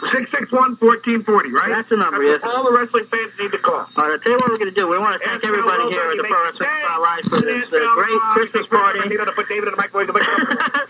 661-1440, 0.00 1.52
right? 1.52 1.68
That's 1.68 1.88
the 1.90 1.96
number, 1.96 2.24
That's 2.24 2.42
yes. 2.42 2.50
all 2.50 2.64
the 2.64 2.72
wrestling 2.72 3.04
fans 3.04 3.32
need 3.38 3.52
to 3.52 3.58
call. 3.58 3.84
All 3.84 3.88
right, 3.96 4.12
I'll 4.12 4.18
tell 4.18 4.32
you 4.32 4.38
what 4.38 4.48
we're 4.50 4.58
going 4.58 4.72
to 4.72 4.74
do. 4.74 4.88
We 4.88 4.98
want 4.98 5.20
to 5.20 5.28
thank 5.28 5.44
everybody 5.44 5.92
here 5.92 6.10
at 6.10 6.16
the 6.16 6.24
Pro 6.24 6.42
Wrestling 6.42 6.68
Spotlight 6.82 7.24
for 7.24 7.40
this 7.42 7.68
uh, 7.68 7.94
great 7.94 8.20
Christmas 8.32 8.66
party. 8.66 9.00
You 9.06 9.18
know, 9.18 9.26
to 9.26 9.32
put 9.32 9.48
David 9.48 9.68
in 9.68 9.72
the 9.72 9.76
microwave 9.76 10.08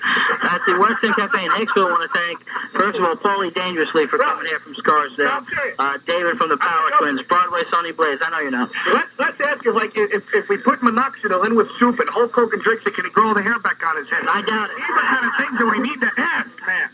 to 0.70 0.78
make 0.78 0.90
it 0.90 1.00
up. 1.00 1.00
That's 1.00 1.02
at 1.02 1.02
the 1.02 1.02
West 1.02 1.04
End 1.04 1.14
Cafe 1.16 1.44
in 1.44 1.50
Hicksville, 1.50 1.90
want 1.90 2.02
to 2.06 2.18
thank, 2.18 2.38
first 2.72 2.98
of 2.98 3.04
all, 3.04 3.16
Paulie 3.16 3.52
Dangerously 3.54 4.06
for 4.06 4.18
coming 4.18 4.46
here 4.46 4.58
from 4.60 4.74
Scarsdale. 4.74 5.44
Uh, 5.78 5.98
David 6.06 6.36
from 6.38 6.48
the 6.48 6.56
Power 6.56 6.90
Twins, 6.98 7.22
Broadway 7.22 7.62
Sonny 7.70 7.92
Blaze. 7.92 8.18
I 8.22 8.30
know 8.30 8.40
you 8.40 8.50
know. 8.50 8.68
Let's, 8.92 9.10
let's 9.18 9.40
ask 9.40 9.64
you, 9.64 9.72
like, 9.72 9.96
if, 9.96 10.24
if 10.34 10.48
we 10.48 10.56
put 10.58 10.80
minoxidil 10.80 11.44
in 11.46 11.54
with 11.56 11.70
soup 11.78 11.98
and 11.98 12.08
whole 12.08 12.28
Coke 12.28 12.52
and 12.52 12.62
drinks 12.62 12.86
it, 12.86 12.94
can 12.94 13.04
he 13.04 13.10
grow 13.10 13.34
the 13.34 13.42
hair 13.42 13.58
back 13.58 13.84
on 13.84 13.96
his 13.96 14.08
head? 14.08 14.22
I 14.26 14.42
doubt 14.42 14.70
it. 14.70 14.76
These 14.76 14.90
are 14.90 14.94
the 14.94 15.08
kind 15.08 15.26
of 15.26 15.32
things 15.38 15.58
that 15.58 15.68
we 15.70 15.78
need 15.80 16.00
to 16.00 16.10
ask, 16.16 16.50
man. 16.66 16.88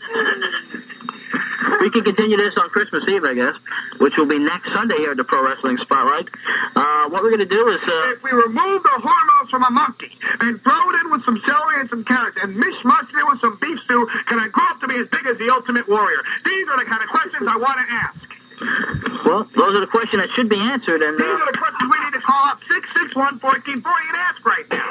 We 1.79 1.89
can 1.91 2.03
continue 2.03 2.37
this 2.37 2.55
on 2.57 2.69
Christmas 2.69 3.07
Eve, 3.07 3.23
I 3.23 3.33
guess, 3.33 3.55
which 3.99 4.17
will 4.17 4.25
be 4.25 4.39
next 4.39 4.73
Sunday 4.73 4.97
here 4.97 5.11
at 5.11 5.17
the 5.17 5.23
Pro 5.23 5.43
Wrestling 5.43 5.77
Spotlight. 5.77 6.27
Uh, 6.75 7.09
what 7.09 7.23
we're 7.23 7.29
going 7.29 7.39
to 7.39 7.45
do 7.45 7.67
is. 7.69 7.81
Uh, 7.83 8.11
If 8.13 8.23
we 8.23 8.31
remove 8.31 8.83
the 8.83 8.89
hormones 8.97 9.49
from 9.49 9.63
a 9.63 9.69
monkey 9.71 10.11
and 10.41 10.61
throw 10.61 10.89
it 10.89 10.95
in 11.05 11.11
with 11.11 11.23
some 11.23 11.41
celery 11.45 11.79
and 11.81 11.89
some 11.89 12.03
carrots 12.03 12.37
and 12.41 12.55
mishmash 12.55 13.09
it 13.09 13.27
with 13.29 13.39
some 13.41 13.57
beef 13.61 13.79
stew, 13.83 14.07
can 14.25 14.39
I 14.39 14.47
grow 14.49 14.65
up 14.69 14.79
to 14.81 14.87
be 14.87 14.95
as 14.95 15.07
big 15.07 15.25
as 15.27 15.37
the 15.37 15.49
Ultimate 15.49 15.87
Warrior? 15.87 16.21
These 16.45 16.67
are 16.67 16.77
the 16.77 16.85
kind 16.85 17.03
of 17.03 17.09
questions 17.09 17.47
I 17.47 17.57
want 17.57 17.77
to 17.79 17.93
ask. 17.93 18.26
Well, 18.59 19.43
those 19.55 19.75
are 19.75 19.81
the 19.81 19.87
questions 19.89 20.21
that 20.21 20.29
should 20.33 20.49
be 20.49 20.57
answered, 20.57 21.01
and 21.01 21.17
These 21.17 21.27
uh, 21.27 21.45
are 21.45 21.51
the 21.51 21.57
questions 21.57 21.85
we 21.91 21.99
need 22.03 22.13
to 22.13 22.21
call 22.21 22.49
up 22.49 22.59
661 22.65 23.37
1440 23.37 23.85
and 23.85 24.17
ask 24.17 24.41
right 24.41 24.67
now. 24.73 24.89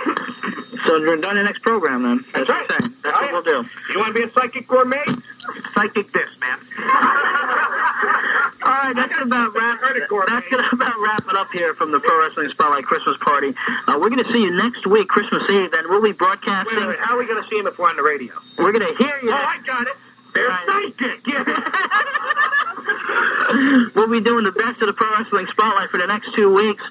so 0.86 1.00
we're 1.02 1.18
done 1.18 1.34
the 1.34 1.42
next 1.42 1.62
program 1.62 2.02
then. 2.02 2.24
That's, 2.32 2.48
what 2.48 2.70
I'm 2.70 2.78
saying. 2.78 2.94
That's 3.02 3.16
what 3.18 3.32
we'll 3.32 3.62
do. 3.62 3.68
You 3.90 3.98
want 3.98 4.14
to 4.14 4.18
be 4.18 4.22
a 4.22 4.30
psychic 4.30 4.68
gourmet? 4.68 5.02
Psychic 5.74 6.12
this, 6.12 6.30
man. 6.38 6.58
All 8.62 8.72
right, 8.72 8.94
that's 8.94 9.14
about 9.20 9.54
wrap. 9.54 9.78
That's 9.82 10.48
gonna 10.48 10.68
about 10.72 10.94
wrap 11.00 11.24
it 11.28 11.36
up 11.36 11.50
here 11.50 11.74
from 11.74 11.90
the 11.90 12.00
Pro 12.00 12.18
Wrestling 12.22 12.50
Spotlight 12.50 12.84
Christmas 12.84 13.16
Party. 13.18 13.54
Uh, 13.86 13.98
we're 14.00 14.10
gonna 14.10 14.30
see 14.32 14.42
you 14.42 14.50
next 14.50 14.86
week, 14.86 15.08
Christmas 15.08 15.42
Eve, 15.50 15.72
and 15.72 15.88
we'll 15.88 16.02
be 16.02 16.12
broadcasting. 16.12 16.76
Wait, 16.76 16.86
wait, 16.86 16.98
how 16.98 17.14
are 17.14 17.18
we 17.18 17.26
going 17.26 17.42
to 17.42 17.48
see 17.48 17.58
him 17.58 17.66
if 17.66 17.78
we're 17.78 17.88
on 17.88 17.96
the 17.96 18.02
radio? 18.02 18.34
We're 18.58 18.72
gonna 18.72 18.94
hear 18.94 19.18
you. 19.22 19.30
Oh, 19.30 19.34
I 19.34 19.60
got 19.64 19.86
it. 19.86 19.96
They're 20.36 20.60
psychic. 20.66 21.24
we'll 23.94 24.10
be 24.10 24.20
doing 24.20 24.44
the 24.44 24.52
best 24.52 24.82
of 24.82 24.88
the 24.88 24.92
Pro 24.92 25.10
Wrestling 25.16 25.46
Spotlight 25.46 25.88
for 25.90 25.96
the 25.98 26.06
next 26.06 26.34
two 26.34 26.52
weeks, 26.52 26.84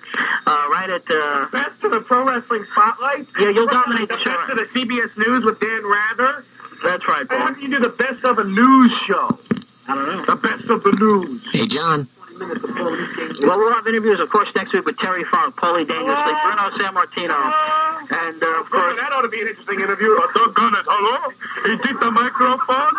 uh, 0.47 0.67
right 0.71 0.89
at 0.89 1.03
uh, 1.09 1.47
Best 1.51 1.83
of 1.83 1.91
the 1.91 2.01
Pro 2.01 2.25
Wrestling 2.25 2.65
Spotlight? 2.71 3.27
Yeah, 3.39 3.49
you'll 3.49 3.67
dominate 3.67 4.09
the 4.09 4.17
the 4.17 4.23
best 4.25 4.49
of 4.49 4.57
the 4.57 4.65
CBS 4.73 5.15
News 5.17 5.45
with 5.45 5.59
Dan 5.59 5.85
Rather? 5.85 6.43
That's 6.83 7.07
right, 7.07 7.25
How 7.29 7.53
do 7.53 7.61
you 7.61 7.69
do 7.69 7.79
the 7.79 7.89
best 7.89 8.23
of 8.25 8.39
a 8.39 8.43
news 8.43 8.91
show? 9.07 9.39
I 9.87 9.95
don't 9.95 10.07
know. 10.07 10.25
The 10.25 10.35
best 10.35 10.65
of 10.69 10.83
the 10.83 10.91
news. 10.91 11.41
Hey, 11.51 11.67
John. 11.67 12.07
Well, 12.35 13.57
we'll 13.59 13.73
have 13.73 13.87
interviews, 13.87 14.19
of 14.19 14.29
course, 14.29 14.49
next 14.55 14.73
week 14.73 14.85
with 14.85 14.97
Terry 14.97 15.23
Funk, 15.23 15.55
Paulie 15.55 15.87
Dangerously, 15.87 16.33
Bruno 16.43 16.67
Sammartino, 16.75 17.31
and 18.11 18.43
uh, 18.43 18.59
of 18.59 18.69
course. 18.69 18.95
that 18.99 19.11
ought 19.13 19.21
to 19.21 19.29
be 19.29 19.41
an 19.41 19.47
interesting 19.47 19.79
interview. 19.79 20.07
Oh, 20.09 20.31
doggone 20.35 20.75
it. 20.75 20.85
Hello? 20.87 21.31
Is 21.71 21.79
this 21.79 21.99
the 21.99 22.11
microphone? 22.11 22.95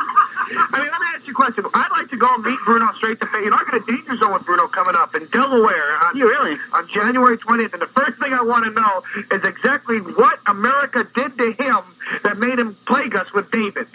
I 0.48 0.78
mean, 0.80 0.88
let 0.88 1.00
me 1.00 1.08
ask 1.14 1.26
you 1.26 1.32
a 1.32 1.36
question. 1.36 1.66
I'd 1.74 1.90
like 1.90 2.08
to 2.10 2.16
go 2.16 2.32
and 2.32 2.44
meet 2.44 2.58
Bruno 2.64 2.90
straight 2.96 3.20
to 3.20 3.26
face. 3.26 3.44
You 3.44 3.50
know, 3.50 3.56
I 3.60 3.64
got 3.64 3.76
a 3.76 3.84
danger 3.84 4.16
zone 4.16 4.32
with 4.32 4.44
Bruno 4.44 4.68
coming 4.68 4.94
up 4.94 5.14
in 5.14 5.26
Delaware. 5.26 5.98
On, 6.04 6.16
you 6.16 6.28
really? 6.28 6.56
On 6.72 6.88
January 6.88 7.36
20th. 7.36 7.74
And 7.74 7.82
the 7.82 7.92
first 7.92 8.18
thing 8.18 8.32
I 8.32 8.42
want 8.42 8.64
to 8.64 8.70
know 8.70 9.02
is 9.36 9.44
exactly 9.44 9.98
what 9.98 10.38
America 10.46 11.06
did 11.14 11.36
to 11.36 11.52
him 11.52 11.78
that 12.22 12.38
made 12.38 12.58
him 12.58 12.74
plague 12.86 13.14
us 13.16 13.32
with 13.34 13.50
David. 13.50 13.86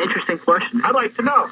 Interesting 0.00 0.38
question. 0.38 0.80
I'd 0.84 0.94
like 0.94 1.16
to 1.16 1.22
know. 1.22 1.50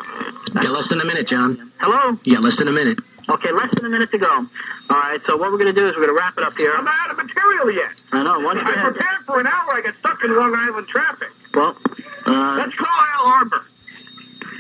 Yeah, 0.78 0.82
less 0.82 0.90
than 0.90 1.00
a 1.00 1.04
minute, 1.04 1.26
John. 1.26 1.72
Hello? 1.80 2.16
Yeah, 2.22 2.38
less 2.38 2.56
than 2.56 2.68
a 2.68 2.72
minute. 2.72 3.00
Okay, 3.28 3.50
less 3.50 3.74
than 3.74 3.84
a 3.86 3.88
minute 3.88 4.12
to 4.12 4.18
go. 4.18 4.30
All 4.30 4.46
right, 4.90 5.20
so 5.26 5.36
what 5.36 5.50
we're 5.50 5.58
going 5.58 5.74
to 5.74 5.78
do 5.80 5.88
is 5.88 5.96
we're 5.96 6.06
going 6.06 6.14
to 6.14 6.14
wrap 6.14 6.38
it 6.38 6.44
up 6.44 6.56
here. 6.56 6.72
I'm 6.72 6.84
not 6.84 6.94
out 7.02 7.10
of 7.10 7.26
material 7.26 7.72
yet. 7.72 7.90
I 8.12 8.22
know. 8.22 8.38
Once 8.38 8.62
we 8.62 8.72
I 8.72 8.78
have, 8.78 8.94
prepared 8.94 9.24
for 9.26 9.40
an 9.40 9.48
hour. 9.48 9.72
I 9.74 9.80
got 9.82 9.96
stuck 9.96 10.22
in 10.22 10.36
Long 10.36 10.54
Island 10.54 10.86
traffic. 10.86 11.30
well, 11.52 11.76
uh, 12.26 12.54
Let's 12.62 12.74
call 12.76 12.86
Al 12.86 13.26
Arbour. 13.26 13.64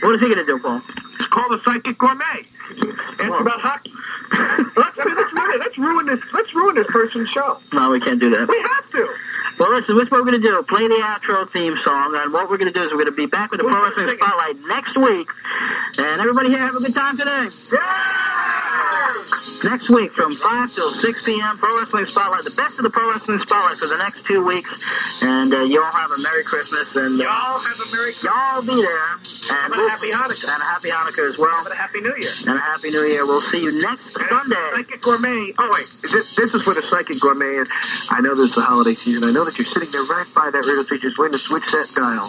what 0.00 0.16
is 0.16 0.20
he 0.20 0.26
going 0.26 0.38
to 0.38 0.44
do, 0.44 0.58
Paul? 0.58 0.82
It's 1.20 1.28
called 1.28 1.52
the 1.52 1.62
Psychic 1.64 1.96
Gourmet. 1.98 2.42
Ask 3.20 3.40
about 3.40 3.60
hockey. 3.60 3.92
let's, 4.76 4.98
I 4.98 5.04
mean, 5.04 5.14
let's 5.14 5.32
ruin. 5.32 5.58
Let's 5.60 5.78
ruin 5.78 6.06
this. 6.06 6.20
Let's 6.34 6.52
ruin 6.52 6.74
this 6.74 6.86
person's 6.88 7.28
show. 7.30 7.58
No, 7.72 7.90
we 7.90 8.00
can't 8.00 8.18
do 8.18 8.30
that. 8.30 8.48
We 8.48 8.60
have 8.60 8.90
to. 8.90 9.14
Well, 9.58 9.74
listen, 9.74 9.96
this 9.96 10.06
is 10.06 10.10
what 10.10 10.22
we're 10.22 10.30
going 10.30 10.40
to 10.40 10.46
do. 10.48 10.62
Play 10.62 10.86
the 10.86 11.02
outro 11.02 11.50
theme 11.50 11.76
song, 11.84 12.14
and 12.14 12.32
what 12.32 12.48
we're 12.48 12.58
going 12.58 12.72
to 12.72 12.78
do 12.78 12.84
is 12.84 12.92
we're 12.92 13.02
going 13.02 13.06
to 13.06 13.12
be 13.12 13.26
back 13.26 13.50
with 13.50 13.58
the 13.58 13.66
Pro 13.66 13.82
Wrestling 13.82 14.16
Spotlight 14.16 14.56
next 14.66 14.96
week. 14.96 15.28
And 15.98 16.20
everybody 16.20 16.50
here 16.50 16.58
have 16.58 16.76
a 16.76 16.80
good 16.80 16.94
time 16.94 17.18
today. 17.18 17.48
Next 19.64 19.90
week 19.90 20.12
from 20.12 20.32
5 20.36 20.70
till 20.70 20.92
6 20.92 21.24
p.m., 21.24 21.58
Pro 21.58 21.80
Wrestling 21.80 22.06
Spotlight, 22.06 22.44
the 22.44 22.54
best 22.54 22.78
of 22.78 22.84
the 22.84 22.90
Pro 22.90 23.10
Wrestling 23.10 23.40
Spotlight 23.40 23.78
for 23.78 23.88
the 23.88 23.96
next 23.96 24.24
two 24.24 24.44
weeks. 24.44 24.70
And 25.22 25.52
uh, 25.52 25.62
you 25.62 25.82
all 25.82 25.90
have 25.90 26.12
a 26.12 26.18
Merry 26.18 26.44
Christmas. 26.44 26.86
And 26.94 27.20
uh, 27.20 27.24
Y'all 27.24 27.58
have 27.58 27.80
a 27.82 27.90
Merry 27.90 28.14
y'all 28.22 28.62
be 28.62 28.76
there. 28.80 29.10
And, 29.50 29.74
And 29.74 29.80
a 29.82 29.88
Happy 29.90 30.10
Hanukkah. 30.10 30.46
And 30.46 30.62
a 30.62 30.64
Happy 30.64 30.90
Hanukkah 30.90 31.28
as 31.28 31.38
well. 31.38 31.58
And 31.58 31.72
a 31.72 31.74
Happy 31.74 32.00
New 32.00 32.14
Year. 32.14 32.30
And 32.46 32.56
a 32.56 32.60
Happy 32.62 32.90
New 32.90 33.04
Year. 33.04 33.26
We'll 33.26 33.42
see 33.50 33.58
you 33.58 33.72
next 33.82 34.12
Sunday. 34.14 34.70
Psychic 34.76 35.02
Gourmet. 35.02 35.52
Oh, 35.58 35.70
wait. 35.74 35.86
This, 36.02 36.36
this 36.36 36.54
is 36.54 36.62
for 36.62 36.74
the 36.74 36.82
Psychic 36.82 37.18
Gourmet. 37.20 37.58
And 37.58 37.68
I 38.10 38.20
know 38.20 38.36
this 38.36 38.50
is 38.50 38.54
the 38.54 38.62
holiday 38.62 38.94
season. 38.94 39.24
I 39.24 39.32
know 39.32 39.44
that 39.48 39.56
you're 39.56 39.72
sitting 39.72 39.90
there 39.90 40.04
right 40.04 40.28
by 40.34 40.50
that 40.52 40.60
radio 40.68 40.84
station 40.84 41.08
just 41.08 41.16
waiting 41.16 41.32
to 41.32 41.40
switch 41.40 41.64
that 41.72 41.88
dial. 41.96 42.28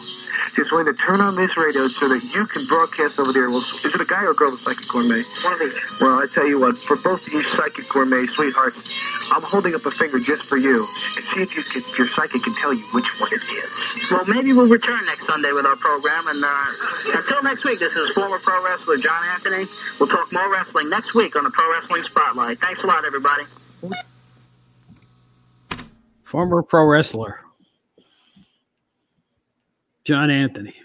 Just 0.55 0.71
waiting 0.71 0.95
to 0.95 0.99
turn 1.03 1.19
on 1.19 1.35
this 1.35 1.51
radio 1.59 1.83
so 1.91 2.07
that 2.07 2.23
you 2.23 2.47
can 2.47 2.63
broadcast 2.65 3.19
over 3.19 3.35
there. 3.35 3.51
Well, 3.51 3.59
is 3.59 3.91
it 3.91 3.99
a 3.99 4.07
guy 4.07 4.23
or 4.23 4.31
a 4.31 4.35
girl, 4.35 4.51
the 4.51 4.57
Psychic 4.63 4.87
Gourmet? 4.87 5.27
One 5.43 5.53
of 5.53 5.59
these. 5.59 5.75
Well, 5.99 6.15
I 6.15 6.27
tell 6.31 6.47
you 6.47 6.59
what, 6.59 6.77
for 6.79 6.95
both 6.95 7.19
of 7.27 7.33
you 7.33 7.43
Psychic 7.43 7.89
Gourmet 7.89 8.25
sweethearts, 8.39 8.79
I'm 9.35 9.43
holding 9.43 9.75
up 9.75 9.85
a 9.85 9.91
finger 9.91 10.19
just 10.19 10.47
for 10.47 10.55
you. 10.55 10.87
And 11.17 11.25
see 11.35 11.41
if 11.43 11.55
you 11.55 11.63
can, 11.63 11.83
your 11.99 12.07
psychic 12.15 12.41
can 12.41 12.55
tell 12.55 12.73
you 12.73 12.83
which 12.95 13.07
one 13.19 13.33
it 13.35 13.43
is. 13.43 13.71
Well, 14.11 14.23
maybe 14.25 14.53
we'll 14.53 14.71
return 14.71 15.05
next 15.05 15.27
Sunday 15.27 15.51
with 15.51 15.65
our 15.65 15.75
program. 15.75 16.23
And 16.27 16.39
uh, 16.39 17.19
until 17.19 17.43
next 17.43 17.65
week, 17.65 17.79
this 17.79 17.93
is 17.93 18.15
former 18.15 18.39
pro 18.39 18.63
wrestler 18.63 18.95
John 18.95 19.23
Anthony. 19.35 19.67
We'll 19.99 20.07
talk 20.07 20.31
more 20.31 20.49
wrestling 20.49 20.89
next 20.89 21.13
week 21.13 21.35
on 21.35 21.43
the 21.43 21.51
Pro 21.51 21.69
Wrestling 21.71 22.03
Spotlight. 22.03 22.59
Thanks 22.59 22.81
a 22.81 22.87
lot, 22.87 23.03
everybody. 23.03 23.43
Former 26.29 26.61
pro 26.61 26.85
wrestler. 26.85 27.39
John 30.03 30.29
Anthony. 30.29 30.75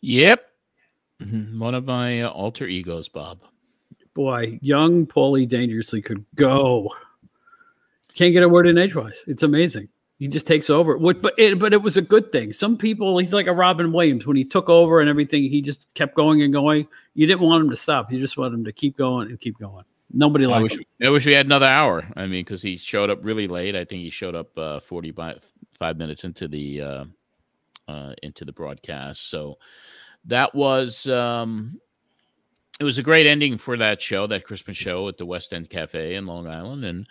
Yep. 0.00 0.48
Mhm. 1.20 1.58
One 1.58 1.74
of 1.74 1.84
my 1.84 2.22
uh, 2.22 2.30
alter 2.30 2.66
egos, 2.66 3.10
Bob. 3.10 3.40
Boy, 4.14 4.58
young 4.62 5.06
Paulie 5.06 5.46
dangerously 5.46 6.00
could 6.00 6.24
go. 6.34 6.88
Can't 8.14 8.32
get 8.32 8.42
a 8.42 8.48
word 8.48 8.66
in 8.66 8.78
edgewise. 8.78 9.22
It's 9.26 9.42
amazing. 9.42 9.90
He 10.18 10.26
just 10.26 10.46
takes 10.46 10.70
over. 10.70 10.96
What, 10.96 11.20
but 11.20 11.34
it, 11.36 11.58
but 11.58 11.74
it 11.74 11.82
was 11.82 11.98
a 11.98 12.02
good 12.02 12.32
thing. 12.32 12.54
Some 12.54 12.78
people, 12.78 13.18
he's 13.18 13.34
like 13.34 13.46
a 13.46 13.52
Robin 13.52 13.92
Williams 13.92 14.26
when 14.26 14.38
he 14.38 14.44
took 14.44 14.70
over 14.70 15.00
and 15.00 15.10
everything. 15.10 15.42
He 15.42 15.60
just 15.60 15.86
kept 15.92 16.14
going 16.14 16.40
and 16.40 16.52
going. 16.52 16.88
You 17.12 17.26
didn't 17.26 17.42
want 17.42 17.64
him 17.64 17.70
to 17.70 17.76
stop. 17.76 18.10
You 18.10 18.20
just 18.20 18.38
wanted 18.38 18.54
him 18.54 18.64
to 18.64 18.72
keep 18.72 18.96
going 18.96 19.28
and 19.28 19.38
keep 19.38 19.58
going. 19.58 19.84
Nobody 20.12 20.44
I 20.44 20.48
liked 20.48 20.62
wish, 20.62 20.72
him. 20.76 20.84
I 21.02 21.08
wish 21.08 21.24
we 21.24 21.32
had 21.32 21.46
another 21.46 21.66
hour. 21.66 22.06
I 22.16 22.26
mean, 22.26 22.44
because 22.44 22.60
he 22.60 22.76
showed 22.76 23.08
up 23.08 23.18
really 23.22 23.48
late. 23.48 23.74
I 23.74 23.84
think 23.84 24.02
he 24.02 24.10
showed 24.10 24.34
up 24.34 24.56
uh, 24.58 24.80
forty-five 24.80 25.96
minutes 25.96 26.24
into 26.24 26.48
the 26.48 26.80
uh, 26.80 27.04
uh, 27.88 28.12
into 28.22 28.44
the 28.44 28.52
broadcast. 28.52 29.30
So 29.30 29.56
that 30.26 30.54
was 30.54 31.08
um, 31.08 31.80
it 32.78 32.84
was 32.84 32.98
a 32.98 33.02
great 33.02 33.26
ending 33.26 33.56
for 33.56 33.76
that 33.78 34.02
show, 34.02 34.26
that 34.26 34.44
Christmas 34.44 34.76
show 34.76 35.08
at 35.08 35.16
the 35.16 35.26
West 35.26 35.54
End 35.54 35.70
Cafe 35.70 36.14
in 36.14 36.26
Long 36.26 36.46
Island, 36.46 36.84
and 36.84 37.06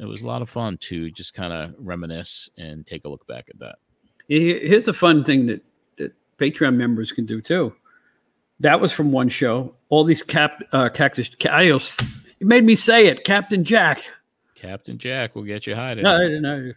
it 0.00 0.04
was 0.04 0.22
a 0.22 0.26
lot 0.26 0.42
of 0.42 0.48
fun 0.48 0.78
to 0.78 1.10
just 1.10 1.34
kind 1.34 1.52
of 1.52 1.74
reminisce 1.78 2.50
and 2.58 2.86
take 2.86 3.04
a 3.04 3.08
look 3.08 3.26
back 3.26 3.46
at 3.50 3.58
that. 3.60 3.76
Here's 4.28 4.86
the 4.86 4.94
fun 4.94 5.22
thing 5.22 5.46
that, 5.46 5.62
that 5.98 6.14
Patreon 6.38 6.74
members 6.74 7.12
can 7.12 7.26
do 7.26 7.40
too. 7.40 7.74
That 8.60 8.80
was 8.80 8.92
from 8.92 9.12
one 9.12 9.28
show. 9.28 9.74
All 9.90 10.04
these 10.04 10.22
cap 10.22 10.62
uh, 10.72 10.88
cactus. 10.88 11.30
Ca- 11.38 11.50
I 12.42 12.44
it 12.44 12.48
made 12.48 12.64
me 12.64 12.74
say 12.74 13.06
it, 13.06 13.24
Captain 13.24 13.62
Jack. 13.64 14.02
Captain 14.56 14.98
Jack 14.98 15.34
will 15.36 15.44
get 15.44 15.66
you 15.66 15.74
high 15.76 15.94
No, 15.94 16.18
tonight. 16.18 16.36
I- 16.36 16.40
no. 16.40 16.72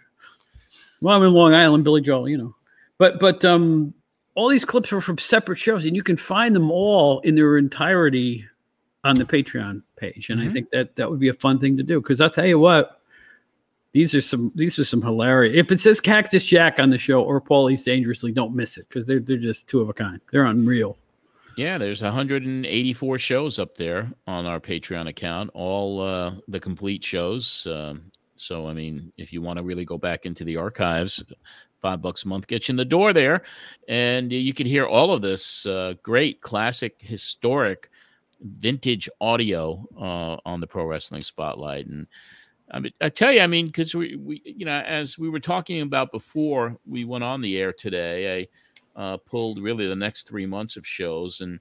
Well, 1.01 1.15
I'm 1.17 1.23
in 1.23 1.31
Long 1.31 1.53
Island, 1.53 1.83
Billy 1.83 2.01
Joel, 2.01 2.29
you 2.29 2.37
know. 2.37 2.55
But 2.97 3.19
but 3.19 3.43
um, 3.43 3.93
all 4.35 4.47
these 4.47 4.63
clips 4.65 4.93
are 4.93 5.01
from 5.01 5.17
separate 5.17 5.57
shows, 5.59 5.85
and 5.85 5.95
you 5.95 6.03
can 6.03 6.17
find 6.17 6.55
them 6.55 6.71
all 6.71 7.19
in 7.21 7.35
their 7.35 7.57
entirety 7.57 8.45
on 9.03 9.15
the 9.17 9.25
Patreon 9.25 9.81
page. 9.97 10.29
And 10.29 10.41
I 10.41 10.45
Mhm. 10.45 10.53
think 10.53 10.69
that 10.71 10.95
that 10.95 11.09
would 11.11 11.19
be 11.19 11.27
a 11.27 11.33
fun 11.33 11.59
thing 11.59 11.77
to 11.77 11.83
do 11.83 11.99
because 12.01 12.21
I'll 12.21 12.29
tell 12.29 12.45
you 12.45 12.57
what, 12.57 13.01
these 13.91 14.15
are 14.15 14.21
some 14.21 14.51
these 14.55 14.79
are 14.79 14.85
some 14.85 15.01
hilarious. 15.01 15.55
If 15.55 15.71
it 15.71 15.79
says 15.79 15.99
Cactus 16.01 16.45
Jack 16.45 16.79
on 16.79 16.89
the 16.89 16.97
show 16.97 17.21
or 17.21 17.39
Paulie's 17.41 17.83
Dangerously, 17.83 18.31
don't 18.31 18.55
miss 18.55 18.77
it 18.77 18.87
because 18.89 19.05
they're 19.05 19.19
they're 19.19 19.37
just 19.37 19.67
two 19.67 19.81
of 19.81 19.89
a 19.89 19.93
kind. 19.93 20.21
They're 20.31 20.45
unreal. 20.45 20.97
Yeah, 21.57 21.77
there's 21.77 22.01
184 22.01 23.17
shows 23.17 23.59
up 23.59 23.77
there 23.77 24.11
on 24.27 24.45
our 24.45 24.59
Patreon 24.59 25.07
account, 25.07 25.51
all 25.53 26.01
uh, 26.01 26.33
the 26.49 26.59
complete 26.59 27.03
shows. 27.03 27.65
Um, 27.69 28.11
so, 28.35 28.67
I 28.67 28.73
mean, 28.73 29.13
if 29.17 29.31
you 29.31 29.41
want 29.41 29.57
to 29.57 29.63
really 29.63 29.85
go 29.85 29.97
back 29.97 30.25
into 30.25 30.43
the 30.43 30.57
archives, 30.57 31.23
five 31.81 32.01
bucks 32.01 32.25
a 32.25 32.27
month 32.27 32.47
gets 32.47 32.67
you 32.67 32.73
in 32.73 32.77
the 32.77 32.83
door 32.83 33.13
there, 33.13 33.43
and 33.87 34.33
you 34.33 34.53
can 34.53 34.67
hear 34.67 34.85
all 34.85 35.13
of 35.13 35.21
this 35.21 35.65
uh, 35.65 35.93
great, 36.03 36.41
classic, 36.41 36.95
historic, 36.99 37.89
vintage 38.41 39.07
audio 39.21 39.87
uh, 39.97 40.35
on 40.45 40.59
the 40.59 40.67
Pro 40.67 40.85
Wrestling 40.85 41.21
Spotlight. 41.21 41.87
And 41.87 42.05
I 42.69 42.79
mean, 42.79 42.91
I 42.99 43.07
tell 43.07 43.31
you, 43.31 43.39
I 43.39 43.47
mean, 43.47 43.67
because 43.67 43.95
we, 43.95 44.17
we, 44.17 44.41
you 44.43 44.65
know, 44.65 44.81
as 44.81 45.17
we 45.17 45.29
were 45.29 45.39
talking 45.39 45.81
about 45.81 46.11
before 46.11 46.75
we 46.85 47.05
went 47.05 47.23
on 47.23 47.39
the 47.39 47.57
air 47.57 47.71
today, 47.71 48.39
I 48.39 48.47
uh, 48.95 49.17
pulled 49.17 49.61
really 49.61 49.87
the 49.87 49.95
next 49.95 50.27
three 50.27 50.45
months 50.45 50.77
of 50.77 50.85
shows, 50.85 51.41
and 51.41 51.59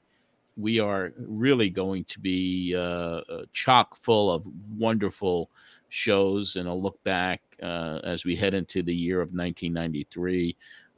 we 0.56 0.78
are 0.78 1.12
really 1.18 1.68
going 1.68 2.04
to 2.04 2.20
be 2.20 2.74
uh, 2.76 3.20
chock 3.52 3.96
full 3.96 4.30
of 4.30 4.44
wonderful 4.76 5.50
shows 5.88 6.56
and 6.56 6.68
a 6.68 6.74
look 6.74 7.02
back 7.04 7.40
uh, 7.62 8.00
as 8.04 8.24
we 8.24 8.36
head 8.36 8.54
into 8.54 8.82
the 8.82 8.94
year 8.94 9.20
of 9.20 9.28
1993. 9.34 10.56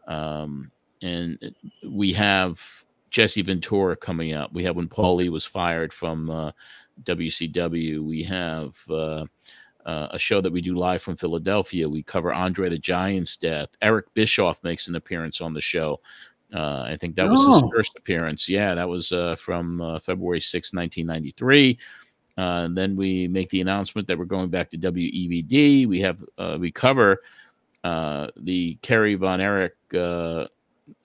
Um, 0.08 0.70
and 1.02 1.54
we 1.86 2.12
have 2.12 2.60
Jesse 3.10 3.42
Ventura 3.42 3.96
coming 3.96 4.32
up. 4.32 4.52
We 4.52 4.64
have 4.64 4.76
when 4.76 4.88
Paulie 4.88 5.30
was 5.30 5.44
fired 5.44 5.92
from 5.92 6.30
uh, 6.30 6.52
WCW. 7.04 8.04
We 8.04 8.22
have 8.24 8.76
uh, 9.86 9.90
uh, 9.90 10.08
a 10.10 10.18
show 10.18 10.40
that 10.40 10.52
we 10.52 10.60
do 10.60 10.74
live 10.74 11.00
from 11.00 11.16
Philadelphia. 11.16 11.88
We 11.88 12.02
cover 12.02 12.32
Andre 12.32 12.68
the 12.68 12.78
Giant's 12.78 13.36
death. 13.36 13.68
Eric 13.80 14.12
Bischoff 14.14 14.62
makes 14.64 14.88
an 14.88 14.96
appearance 14.96 15.40
on 15.40 15.54
the 15.54 15.60
show. 15.60 16.00
Uh, 16.52 16.82
I 16.82 16.96
think 17.00 17.16
that 17.16 17.28
was 17.28 17.40
oh. 17.42 17.52
his 17.52 17.62
first 17.74 17.92
appearance. 17.96 18.48
Yeah, 18.48 18.74
that 18.74 18.88
was 18.88 19.12
uh, 19.12 19.36
from 19.36 19.80
uh, 19.80 19.98
February 20.00 20.40
6, 20.40 20.72
1993. 20.72 21.78
and 22.36 22.76
then 22.76 22.96
we 22.96 23.28
make 23.28 23.48
the 23.50 23.60
announcement 23.60 24.06
that 24.08 24.18
we're 24.18 24.24
going 24.24 24.50
back 24.50 24.70
to 24.70 24.78
WEVD. 24.78 25.86
We 25.86 26.00
have 26.00 26.24
we 26.58 26.70
cover 26.70 27.22
the 27.82 28.78
Kerry 28.82 29.14
Von 29.14 29.40
Erich 29.40 29.76
on 29.94 30.48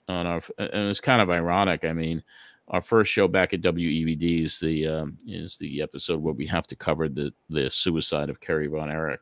our 0.07 0.41
and 0.57 0.89
it's 0.89 0.99
kind 0.99 1.21
of 1.21 1.29
ironic. 1.29 1.85
I 1.85 1.93
mean, 1.93 2.23
our 2.71 2.81
first 2.81 3.11
show 3.11 3.27
back 3.27 3.53
at 3.53 3.61
WEVD 3.61 4.43
is 4.43 4.59
the 4.59 4.87
um, 4.87 5.17
is 5.27 5.57
the 5.57 5.81
episode 5.81 6.21
where 6.21 6.33
we 6.33 6.47
have 6.47 6.65
to 6.67 6.75
cover 6.75 7.07
the 7.09 7.31
the 7.49 7.69
suicide 7.69 8.29
of 8.29 8.39
Kerry 8.39 8.67
Von 8.67 8.89
Erich, 8.89 9.19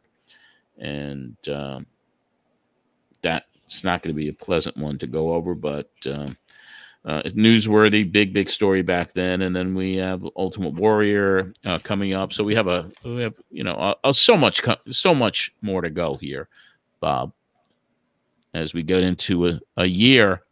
and 0.78 1.36
um, 1.50 1.88
that's 3.22 3.84
not 3.84 4.04
going 4.04 4.16
to 4.16 4.18
be 4.18 4.30
a 4.30 4.34
pleasant 4.34 4.78
one 4.78 4.97
to 5.00 5.08
go 5.08 5.34
over, 5.34 5.54
but. 5.54 5.91
Um, 6.06 6.38
uh, 7.06 7.22
it's 7.24 7.34
newsworthy, 7.34 8.12
big, 8.12 8.34
big 8.34 8.50
story 8.50 8.82
back 8.82 9.14
then, 9.14 9.43
and 9.43 9.56
then 9.56 9.74
we 9.74 9.95
have 9.95 10.22
Ultimate 10.36 10.74
Warrior 10.74 11.54
uh, 11.64 11.80
coming 11.80 12.14
up. 12.14 12.34
So 12.34 12.43
we 12.43 12.54
have 12.56 12.68
a, 12.68 12.91
we 13.06 13.22
have 13.22 13.36
you 13.50 13.64
know, 13.64 13.76
uh, 13.76 13.93
uh 14.04 14.12
so 14.12 14.36
much, 14.36 14.60
so 14.89 15.16
much 15.16 15.54
more 15.62 15.82
to 15.82 15.89
go 15.89 16.18
here, 16.18 16.50
Bob. 17.00 17.32
As 18.54 18.74
we 18.74 18.84
get 18.84 19.02
into 19.02 19.47
a, 19.47 19.60
a 19.78 19.86
year 19.86 20.43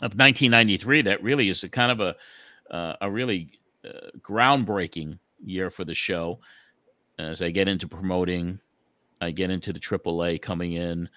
of 0.00 0.14
1993 0.14 1.02
that 1.02 1.22
really 1.22 1.48
is 1.48 1.64
a 1.64 1.68
kind 1.68 1.90
of 1.90 2.00
a 2.00 2.14
uh, 2.74 2.96
a 3.00 3.10
really 3.10 3.50
uh, 3.84 4.10
groundbreaking 4.20 5.18
year 5.44 5.70
for 5.70 5.84
the 5.84 5.94
show 5.94 6.38
as 7.18 7.42
I 7.42 7.50
get 7.50 7.68
into 7.68 7.88
promoting 7.88 8.60
I 9.20 9.32
get 9.32 9.50
into 9.50 9.72
the 9.72 9.80
AAA 9.80 10.40
coming 10.40 10.74
in 10.74 11.08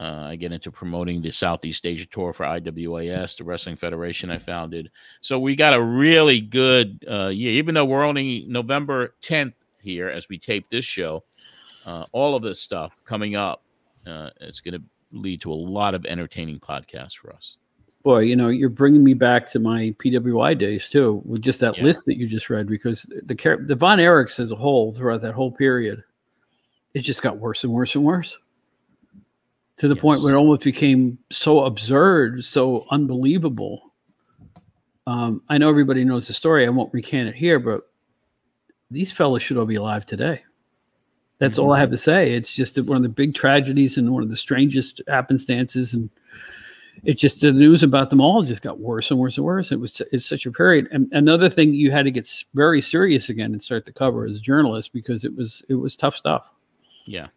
uh, 0.00 0.26
I 0.28 0.36
get 0.36 0.52
into 0.52 0.72
promoting 0.72 1.22
the 1.22 1.30
Southeast 1.30 1.86
Asia 1.86 2.06
tour 2.06 2.32
for 2.32 2.44
IWAS, 2.44 3.36
the 3.36 3.44
Wrestling 3.44 3.76
Federation 3.76 4.28
I 4.28 4.38
founded. 4.38 4.90
So 5.20 5.38
we 5.38 5.54
got 5.54 5.72
a 5.72 5.80
really 5.80 6.40
good 6.40 7.04
uh, 7.08 7.28
year, 7.28 7.52
even 7.52 7.74
though 7.74 7.84
we're 7.84 8.04
only 8.04 8.44
November 8.48 9.14
10th 9.22 9.52
here 9.80 10.08
as 10.08 10.28
we 10.28 10.36
tape 10.36 10.68
this 10.68 10.84
show. 10.84 11.22
Uh, 11.86 12.06
all 12.10 12.34
of 12.34 12.42
this 12.42 12.60
stuff 12.60 12.98
coming 13.04 13.36
up, 13.36 13.62
uh, 14.04 14.30
it's 14.40 14.58
going 14.58 14.74
to 14.74 14.82
lead 15.12 15.40
to 15.42 15.52
a 15.52 15.54
lot 15.54 15.94
of 15.94 16.04
entertaining 16.06 16.58
podcasts 16.58 17.16
for 17.16 17.32
us 17.32 17.56
boy, 18.04 18.20
you 18.20 18.36
know, 18.36 18.48
you're 18.48 18.68
bringing 18.68 19.02
me 19.02 19.14
back 19.14 19.50
to 19.50 19.58
my 19.58 19.94
PWI 19.98 20.56
days 20.56 20.88
too, 20.88 21.22
with 21.24 21.42
just 21.42 21.58
that 21.60 21.76
yeah. 21.76 21.84
list 21.84 22.00
that 22.06 22.16
you 22.16 22.28
just 22.28 22.50
read, 22.50 22.68
because 22.68 23.02
the 23.24 23.64
the 23.66 23.74
Von 23.74 23.98
Erichs 23.98 24.38
as 24.38 24.52
a 24.52 24.56
whole 24.56 24.92
throughout 24.92 25.22
that 25.22 25.34
whole 25.34 25.50
period, 25.50 26.04
it 26.92 27.00
just 27.00 27.22
got 27.22 27.38
worse 27.38 27.64
and 27.64 27.72
worse 27.72 27.94
and 27.94 28.04
worse, 28.04 28.38
to 29.78 29.88
the 29.88 29.94
yes. 29.94 30.02
point 30.02 30.22
where 30.22 30.34
it 30.34 30.38
almost 30.38 30.62
became 30.62 31.18
so 31.30 31.64
absurd, 31.64 32.44
so 32.44 32.86
unbelievable. 32.90 33.90
Um, 35.06 35.42
I 35.48 35.58
know 35.58 35.68
everybody 35.68 36.04
knows 36.04 36.28
the 36.28 36.34
story. 36.34 36.66
I 36.66 36.70
won't 36.70 36.92
recant 36.94 37.28
it 37.28 37.34
here, 37.34 37.58
but 37.58 37.90
these 38.90 39.10
fellas 39.10 39.42
should 39.42 39.56
all 39.56 39.66
be 39.66 39.74
alive 39.74 40.06
today. 40.06 40.44
That's 41.38 41.58
mm-hmm. 41.58 41.66
all 41.68 41.74
I 41.74 41.80
have 41.80 41.90
to 41.90 41.98
say. 41.98 42.32
It's 42.32 42.54
just 42.54 42.78
one 42.78 42.96
of 42.96 43.02
the 43.02 43.08
big 43.08 43.34
tragedies 43.34 43.96
and 43.96 44.10
one 44.10 44.22
of 44.22 44.30
the 44.30 44.36
strangest 44.36 45.02
happenstances 45.08 45.94
and 45.94 46.08
it 47.04 47.14
just 47.14 47.40
the 47.40 47.52
news 47.52 47.82
about 47.82 48.10
them 48.10 48.20
all 48.20 48.42
just 48.42 48.62
got 48.62 48.80
worse 48.80 49.10
and 49.10 49.20
worse 49.20 49.36
and 49.36 49.44
worse. 49.44 49.72
It 49.72 49.80
was 49.80 50.00
it's 50.12 50.26
such 50.26 50.46
a 50.46 50.52
period. 50.52 50.88
And 50.90 51.08
another 51.12 51.50
thing 51.50 51.74
you 51.74 51.90
had 51.90 52.04
to 52.04 52.10
get 52.10 52.28
very 52.54 52.80
serious 52.80 53.28
again 53.28 53.52
and 53.52 53.62
start 53.62 53.84
to 53.86 53.92
cover 53.92 54.24
as 54.24 54.36
a 54.36 54.40
journalist 54.40 54.92
because 54.92 55.24
it 55.24 55.34
was 55.34 55.62
it 55.68 55.74
was 55.74 55.96
tough 55.96 56.16
stuff. 56.16 56.50
Yeah. 57.06 57.28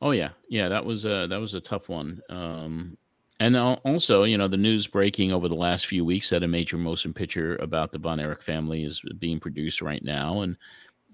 Oh 0.00 0.12
yeah, 0.12 0.30
yeah. 0.48 0.68
That 0.68 0.84
was 0.84 1.04
a 1.04 1.26
that 1.28 1.40
was 1.40 1.54
a 1.54 1.60
tough 1.60 1.88
one. 1.88 2.20
Um, 2.28 2.96
and 3.40 3.56
also, 3.56 4.22
you 4.22 4.38
know, 4.38 4.46
the 4.46 4.56
news 4.56 4.86
breaking 4.86 5.32
over 5.32 5.48
the 5.48 5.56
last 5.56 5.86
few 5.86 6.04
weeks 6.04 6.30
that 6.30 6.44
a 6.44 6.48
major 6.48 6.78
motion 6.78 7.12
picture 7.12 7.56
about 7.56 7.90
the 7.90 7.98
Von 7.98 8.20
Erich 8.20 8.42
family 8.42 8.84
is 8.84 9.02
being 9.18 9.40
produced 9.40 9.82
right 9.82 10.04
now. 10.04 10.42
And 10.42 10.56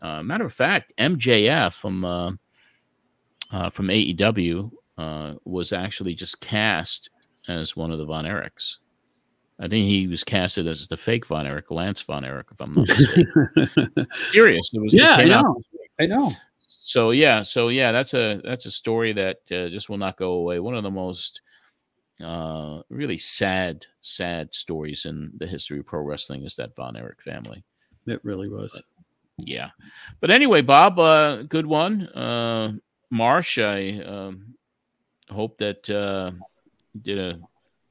uh, 0.03 0.23
matter 0.23 0.45
of 0.45 0.53
fact, 0.53 0.93
MJF 0.99 1.73
from 1.73 2.05
uh, 2.05 2.33
uh, 3.51 3.71
from 3.71 3.89
AEW 3.89 4.71
uh, 4.99 5.35
was 5.45 5.73
actually 5.73 6.15
just 6.15 6.41
cast 6.43 7.09
as 7.51 7.77
one 7.77 7.91
of 7.91 7.99
the 7.99 8.07
Von 8.07 8.25
Erichs. 8.25 8.77
I 9.59 9.69
think 9.69 9.87
he 9.87 10.07
was 10.07 10.25
casted 10.25 10.67
as 10.67 10.89
the 10.89 10.97
fake 10.97 11.27
Von 11.27 11.47
Erich, 11.47 11.71
Lance 11.71 12.01
Von 12.01 12.25
Erich, 12.25 12.47
if 12.51 12.61
I'm 12.61 12.73
not 12.73 12.89
mistaken. 12.89 14.07
Serious, 14.31 14.71
it 14.73 14.81
was. 14.81 14.95
Yeah, 14.95 15.17
I 15.17 15.25
know. 15.25 15.61
I 16.01 16.07
know. 16.07 16.33
So 16.67 17.11
yeah, 17.11 17.43
so 17.43 17.69
yeah, 17.69 17.93
that's 17.93 18.15
a 18.15 18.41
that's 18.43 18.65
a 18.65 18.71
story 18.71 19.13
that 19.13 19.39
uh, 19.53 19.69
just 19.69 19.91
will 19.91 19.99
not 19.99 20.17
go 20.17 20.33
away. 20.33 20.61
One 20.61 20.75
of 20.75 20.83
the 20.83 20.91
most 20.91 21.43
uh, 22.25 22.81
really 22.89 23.19
sad, 23.19 23.85
sad 24.01 24.55
stories 24.55 25.05
in 25.05 25.31
the 25.37 25.47
history 25.47 25.79
of 25.79 25.87
pro 25.87 26.01
wrestling 26.01 26.45
is 26.45 26.57
that 26.57 26.75
Von 26.75 26.97
Erich 26.97 27.23
family. 27.23 27.63
It 28.07 28.25
really 28.25 28.49
was. 28.49 28.73
But, 28.73 29.47
yeah, 29.47 29.71
but 30.21 30.31
anyway, 30.31 30.63
Bob, 30.63 30.99
uh, 30.99 31.43
good 31.43 31.67
one. 31.67 32.07
Uh, 32.09 32.73
Marsh, 33.11 33.59
I 33.59 34.01
um, 34.01 34.55
hope 35.29 35.59
that 35.59 35.89
uh, 36.97 37.01
did 37.03 37.19
a 37.19 37.39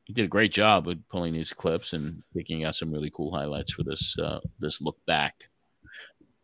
he 0.05 0.13
did 0.13 0.25
a 0.25 0.29
great 0.29 0.51
job 0.51 0.87
with 0.87 1.07
pulling 1.09 1.33
these 1.33 1.53
clips 1.53 1.93
and 1.93 2.23
picking 2.35 2.63
out 2.63 2.75
some 2.75 2.91
really 2.91 3.11
cool 3.13 3.31
highlights 3.31 3.73
for 3.73 3.83
this 3.83 4.17
uh, 4.17 4.39
this 4.59 4.81
look 4.81 4.97
back. 5.05 5.49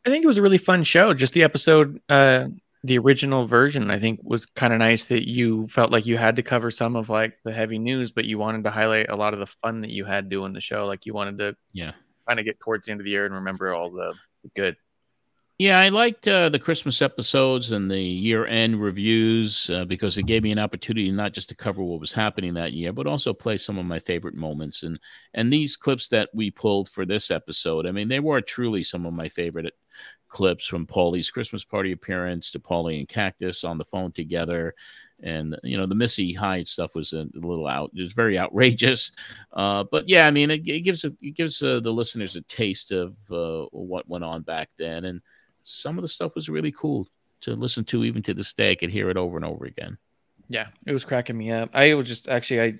I 0.05 0.11
think 0.11 0.23
it 0.23 0.27
was 0.27 0.37
a 0.37 0.43
really 0.43 0.59
fun 0.59 0.83
show. 0.83 1.15
Just 1.15 1.33
the 1.33 1.41
episode, 1.41 1.99
uh, 2.09 2.45
the 2.83 2.99
original 2.99 3.47
version, 3.47 3.89
I 3.89 3.97
think 3.97 4.19
was 4.21 4.45
kind 4.45 4.71
of 4.71 4.77
nice 4.77 5.05
that 5.05 5.27
you 5.27 5.67
felt 5.69 5.91
like 5.91 6.05
you 6.05 6.15
had 6.15 6.35
to 6.35 6.43
cover 6.43 6.69
some 6.69 6.95
of 6.95 7.09
like 7.09 7.39
the 7.43 7.51
heavy 7.51 7.79
news, 7.79 8.11
but 8.11 8.25
you 8.25 8.37
wanted 8.37 8.65
to 8.65 8.69
highlight 8.69 9.09
a 9.09 9.15
lot 9.15 9.33
of 9.33 9.39
the 9.39 9.47
fun 9.47 9.81
that 9.81 9.89
you 9.89 10.05
had 10.05 10.29
doing 10.29 10.53
the 10.53 10.61
show. 10.61 10.85
Like 10.85 11.07
you 11.07 11.15
wanted 11.15 11.39
to, 11.39 11.55
yeah, 11.73 11.93
kind 12.27 12.39
of 12.39 12.45
get 12.45 12.59
towards 12.59 12.85
the 12.85 12.91
end 12.91 13.01
of 13.01 13.05
the 13.05 13.11
year 13.11 13.25
and 13.25 13.33
remember 13.33 13.73
all 13.73 13.89
the 13.89 14.13
good. 14.55 14.75
Yeah, 15.57 15.79
I 15.79 15.87
liked 15.87 16.27
uh, 16.27 16.49
the 16.49 16.59
Christmas 16.59 17.01
episodes 17.01 17.71
and 17.71 17.89
the 17.89 18.01
year-end 18.01 18.81
reviews 18.81 19.69
uh, 19.69 19.85
because 19.85 20.17
it 20.17 20.25
gave 20.25 20.43
me 20.43 20.51
an 20.51 20.59
opportunity 20.59 21.09
not 21.11 21.31
just 21.31 21.47
to 21.47 21.55
cover 21.55 21.81
what 21.81 22.01
was 22.01 22.11
happening 22.11 22.55
that 22.55 22.73
year, 22.73 22.91
but 22.91 23.07
also 23.07 23.33
play 23.33 23.55
some 23.55 23.77
of 23.77 23.85
my 23.85 23.99
favorite 23.99 24.35
moments. 24.35 24.83
and 24.83 24.99
And 25.33 25.53
these 25.53 25.77
clips 25.77 26.09
that 26.09 26.27
we 26.33 26.51
pulled 26.51 26.89
for 26.89 27.05
this 27.05 27.31
episode, 27.31 27.85
I 27.87 27.91
mean, 27.91 28.09
they 28.09 28.19
were 28.19 28.41
truly 28.41 28.83
some 28.83 29.05
of 29.05 29.13
my 29.13 29.29
favorite 29.29 29.73
clips 30.27 30.67
from 30.67 30.85
Paulie's 30.85 31.31
Christmas 31.31 31.63
party 31.63 31.93
appearance 31.93 32.51
to 32.51 32.59
Paulie 32.59 32.99
and 32.99 33.07
Cactus 33.07 33.63
on 33.63 33.77
the 33.77 33.85
phone 33.85 34.11
together, 34.11 34.75
and 35.23 35.57
you 35.63 35.77
know 35.77 35.85
the 35.85 35.95
Missy 35.95 36.33
Hyatt 36.33 36.67
stuff 36.67 36.95
was 36.95 37.13
a, 37.13 37.27
little 37.33 37.67
out. 37.67 37.91
It 37.95 38.01
was 38.01 38.11
very 38.11 38.37
outrageous, 38.37 39.13
uh, 39.53 39.85
but 39.89 40.09
yeah, 40.09 40.27
I 40.27 40.31
mean, 40.31 40.51
it, 40.51 40.67
it 40.67 40.81
gives 40.81 41.05
it 41.05 41.35
gives 41.35 41.63
uh, 41.63 41.79
the 41.79 41.93
listeners 41.93 42.35
a 42.35 42.41
taste 42.41 42.91
of 42.91 43.15
uh, 43.31 43.65
what 43.71 44.09
went 44.09 44.25
on 44.25 44.41
back 44.41 44.69
then, 44.77 45.05
and 45.05 45.21
some 45.65 45.97
of 45.97 46.03
the 46.03 46.07
stuff 46.07 46.35
was 46.35 46.47
really 46.47 46.71
cool 46.71 47.07
to 47.41 47.55
listen 47.55 47.83
to 47.85 48.03
even 48.05 48.23
to 48.23 48.33
this 48.33 48.53
day. 48.53 48.71
I 48.71 48.75
could 48.75 48.91
hear 48.91 49.09
it 49.09 49.17
over 49.17 49.35
and 49.35 49.45
over 49.45 49.65
again. 49.65 49.97
Yeah, 50.47 50.67
it 50.85 50.93
was 50.93 51.03
cracking 51.03 51.37
me 51.37 51.51
up. 51.51 51.71
I 51.73 51.93
was 51.95 52.07
just 52.07 52.29
actually 52.29 52.61
I 52.61 52.79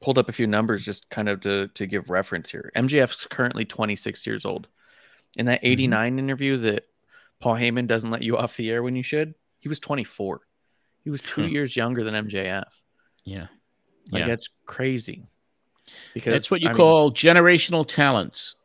pulled 0.00 0.18
up 0.18 0.28
a 0.28 0.32
few 0.32 0.46
numbers 0.46 0.84
just 0.84 1.08
kind 1.10 1.28
of 1.28 1.42
to 1.42 1.68
to 1.68 1.86
give 1.86 2.10
reference 2.10 2.50
here. 2.50 2.72
MJF's 2.74 3.26
currently 3.26 3.64
26 3.64 4.26
years 4.26 4.44
old. 4.44 4.66
In 5.38 5.46
that 5.46 5.60
89 5.62 6.10
mm-hmm. 6.10 6.18
interview 6.18 6.56
that 6.58 6.86
Paul 7.40 7.54
Heyman 7.54 7.86
doesn't 7.86 8.10
let 8.10 8.22
you 8.22 8.36
off 8.38 8.56
the 8.56 8.70
air 8.70 8.82
when 8.82 8.96
you 8.96 9.02
should, 9.02 9.34
he 9.60 9.68
was 9.68 9.80
24. 9.80 10.40
He 11.04 11.10
was 11.10 11.20
2 11.20 11.48
years 11.48 11.76
younger 11.76 12.04
than 12.04 12.28
MJF. 12.28 12.64
Yeah. 13.24 13.46
Like 14.10 14.20
yeah. 14.20 14.26
that's 14.26 14.48
crazy. 14.66 15.26
Because 16.14 16.32
that's 16.32 16.50
what 16.50 16.60
you 16.60 16.68
I 16.70 16.74
call 16.74 17.08
mean, 17.08 17.14
generational 17.14 17.86
talents. 17.86 18.56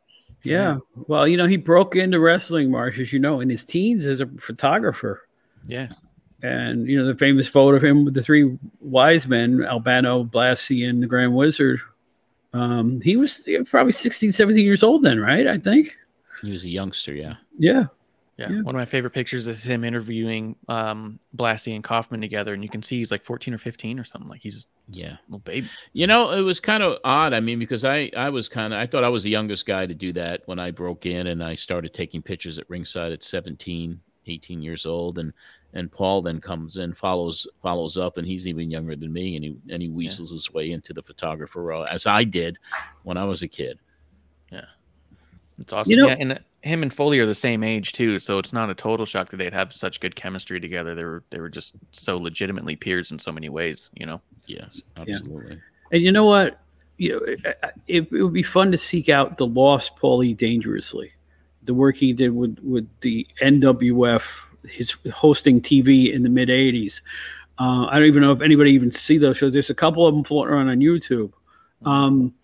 Yeah. 0.42 0.78
Well, 0.94 1.26
you 1.26 1.36
know, 1.36 1.46
he 1.46 1.56
broke 1.56 1.96
into 1.96 2.20
wrestling, 2.20 2.70
Marsh, 2.70 2.98
as 2.98 3.12
you 3.12 3.18
know, 3.18 3.40
in 3.40 3.50
his 3.50 3.64
teens 3.64 4.06
as 4.06 4.20
a 4.20 4.26
photographer. 4.38 5.28
Yeah. 5.66 5.88
And, 6.42 6.86
you 6.86 6.98
know, 6.98 7.06
the 7.06 7.18
famous 7.18 7.48
photo 7.48 7.76
of 7.76 7.84
him 7.84 8.04
with 8.04 8.14
the 8.14 8.22
three 8.22 8.56
wise 8.80 9.26
men, 9.26 9.64
Albano, 9.64 10.24
Blassie, 10.24 10.88
and 10.88 11.02
the 11.02 11.06
Grand 11.06 11.34
Wizard. 11.34 11.80
Um, 12.52 13.00
he 13.00 13.16
was 13.16 13.46
probably 13.66 13.92
16, 13.92 14.32
17 14.32 14.64
years 14.64 14.82
old 14.82 15.02
then, 15.02 15.20
right? 15.20 15.46
I 15.46 15.58
think. 15.58 15.96
He 16.42 16.52
was 16.52 16.64
a 16.64 16.68
youngster, 16.68 17.12
yeah. 17.12 17.34
Yeah. 17.58 17.86
Yeah. 18.36 18.50
Yeah. 18.50 18.62
One 18.62 18.74
of 18.74 18.78
my 18.78 18.84
favorite 18.84 19.12
pictures 19.12 19.48
is 19.48 19.64
him 19.64 19.82
interviewing 19.82 20.54
um, 20.68 21.18
Blassie 21.36 21.74
and 21.74 21.82
Kaufman 21.82 22.20
together, 22.20 22.54
and 22.54 22.62
you 22.62 22.70
can 22.70 22.82
see 22.82 22.98
he's 22.98 23.10
like 23.10 23.24
14 23.24 23.52
or 23.52 23.58
15 23.58 23.98
or 23.98 24.04
something. 24.04 24.30
Like 24.30 24.40
he's 24.42 24.66
Yeah. 24.90 25.16
little 25.28 25.40
baby. 25.40 25.68
You 25.92 26.06
know, 26.06 26.30
it 26.30 26.40
was 26.40 26.60
kind 26.60 26.82
of 26.82 26.98
odd. 27.04 27.32
I 27.34 27.40
mean, 27.40 27.58
because 27.58 27.84
I 27.84 28.10
I 28.16 28.30
was 28.30 28.48
kind 28.48 28.72
of 28.72 28.80
I 28.80 28.86
thought 28.86 29.04
I 29.04 29.08
was 29.08 29.22
the 29.22 29.30
youngest 29.30 29.66
guy 29.66 29.86
to 29.86 29.94
do 29.94 30.12
that 30.14 30.42
when 30.46 30.58
I 30.58 30.70
broke 30.70 31.06
in 31.06 31.26
and 31.28 31.42
I 31.44 31.54
started 31.54 31.92
taking 31.92 32.22
pictures 32.22 32.58
at 32.58 32.68
ringside 32.70 33.12
at 33.12 33.22
17, 33.22 34.00
18 34.26 34.62
years 34.62 34.86
old 34.86 35.18
and 35.18 35.32
and 35.74 35.92
Paul 35.92 36.22
then 36.22 36.40
comes 36.40 36.78
in 36.78 36.94
follows 36.94 37.46
follows 37.62 37.98
up 37.98 38.16
and 38.16 38.26
he's 38.26 38.46
even 38.46 38.70
younger 38.70 38.96
than 38.96 39.12
me 39.12 39.36
and 39.36 39.44
he 39.44 39.56
and 39.70 39.82
he 39.82 39.88
weasels 39.90 40.30
his 40.30 40.50
way 40.52 40.70
into 40.72 40.94
the 40.94 41.02
photographer 41.02 41.62
role 41.62 41.84
as 41.90 42.06
I 42.06 42.24
did 42.24 42.58
when 43.02 43.16
I 43.18 43.24
was 43.24 43.42
a 43.42 43.48
kid. 43.48 43.78
Yeah. 44.50 44.64
It's 45.58 45.72
awesome. 45.72 45.90
You 45.90 45.96
know- 45.98 46.08
yeah, 46.08 46.16
and 46.18 46.32
uh, 46.32 46.38
him 46.62 46.82
and 46.82 46.92
Foley 46.92 47.18
are 47.18 47.26
the 47.26 47.34
same 47.34 47.62
age 47.62 47.92
too, 47.92 48.18
so 48.18 48.38
it's 48.38 48.52
not 48.52 48.70
a 48.70 48.74
total 48.74 49.06
shock 49.06 49.30
that 49.30 49.36
they'd 49.36 49.52
have 49.52 49.72
such 49.72 50.00
good 50.00 50.16
chemistry 50.16 50.58
together. 50.60 50.94
They 50.94 51.04
were 51.04 51.22
they 51.30 51.40
were 51.40 51.48
just 51.48 51.76
so 51.92 52.18
legitimately 52.18 52.76
peers 52.76 53.12
in 53.12 53.18
so 53.18 53.30
many 53.30 53.48
ways, 53.48 53.90
you 53.94 54.06
know. 54.06 54.20
Yes, 54.46 54.82
absolutely. 54.96 55.60
And 55.92 56.02
you 56.02 56.10
know 56.10 56.24
what? 56.24 56.60
You 56.96 57.12
know, 57.12 57.18
it, 57.26 57.40
it, 57.86 58.12
it 58.12 58.22
would 58.22 58.32
be 58.32 58.42
fun 58.42 58.72
to 58.72 58.78
seek 58.78 59.08
out 59.08 59.38
the 59.38 59.46
lost 59.46 59.96
Paulie 59.96 60.36
dangerously, 60.36 61.12
the 61.62 61.74
work 61.74 61.96
he 61.96 62.12
did 62.12 62.30
with 62.30 62.58
with 62.62 62.88
the 63.02 63.26
NWF, 63.40 64.24
his 64.64 64.96
hosting 65.12 65.60
TV 65.60 66.12
in 66.12 66.24
the 66.24 66.28
mid 66.28 66.48
'80s. 66.48 67.02
Uh, 67.58 67.86
I 67.86 67.98
don't 67.98 68.08
even 68.08 68.22
know 68.22 68.32
if 68.32 68.40
anybody 68.40 68.72
even 68.72 68.90
see 68.90 69.18
those 69.18 69.36
shows. 69.36 69.52
There's 69.52 69.70
a 69.70 69.74
couple 69.74 70.06
of 70.06 70.14
them 70.14 70.24
floating 70.24 70.54
around 70.54 70.68
on 70.68 70.78
YouTube. 70.78 71.32
Um, 71.84 72.34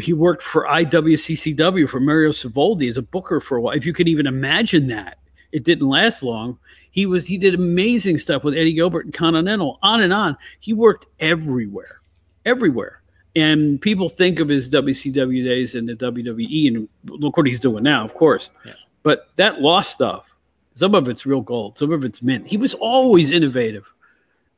he 0.00 0.12
worked 0.12 0.42
for 0.42 0.66
IWCCW 0.66 1.88
for 1.88 2.00
Mario 2.00 2.30
Savoldi 2.30 2.88
as 2.88 2.96
a 2.96 3.02
booker 3.02 3.40
for 3.40 3.56
a 3.56 3.60
while. 3.60 3.76
If 3.76 3.84
you 3.84 3.92
could 3.92 4.08
even 4.08 4.26
imagine 4.26 4.88
that, 4.88 5.18
it 5.52 5.64
didn't 5.64 5.88
last 5.88 6.22
long. 6.22 6.58
He 6.90 7.06
was 7.06 7.26
he 7.26 7.38
did 7.38 7.54
amazing 7.54 8.18
stuff 8.18 8.44
with 8.44 8.54
Eddie 8.54 8.74
Gilbert 8.74 9.04
and 9.06 9.14
Continental, 9.14 9.78
on 9.82 10.00
and 10.00 10.12
on. 10.12 10.36
He 10.60 10.72
worked 10.72 11.06
everywhere, 11.20 12.00
everywhere. 12.44 13.02
And 13.34 13.80
people 13.80 14.10
think 14.10 14.40
of 14.40 14.48
his 14.48 14.68
WCW 14.68 15.44
days 15.44 15.74
and 15.74 15.88
the 15.88 15.94
WWE, 15.94 16.68
and 16.68 16.88
look 17.06 17.36
what 17.36 17.46
he's 17.46 17.60
doing 17.60 17.82
now, 17.82 18.04
of 18.04 18.14
course. 18.14 18.50
Yeah. 18.64 18.74
But 19.02 19.28
that 19.36 19.62
lost 19.62 19.92
stuff, 19.92 20.26
some 20.74 20.94
of 20.94 21.08
it's 21.08 21.24
real 21.24 21.40
gold, 21.40 21.78
some 21.78 21.92
of 21.92 22.04
it's 22.04 22.20
mint. 22.20 22.46
He 22.46 22.58
was 22.58 22.74
always 22.74 23.30
innovative 23.30 23.86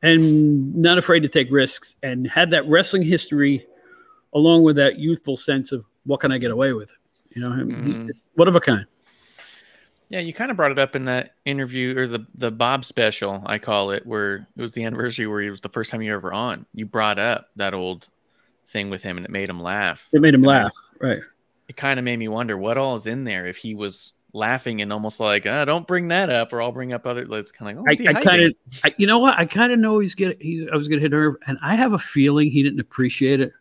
and 0.01 0.75
not 0.75 0.97
afraid 0.97 1.21
to 1.21 1.29
take 1.29 1.49
risks, 1.49 1.95
and 2.03 2.27
had 2.27 2.51
that 2.51 2.67
wrestling 2.67 3.01
history 3.01 3.65
along 4.35 4.63
with 4.63 4.75
that 4.75 4.99
youthful 4.99 5.37
sense 5.37 5.71
of 5.71 5.83
what 6.05 6.19
can 6.19 6.31
I 6.31 6.37
get 6.37 6.51
away 6.51 6.73
with? 6.73 6.91
You 7.33 7.41
know, 7.41 7.51
him- 7.51 7.83
he- 7.83 7.91
Mhm. 7.93 8.09
what 8.35 8.47
of 8.47 8.55
a 8.55 8.59
kind. 8.59 8.85
Yeah, 10.09 10.19
you 10.19 10.33
kind 10.33 10.51
of 10.51 10.57
brought 10.57 10.71
it 10.71 10.77
up 10.77 10.95
in 10.95 11.05
that 11.05 11.33
interview 11.45 11.97
or 11.97 12.07
the 12.07 12.25
the 12.35 12.51
Bob 12.51 12.85
special, 12.85 13.41
I 13.47 13.57
call 13.57 13.89
it, 13.91 14.05
where 14.05 14.47
it 14.55 14.61
was 14.61 14.71
the 14.73 14.83
anniversary 14.83 15.25
where 15.25 15.41
it 15.41 15.49
was 15.49 15.61
the 15.61 15.69
first 15.69 15.89
time 15.89 16.01
you 16.03 16.11
were 16.11 16.17
ever 16.17 16.31
on. 16.31 16.65
You 16.75 16.85
brought 16.85 17.17
up 17.17 17.49
that 17.55 17.73
old 17.73 18.07
thing 18.67 18.89
with 18.91 19.01
him, 19.01 19.17
and 19.17 19.25
it 19.25 19.31
made 19.31 19.49
him 19.49 19.59
laugh. 19.59 20.07
It 20.13 20.21
made 20.21 20.35
him 20.35 20.43
And 20.43 20.51
I- 20.51 20.63
laugh, 20.63 20.71
right? 20.99 21.19
It 21.67 21.75
kind 21.75 21.97
of 21.99 22.05
made 22.05 22.17
me 22.17 22.27
wonder 22.27 22.55
what 22.57 22.77
all 22.77 22.95
is 22.95 23.07
in 23.07 23.23
there 23.23 23.47
if 23.47 23.57
he 23.57 23.73
was 23.73 24.13
laughing 24.33 24.81
and 24.81 24.93
almost 24.93 25.19
like, 25.19 25.45
uh, 25.47 25.65
"Don't 25.65 25.87
bring 25.87 26.09
that 26.09 26.29
up," 26.29 26.53
or 26.53 26.61
I'll 26.61 26.71
bring 26.71 26.93
up 26.93 27.07
other. 27.07 27.21
It's 27.39 27.51
kind 27.51 27.71
of 27.75 27.83
like, 27.83 27.97
oh, 27.99 28.05
I, 28.13 28.17
I 28.17 28.21
kind 28.21 28.43
of, 28.83 28.93
you 28.97 29.07
know 29.07 29.17
what? 29.17 29.37
I 29.39 29.45
kind 29.45 29.71
of 29.73 29.79
know 29.79 29.97
he's 29.97 30.13
gonna. 30.13 30.35
He, 30.39 30.67
I 30.71 30.75
was 30.75 30.87
gonna 30.87 31.01
hit 31.01 31.13
a 31.13 31.15
nerve, 31.15 31.35
and 31.47 31.57
I 31.63 31.73
have 31.75 31.93
a 31.93 31.99
feeling 31.99 32.51
he 32.51 32.61
didn't 32.61 32.79
appreciate 32.79 33.39
it. 33.41 33.53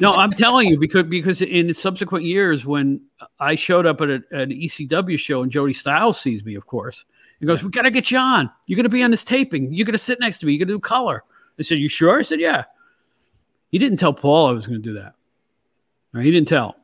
No, 0.00 0.12
I'm 0.12 0.30
telling 0.30 0.68
you 0.68 0.78
because 0.78 1.04
because 1.04 1.42
in 1.42 1.72
subsequent 1.74 2.24
years, 2.24 2.64
when 2.64 3.00
I 3.40 3.54
showed 3.54 3.86
up 3.86 4.00
at 4.00 4.10
a, 4.10 4.22
an 4.30 4.50
ECW 4.50 5.18
show 5.18 5.42
and 5.42 5.50
Joey 5.50 5.74
Styles 5.74 6.20
sees 6.20 6.44
me, 6.44 6.54
of 6.54 6.66
course, 6.66 7.04
he 7.40 7.46
goes, 7.46 7.62
"We 7.62 7.70
gotta 7.70 7.90
get 7.90 8.10
you 8.10 8.18
on. 8.18 8.50
You're 8.66 8.76
gonna 8.76 8.88
be 8.88 9.02
on 9.02 9.10
this 9.10 9.24
taping. 9.24 9.72
You're 9.72 9.86
gonna 9.86 9.98
sit 9.98 10.20
next 10.20 10.38
to 10.40 10.46
me. 10.46 10.52
You're 10.52 10.64
gonna 10.66 10.76
do 10.76 10.80
color." 10.80 11.24
I 11.58 11.62
said, 11.62 11.78
"You 11.78 11.88
sure?" 11.88 12.18
I 12.18 12.22
said, 12.22 12.40
"Yeah." 12.40 12.64
He 13.70 13.78
didn't 13.78 13.98
tell 13.98 14.14
Paul 14.14 14.46
I 14.46 14.52
was 14.52 14.66
gonna 14.66 14.78
do 14.78 14.94
that. 14.94 15.14
He 16.14 16.30
didn't 16.30 16.48
tell. 16.48 16.76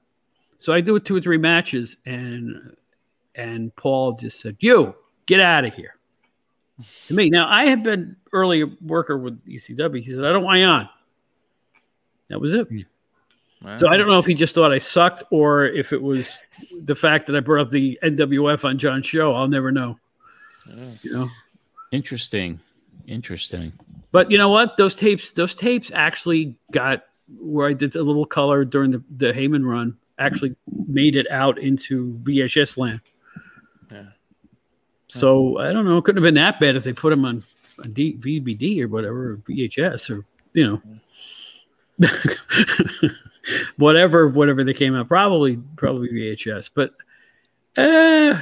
So 0.58 0.72
I 0.72 0.80
do 0.80 0.96
it 0.96 1.04
two 1.04 1.16
or 1.16 1.20
three 1.20 1.38
matches, 1.38 1.96
and 2.06 2.76
and 3.34 3.74
Paul 3.76 4.14
just 4.14 4.40
said, 4.40 4.56
"You 4.60 4.94
get 5.26 5.40
out 5.40 5.64
of 5.64 5.74
here." 5.74 5.96
To 7.08 7.14
me, 7.14 7.30
now 7.30 7.48
I 7.48 7.66
had 7.66 7.82
been 7.82 8.16
early 8.32 8.64
worker 8.64 9.18
with 9.18 9.44
ECW. 9.46 10.02
He 10.02 10.12
said, 10.12 10.24
"I 10.24 10.32
don't 10.32 10.44
want 10.44 10.58
you 10.60 10.66
on." 10.66 10.88
That 12.34 12.40
was 12.40 12.52
it. 12.52 12.66
Hmm. 12.68 13.76
So 13.76 13.86
I 13.86 13.96
don't 13.96 14.08
know 14.08 14.18
if 14.18 14.26
he 14.26 14.34
just 14.34 14.56
thought 14.56 14.72
I 14.72 14.80
sucked 14.80 15.22
or 15.30 15.66
if 15.66 15.92
it 15.92 16.02
was 16.02 16.42
the 16.82 16.96
fact 16.96 17.28
that 17.28 17.36
I 17.36 17.40
brought 17.40 17.60
up 17.60 17.70
the 17.70 17.96
NWF 18.02 18.64
on 18.64 18.76
John's 18.76 19.06
show. 19.06 19.32
I'll 19.32 19.46
never 19.46 19.70
know. 19.70 20.00
Hmm. 20.64 20.94
You 21.02 21.12
know. 21.12 21.28
Interesting. 21.92 22.58
Interesting. 23.06 23.72
But 24.10 24.32
you 24.32 24.36
know 24.36 24.48
what? 24.48 24.76
Those 24.76 24.96
tapes, 24.96 25.30
those 25.30 25.54
tapes 25.54 25.92
actually 25.94 26.56
got 26.72 27.04
where 27.38 27.68
I 27.68 27.72
did 27.72 27.94
a 27.94 28.02
little 28.02 28.26
color 28.26 28.64
during 28.64 28.90
the, 28.90 29.04
the 29.16 29.32
Heyman 29.32 29.64
run. 29.64 29.96
Actually, 30.18 30.56
made 30.88 31.14
it 31.14 31.30
out 31.30 31.58
into 31.58 32.18
VHS 32.24 32.78
land. 32.78 33.00
Yeah. 33.92 34.06
So 35.06 35.58
I 35.58 35.72
don't 35.72 35.84
know. 35.84 35.98
It 35.98 36.04
couldn't 36.04 36.20
have 36.20 36.26
been 36.26 36.42
that 36.42 36.58
bad 36.58 36.74
if 36.74 36.82
they 36.82 36.92
put 36.92 37.10
them 37.10 37.24
on, 37.24 37.44
on 37.84 37.92
D, 37.92 38.16
VBD 38.16 38.80
or 38.80 38.88
whatever, 38.88 39.34
or 39.34 39.36
VHS 39.36 40.10
or 40.10 40.24
you 40.54 40.66
know, 40.66 40.76
hmm. 40.76 40.96
whatever, 43.76 44.28
whatever 44.28 44.64
they 44.64 44.74
came 44.74 44.94
out. 44.94 45.08
Probably, 45.08 45.58
probably 45.76 46.08
VHS. 46.08 46.70
But 46.74 46.94
uh, 47.76 48.38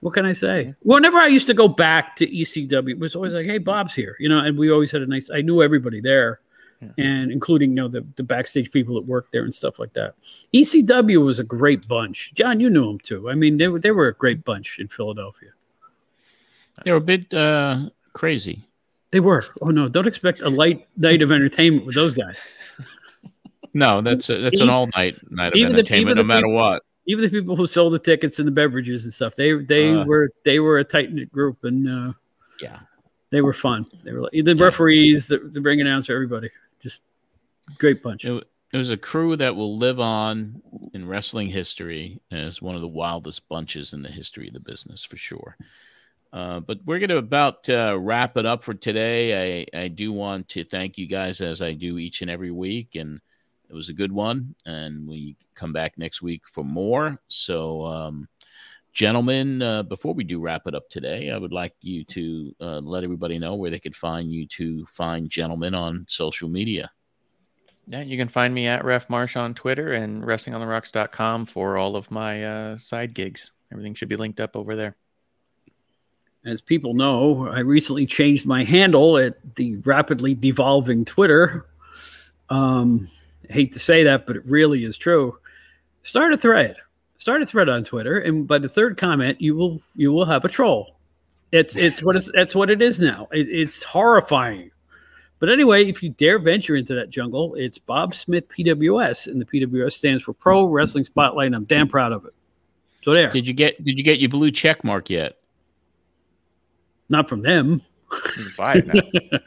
what 0.00 0.14
can 0.14 0.26
I 0.26 0.32
say? 0.32 0.74
Whenever 0.82 1.18
I 1.18 1.26
used 1.26 1.46
to 1.48 1.54
go 1.54 1.68
back 1.68 2.16
to 2.16 2.26
ECW, 2.26 2.90
it 2.90 2.98
was 2.98 3.16
always 3.16 3.32
like, 3.32 3.46
"Hey, 3.46 3.58
Bob's 3.58 3.94
here," 3.94 4.16
you 4.18 4.28
know, 4.28 4.38
and 4.38 4.58
we 4.58 4.70
always 4.70 4.90
had 4.92 5.02
a 5.02 5.06
nice. 5.06 5.30
I 5.32 5.42
knew 5.42 5.62
everybody 5.62 6.00
there, 6.00 6.40
and 6.98 7.32
including 7.32 7.70
you 7.70 7.76
know 7.76 7.88
the 7.88 8.06
the 8.16 8.22
backstage 8.22 8.70
people 8.70 8.94
that 8.94 9.06
worked 9.06 9.32
there 9.32 9.44
and 9.44 9.54
stuff 9.54 9.78
like 9.78 9.92
that. 9.94 10.14
ECW 10.54 11.24
was 11.24 11.40
a 11.40 11.44
great 11.44 11.86
bunch. 11.88 12.32
John, 12.34 12.60
you 12.60 12.70
knew 12.70 12.86
them 12.86 13.00
too. 13.00 13.28
I 13.28 13.34
mean, 13.34 13.58
they 13.58 13.68
were 13.68 13.80
they 13.80 13.90
were 13.90 14.08
a 14.08 14.14
great 14.14 14.44
bunch 14.44 14.78
in 14.78 14.88
Philadelphia. 14.88 15.50
They 16.84 16.92
were 16.92 16.98
a 16.98 17.00
bit 17.00 17.34
uh, 17.34 17.90
crazy. 18.12 18.67
They 19.10 19.20
were. 19.20 19.44
Oh 19.62 19.68
no! 19.70 19.88
Don't 19.88 20.06
expect 20.06 20.40
a 20.40 20.48
light 20.50 20.86
night 20.96 21.22
of 21.22 21.32
entertainment 21.32 21.86
with 21.86 21.94
those 21.94 22.14
guys. 22.14 22.36
No, 23.74 24.00
that's 24.00 24.28
a, 24.30 24.38
that's 24.40 24.60
an 24.60 24.70
all 24.70 24.88
night 24.96 25.16
night 25.30 25.48
of 25.48 25.52
the- 25.52 25.64
entertainment, 25.64 26.12
even 26.12 26.16
no 26.16 26.22
matter 26.24 26.46
people- 26.46 26.54
what. 26.54 26.82
Even 27.06 27.24
the 27.24 27.30
people 27.30 27.54
who 27.56 27.66
sold 27.66 27.92
the 27.92 27.98
tickets 27.98 28.38
and 28.38 28.46
the 28.48 28.52
beverages 28.52 29.04
and 29.04 29.12
stuff, 29.12 29.36
they 29.36 29.52
they 29.54 29.90
Uh. 29.94 30.04
were 30.04 30.30
they 30.44 30.58
were 30.58 30.78
a 30.78 30.84
tight 30.84 31.12
knit 31.12 31.30
group, 31.30 31.62
and 31.64 31.88
uh, 31.88 32.12
yeah, 32.60 32.80
they 33.30 33.40
were 33.40 33.52
fun. 33.52 33.86
They 34.04 34.12
were 34.12 34.22
like, 34.22 34.32
the 34.32 34.54
referees, 34.56 35.26
the, 35.26 35.38
the 35.38 35.60
ring 35.60 35.80
announcer, 35.80 36.14
everybody, 36.14 36.50
just 36.82 37.02
great 37.78 38.02
bunch. 38.02 38.24
It, 38.24 38.44
it 38.72 38.76
was 38.76 38.90
a 38.90 38.96
crew 38.96 39.36
that 39.36 39.54
will 39.54 39.76
live 39.76 40.00
on 40.00 40.60
in 40.92 41.06
wrestling 41.06 41.48
history 41.48 42.20
as 42.30 42.60
one 42.60 42.74
of 42.74 42.80
the 42.82 42.88
wildest 42.88 43.48
bunches 43.48 43.92
in 43.92 44.02
the 44.02 44.10
history 44.10 44.48
of 44.48 44.54
the 44.54 44.60
business 44.60 45.04
for 45.04 45.16
sure. 45.16 45.56
Uh, 46.32 46.60
but 46.60 46.78
we're 46.84 46.98
going 46.98 47.08
to 47.08 47.16
about 47.16 47.68
uh, 47.70 47.98
wrap 47.98 48.36
it 48.36 48.44
up 48.44 48.62
for 48.62 48.74
today. 48.74 49.64
I, 49.72 49.78
I 49.78 49.88
do 49.88 50.12
want 50.12 50.48
to 50.50 50.64
thank 50.64 50.98
you 50.98 51.06
guys 51.06 51.40
as 51.40 51.62
I 51.62 51.72
do 51.72 51.98
each 51.98 52.20
and 52.20 52.30
every 52.30 52.50
week, 52.50 52.96
and 52.96 53.20
it 53.68 53.74
was 53.74 53.88
a 53.88 53.94
good 53.94 54.12
one. 54.12 54.54
And 54.66 55.08
we 55.08 55.36
come 55.54 55.72
back 55.72 55.96
next 55.96 56.20
week 56.20 56.42
for 56.46 56.64
more. 56.64 57.18
So, 57.28 57.84
um, 57.84 58.28
gentlemen, 58.92 59.62
uh, 59.62 59.82
before 59.84 60.12
we 60.12 60.24
do 60.24 60.40
wrap 60.40 60.66
it 60.66 60.74
up 60.74 60.90
today, 60.90 61.30
I 61.30 61.38
would 61.38 61.52
like 61.52 61.74
you 61.80 62.04
to 62.04 62.54
uh, 62.60 62.78
let 62.80 63.04
everybody 63.04 63.38
know 63.38 63.54
where 63.54 63.70
they 63.70 63.78
could 63.78 63.96
find 63.96 64.30
you 64.30 64.46
to 64.48 64.84
find 64.86 65.30
gentlemen 65.30 65.74
on 65.74 66.04
social 66.08 66.48
media. 66.48 66.90
Yeah, 67.86 68.02
you 68.02 68.18
can 68.18 68.28
find 68.28 68.52
me 68.52 68.66
at 68.66 68.84
Ref 68.84 69.08
Marsh 69.08 69.34
on 69.34 69.54
Twitter 69.54 69.94
and 69.94 70.22
WrestlingOnTheRocks.com 70.22 71.46
for 71.46 71.78
all 71.78 71.96
of 71.96 72.10
my 72.10 72.44
uh, 72.44 72.76
side 72.76 73.14
gigs. 73.14 73.52
Everything 73.72 73.94
should 73.94 74.10
be 74.10 74.16
linked 74.16 74.40
up 74.40 74.56
over 74.56 74.76
there. 74.76 74.94
As 76.44 76.60
people 76.60 76.94
know, 76.94 77.48
I 77.48 77.60
recently 77.60 78.06
changed 78.06 78.46
my 78.46 78.64
handle 78.64 79.18
at 79.18 79.36
the 79.56 79.76
rapidly 79.84 80.34
devolving 80.34 81.04
Twitter. 81.04 81.66
Um, 82.48 83.08
I 83.48 83.52
hate 83.52 83.72
to 83.72 83.78
say 83.78 84.04
that, 84.04 84.26
but 84.26 84.36
it 84.36 84.46
really 84.46 84.84
is 84.84 84.96
true. 84.96 85.38
Start 86.04 86.32
a 86.32 86.38
thread. 86.38 86.76
Start 87.18 87.42
a 87.42 87.46
thread 87.46 87.68
on 87.68 87.84
Twitter, 87.84 88.20
and 88.20 88.46
by 88.46 88.58
the 88.58 88.68
third 88.68 88.96
comment, 88.96 89.40
you 89.40 89.56
will 89.56 89.82
you 89.96 90.12
will 90.12 90.24
have 90.24 90.44
a 90.44 90.48
troll. 90.48 90.96
It's 91.50 91.74
it's 91.74 92.02
what 92.02 92.14
it's 92.14 92.30
that's 92.32 92.54
what 92.54 92.70
it 92.70 92.80
is 92.80 93.00
now. 93.00 93.28
It, 93.32 93.48
it's 93.48 93.82
horrifying. 93.82 94.70
But 95.40 95.50
anyway, 95.50 95.84
if 95.86 96.02
you 96.02 96.10
dare 96.10 96.38
venture 96.38 96.76
into 96.76 96.94
that 96.94 97.10
jungle, 97.10 97.54
it's 97.54 97.78
Bob 97.78 98.14
Smith 98.14 98.48
PWS, 98.48 99.26
and 99.26 99.40
the 99.40 99.44
PWS 99.44 99.92
stands 99.92 100.22
for 100.22 100.32
Pro 100.32 100.66
Wrestling 100.66 101.04
Spotlight. 101.04 101.46
And 101.46 101.56
I'm 101.56 101.64
damn 101.64 101.88
proud 101.88 102.12
of 102.12 102.24
it. 102.24 102.34
So 103.02 103.12
there. 103.12 103.30
Did 103.30 103.46
you 103.46 103.54
get 103.54 103.82
Did 103.84 103.98
you 103.98 104.04
get 104.04 104.20
your 104.20 104.30
blue 104.30 104.50
check 104.50 104.84
mark 104.84 105.10
yet? 105.10 105.38
Not 107.08 107.28
from 107.28 107.42
them. 107.42 107.82
Buy 108.56 108.76
it 108.76 108.86
now. 108.86 109.38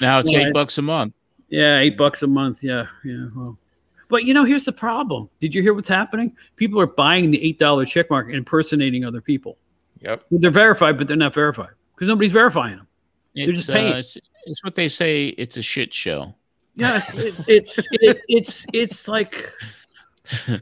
Now 0.00 0.18
it's 0.20 0.30
eight 0.30 0.52
bucks 0.52 0.78
a 0.78 0.82
month. 0.82 1.14
Yeah, 1.48 1.78
eight 1.78 1.96
bucks 1.96 2.22
a 2.22 2.26
month. 2.26 2.62
Yeah, 2.62 2.86
yeah. 3.04 3.26
Well, 3.34 3.58
but 4.08 4.24
you 4.24 4.34
know, 4.34 4.44
here's 4.44 4.64
the 4.64 4.72
problem. 4.72 5.28
Did 5.40 5.54
you 5.54 5.62
hear 5.62 5.74
what's 5.74 5.88
happening? 5.88 6.36
People 6.56 6.80
are 6.80 6.86
buying 6.86 7.30
the 7.30 7.42
eight 7.42 7.58
dollar 7.58 7.84
check 7.84 8.10
mark 8.10 8.26
and 8.26 8.36
impersonating 8.36 9.04
other 9.04 9.20
people. 9.20 9.56
Yep. 10.00 10.24
They're 10.30 10.50
verified, 10.50 10.98
but 10.98 11.08
they're 11.08 11.16
not 11.16 11.34
verified 11.34 11.70
because 11.94 12.08
nobody's 12.08 12.32
verifying 12.32 12.76
them. 12.76 12.86
They're 13.34 13.50
It's, 13.50 13.60
just 13.60 13.70
paying. 13.70 13.92
uh, 13.92 13.96
it's, 13.98 14.16
it's 14.44 14.62
what 14.62 14.74
they 14.74 14.88
say. 14.88 15.28
It's 15.28 15.56
a 15.56 15.62
shit 15.62 15.92
show. 15.94 16.34
Yeah, 16.76 17.00
it, 17.14 17.34
it's 17.46 17.78
it, 17.92 18.22
it's 18.28 18.66
it's 18.72 19.08
like. 19.08 19.50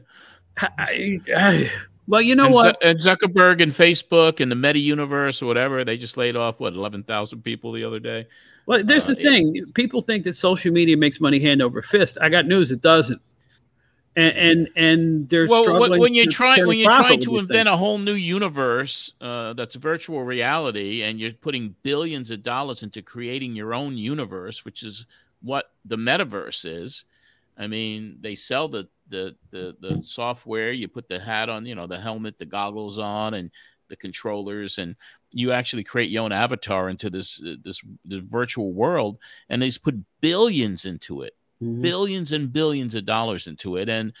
I, 0.77 1.19
I, 1.35 1.71
well, 2.07 2.21
you 2.21 2.35
know 2.35 2.45
and, 2.45 2.53
what? 2.53 2.77
Zu- 2.81 2.87
and 2.87 2.99
Zuckerberg 2.99 3.61
and 3.61 3.71
Facebook 3.71 4.39
and 4.39 4.51
the 4.51 4.55
Meta 4.55 4.79
Universe 4.79 5.41
or 5.41 5.45
whatever, 5.45 5.83
they 5.85 5.97
just 5.97 6.17
laid 6.17 6.35
off 6.35 6.59
what 6.59 6.73
eleven 6.73 7.03
thousand 7.03 7.43
people 7.43 7.71
the 7.71 7.83
other 7.83 7.99
day. 7.99 8.27
Well, 8.65 8.83
there's 8.83 9.05
Uh, 9.05 9.13
the 9.13 9.15
thing. 9.15 9.65
People 9.73 10.01
think 10.01 10.23
that 10.23 10.35
social 10.35 10.71
media 10.71 10.97
makes 10.97 11.19
money 11.19 11.39
hand 11.39 11.61
over 11.61 11.81
fist. 11.81 12.17
I 12.21 12.29
got 12.29 12.45
news. 12.45 12.71
It 12.71 12.81
doesn't. 12.81 13.21
And 14.15 14.37
and, 14.37 14.69
and 14.75 15.29
they're 15.29 15.47
well, 15.47 15.63
struggling 15.63 15.99
when, 15.99 16.13
you're 16.13 16.27
trying 16.27 16.67
when 16.67 16.77
you're 16.77 16.91
trying 16.91 17.19
to 17.21 17.37
invent 17.37 17.49
things. 17.49 17.67
a 17.67 17.75
whole 17.75 17.97
new 17.97 18.13
universe 18.13 19.13
uh, 19.19 19.53
that's 19.53 19.75
virtual 19.75 20.23
reality, 20.23 21.01
and 21.01 21.19
you're 21.19 21.33
putting 21.33 21.75
billions 21.81 22.29
of 22.29 22.43
dollars 22.43 22.83
into 22.83 23.01
creating 23.01 23.55
your 23.55 23.73
own 23.73 23.97
universe, 23.97 24.63
which 24.65 24.83
is 24.83 25.07
what 25.41 25.71
the 25.83 25.97
metaverse 25.97 26.63
is. 26.63 27.05
I 27.57 27.65
mean, 27.67 28.17
they 28.21 28.35
sell 28.35 28.67
the 28.67 28.87
the 29.09 29.35
the, 29.51 29.75
the 29.79 30.01
software. 30.01 30.71
You 30.71 30.87
put 30.87 31.07
the 31.07 31.19
hat 31.19 31.49
on, 31.49 31.65
you 31.65 31.75
know, 31.75 31.87
the 31.87 31.99
helmet, 31.99 32.37
the 32.37 32.45
goggles 32.45 32.99
on, 32.99 33.33
and 33.35 33.51
the 33.89 33.95
controllers, 33.95 34.77
and 34.77 34.95
you 35.33 35.51
actually 35.51 35.83
create 35.83 36.09
your 36.09 36.23
own 36.23 36.31
avatar 36.31 36.89
into 36.89 37.09
this 37.09 37.41
uh, 37.45 37.55
this, 37.63 37.81
this 38.05 38.23
virtual 38.23 38.73
world, 38.73 39.17
and 39.49 39.61
they 39.61 39.71
put 39.83 39.95
billions 40.21 40.85
into 40.85 41.21
it 41.21 41.35
billions 41.81 42.31
and 42.31 42.51
billions 42.51 42.95
of 42.95 43.05
dollars 43.05 43.47
into 43.47 43.77
it 43.77 43.89
and 43.89 44.13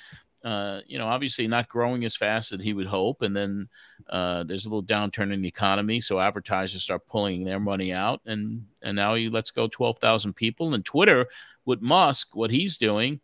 uh, 0.43 0.81
you 0.87 0.97
know 0.97 1.07
obviously 1.07 1.47
not 1.47 1.69
growing 1.69 2.03
as 2.03 2.15
fast 2.15 2.51
as 2.51 2.61
he 2.61 2.73
would 2.73 2.85
hope 2.85 3.21
and 3.21 3.35
then 3.35 3.67
uh, 4.09 4.43
there's 4.43 4.65
a 4.65 4.69
little 4.69 4.83
downturn 4.83 5.33
in 5.33 5.41
the 5.41 5.47
economy 5.47 5.99
so 5.99 6.19
advertisers 6.19 6.83
start 6.83 7.05
pulling 7.07 7.43
their 7.43 7.59
money 7.59 7.93
out 7.93 8.21
and 8.25 8.65
and 8.81 8.95
now 8.95 9.15
he 9.15 9.29
lets 9.29 9.51
go 9.51 9.67
12,000 9.67 10.33
people 10.33 10.73
and 10.73 10.85
twitter 10.85 11.27
with 11.65 11.81
musk 11.81 12.35
what 12.35 12.51
he's 12.51 12.77
doing 12.77 13.19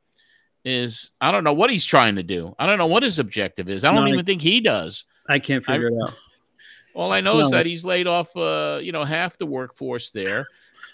is 0.65 1.11
i 1.21 1.31
don't 1.31 1.43
know 1.45 1.53
what 1.53 1.69
he's 1.69 1.85
trying 1.85 2.15
to 2.15 2.23
do 2.23 2.53
i 2.59 2.65
don't 2.65 2.77
know 2.77 2.87
what 2.87 3.01
his 3.01 3.17
objective 3.17 3.69
is 3.69 3.83
i 3.83 3.87
don't 3.87 4.03
No, 4.03 4.09
I- 4.11 4.13
even 4.13 4.25
think 4.25 4.41
he 4.41 4.59
does 4.61 5.05
I 5.29 5.37
can't 5.39 5.63
figure 5.63 5.89
it 5.89 5.93
out. 6.03 6.15
all 6.95 7.13
I 7.13 7.21
know 7.21 7.39
is 7.39 7.51
that 7.51 7.67
he's 7.67 7.85
laid 7.85 8.07
off, 8.07 8.35
uh, 8.35 8.79
you 8.81 8.91
know, 8.91 9.03
half 9.05 9.37
the 9.37 9.45
workforce 9.45 10.09
there, 10.09 10.47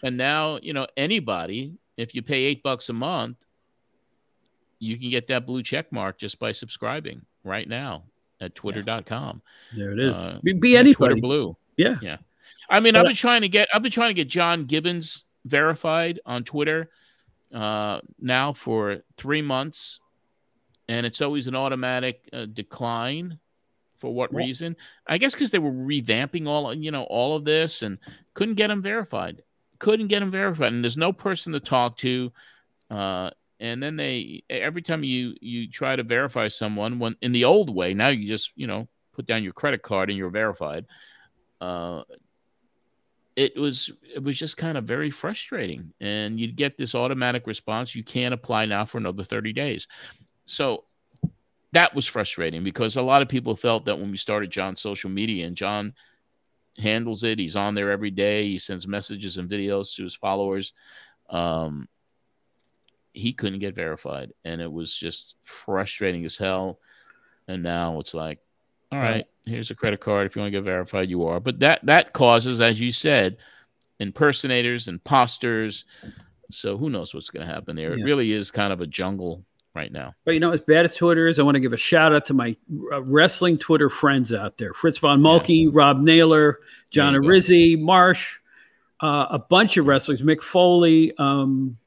and 0.03 0.17
now 0.17 0.59
you 0.61 0.73
know 0.73 0.87
anybody, 0.97 1.71
if 1.95 2.13
you 2.13 2.21
pay 2.21 2.43
eight 2.43 2.61
bucks 2.61 2.89
a 2.89 2.93
month, 2.93 3.37
you 4.79 4.97
can 4.97 5.09
get 5.09 5.27
that 5.27 5.45
blue 5.45 5.63
check 5.63 5.89
mark 5.91 6.17
just 6.17 6.37
by 6.37 6.51
subscribing 6.51 7.21
right 7.45 7.67
now 7.67 8.03
at 8.41 8.55
Twitter.com. 8.55 9.41
There 9.75 9.93
it 9.93 9.99
is. 9.99 10.17
Uh, 10.17 10.39
be, 10.43 10.51
be 10.51 10.75
anybody. 10.75 10.93
Twitter 10.93 11.15
Blue. 11.15 11.55
Yeah. 11.77 11.95
Yeah. 12.01 12.17
I 12.69 12.81
mean, 12.81 12.97
I've 12.97 13.05
been 13.05 13.15
trying 13.15 13.41
to 13.41 13.49
get 13.49 13.69
I've 13.73 13.81
been 13.83 13.91
trying 13.91 14.09
to 14.09 14.13
get 14.15 14.27
John 14.27 14.65
Gibbons 14.65 15.23
verified 15.45 16.19
on 16.25 16.43
Twitter 16.43 16.89
uh, 17.53 17.99
now 18.19 18.53
for 18.53 18.99
three 19.17 19.41
months, 19.41 19.99
and 20.87 21.05
it's 21.05 21.21
always 21.21 21.47
an 21.47 21.55
automatic 21.55 22.27
uh, 22.33 22.45
decline. 22.45 23.39
For 23.97 24.13
what 24.13 24.31
Yeah. 24.31 24.39
reason? 24.39 24.75
I 25.07 25.17
guess 25.17 25.33
because 25.33 25.51
they 25.51 25.59
were 25.59 25.71
revamping 25.71 26.47
all 26.47 26.73
you 26.73 26.91
know 26.91 27.03
all 27.03 27.35
of 27.35 27.45
this 27.45 27.81
and 27.81 27.97
couldn't 28.33 28.55
get 28.55 28.67
them 28.67 28.81
verified. 28.81 29.41
Couldn't 29.79 30.07
get 30.07 30.19
them 30.19 30.31
verified, 30.31 30.73
and 30.73 30.83
there's 30.83 30.97
no 30.97 31.13
person 31.13 31.53
to 31.53 31.59
talk 31.59 31.97
to. 31.97 32.31
Uh, 32.89 33.29
and 33.59 33.81
then 33.81 33.95
they 33.95 34.43
every 34.49 34.81
time 34.81 35.03
you 35.03 35.33
you 35.41 35.69
try 35.69 35.95
to 35.95 36.03
verify 36.03 36.47
someone 36.47 36.99
when 36.99 37.15
in 37.21 37.31
the 37.31 37.45
old 37.45 37.73
way 37.73 37.93
now 37.93 38.09
you 38.09 38.27
just 38.27 38.51
you 38.55 38.67
know 38.67 38.87
put 39.13 39.25
down 39.25 39.43
your 39.43 39.53
credit 39.53 39.81
card 39.81 40.09
and 40.09 40.17
you're 40.17 40.29
verified 40.29 40.85
uh 41.61 42.03
it 43.35 43.57
was 43.57 43.91
it 44.13 44.23
was 44.23 44.37
just 44.37 44.55
kind 44.57 44.77
of 44.77 44.85
very 44.85 45.11
frustrating 45.11 45.93
and 45.99 46.39
you'd 46.39 46.55
get 46.55 46.77
this 46.77 46.95
automatic 46.95 47.47
response 47.47 47.93
you 47.93 48.03
can't 48.03 48.33
apply 48.33 48.65
now 48.65 48.85
for 48.85 48.97
another 48.97 49.23
30 49.23 49.53
days. 49.53 49.87
So 50.45 50.85
that 51.73 51.93
was 51.93 52.05
frustrating 52.05 52.63
because 52.63 52.95
a 52.95 53.01
lot 53.01 53.21
of 53.21 53.27
people 53.27 53.55
felt 53.55 53.85
that 53.85 53.99
when 53.99 54.09
we 54.09 54.17
started 54.17 54.49
john's 54.49 54.79
social 54.79 55.09
media 55.09 55.45
and 55.45 55.57
john 55.57 55.93
handles 56.77 57.23
it 57.23 57.37
he's 57.37 57.57
on 57.57 57.75
there 57.75 57.91
every 57.91 58.11
day 58.11 58.47
he 58.47 58.57
sends 58.57 58.87
messages 58.87 59.37
and 59.37 59.49
videos 59.49 59.93
to 59.93 60.03
his 60.03 60.15
followers 60.15 60.73
um 61.29 61.89
he 63.11 63.33
couldn't 63.33 63.59
get 63.59 63.75
verified 63.75 64.31
and 64.45 64.61
it 64.61 64.71
was 64.71 64.95
just 64.95 65.35
frustrating 65.41 66.23
as 66.23 66.37
hell 66.37 66.79
and 67.47 67.61
now 67.61 67.99
it's 67.99 68.13
like 68.13 68.39
all 68.91 68.99
right 68.99 69.25
here's 69.45 69.71
a 69.71 69.75
credit 69.75 69.99
card 69.99 70.25
if 70.25 70.35
you 70.35 70.41
want 70.41 70.51
to 70.51 70.57
get 70.57 70.63
verified 70.63 71.09
you 71.09 71.23
are. 71.25 71.39
But 71.39 71.59
that 71.59 71.85
that 71.85 72.13
causes 72.13 72.59
as 72.59 72.79
you 72.79 72.91
said 72.91 73.37
impersonators 73.99 74.87
imposters. 74.87 75.85
So 76.51 76.77
who 76.77 76.89
knows 76.89 77.13
what's 77.13 77.29
going 77.29 77.45
to 77.45 77.51
happen 77.51 77.75
there. 77.75 77.93
It 77.93 78.03
really 78.03 78.31
is 78.31 78.51
kind 78.51 78.71
of 78.71 78.79
a 78.79 78.87
jungle 78.87 79.43
right 79.73 79.91
now. 79.91 80.13
But 80.25 80.35
you 80.35 80.39
know, 80.39 80.51
as 80.51 80.61
bad 80.61 80.85
as 80.85 80.95
Twitter 80.95 81.27
is, 81.27 81.39
I 81.39 81.43
want 81.43 81.55
to 81.55 81.59
give 81.59 81.73
a 81.73 81.77
shout 81.77 82.13
out 82.13 82.25
to 82.25 82.33
my 82.33 82.55
uh, 82.91 83.01
wrestling 83.01 83.57
Twitter 83.57 83.89
friends 83.89 84.31
out 84.31 84.57
there: 84.57 84.73
Fritz 84.73 84.99
von 84.99 85.21
Mulkey, 85.21 85.69
Rob 85.71 86.01
Naylor, 86.01 86.59
John. 86.91 87.13
Arezzi, 87.13 87.79
Marsh, 87.79 88.37
uh, 89.01 89.25
a 89.31 89.39
bunch 89.39 89.77
of 89.77 89.87
wrestlers, 89.87 90.21
Mick 90.21 90.41
Foley, 90.41 91.13
um, 91.17 91.77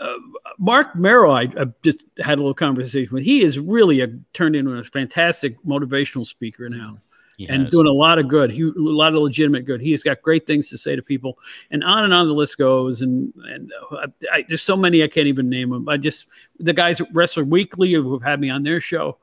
uh, 0.00 0.14
Marc 0.58 0.94
Mero. 0.96 1.30
I, 1.30 1.42
I 1.42 1.66
just 1.82 2.04
had 2.18 2.38
a 2.38 2.42
little 2.42 2.54
conversation 2.54 3.12
with. 3.12 3.24
He 3.24 3.42
is 3.42 3.58
really 3.58 4.00
a, 4.00 4.08
turned 4.32 4.56
into 4.56 4.72
a 4.72 4.84
fantastic 4.84 5.62
motivational 5.64 6.26
speaker 6.26 6.68
now. 6.68 6.98
He 7.36 7.48
and 7.48 7.62
has. 7.62 7.70
doing 7.70 7.86
a 7.86 7.92
lot 7.92 8.18
of 8.18 8.28
good. 8.28 8.50
He, 8.50 8.62
a 8.62 8.72
lot 8.76 9.12
of 9.12 9.20
legitimate 9.20 9.64
good. 9.64 9.80
He 9.80 9.90
has 9.90 10.02
got 10.02 10.22
great 10.22 10.46
things 10.46 10.68
to 10.70 10.78
say 10.78 10.94
to 10.94 11.02
people, 11.02 11.38
and 11.70 11.82
on 11.82 12.04
and 12.04 12.14
on 12.14 12.28
the 12.28 12.34
list 12.34 12.58
goes. 12.58 13.00
And 13.00 13.32
and 13.48 13.72
uh, 13.90 13.96
I, 13.96 14.06
I, 14.32 14.44
there's 14.48 14.62
so 14.62 14.76
many 14.76 15.02
I 15.02 15.08
can't 15.08 15.26
even 15.26 15.48
name 15.48 15.70
them. 15.70 15.88
I 15.88 15.96
just 15.96 16.26
the 16.60 16.72
guys 16.72 17.00
at 17.00 17.08
Wrestler 17.12 17.44
Weekly 17.44 17.92
who 17.92 18.12
have 18.12 18.22
had 18.22 18.40
me 18.40 18.50
on 18.50 18.62
their 18.62 18.80
show, 18.80 19.18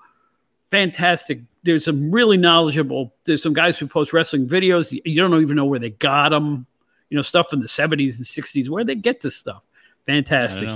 fantastic. 0.72 1.42
There's 1.64 1.86
some 1.86 2.12
really 2.12 2.38
knowledgeable. 2.38 3.14
There's 3.26 3.44
some 3.44 3.54
guys 3.54 3.78
who 3.78 3.88
post 3.88 4.14
wrestling 4.14 4.48
videos. 4.48 4.92
You, 5.06 5.22
don't 5.22 5.42
even 5.42 5.56
know 5.56 5.66
where 5.66 5.80
they 5.80 5.92
got 5.92 6.30
them. 6.30 6.66
You 7.10 7.18
know, 7.18 7.22
stuff 7.22 7.50
from 7.50 7.60
the 7.62 7.68
70s 7.68 8.18
and 8.18 8.26
60s. 8.26 8.70
Where 8.70 8.84
they 8.84 8.96
get 8.96 9.22
this 9.22 9.36
stuff? 9.36 9.62
Fantastic. 10.06 10.68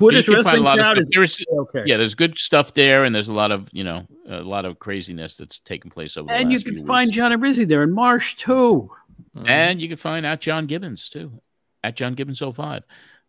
You 0.00 0.22
can 0.22 0.42
find 0.44 0.58
a 0.58 0.62
lot 0.62 0.78
of 0.98 1.08
There's- 1.10 1.42
okay. 1.50 1.82
yeah 1.86 1.96
there's 1.96 2.14
good 2.14 2.38
stuff 2.38 2.74
there 2.74 3.04
and 3.04 3.14
there's 3.14 3.28
a 3.28 3.32
lot 3.32 3.50
of 3.52 3.68
you 3.72 3.84
know 3.84 4.06
a 4.28 4.40
lot 4.42 4.64
of 4.64 4.78
craziness 4.78 5.36
that's 5.36 5.58
taken 5.58 5.90
place 5.90 6.16
over 6.16 6.30
and 6.30 6.50
you 6.52 6.60
can 6.60 6.76
find 6.86 7.08
weeks. 7.08 7.16
John 7.16 7.32
Arezzi 7.32 7.66
there 7.68 7.82
in 7.82 7.92
Marsh 7.92 8.36
too. 8.36 8.90
And 9.46 9.80
you 9.80 9.88
can 9.88 9.96
find 9.96 10.26
at 10.26 10.40
John 10.40 10.66
Gibbons 10.66 11.08
too, 11.08 11.40
at 11.84 11.94
John 11.96 12.14
Gibbons 12.14 12.40
05. 12.40 12.82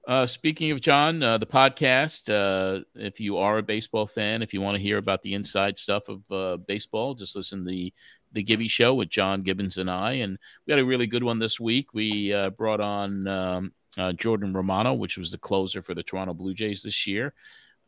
Uh, 0.08 0.26
speaking 0.26 0.72
of 0.72 0.82
John, 0.82 1.22
uh, 1.22 1.38
the 1.38 1.46
podcast, 1.46 2.30
uh, 2.30 2.84
if 2.96 3.20
you 3.20 3.38
are 3.38 3.60
a 3.60 3.64
baseball 3.64 4.08
fan, 4.08 4.42
if 4.42 4.52
you 4.54 4.60
want 4.62 4.76
to 4.78 4.82
hear 4.82 4.98
about 4.98 5.22
the 5.22 5.36
inside 5.36 5.78
stuff 5.78 6.10
of 6.10 6.22
uh, 6.32 6.58
baseball, 6.58 7.14
just 7.14 7.36
listen 7.36 7.60
to 7.60 7.66
the, 7.70 7.94
the 8.32 8.42
Gibby 8.42 8.68
Show 8.68 8.96
with 8.96 9.10
John 9.10 9.44
Gibbons 9.44 9.78
and 9.78 9.92
I. 9.92 10.14
And 10.14 10.40
we 10.66 10.72
had 10.72 10.80
a 10.80 10.86
really 10.86 11.06
good 11.06 11.24
one 11.24 11.38
this 11.38 11.60
week. 11.60 11.94
We 11.94 12.34
uh, 12.34 12.50
brought 12.50 12.82
on 12.82 13.28
um, 13.28 13.74
uh, 13.98 14.14
Jordan 14.14 14.54
Romano, 14.54 14.94
which 14.94 15.18
was 15.18 15.32
the 15.32 15.38
closer 15.38 15.82
for 15.82 15.94
the 15.94 16.04
Toronto 16.04 16.34
Blue 16.34 16.54
Jays 16.54 16.84
this 16.84 17.06
year. 17.08 17.34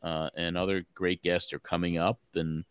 Uh, 0.02 0.30
and 0.36 0.58
other 0.58 0.86
great 0.94 1.24
guests 1.24 1.54
are 1.54 1.60
coming 1.60 1.98
up. 1.98 2.20
And 2.36 2.66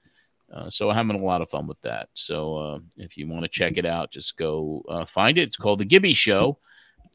uh, 0.53 0.69
so 0.69 0.91
I'm 0.91 0.97
having 0.97 1.21
a 1.21 1.25
lot 1.25 1.41
of 1.41 1.49
fun 1.49 1.67
with 1.67 1.81
that. 1.81 2.11
So 2.13 2.57
uh, 2.57 2.79
if 2.99 3.17
you 3.17 3.27
want 3.27 3.45
to 3.45 3.49
check 3.49 3.79
it 3.79 3.87
out, 3.87 4.11
just 4.11 4.37
go 4.37 4.85
uh, 4.89 5.07
find 5.07 5.39
it. 5.39 5.49
It's 5.49 5.57
called 5.57 5.79
The 5.79 5.87
Gibby 5.87 6.13
Show. 6.13 6.59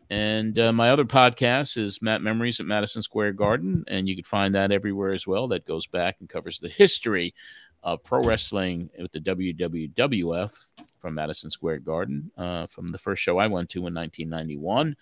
And 0.09 0.57
uh, 0.57 0.73
my 0.73 0.89
other 0.89 1.05
podcast 1.05 1.77
is 1.77 2.01
Mat 2.01 2.21
Memories 2.21 2.59
at 2.59 2.65
Madison 2.65 3.01
Square 3.01 3.33
Garden. 3.33 3.83
And 3.87 4.09
you 4.09 4.15
can 4.15 4.23
find 4.23 4.55
that 4.55 4.71
everywhere 4.71 5.11
as 5.11 5.27
well. 5.27 5.47
That 5.49 5.65
goes 5.65 5.85
back 5.85 6.15
and 6.19 6.29
covers 6.29 6.59
the 6.59 6.69
history 6.69 7.35
of 7.83 8.03
pro 8.03 8.23
wrestling 8.23 8.89
with 8.97 9.11
the 9.11 9.19
WWWF 9.19 10.51
from 10.97 11.13
Madison 11.13 11.51
Square 11.51 11.79
Garden 11.79 12.31
from 12.35 12.91
the 12.91 12.97
first 12.97 13.21
show 13.21 13.37
I 13.37 13.45
went 13.45 13.69
to 13.71 13.79
in 13.79 13.93
1991. 13.93 14.95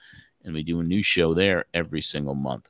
And 0.46 0.54
we 0.54 0.64
do 0.64 0.80
a 0.80 0.84
new 0.84 1.04
show 1.04 1.34
there 1.34 1.66
every 1.74 2.02
single 2.02 2.36
month. 2.36 2.70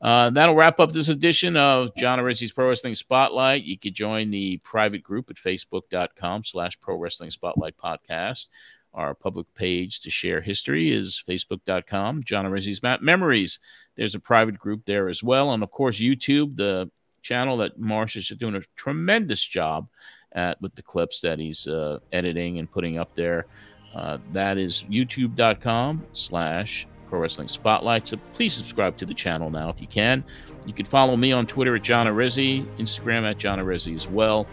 Uh, 0.00 0.30
that'll 0.30 0.54
wrap 0.54 0.78
up 0.78 0.92
this 0.92 1.08
edition 1.08 1.56
of 1.56 1.94
John 1.96 2.18
Arezzi's 2.18 2.52
Pro 2.52 2.68
Wrestling 2.68 2.94
Spotlight. 2.94 3.64
You 3.64 3.78
can 3.78 3.94
join 3.94 4.30
the 4.30 4.58
private 4.58 5.02
group 5.02 5.30
at 5.30 5.36
facebook.com 5.36 6.44
slash 6.44 6.78
Pro 6.80 6.96
Wrestling 6.96 7.30
Spotlight 7.30 7.76
Podcast. 7.76 8.48
Our 8.92 9.14
public 9.14 9.52
page 9.54 10.00
to 10.00 10.10
share 10.10 10.40
history 10.40 10.90
is 10.90 11.22
facebook.com, 11.26 12.24
John 12.24 12.46
Arezzi's 12.46 12.82
Mat 12.82 13.02
Memories. 13.02 13.58
There's 13.94 14.14
a 14.14 14.20
private 14.20 14.58
group 14.58 14.84
there 14.86 15.08
as 15.08 15.22
well. 15.22 15.52
And 15.52 15.62
of 15.62 15.70
course, 15.70 15.98
YouTube, 15.98 16.56
the 16.56 16.90
channel 17.22 17.56
that 17.58 17.78
Marsh 17.78 18.16
is 18.16 18.28
doing 18.28 18.54
a 18.54 18.62
tremendous 18.76 19.44
job 19.44 19.88
at 20.32 20.60
with 20.62 20.74
the 20.74 20.82
clips 20.82 21.20
that 21.20 21.38
he's 21.38 21.66
uh, 21.66 21.98
editing 22.12 22.58
and 22.58 22.70
putting 22.70 22.98
up 22.98 23.14
there. 23.14 23.46
Uh, 23.94 24.18
that 24.32 24.58
is 24.58 24.84
youtube.com 24.90 26.04
slash 26.12 26.86
pro 27.08 27.20
wrestling 27.20 27.48
spotlight. 27.48 28.08
So 28.08 28.16
please 28.34 28.54
subscribe 28.54 28.96
to 28.98 29.06
the 29.06 29.14
channel 29.14 29.50
now 29.50 29.68
if 29.68 29.80
you 29.80 29.86
can. 29.86 30.24
You 30.66 30.72
can 30.72 30.86
follow 30.86 31.16
me 31.16 31.32
on 31.32 31.46
Twitter 31.46 31.76
at 31.76 31.82
John 31.82 32.06
Arezzi, 32.06 32.66
Instagram 32.78 33.28
at 33.28 33.38
John 33.38 33.58
Arezzi 33.58 33.94
as 33.94 34.08
well. 34.08 34.46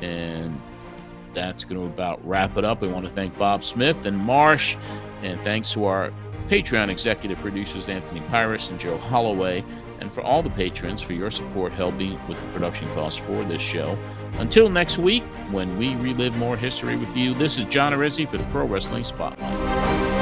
And 0.00 0.60
that's 1.34 1.64
going 1.64 1.80
to 1.80 1.86
about 1.86 2.26
wrap 2.26 2.56
it 2.56 2.64
up. 2.64 2.82
We 2.82 2.88
want 2.88 3.06
to 3.06 3.12
thank 3.12 3.36
Bob 3.38 3.64
Smith 3.64 4.04
and 4.04 4.16
Marsh, 4.16 4.76
and 5.22 5.40
thanks 5.42 5.72
to 5.72 5.84
our 5.84 6.12
Patreon 6.48 6.90
executive 6.90 7.38
producers 7.38 7.88
Anthony 7.88 8.20
Pires 8.22 8.68
and 8.68 8.78
Joe 8.78 8.98
Holloway, 8.98 9.64
and 10.00 10.12
for 10.12 10.22
all 10.22 10.42
the 10.42 10.50
patrons 10.50 11.00
for 11.00 11.12
your 11.12 11.30
support 11.30 11.72
helping 11.72 12.18
with 12.28 12.38
the 12.40 12.46
production 12.48 12.92
costs 12.94 13.20
for 13.20 13.44
this 13.44 13.62
show. 13.62 13.96
Until 14.34 14.68
next 14.68 14.98
week, 14.98 15.22
when 15.50 15.78
we 15.78 15.94
relive 15.96 16.34
more 16.36 16.56
history 16.56 16.96
with 16.96 17.16
you, 17.16 17.34
this 17.34 17.58
is 17.58 17.64
John 17.64 17.92
Arezzi 17.92 18.28
for 18.28 18.38
the 18.38 18.44
Pro 18.44 18.66
Wrestling 18.66 19.04
Spotlight. 19.04 20.21